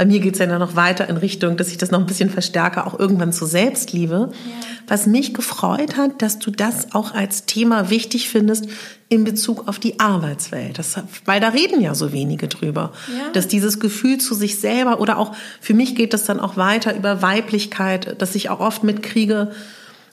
bei 0.00 0.06
mir 0.06 0.20
geht 0.20 0.32
es 0.32 0.38
ja 0.38 0.46
dann 0.46 0.60
noch 0.60 0.76
weiter 0.76 1.10
in 1.10 1.18
Richtung, 1.18 1.58
dass 1.58 1.68
ich 1.68 1.76
das 1.76 1.90
noch 1.90 2.00
ein 2.00 2.06
bisschen 2.06 2.30
verstärke, 2.30 2.86
auch 2.86 2.98
irgendwann 2.98 3.34
zur 3.34 3.46
Selbstliebe. 3.46 4.30
Ja. 4.32 4.66
Was 4.88 5.06
mich 5.06 5.34
gefreut 5.34 5.98
hat, 5.98 6.22
dass 6.22 6.38
du 6.38 6.50
das 6.50 6.94
auch 6.94 7.12
als 7.12 7.44
Thema 7.44 7.90
wichtig 7.90 8.30
findest 8.30 8.66
in 9.10 9.24
Bezug 9.24 9.68
auf 9.68 9.78
die 9.78 10.00
Arbeitswelt. 10.00 10.78
Das, 10.78 10.94
weil 11.26 11.38
da 11.38 11.50
reden 11.50 11.82
ja 11.82 11.94
so 11.94 12.14
wenige 12.14 12.48
drüber. 12.48 12.94
Ja. 13.08 13.30
Dass 13.34 13.46
dieses 13.46 13.78
Gefühl 13.78 14.16
zu 14.16 14.34
sich 14.34 14.58
selber 14.58 15.00
oder 15.00 15.18
auch 15.18 15.34
für 15.60 15.74
mich 15.74 15.94
geht 15.94 16.14
das 16.14 16.24
dann 16.24 16.40
auch 16.40 16.56
weiter 16.56 16.96
über 16.96 17.20
Weiblichkeit, 17.20 18.22
dass 18.22 18.34
ich 18.34 18.48
auch 18.48 18.60
oft 18.60 18.82
mitkriege, 18.82 19.50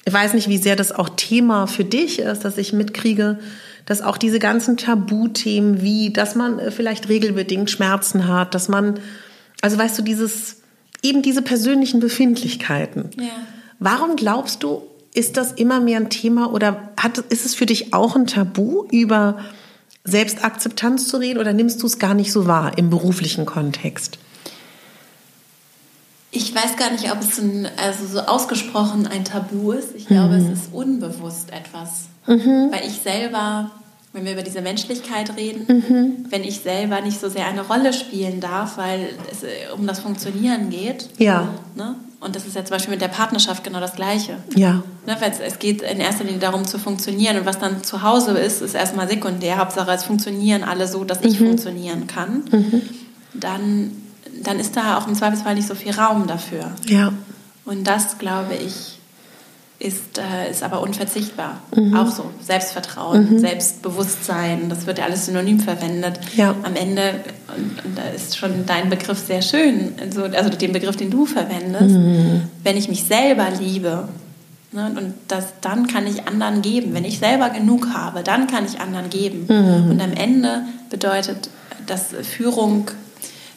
ich 0.03 0.11
weiß 0.11 0.33
nicht, 0.33 0.49
wie 0.49 0.57
sehr 0.57 0.75
das 0.75 0.91
auch 0.91 1.07
Thema 1.15 1.65
für 1.65 1.85
dich 1.85 2.19
ist, 2.19 2.43
dass 2.43 2.57
ich 2.57 2.73
mitkriege, 2.73 3.39
dass 3.85 4.01
auch 4.01 4.17
diese 4.17 4.39
ganzen 4.39 4.75
Tabuthemen 4.75 5.81
wie, 5.81 6.11
dass 6.11 6.35
man 6.35 6.59
vielleicht 6.71 7.07
regelbedingt 7.07 7.71
Schmerzen 7.71 8.27
hat, 8.27 8.53
dass 8.53 8.67
man 8.67 8.99
also 9.61 9.77
weißt 9.77 9.97
du, 9.97 10.01
dieses, 10.01 10.57
eben 11.01 11.21
diese 11.21 11.41
persönlichen 11.41 11.99
Befindlichkeiten. 11.99 13.09
Ja. 13.19 13.29
Warum 13.79 14.15
glaubst 14.15 14.63
du, 14.63 14.83
ist 15.13 15.37
das 15.37 15.53
immer 15.53 15.79
mehr 15.79 15.99
ein 15.99 16.09
Thema 16.09 16.53
oder 16.53 16.91
hat, 16.97 17.17
ist 17.17 17.45
es 17.45 17.55
für 17.55 17.65
dich 17.65 17.93
auch 17.93 18.15
ein 18.15 18.27
Tabu, 18.27 18.85
über 18.91 19.39
Selbstakzeptanz 20.03 21.07
zu 21.07 21.17
reden 21.17 21.39
oder 21.39 21.53
nimmst 21.53 21.81
du 21.81 21.87
es 21.87 21.99
gar 21.99 22.13
nicht 22.13 22.31
so 22.31 22.47
wahr 22.47 22.77
im 22.77 22.89
beruflichen 22.89 23.45
Kontext? 23.45 24.19
Ich 26.31 26.53
weiß 26.53 26.75
gar 26.77 26.91
nicht, 26.91 27.11
ob 27.11 27.19
es 27.21 27.39
ein, 27.39 27.67
also 27.77 28.05
so 28.05 28.19
ausgesprochen 28.19 29.07
ein 29.07 29.25
Tabu 29.25 29.71
ist. 29.71 29.95
Ich 29.95 30.07
glaube, 30.07 30.37
mhm. 30.37 30.51
es 30.51 30.59
ist 30.59 30.73
unbewusst 30.73 31.51
etwas. 31.51 32.07
Mhm. 32.27 32.71
Weil 32.71 32.85
ich 32.85 33.01
selber 33.01 33.71
wenn 34.17 34.25
wir 34.25 34.33
über 34.33 34.41
diese 34.41 34.61
Menschlichkeit 34.61 35.37
reden, 35.37 35.65
mhm. 35.67 36.25
wenn 36.31 36.43
ich 36.43 36.61
selber 36.61 37.01
nicht 37.01 37.19
so 37.19 37.29
sehr 37.29 37.45
eine 37.45 37.61
Rolle 37.61 37.93
spielen 37.93 38.39
darf, 38.39 38.77
weil 38.77 39.09
es 39.31 39.43
äh, 39.43 39.71
um 39.75 39.85
das 39.85 39.99
Funktionieren 39.99 40.71
geht. 40.71 41.07
Ja. 41.19 41.49
Ne? 41.75 41.95
Und 42.19 42.35
das 42.35 42.47
ist 42.47 42.55
ja 42.55 42.65
zum 42.65 42.75
Beispiel 42.75 42.93
mit 42.93 43.01
der 43.01 43.09
Partnerschaft 43.09 43.63
genau 43.63 43.79
das 43.79 43.93
Gleiche. 43.93 44.37
Ja. 44.55 44.81
Ne? 45.05 45.15
Weil 45.19 45.29
es, 45.29 45.39
es 45.39 45.59
geht 45.59 45.83
in 45.83 45.99
erster 45.99 46.23
Linie 46.23 46.39
darum 46.39 46.65
zu 46.65 46.79
funktionieren 46.79 47.37
und 47.37 47.45
was 47.45 47.59
dann 47.59 47.83
zu 47.83 48.01
Hause 48.01 48.31
ist, 48.31 48.63
ist 48.63 48.73
erstmal 48.73 49.07
sekundär. 49.07 49.59
Hauptsache 49.59 49.91
es 49.91 50.03
funktionieren 50.03 50.63
alle 50.63 50.87
so, 50.87 51.03
dass 51.03 51.21
ich 51.21 51.39
mhm. 51.39 51.49
funktionieren 51.49 52.07
kann. 52.07 52.43
Mhm. 52.51 52.81
Dann, 53.35 53.91
dann 54.41 54.59
ist 54.59 54.75
da 54.75 54.97
auch 54.97 55.07
im 55.07 55.13
Zweifelsfall 55.13 55.53
nicht 55.53 55.67
so 55.67 55.75
viel 55.75 55.93
Raum 55.93 56.25
dafür. 56.25 56.71
Ja. 56.87 57.13
Und 57.65 57.83
das, 57.85 58.17
glaube 58.17 58.55
ich, 58.55 58.96
ist, 59.79 60.17
äh, 60.17 60.49
ist 60.49 60.63
aber 60.63 60.81
unverzichtbar. 60.81 61.61
Mhm. 61.75 61.95
Auch 61.95 62.11
so 62.11 62.25
Selbstvertrauen, 62.41 63.33
mhm. 63.33 63.39
Selbstbewusstsein, 63.39 64.69
das 64.69 64.87
wird 64.87 64.97
ja 64.97 65.05
alles 65.05 65.27
synonym 65.27 65.59
verwendet. 65.59 66.19
Ja. 66.35 66.55
Am 66.63 66.75
Ende, 66.75 67.21
und, 67.55 67.85
und, 67.85 67.97
da 67.97 68.03
ist 68.15 68.37
schon 68.37 68.65
dein 68.65 68.89
Begriff 68.89 69.19
sehr 69.19 69.43
schön, 69.43 69.93
also, 70.01 70.23
also 70.23 70.49
den 70.49 70.71
Begriff, 70.71 70.95
den 70.95 71.11
du 71.11 71.27
verwendest, 71.27 71.95
mhm. 71.95 72.43
wenn 72.63 72.75
ich 72.75 72.89
mich 72.89 73.03
selber 73.03 73.47
liebe, 73.59 74.09
ne, 74.71 74.91
und 74.97 75.13
das, 75.27 75.45
dann 75.61 75.85
kann 75.85 76.07
ich 76.07 76.27
anderen 76.27 76.63
geben. 76.63 76.95
Wenn 76.95 77.05
ich 77.05 77.19
selber 77.19 77.49
genug 77.49 77.89
habe, 77.93 78.23
dann 78.23 78.47
kann 78.47 78.65
ich 78.65 78.79
anderen 78.79 79.11
geben. 79.11 79.45
Mhm. 79.47 79.91
Und 79.91 80.01
am 80.01 80.13
Ende 80.13 80.63
bedeutet 80.89 81.49
das 81.85 82.07
Führung, 82.23 82.89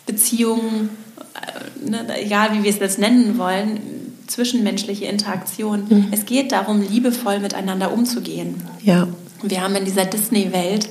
Beziehung, 0.05 0.91
äh, 1.35 1.91
ne, 1.91 2.05
egal 2.23 2.53
wie 2.53 2.63
wir 2.63 2.71
es 2.71 2.79
jetzt 2.79 2.99
nennen 2.99 3.39
wollen, 3.39 3.81
zwischenmenschliche 4.31 5.07
Interaktion. 5.07 5.87
Mhm. 5.89 6.09
Es 6.11 6.25
geht 6.25 6.53
darum, 6.53 6.81
liebevoll 6.81 7.41
miteinander 7.41 7.93
umzugehen. 7.93 8.63
Ja. 8.83 9.09
Wir 9.43 9.63
haben 9.63 9.75
in 9.75 9.85
dieser 9.85 10.05
Disney-Welt 10.05 10.89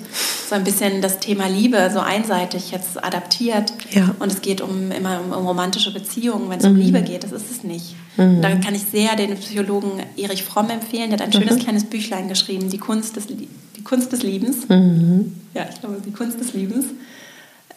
so 0.50 0.56
ein 0.56 0.64
bisschen 0.64 1.02
das 1.02 1.20
Thema 1.20 1.48
Liebe 1.48 1.92
so 1.94 2.00
einseitig 2.00 2.72
jetzt 2.72 3.02
adaptiert. 3.04 3.72
Ja. 3.92 4.16
Und 4.20 4.32
es 4.32 4.42
geht 4.42 4.62
um, 4.62 4.92
immer 4.92 5.22
um, 5.22 5.32
um 5.32 5.48
romantische 5.48 5.94
Beziehungen. 5.94 6.50
Wenn 6.50 6.60
es 6.60 6.66
mhm. 6.66 6.72
um 6.72 6.78
Liebe 6.78 7.02
geht, 7.02 7.24
das 7.24 7.32
ist 7.32 7.52
es 7.52 7.64
nicht. 7.64 7.96
Mhm. 8.18 8.42
Da 8.42 8.56
kann 8.56 8.74
ich 8.74 8.84
sehr 8.92 9.16
den 9.16 9.38
Psychologen 9.38 9.92
Erich 10.18 10.44
Fromm 10.44 10.70
empfehlen. 10.72 11.12
Der 11.12 11.20
hat 11.20 11.26
ein 11.26 11.34
schönes 11.34 11.58
mhm. 11.58 11.60
kleines 11.60 11.84
Büchlein 11.86 12.28
geschrieben, 12.28 12.70
Die 12.70 12.80
Kunst 12.80 13.16
des, 13.16 13.28
die 13.28 13.84
Kunst 13.84 14.12
des 14.12 14.24
Liebens. 14.24 14.68
Mhm. 14.68 15.36
Ja, 15.54 15.68
ich 15.72 15.80
glaube, 15.80 16.02
die 16.06 16.12
Kunst 16.12 16.40
des 16.40 16.54
Liebens. 16.54 16.86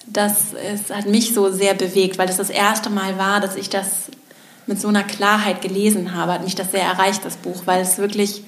Das 0.06 0.52
ist, 0.74 0.92
hat 0.92 1.06
mich 1.06 1.32
so 1.32 1.52
sehr 1.52 1.74
bewegt, 1.74 2.18
weil 2.18 2.26
das, 2.26 2.38
das 2.38 2.50
erste 2.50 2.90
Mal 2.90 3.18
war, 3.18 3.40
dass 3.40 3.54
ich 3.56 3.68
das 3.68 4.08
mit 4.66 4.80
so 4.80 4.88
einer 4.88 5.02
Klarheit 5.02 5.60
gelesen 5.60 6.14
habe, 6.14 6.32
hat 6.32 6.44
mich 6.44 6.54
das 6.54 6.70
sehr 6.70 6.82
erreicht, 6.84 7.24
das 7.24 7.36
Buch, 7.36 7.62
weil 7.64 7.80
es 7.82 7.98
wirklich 7.98 8.44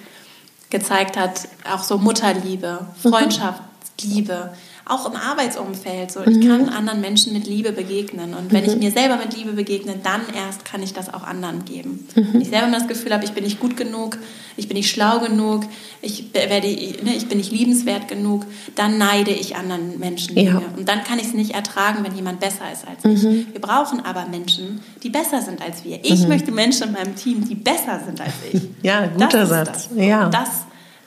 gezeigt 0.71 1.17
hat, 1.17 1.49
auch 1.71 1.83
so 1.83 1.99
Mutterliebe, 1.99 2.81
mhm. 3.03 3.11
Freundschaftsliebe, 3.11 4.55
auch 4.87 5.11
im 5.11 5.17
Arbeitsumfeld. 5.17 6.11
So, 6.11 6.21
ich 6.27 6.47
kann 6.47 6.69
anderen 6.69 7.01
Menschen 7.01 7.33
mit 7.33 7.47
Liebe 7.47 7.73
begegnen. 7.73 8.35
Und 8.35 8.53
wenn 8.53 8.65
ich 8.65 8.77
mir 8.77 8.91
selber 8.91 9.17
mit 9.17 9.35
Liebe 9.35 9.53
begegne, 9.53 9.95
dann 10.03 10.21
erst 10.35 10.67
kann 10.67 10.83
ich 10.83 10.93
das 10.93 11.13
auch 11.13 11.23
anderen 11.23 11.65
geben. 11.65 12.07
Wenn 12.15 12.43
ich 12.43 12.49
selber 12.49 12.71
das 12.71 12.87
Gefühl 12.87 13.15
habe, 13.15 13.25
ich 13.25 13.33
bin 13.33 13.45
nicht 13.45 13.61
gut 13.61 13.79
genug, 13.79 14.19
ich 14.59 14.69
bin 14.69 14.77
nicht 14.77 14.91
schlau 14.91 15.21
genug, 15.21 15.65
ich, 16.03 16.35
werde, 16.35 16.67
ne, 16.69 17.17
ich 17.17 17.29
bin 17.29 17.39
nicht 17.39 17.51
liebenswert 17.51 18.09
genug, 18.09 18.45
dann 18.75 18.99
neide 18.99 19.31
ich 19.31 19.57
anderen 19.57 19.99
Menschen. 19.99 20.37
Ja. 20.39 20.61
Und 20.77 20.87
dann 20.87 21.03
kann 21.03 21.19
ich 21.19 21.29
es 21.29 21.35
nicht 21.35 21.53
ertragen, 21.53 22.05
wenn 22.05 22.15
jemand 22.15 22.41
besser 22.41 22.71
ist 22.71 22.87
als 22.87 23.05
ich. 23.05 23.23
Mhm. 23.23 23.47
Wir 23.53 23.61
brauchen 23.63 24.05
aber 24.05 24.27
Menschen, 24.27 24.81
die 25.03 25.09
besser 25.09 25.41
sind 25.41 25.63
als 25.63 25.85
wir. 25.85 26.01
Ich 26.03 26.23
mhm. 26.23 26.29
möchte 26.29 26.53
Menschen 26.53 26.89
in 26.89 26.93
meinem 26.93 27.17
Team, 27.17 27.49
die 27.49 27.55
besser 27.55 28.03
sind 28.05 28.21
als 28.21 28.35
ich. 28.53 28.61
Ja, 28.83 29.07
guter 29.07 29.47
Satz. 29.47 29.89
Das. 29.89 29.97
Ja. 29.97 30.29
Das, 30.29 30.49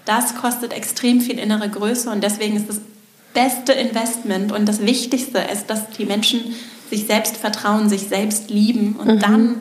das 0.05 0.35
kostet 0.35 0.73
extrem 0.73 1.21
viel 1.21 1.37
innere 1.37 1.69
Größe 1.69 2.09
und 2.09 2.23
deswegen 2.23 2.55
ist 2.55 2.69
das 2.69 2.81
beste 3.37 3.71
Investment 3.71 4.51
und 4.51 4.67
das 4.67 4.81
Wichtigste 4.81 5.37
ist, 5.37 5.69
dass 5.69 5.91
die 5.91 6.05
Menschen 6.05 6.55
sich 6.89 7.05
selbst 7.05 7.37
vertrauen, 7.37 7.87
sich 7.87 8.07
selbst 8.07 8.49
lieben 8.49 8.95
und 8.95 9.15
mhm. 9.15 9.19
dann 9.19 9.55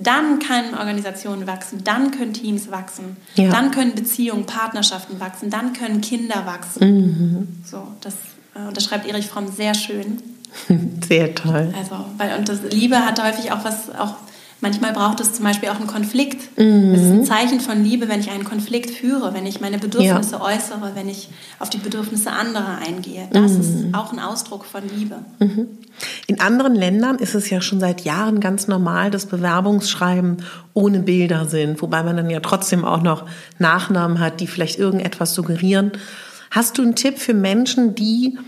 dann 0.00 0.38
können 0.38 0.76
Organisationen 0.78 1.48
wachsen, 1.48 1.82
dann 1.82 2.12
können 2.12 2.32
Teams 2.32 2.70
wachsen, 2.70 3.16
ja. 3.34 3.50
dann 3.50 3.72
können 3.72 3.96
Beziehungen, 3.96 4.46
Partnerschaften 4.46 5.18
wachsen, 5.18 5.50
dann 5.50 5.72
können 5.72 6.00
Kinder 6.00 6.46
wachsen. 6.46 6.88
Mhm. 6.88 7.48
So, 7.64 7.82
das, 8.00 8.14
äh, 8.54 8.72
das 8.72 8.84
schreibt 8.84 9.08
Erich 9.08 9.26
Fromm 9.26 9.48
sehr 9.48 9.74
schön. 9.74 10.22
Sehr 11.06 11.34
toll. 11.34 11.74
Also, 11.76 12.04
weil, 12.16 12.38
und 12.38 12.48
das 12.48 12.62
Liebe 12.70 13.04
hat 13.04 13.22
häufig 13.22 13.52
auch 13.52 13.64
was, 13.64 13.90
auch 13.90 14.14
Manchmal 14.60 14.92
braucht 14.92 15.20
es 15.20 15.32
zum 15.32 15.44
Beispiel 15.44 15.68
auch 15.68 15.76
einen 15.76 15.86
Konflikt. 15.86 16.58
Mhm. 16.58 16.92
Es 16.94 17.02
ist 17.02 17.10
ein 17.10 17.24
Zeichen 17.24 17.60
von 17.60 17.84
Liebe, 17.84 18.08
wenn 18.08 18.18
ich 18.18 18.30
einen 18.30 18.44
Konflikt 18.44 18.90
führe, 18.90 19.32
wenn 19.32 19.46
ich 19.46 19.60
meine 19.60 19.78
Bedürfnisse 19.78 20.32
ja. 20.32 20.40
äußere, 20.40 20.92
wenn 20.94 21.08
ich 21.08 21.28
auf 21.60 21.70
die 21.70 21.78
Bedürfnisse 21.78 22.32
anderer 22.32 22.78
eingehe. 22.84 23.28
Das 23.32 23.52
mhm. 23.52 23.60
ist 23.60 23.94
auch 23.94 24.12
ein 24.12 24.18
Ausdruck 24.18 24.64
von 24.64 24.82
Liebe. 24.88 25.16
Mhm. 25.38 25.68
In 26.26 26.40
anderen 26.40 26.74
Ländern 26.74 27.18
ist 27.18 27.34
es 27.34 27.50
ja 27.50 27.60
schon 27.60 27.78
seit 27.78 28.02
Jahren 28.02 28.40
ganz 28.40 28.66
normal, 28.66 29.10
dass 29.12 29.26
Bewerbungsschreiben 29.26 30.38
ohne 30.74 31.00
Bilder 31.00 31.46
sind, 31.46 31.80
wobei 31.80 32.02
man 32.02 32.16
dann 32.16 32.30
ja 32.30 32.40
trotzdem 32.40 32.84
auch 32.84 33.02
noch 33.02 33.26
Nachnamen 33.58 34.18
hat, 34.18 34.40
die 34.40 34.48
vielleicht 34.48 34.78
irgendetwas 34.78 35.34
suggerieren. 35.34 35.92
Hast 36.50 36.78
du 36.78 36.82
einen 36.82 36.96
Tipp 36.96 37.18
für 37.18 37.34
Menschen, 37.34 37.94
die 37.94 38.38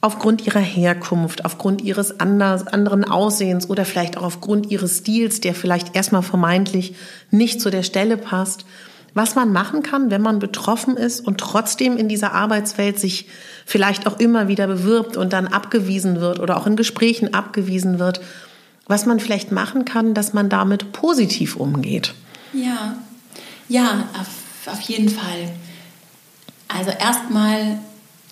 aufgrund 0.00 0.46
ihrer 0.46 0.60
Herkunft, 0.60 1.44
aufgrund 1.44 1.82
ihres 1.82 2.20
anders, 2.20 2.66
anderen 2.66 3.04
Aussehens 3.04 3.68
oder 3.68 3.84
vielleicht 3.84 4.16
auch 4.16 4.22
aufgrund 4.22 4.70
ihres 4.70 4.98
Stils, 4.98 5.40
der 5.40 5.54
vielleicht 5.54 5.94
erstmal 5.94 6.22
vermeintlich 6.22 6.94
nicht 7.30 7.60
zu 7.60 7.70
der 7.70 7.82
Stelle 7.82 8.16
passt, 8.16 8.64
was 9.12 9.34
man 9.34 9.52
machen 9.52 9.82
kann, 9.82 10.10
wenn 10.10 10.22
man 10.22 10.38
betroffen 10.38 10.96
ist 10.96 11.20
und 11.20 11.38
trotzdem 11.38 11.96
in 11.96 12.08
dieser 12.08 12.32
Arbeitswelt 12.32 12.98
sich 12.98 13.26
vielleicht 13.66 14.06
auch 14.06 14.18
immer 14.20 14.48
wieder 14.48 14.66
bewirbt 14.66 15.16
und 15.16 15.32
dann 15.32 15.48
abgewiesen 15.48 16.20
wird 16.20 16.38
oder 16.38 16.56
auch 16.56 16.66
in 16.66 16.76
Gesprächen 16.76 17.34
abgewiesen 17.34 17.98
wird, 17.98 18.20
was 18.86 19.06
man 19.06 19.20
vielleicht 19.20 19.52
machen 19.52 19.84
kann, 19.84 20.14
dass 20.14 20.32
man 20.32 20.48
damit 20.48 20.92
positiv 20.92 21.56
umgeht. 21.56 22.14
Ja, 22.52 22.96
ja, 23.68 24.08
auf, 24.18 24.72
auf 24.72 24.80
jeden 24.82 25.08
Fall. 25.08 25.50
Also 26.68 26.90
erstmal 26.90 27.78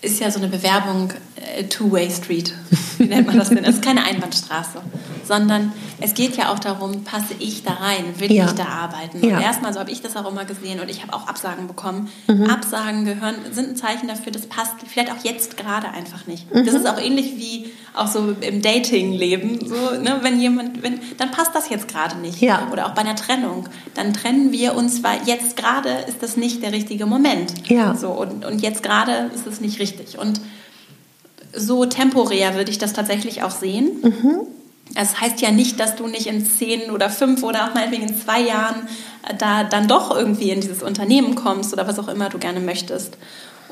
ist 0.03 0.21
ja 0.21 0.31
so 0.31 0.39
eine 0.39 0.49
Bewerbung 0.49 1.13
äh, 1.37 1.65
Two-Way-Street. 1.65 2.55
Wie 2.99 3.07
nennt 3.07 3.27
man 3.27 3.39
das 3.39 3.49
denn? 3.49 3.65
Es 3.65 3.77
ist 3.77 3.85
keine 3.85 4.05
Einbahnstraße, 4.05 4.81
sondern 5.29 5.73
es 6.01 6.15
geht 6.15 6.37
ja 6.37 6.51
auch 6.51 6.59
darum, 6.59 7.05
passe 7.05 7.35
ich 7.39 7.63
da 7.63 7.75
rein, 7.75 8.15
will 8.19 8.33
ja. 8.33 8.47
ich 8.47 8.53
da 8.53 8.65
arbeiten? 8.65 9.25
Ja. 9.25 9.37
Und 9.37 9.43
erstmal, 9.43 9.73
so 9.73 9.79
habe 9.79 9.91
ich 9.91 10.01
das 10.01 10.17
auch 10.17 10.29
immer 10.29 10.45
gesehen 10.45 10.81
und 10.81 10.91
ich 10.91 11.03
habe 11.03 11.13
auch 11.13 11.29
Absagen 11.29 11.69
bekommen. 11.69 12.09
Mhm. 12.27 12.51
Absagen 12.51 13.05
gehören, 13.05 13.37
sind 13.53 13.71
ein 13.71 13.77
Zeichen 13.77 14.09
dafür, 14.09 14.33
das 14.33 14.47
passt 14.47 14.73
vielleicht 14.87 15.13
auch 15.13 15.23
jetzt 15.23 15.57
gerade 15.57 15.89
einfach 15.91 16.27
nicht. 16.27 16.53
Mhm. 16.53 16.65
Das 16.65 16.75
ist 16.75 16.87
auch 16.89 16.99
ähnlich 16.99 17.37
wie 17.37 17.71
auch 17.95 18.09
so 18.09 18.35
im 18.41 18.63
Dating-Leben. 18.63 19.61
So, 19.67 20.01
ne, 20.01 20.19
wenn 20.23 20.41
jemand, 20.41 20.83
wenn, 20.83 20.99
dann 21.19 21.31
passt 21.31 21.55
das 21.55 21.69
jetzt 21.69 21.89
gerade 21.89 22.17
nicht. 22.19 22.41
Ja. 22.41 22.69
Oder 22.73 22.87
auch 22.87 22.95
bei 22.95 23.03
einer 23.03 23.17
Trennung. 23.17 23.69
Dann 23.95 24.15
trennen 24.15 24.51
wir 24.51 24.75
uns, 24.75 25.03
weil 25.03 25.21
jetzt 25.27 25.57
gerade 25.57 25.91
ist 26.09 26.23
das 26.23 26.37
nicht 26.37 26.63
der 26.63 26.73
richtige 26.73 27.07
Moment. 27.07 27.69
Ja. 27.69 27.95
So, 27.95 28.11
und, 28.11 28.45
und 28.45 28.63
jetzt 28.63 28.83
gerade 28.83 29.31
ist 29.35 29.47
es 29.47 29.61
nicht 29.61 29.79
richtig. 29.79 30.19
Und 30.19 30.41
so 31.55 31.85
temporär 31.85 32.55
würde 32.55 32.71
ich 32.71 32.79
das 32.79 32.93
tatsächlich 32.93 33.43
auch 33.43 33.51
sehen. 33.51 33.91
Mhm. 34.03 34.47
Es 34.95 35.21
heißt 35.21 35.41
ja 35.41 35.51
nicht, 35.51 35.79
dass 35.79 35.97
du 35.97 36.07
nicht 36.07 36.27
in 36.27 36.45
zehn 36.45 36.91
oder 36.91 37.11
fünf 37.11 37.43
oder 37.43 37.67
auch 37.69 37.75
meinetwegen 37.75 38.09
in 38.09 38.19
zwei 38.19 38.41
Jahren 38.41 38.89
äh, 39.29 39.35
da 39.37 39.65
dann 39.65 39.87
doch 39.89 40.17
irgendwie 40.17 40.51
in 40.51 40.61
dieses 40.61 40.83
Unternehmen 40.83 41.35
kommst 41.35 41.73
oder 41.73 41.87
was 41.87 41.99
auch 41.99 42.09
immer 42.09 42.29
du 42.29 42.39
gerne 42.39 42.61
möchtest. 42.61 43.17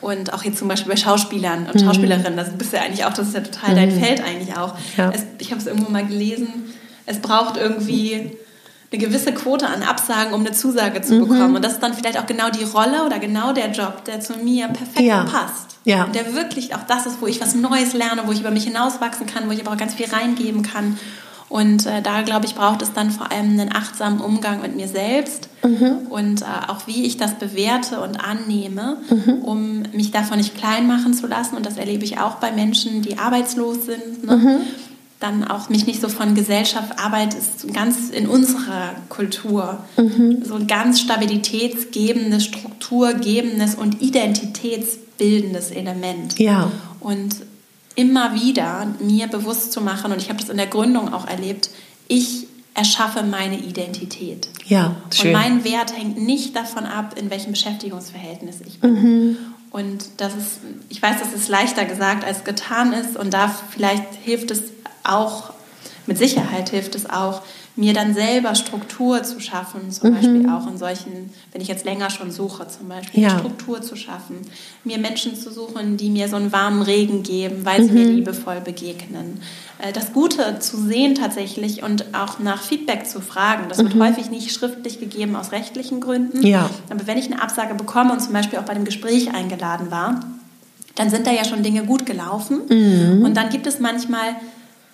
Und 0.00 0.34
auch 0.34 0.42
jetzt 0.42 0.58
zum 0.58 0.68
Beispiel 0.68 0.92
bei 0.92 0.98
Schauspielern 0.98 1.66
und 1.66 1.80
mhm. 1.80 1.86
Schauspielerinnen, 1.86 2.36
das 2.36 2.50
bist 2.50 2.72
ja 2.72 2.80
eigentlich 2.80 3.04
auch, 3.06 3.14
das 3.14 3.28
ist 3.28 3.34
ja 3.34 3.40
total 3.40 3.70
mhm. 3.70 3.76
dein 3.76 3.90
Feld 3.92 4.22
eigentlich 4.22 4.56
auch. 4.56 4.74
Ja. 4.96 5.10
Es, 5.10 5.24
ich 5.38 5.50
habe 5.50 5.60
es 5.60 5.66
irgendwo 5.66 5.90
mal 5.90 6.04
gelesen, 6.04 6.74
es 7.06 7.18
braucht 7.20 7.56
irgendwie 7.56 8.32
eine 8.92 9.00
gewisse 9.00 9.32
Quote 9.32 9.66
an 9.66 9.82
Absagen, 9.82 10.32
um 10.32 10.40
eine 10.40 10.52
Zusage 10.52 11.00
zu 11.02 11.14
mhm. 11.14 11.28
bekommen. 11.28 11.56
Und 11.56 11.64
das 11.64 11.74
ist 11.74 11.82
dann 11.82 11.94
vielleicht 11.94 12.18
auch 12.18 12.26
genau 12.26 12.50
die 12.50 12.64
Rolle 12.64 13.04
oder 13.04 13.18
genau 13.18 13.52
der 13.52 13.70
Job, 13.70 14.04
der 14.04 14.20
zu 14.20 14.34
mir 14.34 14.68
perfekt 14.68 15.00
ja. 15.00 15.24
passt. 15.24 15.65
Ja. 15.86 16.04
Und 16.04 16.14
der 16.16 16.34
wirklich 16.34 16.74
auch 16.74 16.82
das 16.82 17.06
ist, 17.06 17.22
wo 17.22 17.28
ich 17.28 17.40
was 17.40 17.54
Neues 17.54 17.94
lerne, 17.94 18.22
wo 18.26 18.32
ich 18.32 18.40
über 18.40 18.50
mich 18.50 18.64
hinauswachsen 18.64 19.26
kann, 19.26 19.46
wo 19.46 19.52
ich 19.52 19.64
aber 19.64 19.72
auch 19.72 19.78
ganz 19.78 19.94
viel 19.94 20.06
reingeben 20.06 20.62
kann. 20.62 20.98
Und 21.48 21.86
äh, 21.86 22.02
da, 22.02 22.22
glaube 22.22 22.44
ich, 22.44 22.56
braucht 22.56 22.82
es 22.82 22.92
dann 22.92 23.12
vor 23.12 23.30
allem 23.30 23.52
einen 23.52 23.72
achtsamen 23.72 24.20
Umgang 24.20 24.62
mit 24.62 24.74
mir 24.74 24.88
selbst 24.88 25.48
mhm. 25.62 26.08
und 26.10 26.42
äh, 26.42 26.44
auch 26.66 26.88
wie 26.88 27.06
ich 27.06 27.18
das 27.18 27.34
bewerte 27.34 28.00
und 28.00 28.16
annehme, 28.16 28.98
mhm. 29.08 29.42
um 29.42 29.82
mich 29.92 30.10
davon 30.10 30.38
nicht 30.38 30.58
klein 30.58 30.88
machen 30.88 31.14
zu 31.14 31.28
lassen. 31.28 31.56
Und 31.56 31.64
das 31.64 31.76
erlebe 31.76 32.04
ich 32.04 32.18
auch 32.18 32.34
bei 32.36 32.50
Menschen, 32.50 33.02
die 33.02 33.18
arbeitslos 33.18 33.86
sind. 33.86 34.24
Ne? 34.24 34.36
Mhm 34.36 34.60
dann 35.18 35.44
auch 35.44 35.70
mich 35.70 35.86
nicht 35.86 36.02
so 36.02 36.10
von 36.10 36.34
Gesellschaft, 36.34 36.98
Arbeit 36.98 37.32
ist 37.32 37.72
ganz 37.72 38.10
in 38.10 38.26
unserer 38.26 38.90
Kultur 39.08 39.78
mhm. 39.96 40.42
so 40.44 40.56
ein 40.56 40.66
ganz 40.66 41.00
stabilitätsgebendes, 41.00 42.44
strukturgebendes 42.44 43.76
und 43.76 44.02
identitätsbildendes 45.18 45.70
Element. 45.70 46.38
Ja. 46.38 46.70
Und 47.00 47.36
immer 47.94 48.34
wieder 48.34 48.86
mir 49.00 49.26
bewusst 49.26 49.72
zu 49.72 49.80
machen, 49.80 50.12
und 50.12 50.20
ich 50.20 50.28
habe 50.28 50.38
das 50.38 50.48
in 50.48 50.56
der 50.56 50.66
Gründung 50.66 51.12
auch 51.12 51.26
erlebt, 51.26 51.70
ich 52.08 52.46
erschaffe 52.74 53.22
meine 53.22 53.58
Identität. 53.58 54.48
Ja, 54.66 54.96
schön. 55.10 55.28
Und 55.28 55.32
mein 55.32 55.64
Wert 55.64 55.96
hängt 55.96 56.20
nicht 56.20 56.54
davon 56.54 56.84
ab, 56.84 57.14
in 57.18 57.30
welchem 57.30 57.52
Beschäftigungsverhältnis 57.52 58.56
ich 58.66 58.80
bin. 58.80 58.92
Mhm. 58.92 59.36
Und 59.70 60.04
das 60.18 60.34
ist, 60.34 60.58
ich 60.88 61.00
weiß, 61.00 61.18
dass 61.20 61.32
es 61.32 61.48
leichter 61.48 61.84
gesagt 61.86 62.24
als 62.24 62.44
getan 62.44 62.92
ist 62.92 63.16
und 63.16 63.32
da 63.32 63.48
vielleicht 63.70 64.14
hilft 64.22 64.50
es 64.50 64.62
auch, 65.04 65.52
mit 66.06 66.18
Sicherheit 66.18 66.68
hilft 66.68 66.94
es 66.94 67.08
auch, 67.08 67.42
mir 67.76 67.92
dann 67.92 68.14
selber 68.14 68.54
Struktur 68.54 69.22
zu 69.22 69.38
schaffen, 69.38 69.90
zum 69.90 70.10
mhm. 70.10 70.14
Beispiel 70.14 70.48
auch 70.48 70.66
in 70.66 70.78
solchen, 70.78 71.30
wenn 71.52 71.60
ich 71.60 71.68
jetzt 71.68 71.84
länger 71.84 72.08
schon 72.08 72.30
suche, 72.30 72.66
zum 72.68 72.88
Beispiel 72.88 73.22
ja. 73.22 73.38
Struktur 73.38 73.82
zu 73.82 73.96
schaffen, 73.96 74.36
mir 74.82 74.96
Menschen 74.98 75.36
zu 75.36 75.52
suchen, 75.52 75.98
die 75.98 76.08
mir 76.08 76.28
so 76.28 76.36
einen 76.36 76.52
warmen 76.52 76.80
Regen 76.80 77.22
geben, 77.22 77.64
weil 77.64 77.82
sie 77.82 77.90
mhm. 77.90 77.94
mir 77.94 78.04
liebevoll 78.06 78.60
begegnen. 78.62 79.42
Äh, 79.78 79.92
das 79.92 80.14
Gute 80.14 80.58
zu 80.58 80.78
sehen 80.78 81.14
tatsächlich 81.14 81.82
und 81.82 82.14
auch 82.14 82.38
nach 82.38 82.62
Feedback 82.62 83.06
zu 83.06 83.20
fragen, 83.20 83.64
das 83.68 83.78
wird 83.78 83.94
mhm. 83.94 84.02
häufig 84.02 84.30
nicht 84.30 84.52
schriftlich 84.52 84.98
gegeben 84.98 85.36
aus 85.36 85.52
rechtlichen 85.52 86.00
Gründen. 86.00 86.46
Ja. 86.46 86.70
Aber 86.88 87.06
wenn 87.06 87.18
ich 87.18 87.26
eine 87.26 87.42
Absage 87.42 87.74
bekomme 87.74 88.12
und 88.12 88.20
zum 88.20 88.32
Beispiel 88.32 88.58
auch 88.58 88.64
bei 88.64 88.74
dem 88.74 88.86
Gespräch 88.86 89.34
eingeladen 89.34 89.90
war, 89.90 90.20
dann 90.94 91.10
sind 91.10 91.26
da 91.26 91.30
ja 91.30 91.44
schon 91.44 91.62
Dinge 91.62 91.84
gut 91.84 92.06
gelaufen. 92.06 92.60
Mhm. 92.70 93.22
Und 93.22 93.36
dann 93.36 93.50
gibt 93.50 93.66
es 93.66 93.80
manchmal 93.80 94.36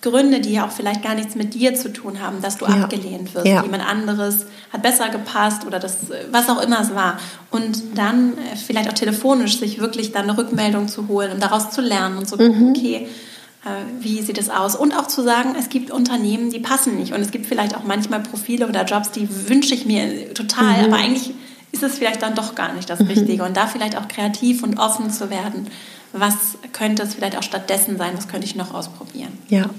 Gründe, 0.02 0.40
die 0.40 0.52
ja 0.52 0.66
auch 0.66 0.72
vielleicht 0.72 1.02
gar 1.02 1.14
nichts 1.14 1.36
mit 1.36 1.54
dir 1.54 1.74
zu 1.74 1.92
tun 1.92 2.20
haben, 2.20 2.42
dass 2.42 2.58
du 2.58 2.66
ja. 2.66 2.82
abgelehnt 2.82 3.34
wirst. 3.34 3.46
Ja. 3.46 3.62
Jemand 3.62 3.88
anderes 3.88 4.46
hat 4.72 4.82
besser 4.82 5.08
gepasst 5.08 5.64
oder 5.64 5.78
das, 5.78 5.98
was 6.30 6.50
auch 6.50 6.60
immer 6.60 6.80
es 6.80 6.94
war. 6.94 7.18
Und 7.50 7.80
dann 7.94 8.32
äh, 8.32 8.56
vielleicht 8.56 8.90
auch 8.90 8.94
telefonisch 8.94 9.58
sich 9.58 9.80
wirklich 9.80 10.12
dann 10.12 10.28
eine 10.28 10.36
Rückmeldung 10.36 10.88
zu 10.88 11.08
holen 11.08 11.32
und 11.32 11.42
daraus 11.42 11.70
zu 11.70 11.80
lernen 11.80 12.18
und 12.18 12.28
gucken, 12.28 12.66
mhm. 12.66 12.70
okay, 12.70 13.08
äh, 13.64 13.68
wie 14.00 14.20
sieht 14.22 14.38
es 14.38 14.50
aus? 14.50 14.74
Und 14.74 14.92
auch 14.92 15.06
zu 15.06 15.22
sagen, 15.22 15.54
es 15.58 15.68
gibt 15.68 15.92
Unternehmen, 15.92 16.50
die 16.50 16.58
passen 16.58 16.96
nicht. 16.96 17.12
Und 17.12 17.20
es 17.20 17.30
gibt 17.30 17.46
vielleicht 17.46 17.76
auch 17.76 17.84
manchmal 17.84 18.20
Profile 18.20 18.68
oder 18.68 18.84
Jobs, 18.84 19.12
die 19.12 19.28
wünsche 19.48 19.74
ich 19.74 19.86
mir 19.86 20.34
total, 20.34 20.78
mhm. 20.78 20.92
aber 20.92 20.96
eigentlich 20.96 21.32
ist 21.70 21.84
es 21.84 21.96
vielleicht 21.96 22.22
dann 22.22 22.34
doch 22.34 22.54
gar 22.56 22.74
nicht 22.74 22.90
das 22.90 22.98
mhm. 22.98 23.06
Richtige. 23.06 23.44
Und 23.44 23.56
da 23.56 23.68
vielleicht 23.68 23.96
auch 23.96 24.08
kreativ 24.08 24.64
und 24.64 24.78
offen 24.78 25.10
zu 25.10 25.30
werden 25.30 25.68
was 26.12 26.58
könnte 26.72 27.02
es 27.02 27.14
vielleicht 27.14 27.38
auch 27.38 27.42
stattdessen 27.42 27.96
sein, 27.96 28.12
was 28.14 28.28
könnte 28.28 28.46
ich 28.46 28.54
noch 28.54 28.74
ausprobieren. 28.74 29.32
Ja, 29.48 29.70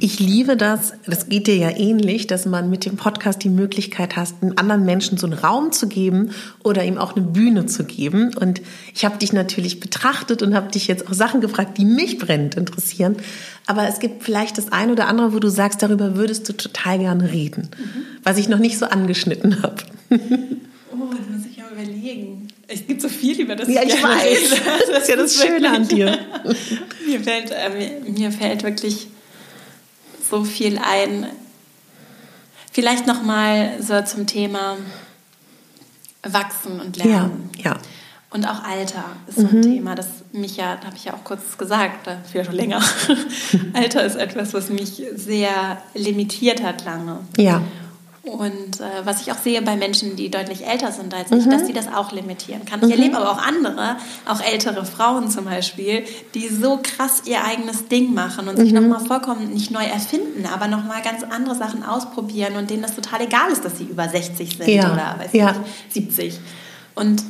ich 0.00 0.18
liebe 0.18 0.56
das, 0.56 0.94
das 1.04 1.28
geht 1.28 1.46
dir 1.46 1.56
ja 1.56 1.70
ähnlich, 1.70 2.26
dass 2.26 2.46
man 2.46 2.70
mit 2.70 2.86
dem 2.86 2.96
Podcast 2.96 3.44
die 3.44 3.50
Möglichkeit 3.50 4.16
hast, 4.16 4.42
einen 4.42 4.56
anderen 4.56 4.84
Menschen 4.84 5.18
so 5.18 5.26
einen 5.26 5.38
Raum 5.38 5.72
zu 5.72 5.86
geben 5.86 6.30
oder 6.64 6.84
ihm 6.84 6.96
auch 6.96 7.14
eine 7.14 7.26
Bühne 7.26 7.66
zu 7.66 7.84
geben. 7.84 8.34
Und 8.34 8.62
ich 8.94 9.04
habe 9.04 9.18
dich 9.18 9.32
natürlich 9.32 9.80
betrachtet 9.80 10.42
und 10.42 10.54
habe 10.54 10.70
dich 10.70 10.86
jetzt 10.86 11.08
auch 11.08 11.14
Sachen 11.14 11.40
gefragt, 11.40 11.76
die 11.76 11.84
mich 11.84 12.18
brennend 12.18 12.54
interessieren. 12.54 13.16
Aber 13.66 13.86
es 13.86 13.98
gibt 13.98 14.22
vielleicht 14.22 14.58
das 14.58 14.72
eine 14.72 14.92
oder 14.92 15.08
andere, 15.08 15.34
wo 15.34 15.40
du 15.40 15.48
sagst, 15.48 15.82
darüber 15.82 16.16
würdest 16.16 16.48
du 16.48 16.54
total 16.54 16.98
gerne 17.00 17.30
reden, 17.32 17.68
mhm. 17.76 18.02
was 18.22 18.38
ich 18.38 18.48
noch 18.48 18.58
nicht 18.58 18.78
so 18.78 18.86
angeschnitten 18.86 19.62
habe. 19.62 19.76
oh, 20.10 20.16
da 20.90 20.96
muss 20.96 21.46
ich 21.50 21.55
überlegen. 21.76 22.48
Es 22.68 22.86
gibt 22.86 23.02
so 23.02 23.08
viel, 23.08 23.40
über 23.40 23.54
das 23.56 23.68
ja, 23.68 23.82
ich, 23.82 23.94
ich 23.94 24.02
weiß. 24.02 24.52
Rede. 24.52 24.62
Das 24.92 25.02
ist 25.02 25.08
ja 25.08 25.16
das 25.16 25.34
Schöne 25.36 25.70
an 25.70 25.86
dir. 25.86 26.18
mir, 27.06 27.20
fällt, 27.20 27.50
äh, 27.50 27.68
mir, 27.70 28.10
mir 28.10 28.32
fällt 28.32 28.62
wirklich 28.62 29.08
so 30.28 30.44
viel 30.44 30.78
ein. 30.78 31.26
Vielleicht 32.72 33.06
noch 33.06 33.22
mal 33.22 33.80
so 33.80 34.02
zum 34.02 34.26
Thema 34.26 34.76
Wachsen 36.22 36.80
und 36.80 36.96
Lernen. 36.96 37.50
Ja, 37.56 37.72
ja. 37.72 37.78
Und 38.30 38.44
auch 38.44 38.64
Alter 38.64 39.04
ist 39.28 39.38
so 39.38 39.46
ein 39.46 39.56
mhm. 39.58 39.62
Thema, 39.62 39.94
das 39.94 40.08
mich 40.32 40.56
ja, 40.56 40.76
da 40.76 40.88
habe 40.88 40.96
ich 40.96 41.04
ja 41.04 41.14
auch 41.14 41.24
kurz 41.24 41.56
gesagt, 41.56 42.08
für 42.30 42.44
schon 42.44 42.54
länger. 42.54 42.82
Alter 43.72 44.04
ist 44.04 44.16
etwas, 44.16 44.52
was 44.52 44.68
mich 44.68 45.02
sehr 45.14 45.80
limitiert 45.94 46.62
hat 46.62 46.84
lange. 46.84 47.20
Ja. 47.38 47.62
Und 48.26 48.80
äh, 48.80 49.04
was 49.04 49.20
ich 49.20 49.30
auch 49.30 49.38
sehe 49.38 49.62
bei 49.62 49.76
Menschen, 49.76 50.16
die 50.16 50.30
deutlich 50.30 50.66
älter 50.66 50.90
sind 50.90 51.14
als 51.14 51.30
ich, 51.30 51.46
mhm. 51.46 51.50
dass 51.50 51.64
die 51.64 51.72
das 51.72 51.86
auch 51.86 52.10
limitieren 52.10 52.64
kann. 52.64 52.80
Ich 52.80 52.86
mhm. 52.86 52.90
erlebe 52.92 53.16
aber 53.18 53.30
auch 53.30 53.38
andere, 53.38 53.96
auch 54.26 54.40
ältere 54.40 54.84
Frauen 54.84 55.30
zum 55.30 55.44
Beispiel, 55.44 56.02
die 56.34 56.48
so 56.48 56.80
krass 56.82 57.22
ihr 57.26 57.44
eigenes 57.44 57.86
Ding 57.86 58.14
machen 58.14 58.48
und 58.48 58.58
mhm. 58.58 58.62
sich 58.62 58.72
nochmal 58.72 58.98
vollkommen 58.98 59.52
nicht 59.52 59.70
neu 59.70 59.84
erfinden, 59.84 60.44
aber 60.52 60.66
nochmal 60.66 61.02
ganz 61.02 61.22
andere 61.22 61.54
Sachen 61.54 61.84
ausprobieren 61.84 62.56
und 62.56 62.68
denen 62.68 62.82
das 62.82 62.96
total 62.96 63.20
egal 63.20 63.50
ist, 63.52 63.64
dass 63.64 63.78
sie 63.78 63.84
über 63.84 64.08
60 64.08 64.56
sind 64.56 64.68
ja. 64.68 64.92
oder 64.92 65.16
weiß 65.20 65.32
ja. 65.32 65.52
nicht, 65.52 65.92
70. 65.92 66.40
Und 66.96 67.22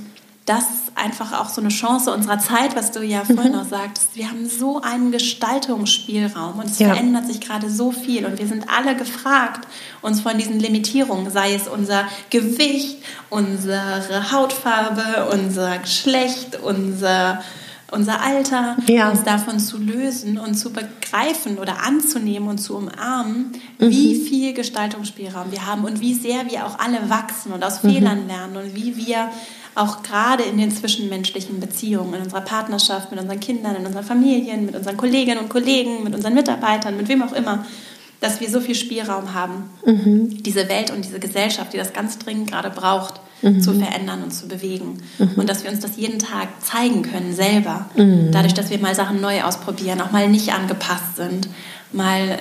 das 0.47 0.63
ist 0.71 0.93
einfach 0.95 1.33
auch 1.41 1.49
so 1.49 1.61
eine 1.61 1.71
Chance 1.71 2.13
unserer 2.13 2.39
Zeit, 2.39 2.77
was 2.77 2.93
du 2.93 3.03
ja 3.03 3.25
vorhin 3.25 3.51
mhm. 3.51 3.59
noch 3.59 3.69
sagtest. 3.69 4.15
Wir 4.15 4.31
haben 4.31 4.49
so 4.49 4.81
einen 4.81 5.11
Gestaltungsspielraum 5.11 6.61
und 6.61 6.67
es 6.67 6.79
ja. 6.79 6.95
verändert 6.95 7.27
sich 7.27 7.41
gerade 7.41 7.69
so 7.69 7.91
viel 7.91 8.25
und 8.25 8.39
wir 8.39 8.47
sind 8.47 8.67
alle 8.71 8.97
gefragt, 8.97 9.67
uns 10.03 10.21
von 10.21 10.39
diesen 10.39 10.61
Limitierungen, 10.61 11.31
sei 11.33 11.55
es 11.55 11.67
unser 11.67 12.05
Gewicht, 12.31 12.99
unsere 13.29 14.31
Hautfarbe, 14.31 15.29
unser 15.33 15.79
Geschlecht, 15.79 16.61
unser 16.63 17.43
unser 17.93 18.21
Alter, 18.21 18.77
ja. 18.89 19.11
uns 19.11 19.23
davon 19.23 19.61
zu 19.61 19.79
lösen 19.79 20.39
und 20.39 20.55
zu 20.55 20.73
begreifen 20.73 21.59
oder 21.59 21.85
anzunehmen 21.85 22.49
und 22.49 22.59
zu 22.59 22.77
umarmen, 22.77 23.53
mhm. 23.79 23.91
wie 23.91 24.17
viel 24.17 24.55
Gestaltungsspielraum 24.55 25.53
wir 25.53 25.67
haben 25.67 25.85
und 25.85 26.01
wie 26.01 26.15
sehr 26.15 26.51
wir 26.51 26.67
auch 26.67 26.81
alle 26.81 27.09
wachsen 27.09 27.53
und 27.53 27.63
aus 27.65 27.83
mhm. 27.85 27.91
Fehlern 27.91 28.27
lernen 28.27 28.57
und 28.57 28.75
wie 28.75 28.97
wir 28.97 29.31
auch 29.77 30.03
gerade 30.03 30.43
in 30.43 30.57
den 30.57 30.71
zwischenmenschlichen 30.71 31.61
Beziehungen, 31.61 32.15
in 32.15 32.23
unserer 32.23 32.41
Partnerschaft, 32.41 33.11
mit 33.11 33.21
unseren 33.21 33.41
Kindern, 33.41 33.77
in 33.77 33.87
unseren 33.87 34.05
Familien, 34.05 34.67
mit 34.67 34.75
unseren 34.75 34.97
Kolleginnen 34.97 35.39
und 35.39 35.51
Kollegen, 35.51 36.03
mit 36.03 36.15
unseren 36.15 36.35
Mitarbeitern, 36.35 36.97
mit 36.97 37.09
wem 37.09 37.23
auch 37.23 37.33
immer, 37.33 37.67
dass 38.21 38.41
wir 38.41 38.49
so 38.49 38.61
viel 38.61 38.75
Spielraum 38.75 39.35
haben, 39.35 39.71
mhm. 39.85 40.43
diese 40.43 40.69
Welt 40.71 40.91
und 40.91 41.05
diese 41.05 41.21
Gesellschaft, 41.21 41.75
die 41.75 41.77
das 41.77 41.93
ganz 41.93 42.19
dringend 42.19 42.51
gerade 42.51 42.71
braucht, 42.71 43.21
mhm. 43.43 43.61
zu 43.61 43.75
verändern 43.75 44.23
und 44.23 44.33
zu 44.33 44.49
bewegen. 44.49 45.03
Mhm. 45.19 45.33
Und 45.37 45.51
dass 45.51 45.63
wir 45.63 45.71
uns 45.71 45.81
das 45.81 45.97
jeden 45.97 46.19
Tag 46.19 46.49
zeigen 46.63 47.03
können, 47.03 47.35
selber. 47.35 47.91
Mhm. 47.95 48.31
Dadurch, 48.33 48.55
dass 48.55 48.71
wir 48.71 48.79
mal 48.79 48.95
Sachen 48.95 49.21
neu 49.21 49.43
ausprobieren, 49.43 50.01
auch 50.01 50.13
mal 50.13 50.29
nicht 50.29 50.55
angepasst 50.55 51.17
sind, 51.17 51.49
mal 51.93 52.39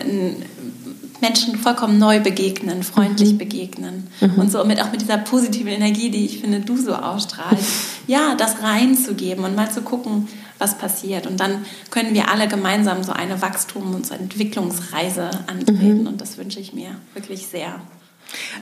Menschen 1.22 1.58
vollkommen 1.58 1.98
neu 1.98 2.20
begegnen, 2.20 2.84
freundlich 2.84 3.34
mhm. 3.34 3.38
begegnen 3.38 4.08
mhm. 4.22 4.36
und 4.36 4.52
so 4.52 4.64
mit 4.66 4.82
auch 4.82 4.92
mit 4.92 5.02
dieser 5.02 5.18
positiven 5.18 5.70
Energie, 5.70 6.10
die 6.10 6.26
ich 6.26 6.40
finde, 6.40 6.60
du 6.60 6.78
so 6.78 6.94
ausstrahlst, 6.94 7.72
ja, 8.08 8.36
das 8.36 8.62
reinzugeben 8.62 9.44
und 9.44 9.56
mal 9.56 9.72
zu 9.72 9.82
gucken, 9.82 10.28
was 10.58 10.78
passiert. 10.78 11.28
Und 11.28 11.40
dann 11.40 11.66
können 11.90 12.14
wir 12.14 12.30
alle 12.30 12.48
gemeinsam 12.48 13.04
so 13.04 13.12
eine 13.12 13.42
Wachstum- 13.42 13.94
und 13.94 14.06
so 14.06 14.14
Entwicklungsreise 14.14 15.30
antreten 15.48 16.02
mhm. 16.02 16.08
und 16.08 16.22
das 16.22 16.38
wünsche 16.38 16.60
ich 16.60 16.74
mir 16.74 16.92
wirklich 17.14 17.48
sehr. 17.48 17.80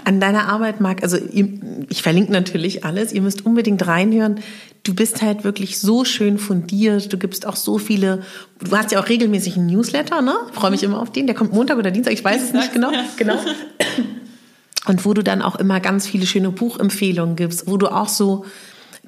An 0.03 0.19
deiner 0.19 0.47
Arbeit, 0.49 0.81
Marc, 0.81 1.03
also 1.03 1.17
ich 1.89 2.01
verlinke 2.01 2.31
natürlich 2.31 2.85
alles, 2.85 3.13
ihr 3.13 3.21
müsst 3.21 3.45
unbedingt 3.45 3.85
reinhören. 3.87 4.39
Du 4.83 4.93
bist 4.93 5.21
halt 5.21 5.43
wirklich 5.43 5.79
so 5.79 6.03
schön 6.03 6.37
fundiert, 6.37 7.11
du 7.11 7.17
gibst 7.17 7.45
auch 7.45 7.55
so 7.55 7.77
viele, 7.77 8.21
du 8.59 8.75
hast 8.75 8.91
ja 8.91 8.99
auch 8.99 9.09
regelmäßig 9.09 9.55
einen 9.57 9.67
Newsletter, 9.67 10.21
ne? 10.21 10.35
Ich 10.49 10.55
freue 10.55 10.71
mich 10.71 10.83
immer 10.83 10.99
auf 10.99 11.11
den, 11.11 11.25
der 11.25 11.35
kommt 11.35 11.53
Montag 11.53 11.77
oder 11.77 11.91
Dienstag, 11.91 12.13
ich 12.13 12.23
weiß 12.23 12.43
es 12.43 12.53
nicht 12.53 12.73
genau. 12.73 12.91
genau. 13.17 13.39
Und 14.85 15.05
wo 15.05 15.13
du 15.13 15.23
dann 15.23 15.41
auch 15.41 15.55
immer 15.55 15.79
ganz 15.79 16.07
viele 16.07 16.25
schöne 16.25 16.51
Buchempfehlungen 16.51 17.37
gibst, 17.37 17.67
wo 17.67 17.77
du 17.77 17.87
auch 17.87 18.09
so 18.09 18.45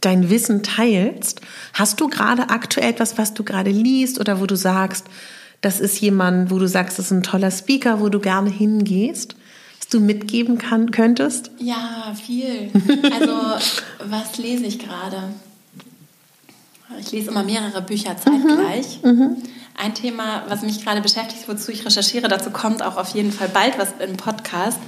dein 0.01 0.29
Wissen 0.29 0.63
teilst. 0.63 1.41
Hast 1.73 1.99
du 1.99 2.07
gerade 2.07 2.49
aktuell 2.49 2.89
etwas, 2.89 3.17
was 3.17 3.33
du 3.33 3.43
gerade 3.43 3.71
liest 3.71 4.19
oder 4.19 4.39
wo 4.39 4.45
du 4.45 4.55
sagst, 4.55 5.07
das 5.61 5.79
ist 5.79 5.99
jemand, 5.99 6.51
wo 6.51 6.59
du 6.59 6.67
sagst, 6.67 6.99
das 6.99 7.07
ist 7.07 7.11
ein 7.11 7.23
toller 7.23 7.51
Speaker, 7.51 7.99
wo 7.99 8.09
du 8.09 8.19
gerne 8.19 8.49
hingehst? 8.49 9.35
Du 9.93 9.99
mitgeben 9.99 10.57
kann, 10.57 10.91
könntest? 10.91 11.51
Ja, 11.59 12.13
viel. 12.25 12.71
Also, 13.13 13.65
was 14.09 14.37
lese 14.37 14.65
ich 14.65 14.79
gerade? 14.79 15.29
Ich 16.99 17.11
lese 17.11 17.31
immer 17.31 17.43
mehrere 17.43 17.81
Bücher 17.81 18.15
zeitgleich. 18.17 18.99
Mhm. 19.03 19.09
Mhm. 19.11 19.37
Ein 19.77 19.93
Thema, 19.93 20.43
was 20.47 20.61
mich 20.61 20.83
gerade 20.83 21.01
beschäftigt, 21.01 21.47
wozu 21.47 21.71
ich 21.71 21.85
recherchiere, 21.85 22.29
dazu 22.29 22.49
kommt 22.49 22.81
auch 22.81 22.95
auf 22.95 23.09
jeden 23.09 23.31
Fall 23.31 23.49
bald 23.49 23.77
was 23.77 23.89
im 23.99 24.15
Podcast. 24.15 24.79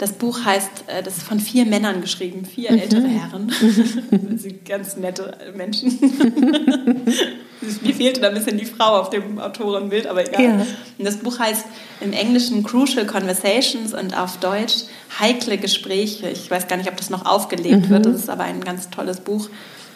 Das 0.00 0.14
Buch 0.14 0.46
heißt, 0.46 0.84
äh, 0.86 1.02
das 1.02 1.18
ist 1.18 1.24
von 1.24 1.38
vier 1.38 1.66
Männern 1.66 2.00
geschrieben, 2.00 2.46
vier 2.46 2.72
mhm. 2.72 2.78
ältere 2.78 3.06
Herren. 3.06 3.52
das 4.10 4.42
sind 4.42 4.64
ganz 4.64 4.96
nette 4.96 5.36
Menschen. 5.54 5.98
Mir 7.82 7.94
fehlte 7.94 8.22
da 8.22 8.28
ein 8.28 8.34
bisschen 8.34 8.56
die 8.56 8.64
Frau 8.64 8.98
auf 8.98 9.10
dem 9.10 9.38
Autorenbild, 9.38 10.06
aber 10.06 10.26
egal. 10.26 10.42
Ja. 10.42 10.66
Und 10.96 11.04
das 11.04 11.18
Buch 11.18 11.38
heißt 11.38 11.66
im 12.00 12.14
Englischen 12.14 12.64
Crucial 12.64 13.04
Conversations 13.04 13.92
und 13.92 14.18
auf 14.18 14.38
Deutsch 14.38 14.84
Heikle 15.20 15.58
Gespräche. 15.58 16.30
Ich 16.30 16.50
weiß 16.50 16.66
gar 16.66 16.78
nicht, 16.78 16.88
ob 16.88 16.96
das 16.96 17.10
noch 17.10 17.26
aufgelegt 17.26 17.90
mhm. 17.90 17.90
wird. 17.90 18.06
Das 18.06 18.14
ist 18.14 18.30
aber 18.30 18.44
ein 18.44 18.64
ganz 18.64 18.88
tolles 18.88 19.20
Buch, 19.20 19.50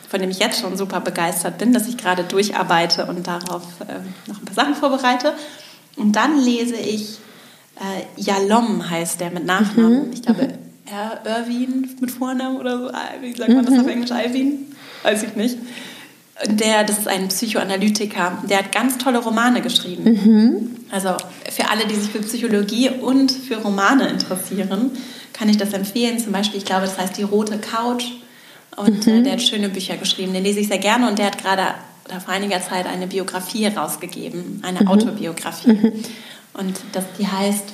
von 0.06 0.20
dem 0.20 0.28
ich 0.28 0.38
jetzt 0.38 0.60
schon 0.60 0.76
super 0.76 1.00
begeistert 1.00 1.56
bin, 1.56 1.72
dass 1.72 1.88
ich 1.88 1.96
gerade 1.96 2.24
durcharbeite 2.24 3.06
und 3.06 3.26
darauf 3.26 3.62
äh, 3.88 4.00
noch 4.30 4.38
ein 4.38 4.44
paar 4.44 4.54
Sachen 4.54 4.74
vorbereite. 4.74 5.32
Und 5.96 6.12
dann 6.12 6.38
lese 6.38 6.76
ich 6.76 7.16
äh, 7.76 8.20
Yalom 8.20 8.88
heißt 8.88 9.20
der 9.20 9.30
mit 9.30 9.44
Nachnamen. 9.44 10.08
Mhm. 10.08 10.12
Ich 10.12 10.22
glaube, 10.22 10.48
R. 10.86 11.20
Irwin 11.24 11.88
mit 12.00 12.10
Vornamen 12.10 12.58
oder 12.58 12.78
so. 12.78 12.90
Wie 13.20 13.34
sagt 13.34 13.50
man 13.50 13.64
das 13.64 13.74
auf 13.74 13.84
mhm. 13.84 13.88
Englisch? 13.88 14.12
Alvin? 14.12 14.66
Weiß 15.02 15.22
ich 15.22 15.34
nicht. 15.34 15.58
Der, 16.46 16.82
das 16.84 16.98
ist 16.98 17.08
ein 17.08 17.28
Psychoanalytiker, 17.28 18.42
der 18.48 18.58
hat 18.58 18.72
ganz 18.72 18.98
tolle 18.98 19.18
Romane 19.18 19.62
geschrieben. 19.62 20.04
Mhm. 20.04 20.76
Also 20.90 21.10
für 21.50 21.70
alle, 21.70 21.86
die 21.86 21.94
sich 21.94 22.10
für 22.10 22.20
Psychologie 22.20 22.90
und 22.90 23.30
für 23.30 23.56
Romane 23.56 24.08
interessieren, 24.08 24.90
kann 25.32 25.48
ich 25.48 25.56
das 25.56 25.72
empfehlen. 25.72 26.18
Zum 26.18 26.32
Beispiel, 26.32 26.58
ich 26.58 26.64
glaube, 26.64 26.82
das 26.82 26.98
heißt 26.98 27.16
Die 27.16 27.22
rote 27.22 27.58
Couch. 27.58 28.06
Und 28.76 29.06
äh, 29.06 29.18
mhm. 29.18 29.24
der 29.24 29.34
hat 29.34 29.42
schöne 29.42 29.68
Bücher 29.68 29.96
geschrieben. 29.96 30.32
Den 30.32 30.42
lese 30.42 30.60
ich 30.60 30.68
sehr 30.68 30.78
gerne 30.78 31.08
und 31.08 31.18
der 31.18 31.26
hat 31.26 31.38
gerade 31.38 31.74
vor 32.24 32.34
einiger 32.34 32.60
Zeit 32.60 32.86
eine 32.86 33.06
Biografie 33.06 33.66
rausgegeben, 33.66 34.60
eine 34.62 34.82
mhm. 34.82 34.88
Autobiografie. 34.88 35.92
Und 36.54 36.80
das, 36.92 37.04
die 37.18 37.26
heißt, 37.26 37.64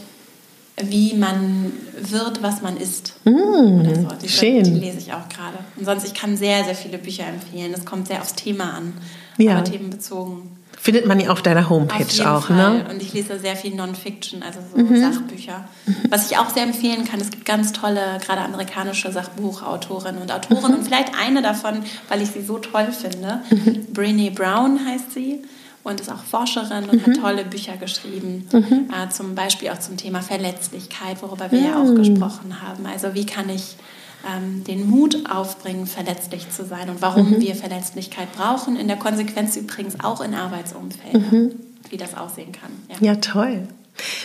wie 0.82 1.14
man 1.14 1.72
wird, 1.98 2.42
was 2.42 2.62
man 2.62 2.76
ist. 2.76 3.14
Mm, 3.24 3.84
so. 3.84 4.08
Die, 4.22 4.28
schön. 4.28 4.64
die 4.64 4.70
lese 4.70 4.98
ich 4.98 5.12
auch 5.12 5.28
gerade. 5.28 5.58
Und 5.76 5.84
sonst, 5.84 6.06
ich 6.06 6.14
kann 6.14 6.36
sehr, 6.36 6.64
sehr 6.64 6.74
viele 6.74 6.98
Bücher 6.98 7.26
empfehlen. 7.26 7.72
Es 7.74 7.84
kommt 7.84 8.08
sehr 8.08 8.20
aufs 8.20 8.34
Thema 8.34 8.72
an, 8.74 8.94
ja. 9.36 9.56
aber 9.56 9.64
themenbezogen. 9.64 10.56
Findet 10.78 11.04
man 11.04 11.20
ja 11.20 11.28
auf 11.28 11.42
deiner 11.42 11.68
Homepage 11.68 12.26
auf 12.26 12.44
auch, 12.44 12.48
ne? 12.48 12.56
Fall. 12.56 12.78
ne? 12.78 12.88
Und 12.88 13.02
ich 13.02 13.12
lese 13.12 13.38
sehr 13.38 13.54
viel 13.54 13.74
Non-Fiction, 13.74 14.42
also 14.42 14.60
so 14.74 14.82
mhm. 14.82 14.98
Sachbücher. 14.98 15.68
Was 16.08 16.30
ich 16.30 16.38
auch 16.38 16.48
sehr 16.48 16.62
empfehlen 16.62 17.04
kann, 17.04 17.20
es 17.20 17.30
gibt 17.30 17.44
ganz 17.44 17.72
tolle, 17.72 18.18
gerade 18.24 18.40
amerikanische 18.40 19.12
Sachbuchautorinnen 19.12 20.22
und 20.22 20.32
Autoren. 20.32 20.72
Mhm. 20.72 20.78
Und 20.78 20.84
vielleicht 20.84 21.12
eine 21.20 21.42
davon, 21.42 21.82
weil 22.08 22.22
ich 22.22 22.30
sie 22.30 22.40
so 22.40 22.58
toll 22.58 22.92
finde. 22.92 23.42
Mhm. 23.50 23.92
Brene 23.92 24.30
Brown 24.30 24.80
heißt 24.86 25.12
sie 25.12 25.42
und 25.82 26.00
ist 26.00 26.10
auch 26.10 26.22
Forscherin 26.22 26.88
und 26.90 27.06
mhm. 27.06 27.12
hat 27.12 27.20
tolle 27.20 27.44
Bücher 27.44 27.76
geschrieben, 27.76 28.46
mhm. 28.52 28.88
äh, 28.90 29.08
zum 29.10 29.34
Beispiel 29.34 29.70
auch 29.70 29.78
zum 29.78 29.96
Thema 29.96 30.20
Verletzlichkeit, 30.22 31.22
worüber 31.22 31.50
wir 31.50 31.61
mhm. 31.61 31.66
ja 31.66 31.82
auch 31.82 31.94
gesprochen 31.94 32.62
haben. 32.62 32.86
Also 32.86 33.14
wie 33.14 33.26
kann 33.26 33.48
ich 33.48 33.76
ähm, 34.28 34.64
den 34.64 34.88
Mut 34.88 35.30
aufbringen, 35.30 35.86
verletzlich 35.86 36.50
zu 36.50 36.64
sein 36.64 36.90
und 36.90 37.00
warum 37.00 37.30
mhm. 37.30 37.40
wir 37.40 37.54
Verletzlichkeit 37.54 38.32
brauchen, 38.32 38.76
in 38.76 38.88
der 38.88 38.98
Konsequenz 38.98 39.57
übrigens 39.57 39.98
auch 40.00 40.20
in 40.20 40.34
Arbeitsumfeldern, 40.34 41.26
mhm. 41.30 41.50
wie 41.88 41.96
das 41.96 42.16
aussehen 42.16 42.52
kann. 42.52 42.70
Ja, 42.88 43.12
ja 43.12 43.16
toll. 43.16 43.68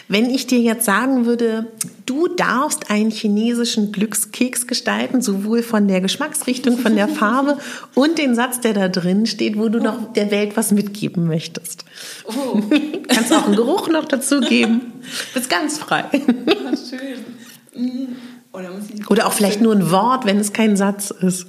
Wenn 0.07 0.29
ich 0.29 0.47
dir 0.47 0.59
jetzt 0.59 0.85
sagen 0.85 1.25
würde, 1.25 1.67
du 2.05 2.27
darfst 2.27 2.89
einen 2.89 3.11
chinesischen 3.11 3.91
Glückskeks 3.91 4.67
gestalten, 4.67 5.21
sowohl 5.21 5.63
von 5.63 5.87
der 5.87 6.01
Geschmacksrichtung, 6.01 6.77
von 6.77 6.95
der 6.95 7.07
Farbe 7.07 7.57
und 7.95 8.17
den 8.17 8.35
Satz, 8.35 8.61
der 8.61 8.73
da 8.73 8.89
drin 8.89 9.25
steht, 9.25 9.57
wo 9.57 9.69
du 9.69 9.79
oh. 9.79 9.83
noch 9.83 10.13
der 10.13 10.31
Welt 10.31 10.57
was 10.57 10.71
mitgeben 10.71 11.27
möchtest. 11.27 11.85
Oh. 12.25 12.61
Kannst 13.07 13.33
auch 13.33 13.45
einen 13.45 13.55
Geruch 13.55 13.89
noch 13.89 14.05
dazu 14.05 14.39
geben. 14.39 14.93
Bist 15.33 15.49
ganz 15.49 15.77
frei. 15.77 16.05
Oh, 16.11 16.75
schön. 16.75 17.85
Mm. 17.85 18.15
Oder, 18.51 18.71
Oder 19.09 19.27
auch 19.27 19.33
vielleicht 19.33 19.61
nur 19.61 19.75
ein 19.75 19.91
Wort, 19.91 20.25
wenn 20.25 20.39
es 20.39 20.53
kein 20.53 20.77
Satz 20.77 21.11
ist. 21.11 21.47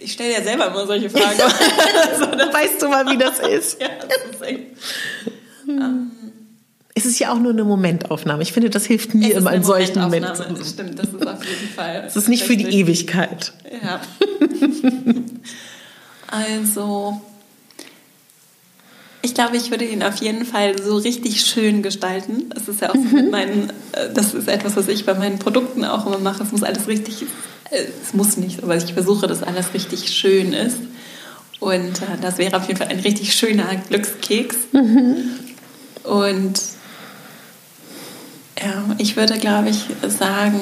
Ich 0.00 0.12
stelle 0.12 0.32
ja 0.32 0.42
selber 0.42 0.68
immer 0.68 0.86
solche 0.86 1.10
Fragen. 1.10 1.38
so, 2.18 2.26
dann 2.26 2.52
weißt 2.52 2.80
du 2.82 2.88
mal, 2.88 3.06
wie 3.06 3.18
das 3.18 3.38
ist. 3.48 3.80
ja, 3.80 3.88
das 4.00 4.34
ist 4.34 4.42
echt. 4.42 4.66
Ähm, 5.68 6.10
es 6.94 7.06
ist 7.06 7.18
ja 7.20 7.32
auch 7.32 7.38
nur 7.38 7.52
eine 7.52 7.64
Momentaufnahme. 7.64 8.42
Ich 8.42 8.52
finde, 8.52 8.70
das 8.70 8.84
hilft 8.84 9.14
mir 9.14 9.34
immer 9.34 9.52
in 9.52 9.62
solchen 9.62 10.00
Momenten. 10.00 10.56
Stimmt, 10.64 10.98
das 10.98 11.08
ist 11.08 11.26
auf 11.26 11.44
jeden 11.44 11.68
Fall. 11.74 12.04
Es 12.06 12.16
ist 12.16 12.28
nicht 12.28 12.42
für 12.42 12.56
die 12.56 12.66
Ewigkeit. 12.66 13.52
Ja. 13.82 14.00
also, 16.26 17.20
ich 19.22 19.34
glaube, 19.34 19.56
ich 19.56 19.70
würde 19.70 19.84
ihn 19.84 20.02
auf 20.02 20.16
jeden 20.16 20.44
Fall 20.44 20.80
so 20.82 20.96
richtig 20.96 21.42
schön 21.42 21.82
gestalten. 21.82 22.50
Das 22.50 22.66
ist 22.66 22.80
ja 22.80 22.90
auch 22.90 22.94
so 22.94 23.00
mit 23.00 23.30
meinen, 23.30 23.70
äh, 23.92 24.12
das 24.12 24.34
ist 24.34 24.48
etwas, 24.48 24.76
was 24.76 24.88
ich 24.88 25.06
bei 25.06 25.14
meinen 25.14 25.38
Produkten 25.38 25.84
auch 25.84 26.06
immer 26.06 26.18
mache. 26.18 26.42
Es 26.42 26.50
muss 26.50 26.64
alles 26.64 26.88
richtig, 26.88 27.26
es 27.70 28.14
muss 28.14 28.36
nicht, 28.36 28.62
aber 28.62 28.76
ich 28.76 28.92
versuche, 28.92 29.26
dass 29.26 29.42
alles 29.42 29.74
richtig 29.74 30.10
schön 30.10 30.52
ist. 30.52 30.78
Und 31.60 32.02
äh, 32.02 32.18
das 32.20 32.38
wäre 32.38 32.56
auf 32.56 32.66
jeden 32.68 32.78
Fall 32.78 32.88
ein 32.88 33.00
richtig 33.00 33.34
schöner 33.34 33.74
Glückskeks. 33.88 34.56
Mhm. 34.72 35.38
Und 36.04 36.60
ja, 38.60 38.94
ich 38.98 39.16
würde, 39.16 39.38
glaube 39.38 39.70
ich, 39.70 39.86
sagen, 40.08 40.60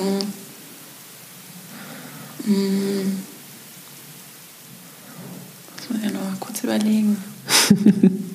mh, 2.45 2.55
hm, 2.55 3.23
muss 5.77 5.91
man 5.91 6.03
ja 6.03 6.11
noch 6.11 6.25
mal 6.25 6.37
kurz 6.41 6.63
überlegen. 6.65 7.23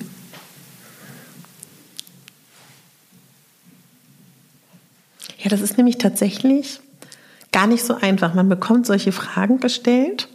ja, 5.38 5.50
das 5.50 5.60
ist 5.60 5.76
nämlich 5.76 5.98
tatsächlich 5.98 6.80
gar 7.52 7.66
nicht 7.66 7.84
so 7.84 7.94
einfach. 7.94 8.34
Man 8.34 8.48
bekommt 8.48 8.86
solche 8.86 9.12
Fragen 9.12 9.60
gestellt 9.60 10.28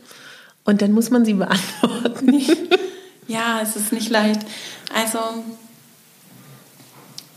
und 0.63 0.81
dann 0.81 0.93
muss 0.93 1.09
man 1.09 1.25
sie 1.25 1.33
beantworten. 1.33 2.41
ja, 3.27 3.59
es 3.61 3.75
ist 3.75 3.91
nicht 3.91 4.09
leicht. 4.09 4.41
Also 4.93 5.19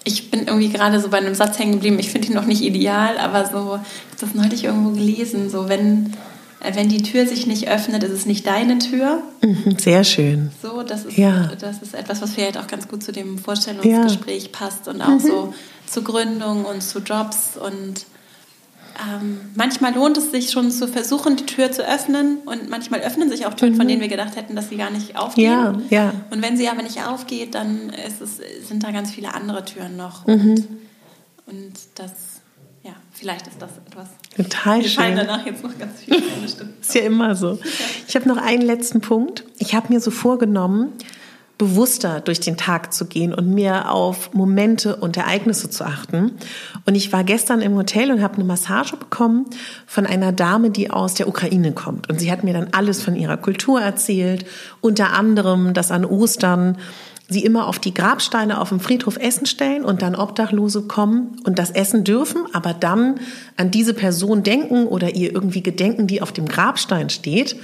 ich 0.05 0.31
bin 0.31 0.47
irgendwie 0.47 0.71
gerade 0.71 1.01
so 1.01 1.09
bei 1.09 1.19
einem 1.19 1.35
Satz 1.35 1.59
hängen 1.59 1.73
geblieben. 1.73 1.99
Ich 1.99 2.11
finde 2.11 2.29
ihn 2.29 2.35
noch 2.35 2.47
nicht 2.47 2.63
ideal, 2.63 3.19
aber 3.19 3.47
so, 3.47 3.51
ich 3.51 3.55
habe 3.57 4.21
das 4.21 4.35
neulich 4.35 4.65
irgendwo 4.65 4.91
gelesen. 4.91 5.51
So, 5.51 5.69
wenn, 5.69 6.15
äh, 6.61 6.75
wenn 6.75 6.89
die 6.89 7.03
Tür 7.03 7.27
sich 7.27 7.47
nicht 7.47 7.69
öffnet, 7.69 8.03
ist 8.03 8.13
es 8.13 8.27
nicht 8.27 8.47
deine 8.47 8.79
Tür. 8.79 9.23
Mhm, 9.43 9.77
sehr 9.79 10.05
schön. 10.05 10.51
So, 10.63 10.83
das 10.83 11.05
ist, 11.05 11.17
ja. 11.17 11.51
das 11.59 11.83
ist 11.83 11.95
etwas, 11.95 12.23
was 12.23 12.35
vielleicht 12.35 12.59
auch 12.59 12.67
ganz 12.67 12.89
gut 12.89 13.03
zu 13.03 13.13
dem 13.13 13.39
Vorstellungsgespräch 13.39 14.45
ja. 14.45 14.51
passt 14.53 14.89
und 14.89 15.03
auch 15.03 15.09
mhm. 15.09 15.21
so 15.21 15.55
zu 15.87 16.03
Gründung 16.03 16.65
und 16.65 16.83
zu 16.83 17.01
Jobs 17.01 17.57
und 17.57 18.07
ähm, 19.09 19.41
manchmal 19.55 19.95
lohnt 19.95 20.17
es 20.17 20.31
sich 20.31 20.51
schon 20.51 20.71
zu 20.71 20.89
versuchen, 20.89 21.37
die 21.37 21.47
Tür 21.47 21.71
zu 21.73 21.87
öffnen 21.87 22.39
und 22.45 22.69
manchmal 22.69 23.01
öffnen 23.01 23.31
sich 23.31 23.47
auch 23.47 23.55
Türen, 23.55 23.73
mhm. 23.73 23.77
von 23.77 23.89
denen 23.89 24.01
wir 24.01 24.09
gedacht 24.09 24.37
hätten, 24.37 24.57
dass 24.57 24.69
sie 24.69 24.77
gar 24.77 24.91
nicht 24.91 25.17
aufgehen. 25.17 25.51
Ja, 25.51 25.75
ja. 25.91 26.13
Und 26.31 26.43
wenn 26.43 26.57
sie 26.57 26.69
aber 26.69 26.83
nicht 26.83 27.03
aufgeht, 27.05 27.55
dann 27.55 27.91
es, 27.91 28.19
sind 28.67 28.83
da 28.83 28.91
ganz 28.91 29.13
viele 29.13 29.35
andere 29.35 29.65
Türen 29.65 29.97
noch. 29.97 30.27
Mhm. 30.27 30.35
Und, 30.35 30.69
und 31.47 31.73
das, 31.95 32.13
ja, 32.83 32.93
vielleicht 33.13 33.47
ist 33.47 33.61
das 33.61 33.71
etwas. 33.87 34.09
Total 34.37 34.83
schön. 34.83 34.91
fallen 34.91 35.17
danach 35.17 35.47
jetzt 35.47 35.63
noch 35.63 35.77
ganz 35.79 36.01
viele 36.01 36.19
Stimmen. 36.49 36.75
ist 36.81 36.95
ja 36.95 37.03
immer 37.03 37.35
so. 37.35 37.59
Ich 38.07 38.17
habe 38.17 38.29
noch 38.29 38.39
einen 38.39 38.63
letzten 38.63 39.01
Punkt. 39.01 39.45
Ich 39.59 39.75
habe 39.75 39.93
mir 39.93 40.01
so 40.01 40.11
vorgenommen, 40.11 40.93
bewusster 41.61 42.21
durch 42.21 42.41
den 42.41 42.57
Tag 42.57 42.95
zu 42.95 43.05
gehen 43.05 43.35
und 43.35 43.55
mehr 43.55 43.93
auf 43.93 44.33
Momente 44.33 44.97
und 44.97 45.19
Ereignisse 45.19 45.69
zu 45.69 45.85
achten. 45.85 46.33
Und 46.87 46.95
ich 46.95 47.13
war 47.13 47.23
gestern 47.23 47.61
im 47.61 47.75
Hotel 47.77 48.11
und 48.11 48.23
habe 48.23 48.37
eine 48.37 48.45
Massage 48.45 48.97
bekommen 48.97 49.45
von 49.87 50.07
einer 50.07 50.33
Dame, 50.33 50.71
die 50.71 50.91
aus 50.91 51.13
der 51.13 51.29
Ukraine 51.29 51.73
kommt. 51.73 52.09
Und 52.09 52.19
sie 52.19 52.33
hat 52.33 52.45
mir 52.45 52.55
dann 52.55 52.69
alles 52.73 53.03
von 53.03 53.15
ihrer 53.15 53.37
Kultur 53.37 53.79
erzählt, 53.79 54.47
unter 54.81 55.13
anderem, 55.13 55.75
dass 55.75 55.91
an 55.91 56.07
Ostern 56.07 56.79
sie 57.29 57.45
immer 57.45 57.67
auf 57.67 57.79
die 57.79 57.93
Grabsteine 57.93 58.59
auf 58.59 58.71
dem 58.71 58.81
Friedhof 58.81 59.19
Essen 59.19 59.45
stellen 59.45 59.85
und 59.85 60.01
dann 60.01 60.17
Obdachlose 60.17 60.83
kommen 60.83 61.37
und 61.45 61.59
das 61.59 61.71
essen 61.71 62.05
dürfen, 62.05 62.47
aber 62.55 62.73
dann 62.73 63.21
an 63.59 63.71
diese 63.71 63.93
Person 63.93 64.43
denken 64.43 64.87
oder 64.87 65.15
ihr 65.15 65.35
irgendwie 65.35 65.63
gedenken, 65.63 66.07
die 66.07 66.23
auf 66.23 66.33
dem 66.33 66.47
Grabstein 66.47 67.11
steht. 67.11 67.57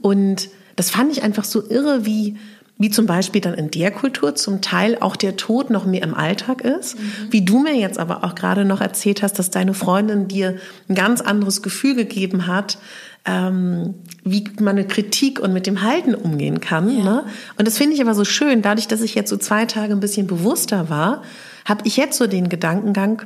Und 0.00 0.48
das 0.76 0.90
fand 0.90 1.10
ich 1.10 1.24
einfach 1.24 1.44
so 1.44 1.68
irre, 1.68 2.06
wie 2.06 2.36
wie 2.82 2.90
zum 2.90 3.06
Beispiel 3.06 3.40
dann 3.40 3.54
in 3.54 3.70
der 3.70 3.92
Kultur 3.92 4.34
zum 4.34 4.60
Teil 4.60 4.98
auch 4.98 5.14
der 5.14 5.36
Tod 5.36 5.70
noch 5.70 5.86
mehr 5.86 6.02
im 6.02 6.14
Alltag 6.14 6.62
ist. 6.62 6.98
Mhm. 6.98 7.02
Wie 7.30 7.44
du 7.44 7.60
mir 7.60 7.76
jetzt 7.76 7.96
aber 7.96 8.24
auch 8.24 8.34
gerade 8.34 8.64
noch 8.64 8.80
erzählt 8.80 9.22
hast, 9.22 9.38
dass 9.38 9.50
deine 9.50 9.72
Freundin 9.72 10.26
dir 10.26 10.56
ein 10.88 10.96
ganz 10.96 11.20
anderes 11.20 11.62
Gefühl 11.62 11.94
gegeben 11.94 12.48
hat, 12.48 12.78
ähm, 13.24 13.94
wie 14.24 14.50
man 14.58 14.74
mit 14.74 14.88
Kritik 14.88 15.38
und 15.38 15.52
mit 15.52 15.68
dem 15.68 15.82
Halten 15.82 16.16
umgehen 16.16 16.58
kann. 16.58 16.98
Ja. 16.98 17.04
Ne? 17.04 17.24
Und 17.56 17.68
das 17.68 17.78
finde 17.78 17.94
ich 17.94 18.02
aber 18.02 18.16
so 18.16 18.24
schön. 18.24 18.62
Dadurch, 18.62 18.88
dass 18.88 19.00
ich 19.00 19.14
jetzt 19.14 19.30
so 19.30 19.36
zwei 19.36 19.64
Tage 19.64 19.92
ein 19.92 20.00
bisschen 20.00 20.26
bewusster 20.26 20.90
war, 20.90 21.22
habe 21.64 21.82
ich 21.86 21.96
jetzt 21.96 22.18
so 22.18 22.26
den 22.26 22.48
Gedankengang, 22.48 23.22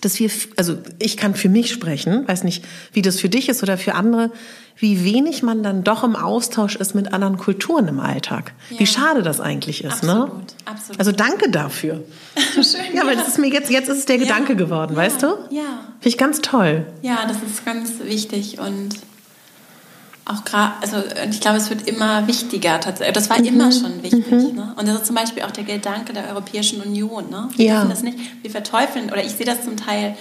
dass 0.00 0.18
wir, 0.18 0.30
also 0.56 0.76
ich 0.98 1.16
kann 1.16 1.34
für 1.34 1.48
mich 1.48 1.70
sprechen, 1.72 2.26
weiß 2.28 2.44
nicht, 2.44 2.64
wie 2.92 3.02
das 3.02 3.18
für 3.20 3.28
dich 3.28 3.48
ist 3.48 3.62
oder 3.62 3.78
für 3.78 3.94
andere, 3.94 4.30
wie 4.78 5.04
wenig 5.04 5.42
man 5.42 5.62
dann 5.62 5.84
doch 5.84 6.04
im 6.04 6.16
Austausch 6.16 6.76
ist 6.76 6.94
mit 6.94 7.12
anderen 7.14 7.38
Kulturen 7.38 7.88
im 7.88 7.98
Alltag. 7.98 8.52
Ja. 8.70 8.78
Wie 8.78 8.86
schade 8.86 9.22
das 9.22 9.40
eigentlich 9.40 9.84
ist, 9.84 10.04
absolut, 10.04 10.28
ne? 10.28 10.44
Absolut. 10.66 10.98
Also 10.98 11.12
danke 11.12 11.50
dafür. 11.50 12.04
Schön. 12.54 12.64
Ja, 12.92 13.02
ja, 13.02 13.06
weil 13.06 13.16
das 13.16 13.28
ist 13.28 13.38
mir 13.38 13.48
jetzt, 13.48 13.70
jetzt 13.70 13.88
ist 13.88 13.98
es 13.98 14.04
der 14.04 14.16
ja. 14.16 14.22
Gedanke 14.22 14.54
geworden, 14.54 14.94
weißt 14.94 15.22
du? 15.22 15.26
Ja. 15.50 15.62
Finde 16.00 16.08
ich 16.08 16.18
ganz 16.18 16.42
toll. 16.42 16.84
Ja, 17.00 17.26
das 17.26 17.38
ist 17.38 17.64
ganz 17.64 17.92
wichtig 18.04 18.58
und 18.58 18.90
auch 20.26 20.44
gerade, 20.44 20.72
also 20.82 20.96
ich 21.30 21.40
glaube, 21.40 21.56
es 21.56 21.70
wird 21.70 21.86
immer 21.86 22.26
wichtiger 22.26 22.80
tatsächlich. 22.80 23.14
Das 23.14 23.30
war 23.30 23.38
mhm. 23.38 23.44
immer 23.44 23.72
schon 23.72 24.02
wichtig. 24.02 24.30
Mhm. 24.30 24.56
Ne? 24.56 24.74
Und 24.76 24.88
das 24.88 24.96
ist 24.96 25.06
zum 25.06 25.14
Beispiel 25.14 25.44
auch 25.44 25.52
der 25.52 25.64
Gedanke 25.64 26.12
der 26.12 26.28
Europäischen 26.28 26.80
Union. 26.82 27.30
Ne? 27.30 27.48
Wir 27.56 27.66
ja. 27.66 27.84
das 27.84 28.02
nicht, 28.02 28.18
wir 28.42 28.50
verteufeln, 28.50 29.06
oder 29.10 29.24
ich 29.24 29.32
sehe 29.32 29.46
das 29.46 29.62
zum 29.62 29.76
Teil 29.76 30.16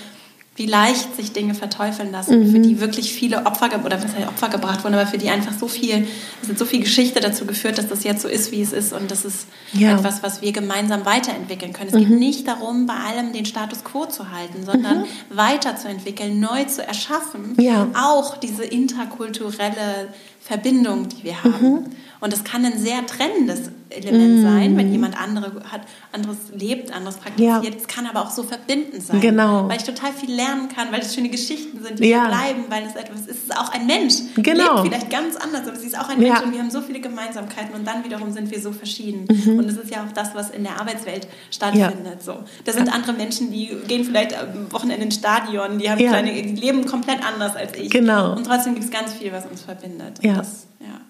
wie 0.58 0.68
leicht 0.68 1.18
sich 1.18 1.34
Dinge 1.34 1.54
verteufeln 1.54 2.14
lassen, 2.14 2.40
mhm. 2.40 2.52
für 2.52 2.60
die 2.60 2.80
wirklich 2.80 3.14
viele 3.14 3.46
Opfer 3.46 3.70
oder 3.84 4.02
was 4.02 4.16
heißt 4.16 4.28
Opfer 4.28 4.48
gebracht 4.48 4.86
wurden, 4.86 4.94
aber 4.94 5.06
für 5.06 5.18
die 5.18 5.30
einfach 5.30 5.52
so 5.58 5.68
viel, 5.68 6.08
es 6.42 6.48
hat 6.48 6.58
so 6.58 6.64
viel 6.64 6.80
Geschichte 6.80 7.20
dazu 7.20 7.46
geführt, 7.46 7.78
dass 7.78 7.88
das 7.88 8.06
jetzt 8.06 8.22
so 8.22 8.30
ist, 8.30 8.54
wie 8.54 8.62
es 8.62 8.72
ist 8.72 8.94
und 8.94 9.12
das 9.12 9.26
ist 9.26 9.48
ja. 9.74 9.98
etwas, 9.98 10.24
was 10.24 10.42
wir 10.42 10.54
gemeinsam 10.54 11.06
weiterentwickeln 11.06 11.74
können. 11.74 11.90
Es 11.90 11.96
mhm. 11.96 12.08
geht 12.08 12.20
nicht 12.20 12.48
darum, 12.48 12.86
bei 12.86 12.94
allem 12.94 13.34
den 13.34 13.46
Status 13.46 13.84
quo 13.84 14.06
zu 14.06 14.32
halten, 14.32 14.64
sondern 14.66 15.00
mhm. 15.00 15.06
weiterzuentwickeln, 15.30 16.40
neu 16.40 16.64
zu 16.64 16.88
erschaffen, 16.88 17.56
ja. 17.60 17.90
auch 17.94 18.38
diese 18.38 18.64
interkulturelle 18.64 20.14
Verbindung, 20.40 21.10
die 21.10 21.26
wir 21.26 21.44
haben. 21.44 21.90
Und 22.26 22.34
es 22.34 22.44
kann 22.44 22.66
ein 22.66 22.80
sehr 22.80 23.06
trennendes 23.06 23.70
Element 23.92 24.40
mm. 24.40 24.42
sein, 24.42 24.78
wenn 24.78 24.92
jemand 24.92 25.16
andere 25.16 25.62
hat, 25.72 25.82
anderes 26.12 26.38
lebt, 26.56 26.92
anderes 26.92 27.18
praktiziert. 27.18 27.64
Ja. 27.64 27.72
Es 27.78 27.86
kann 27.88 28.08
aber 28.08 28.24
auch 28.24 28.32
so 28.32 28.42
verbindend 28.42 29.04
sein. 29.04 29.22
Genau. 29.22 29.70
Weil 29.70 29.78
ich 29.78 29.84
total 29.84 30.12
viel 30.12 30.34
lernen 30.34 30.68
kann, 30.68 30.92
weil 30.92 31.02
es 31.02 31.14
schöne 31.14 31.30
Geschichten 31.30 31.84
sind, 31.84 32.00
die 32.00 32.10
ja. 32.10 32.28
bleiben, 32.28 32.64
weil 32.70 32.84
es 32.84 32.96
etwas 32.96 33.22
ist. 33.22 33.30
Es 33.30 33.38
ist 33.44 33.56
auch 33.56 33.72
ein 33.72 33.86
Mensch. 33.86 34.16
Genau. 34.38 34.82
Lebt 34.82 34.88
vielleicht 34.88 35.12
ganz 35.12 35.36
anders, 35.36 35.68
aber 35.68 35.78
sie 35.78 35.86
ist 35.86 36.00
auch 36.00 36.10
ein 36.10 36.20
Mensch 36.20 36.40
ja. 36.40 36.44
und 36.44 36.52
wir 36.52 36.60
haben 36.60 36.72
so 36.72 36.82
viele 36.82 37.00
Gemeinsamkeiten 37.00 37.76
und 37.76 37.86
dann 37.86 38.04
wiederum 38.04 38.32
sind 38.32 38.50
wir 38.50 38.60
so 38.60 38.72
verschieden. 38.72 39.28
Mhm. 39.30 39.60
Und 39.60 39.68
das 39.68 39.78
ist 39.78 39.92
ja 39.92 40.04
auch 40.04 40.12
das, 40.12 40.34
was 40.34 40.50
in 40.50 40.64
der 40.64 40.80
Arbeitswelt 40.80 41.28
stattfindet. 41.52 42.24
So. 42.24 42.44
Da 42.64 42.72
sind 42.72 42.92
andere 42.92 43.14
Menschen, 43.14 43.52
die 43.52 43.70
gehen 43.88 44.04
vielleicht 44.04 44.36
am 44.36 44.72
Wochenende 44.72 45.06
ins 45.06 45.14
Stadion, 45.14 45.78
die 45.78 45.92
haben 45.92 46.00
kleine, 46.00 46.34
die 46.34 46.56
leben 46.56 46.88
komplett 46.88 47.24
anders 47.24 47.56
als 47.56 47.78
ich. 47.78 47.92
Genau. 47.92 48.34
Und 48.36 48.48
trotzdem 48.48 48.74
gibt 48.74 48.86
es 48.86 48.92
ganz 48.92 49.14
viel, 49.14 49.32
was 49.32 49.46
uns 49.46 49.62
verbindet. 49.62 50.24
Ja. 50.24 50.38
Das, 50.38 50.66
ja. 50.80 51.02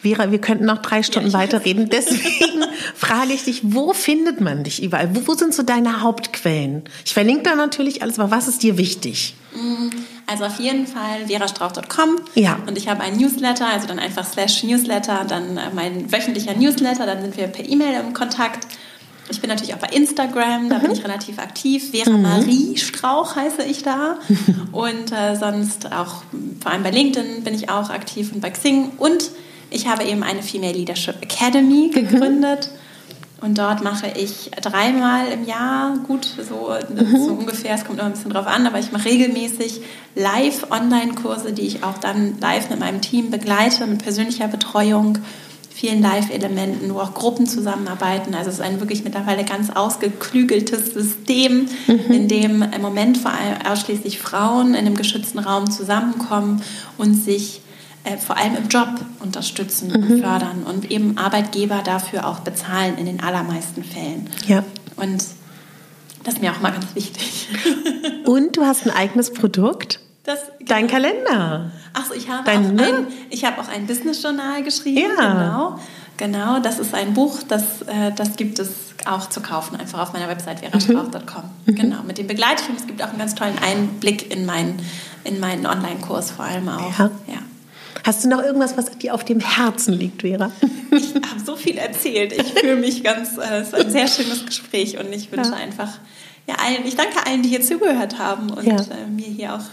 Vera, 0.00 0.30
wir 0.30 0.40
könnten 0.40 0.64
noch 0.64 0.78
drei 0.78 1.02
Stunden 1.02 1.30
ja, 1.30 1.38
weiterreden. 1.38 1.88
Deswegen 1.90 2.64
frage 2.94 3.32
ich 3.32 3.44
dich, 3.44 3.60
wo 3.62 3.92
findet 3.92 4.40
man 4.40 4.64
dich 4.64 4.82
überall? 4.82 5.14
Wo, 5.14 5.26
wo, 5.26 5.34
sind 5.34 5.54
so 5.54 5.62
deine 5.62 6.02
Hauptquellen? 6.02 6.84
Ich 7.04 7.14
verlinke 7.14 7.42
da 7.44 7.54
natürlich 7.54 8.02
alles, 8.02 8.18
aber 8.18 8.30
was 8.30 8.48
ist 8.48 8.62
dir 8.62 8.78
wichtig? 8.78 9.34
Mm, 9.54 9.88
also 10.26 10.44
auf 10.44 10.58
jeden 10.58 10.86
Fall 10.86 11.26
verastrauch.com. 11.26 12.20
Ja. 12.34 12.58
Und 12.66 12.76
ich 12.78 12.88
habe 12.88 13.02
einen 13.02 13.18
Newsletter, 13.18 13.66
also 13.66 13.86
dann 13.86 13.98
einfach 13.98 14.26
slash 14.26 14.62
Newsletter, 14.64 15.24
dann 15.28 15.56
äh, 15.56 15.70
mein 15.74 16.10
wöchentlicher 16.12 16.54
Newsletter, 16.54 17.06
dann 17.06 17.22
sind 17.22 17.36
wir 17.36 17.46
per 17.48 17.64
E-Mail 17.68 18.00
im 18.00 18.14
Kontakt. 18.14 18.66
Ich 19.28 19.40
bin 19.40 19.50
natürlich 19.50 19.74
auch 19.74 19.78
bei 19.78 19.88
Instagram, 19.88 20.68
da 20.68 20.78
mhm. 20.78 20.82
bin 20.82 20.90
ich 20.92 21.04
relativ 21.04 21.38
aktiv. 21.38 21.90
Vera 21.90 22.10
mhm. 22.10 22.22
Marie 22.22 22.76
Strauch 22.76 23.34
heiße 23.34 23.62
ich 23.62 23.82
da. 23.82 24.18
und 24.72 25.12
äh, 25.12 25.36
sonst 25.36 25.92
auch, 25.92 26.22
vor 26.60 26.70
allem 26.70 26.82
bei 26.82 26.90
LinkedIn 26.90 27.42
bin 27.42 27.54
ich 27.54 27.68
auch 27.68 27.90
aktiv 27.90 28.32
und 28.32 28.40
bei 28.40 28.50
Xing. 28.50 28.92
Und 28.98 29.30
ich 29.70 29.86
habe 29.86 30.04
eben 30.04 30.22
eine 30.22 30.42
Female 30.42 30.72
Leadership 30.72 31.16
Academy 31.22 31.90
mhm. 31.90 31.92
gegründet. 31.92 32.70
Mhm. 32.72 32.86
Und 33.42 33.58
dort 33.58 33.84
mache 33.84 34.06
ich 34.16 34.50
dreimal 34.62 35.28
im 35.28 35.44
Jahr, 35.44 35.98
gut, 36.06 36.24
so, 36.24 36.70
mhm. 36.88 37.16
so 37.16 37.32
ungefähr, 37.32 37.74
es 37.74 37.84
kommt 37.84 37.98
immer 37.98 38.08
ein 38.08 38.14
bisschen 38.14 38.30
drauf 38.30 38.46
an, 38.46 38.66
aber 38.66 38.78
ich 38.78 38.92
mache 38.92 39.04
regelmäßig 39.04 39.82
Live-Online-Kurse, 40.14 41.52
die 41.52 41.66
ich 41.66 41.84
auch 41.84 41.98
dann 41.98 42.38
live 42.40 42.70
mit 42.70 42.80
meinem 42.80 43.02
Team 43.02 43.30
begleite, 43.30 43.86
mit 43.86 44.02
persönlicher 44.02 44.48
Betreuung, 44.48 45.18
vielen 45.76 46.00
Live-Elementen, 46.00 46.94
wo 46.94 47.00
auch 47.00 47.12
Gruppen 47.12 47.46
zusammenarbeiten. 47.46 48.34
Also 48.34 48.48
es 48.48 48.56
ist 48.56 48.62
ein 48.62 48.80
wirklich 48.80 49.04
mittlerweile 49.04 49.44
ganz 49.44 49.68
ausgeklügeltes 49.68 50.94
System, 50.94 51.68
mhm. 51.86 52.10
in 52.10 52.28
dem 52.28 52.62
im 52.62 52.80
Moment 52.80 53.18
vor 53.18 53.32
allem 53.32 53.70
ausschließlich 53.70 54.18
Frauen 54.18 54.68
in 54.68 54.86
einem 54.86 54.96
geschützten 54.96 55.38
Raum 55.38 55.70
zusammenkommen 55.70 56.62
und 56.96 57.14
sich 57.14 57.60
äh, 58.06 58.16
vor 58.18 58.36
allem 58.36 58.56
im 58.56 58.68
Job 58.68 58.88
unterstützen 59.20 59.88
mhm. 59.88 59.94
und 59.94 60.20
fördern 60.20 60.62
und 60.62 60.90
eben 60.90 61.18
Arbeitgeber 61.18 61.82
dafür 61.84 62.26
auch 62.26 62.40
bezahlen 62.40 62.98
in 62.98 63.06
den 63.06 63.20
allermeisten 63.20 63.82
Fällen. 63.82 64.30
Ja. 64.46 64.62
Und 64.96 65.24
Das 66.22 66.34
ist 66.34 66.40
mir 66.40 66.52
auch 66.52 66.60
mal 66.60 66.72
ganz 66.72 66.94
wichtig. 66.94 67.48
Und 68.24 68.56
du 68.56 68.64
hast 68.64 68.84
ein 68.84 68.90
eigenes 68.90 69.32
Produkt? 69.32 70.00
Das, 70.24 70.40
Dein 70.60 70.88
Kalender. 70.88 71.70
Ach 71.92 72.06
so, 72.06 72.14
ich 72.14 72.28
habe, 72.28 72.42
Dein, 72.44 72.66
auch, 72.66 72.72
ne? 72.72 72.84
ein, 72.84 73.06
ich 73.30 73.44
habe 73.44 73.60
auch 73.60 73.68
ein 73.68 73.86
Business-Journal 73.86 74.64
geschrieben. 74.64 75.12
Ja. 75.16 75.32
Genau. 75.32 75.78
Genau, 76.16 76.58
das 76.60 76.78
ist 76.78 76.94
ein 76.94 77.14
Buch, 77.14 77.42
das, 77.46 77.82
äh, 77.82 78.10
das 78.16 78.36
gibt 78.36 78.58
es 78.58 78.70
auch 79.04 79.28
zu 79.28 79.40
kaufen, 79.40 79.76
einfach 79.76 80.00
auf 80.00 80.12
meiner 80.12 80.28
Website 80.28 80.60
verastrauch.com. 80.60 81.44
Mhm. 81.66 81.74
Genau, 81.74 82.02
mit 82.04 82.18
dem 82.18 82.26
begleite 82.26 82.62
ich 82.62 82.70
und 82.70 82.80
es 82.80 82.86
gibt 82.86 83.02
auch 83.02 83.10
einen 83.10 83.18
ganz 83.18 83.34
tollen 83.34 83.58
Einblick 83.58 84.34
in 84.34 84.46
meinen, 84.46 84.80
in 85.24 85.38
meinen 85.38 85.66
Online-Kurs 85.66 86.30
vor 86.30 86.46
allem 86.46 86.68
auch. 86.68 86.98
Ja. 86.98 87.10
ja. 87.26 87.38
Hast 88.04 88.24
du 88.24 88.28
noch 88.28 88.42
irgendwas, 88.42 88.76
was 88.76 88.90
dir 88.98 89.14
auf 89.14 89.24
dem 89.24 89.40
Herzen 89.40 89.94
liegt, 89.94 90.22
Vera? 90.22 90.50
Ich 90.90 91.14
habe 91.14 91.40
so 91.44 91.56
viel 91.56 91.78
erzählt. 91.78 92.32
Ich 92.32 92.52
fühle 92.60 92.76
mich 92.76 93.02
ganz, 93.02 93.36
äh, 93.38 93.58
es 93.60 93.68
ist 93.68 93.74
ein 93.74 93.90
sehr 93.90 94.06
schönes 94.08 94.46
Gespräch 94.46 94.98
und 94.98 95.12
ich 95.12 95.30
wünsche 95.32 95.50
Ja. 95.50 95.56
einfach, 95.56 95.88
ja, 96.46 96.54
allen, 96.64 96.86
ich 96.86 96.96
danke 96.96 97.26
allen, 97.26 97.42
die 97.42 97.48
hier 97.48 97.62
zugehört 97.62 98.18
haben 98.18 98.50
und 98.50 98.64
Ja. 98.64 98.76
äh, 98.76 99.06
mir 99.10 99.26
hier 99.26 99.54
auch, 99.54 99.64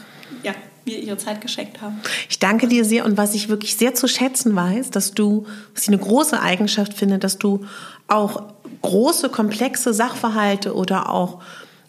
ja, 0.43 0.53
mir 0.85 0.97
ihre 0.99 1.17
Zeit 1.17 1.41
geschenkt 1.41 1.81
haben. 1.81 2.01
Ich 2.29 2.39
danke 2.39 2.67
dir 2.67 2.83
sehr 2.85 3.05
und 3.05 3.15
was 3.17 3.33
ich 3.35 3.47
wirklich 3.49 3.75
sehr 3.77 3.93
zu 3.93 4.07
schätzen 4.07 4.55
weiß, 4.55 4.89
dass 4.89 5.13
du, 5.13 5.45
was 5.73 5.83
ich 5.83 5.89
eine 5.89 5.99
große 5.99 6.39
Eigenschaft 6.41 6.93
finde, 6.93 7.19
dass 7.19 7.37
du 7.37 7.65
auch 8.07 8.43
große, 8.81 9.29
komplexe 9.29 9.93
Sachverhalte 9.93 10.73
oder 10.75 11.09
auch 11.09 11.39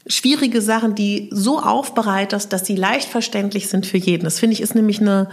schwierige 0.06 0.60
Sachen, 0.60 0.94
die 0.94 1.28
so 1.32 1.58
aufbereitest, 1.60 2.52
dass 2.52 2.66
sie 2.66 2.76
leicht 2.76 3.08
verständlich 3.08 3.68
sind 3.68 3.86
für 3.86 3.96
jeden. 3.96 4.24
Das 4.24 4.38
finde 4.38 4.52
ich 4.54 4.60
ist 4.60 4.74
nämlich 4.74 5.00
eine, 5.00 5.28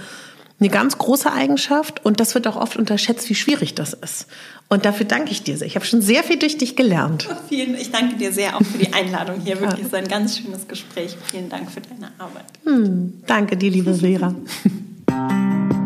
eine 0.61 0.69
ganz 0.69 0.97
große 0.97 1.31
Eigenschaft 1.31 2.05
und 2.05 2.19
das 2.19 2.35
wird 2.35 2.47
auch 2.47 2.55
oft 2.55 2.77
unterschätzt, 2.77 3.29
wie 3.29 3.35
schwierig 3.35 3.75
das 3.75 3.93
ist. 3.93 4.27
Und 4.69 4.85
dafür 4.85 5.05
danke 5.05 5.31
ich 5.31 5.43
dir 5.43 5.57
sehr. 5.57 5.67
Ich 5.67 5.75
habe 5.75 5.85
schon 5.85 6.01
sehr 6.01 6.23
viel 6.23 6.37
durch 6.37 6.57
dich 6.57 6.75
gelernt. 6.77 7.27
Vielen, 7.49 7.75
ich 7.75 7.91
danke 7.91 8.15
dir 8.15 8.31
sehr 8.31 8.55
auch 8.55 8.63
für 8.63 8.77
die 8.77 8.93
Einladung 8.93 9.41
hier. 9.41 9.59
Wirklich 9.59 9.87
so 9.89 9.97
ein 9.97 10.07
ganz 10.07 10.37
schönes 10.37 10.67
Gespräch. 10.67 11.17
Vielen 11.29 11.49
Dank 11.49 11.69
für 11.69 11.81
deine 11.81 12.11
Arbeit. 12.17 12.45
Danke 13.27 13.57
dir, 13.57 13.71
liebe 13.71 13.95
Vera. 13.95 14.33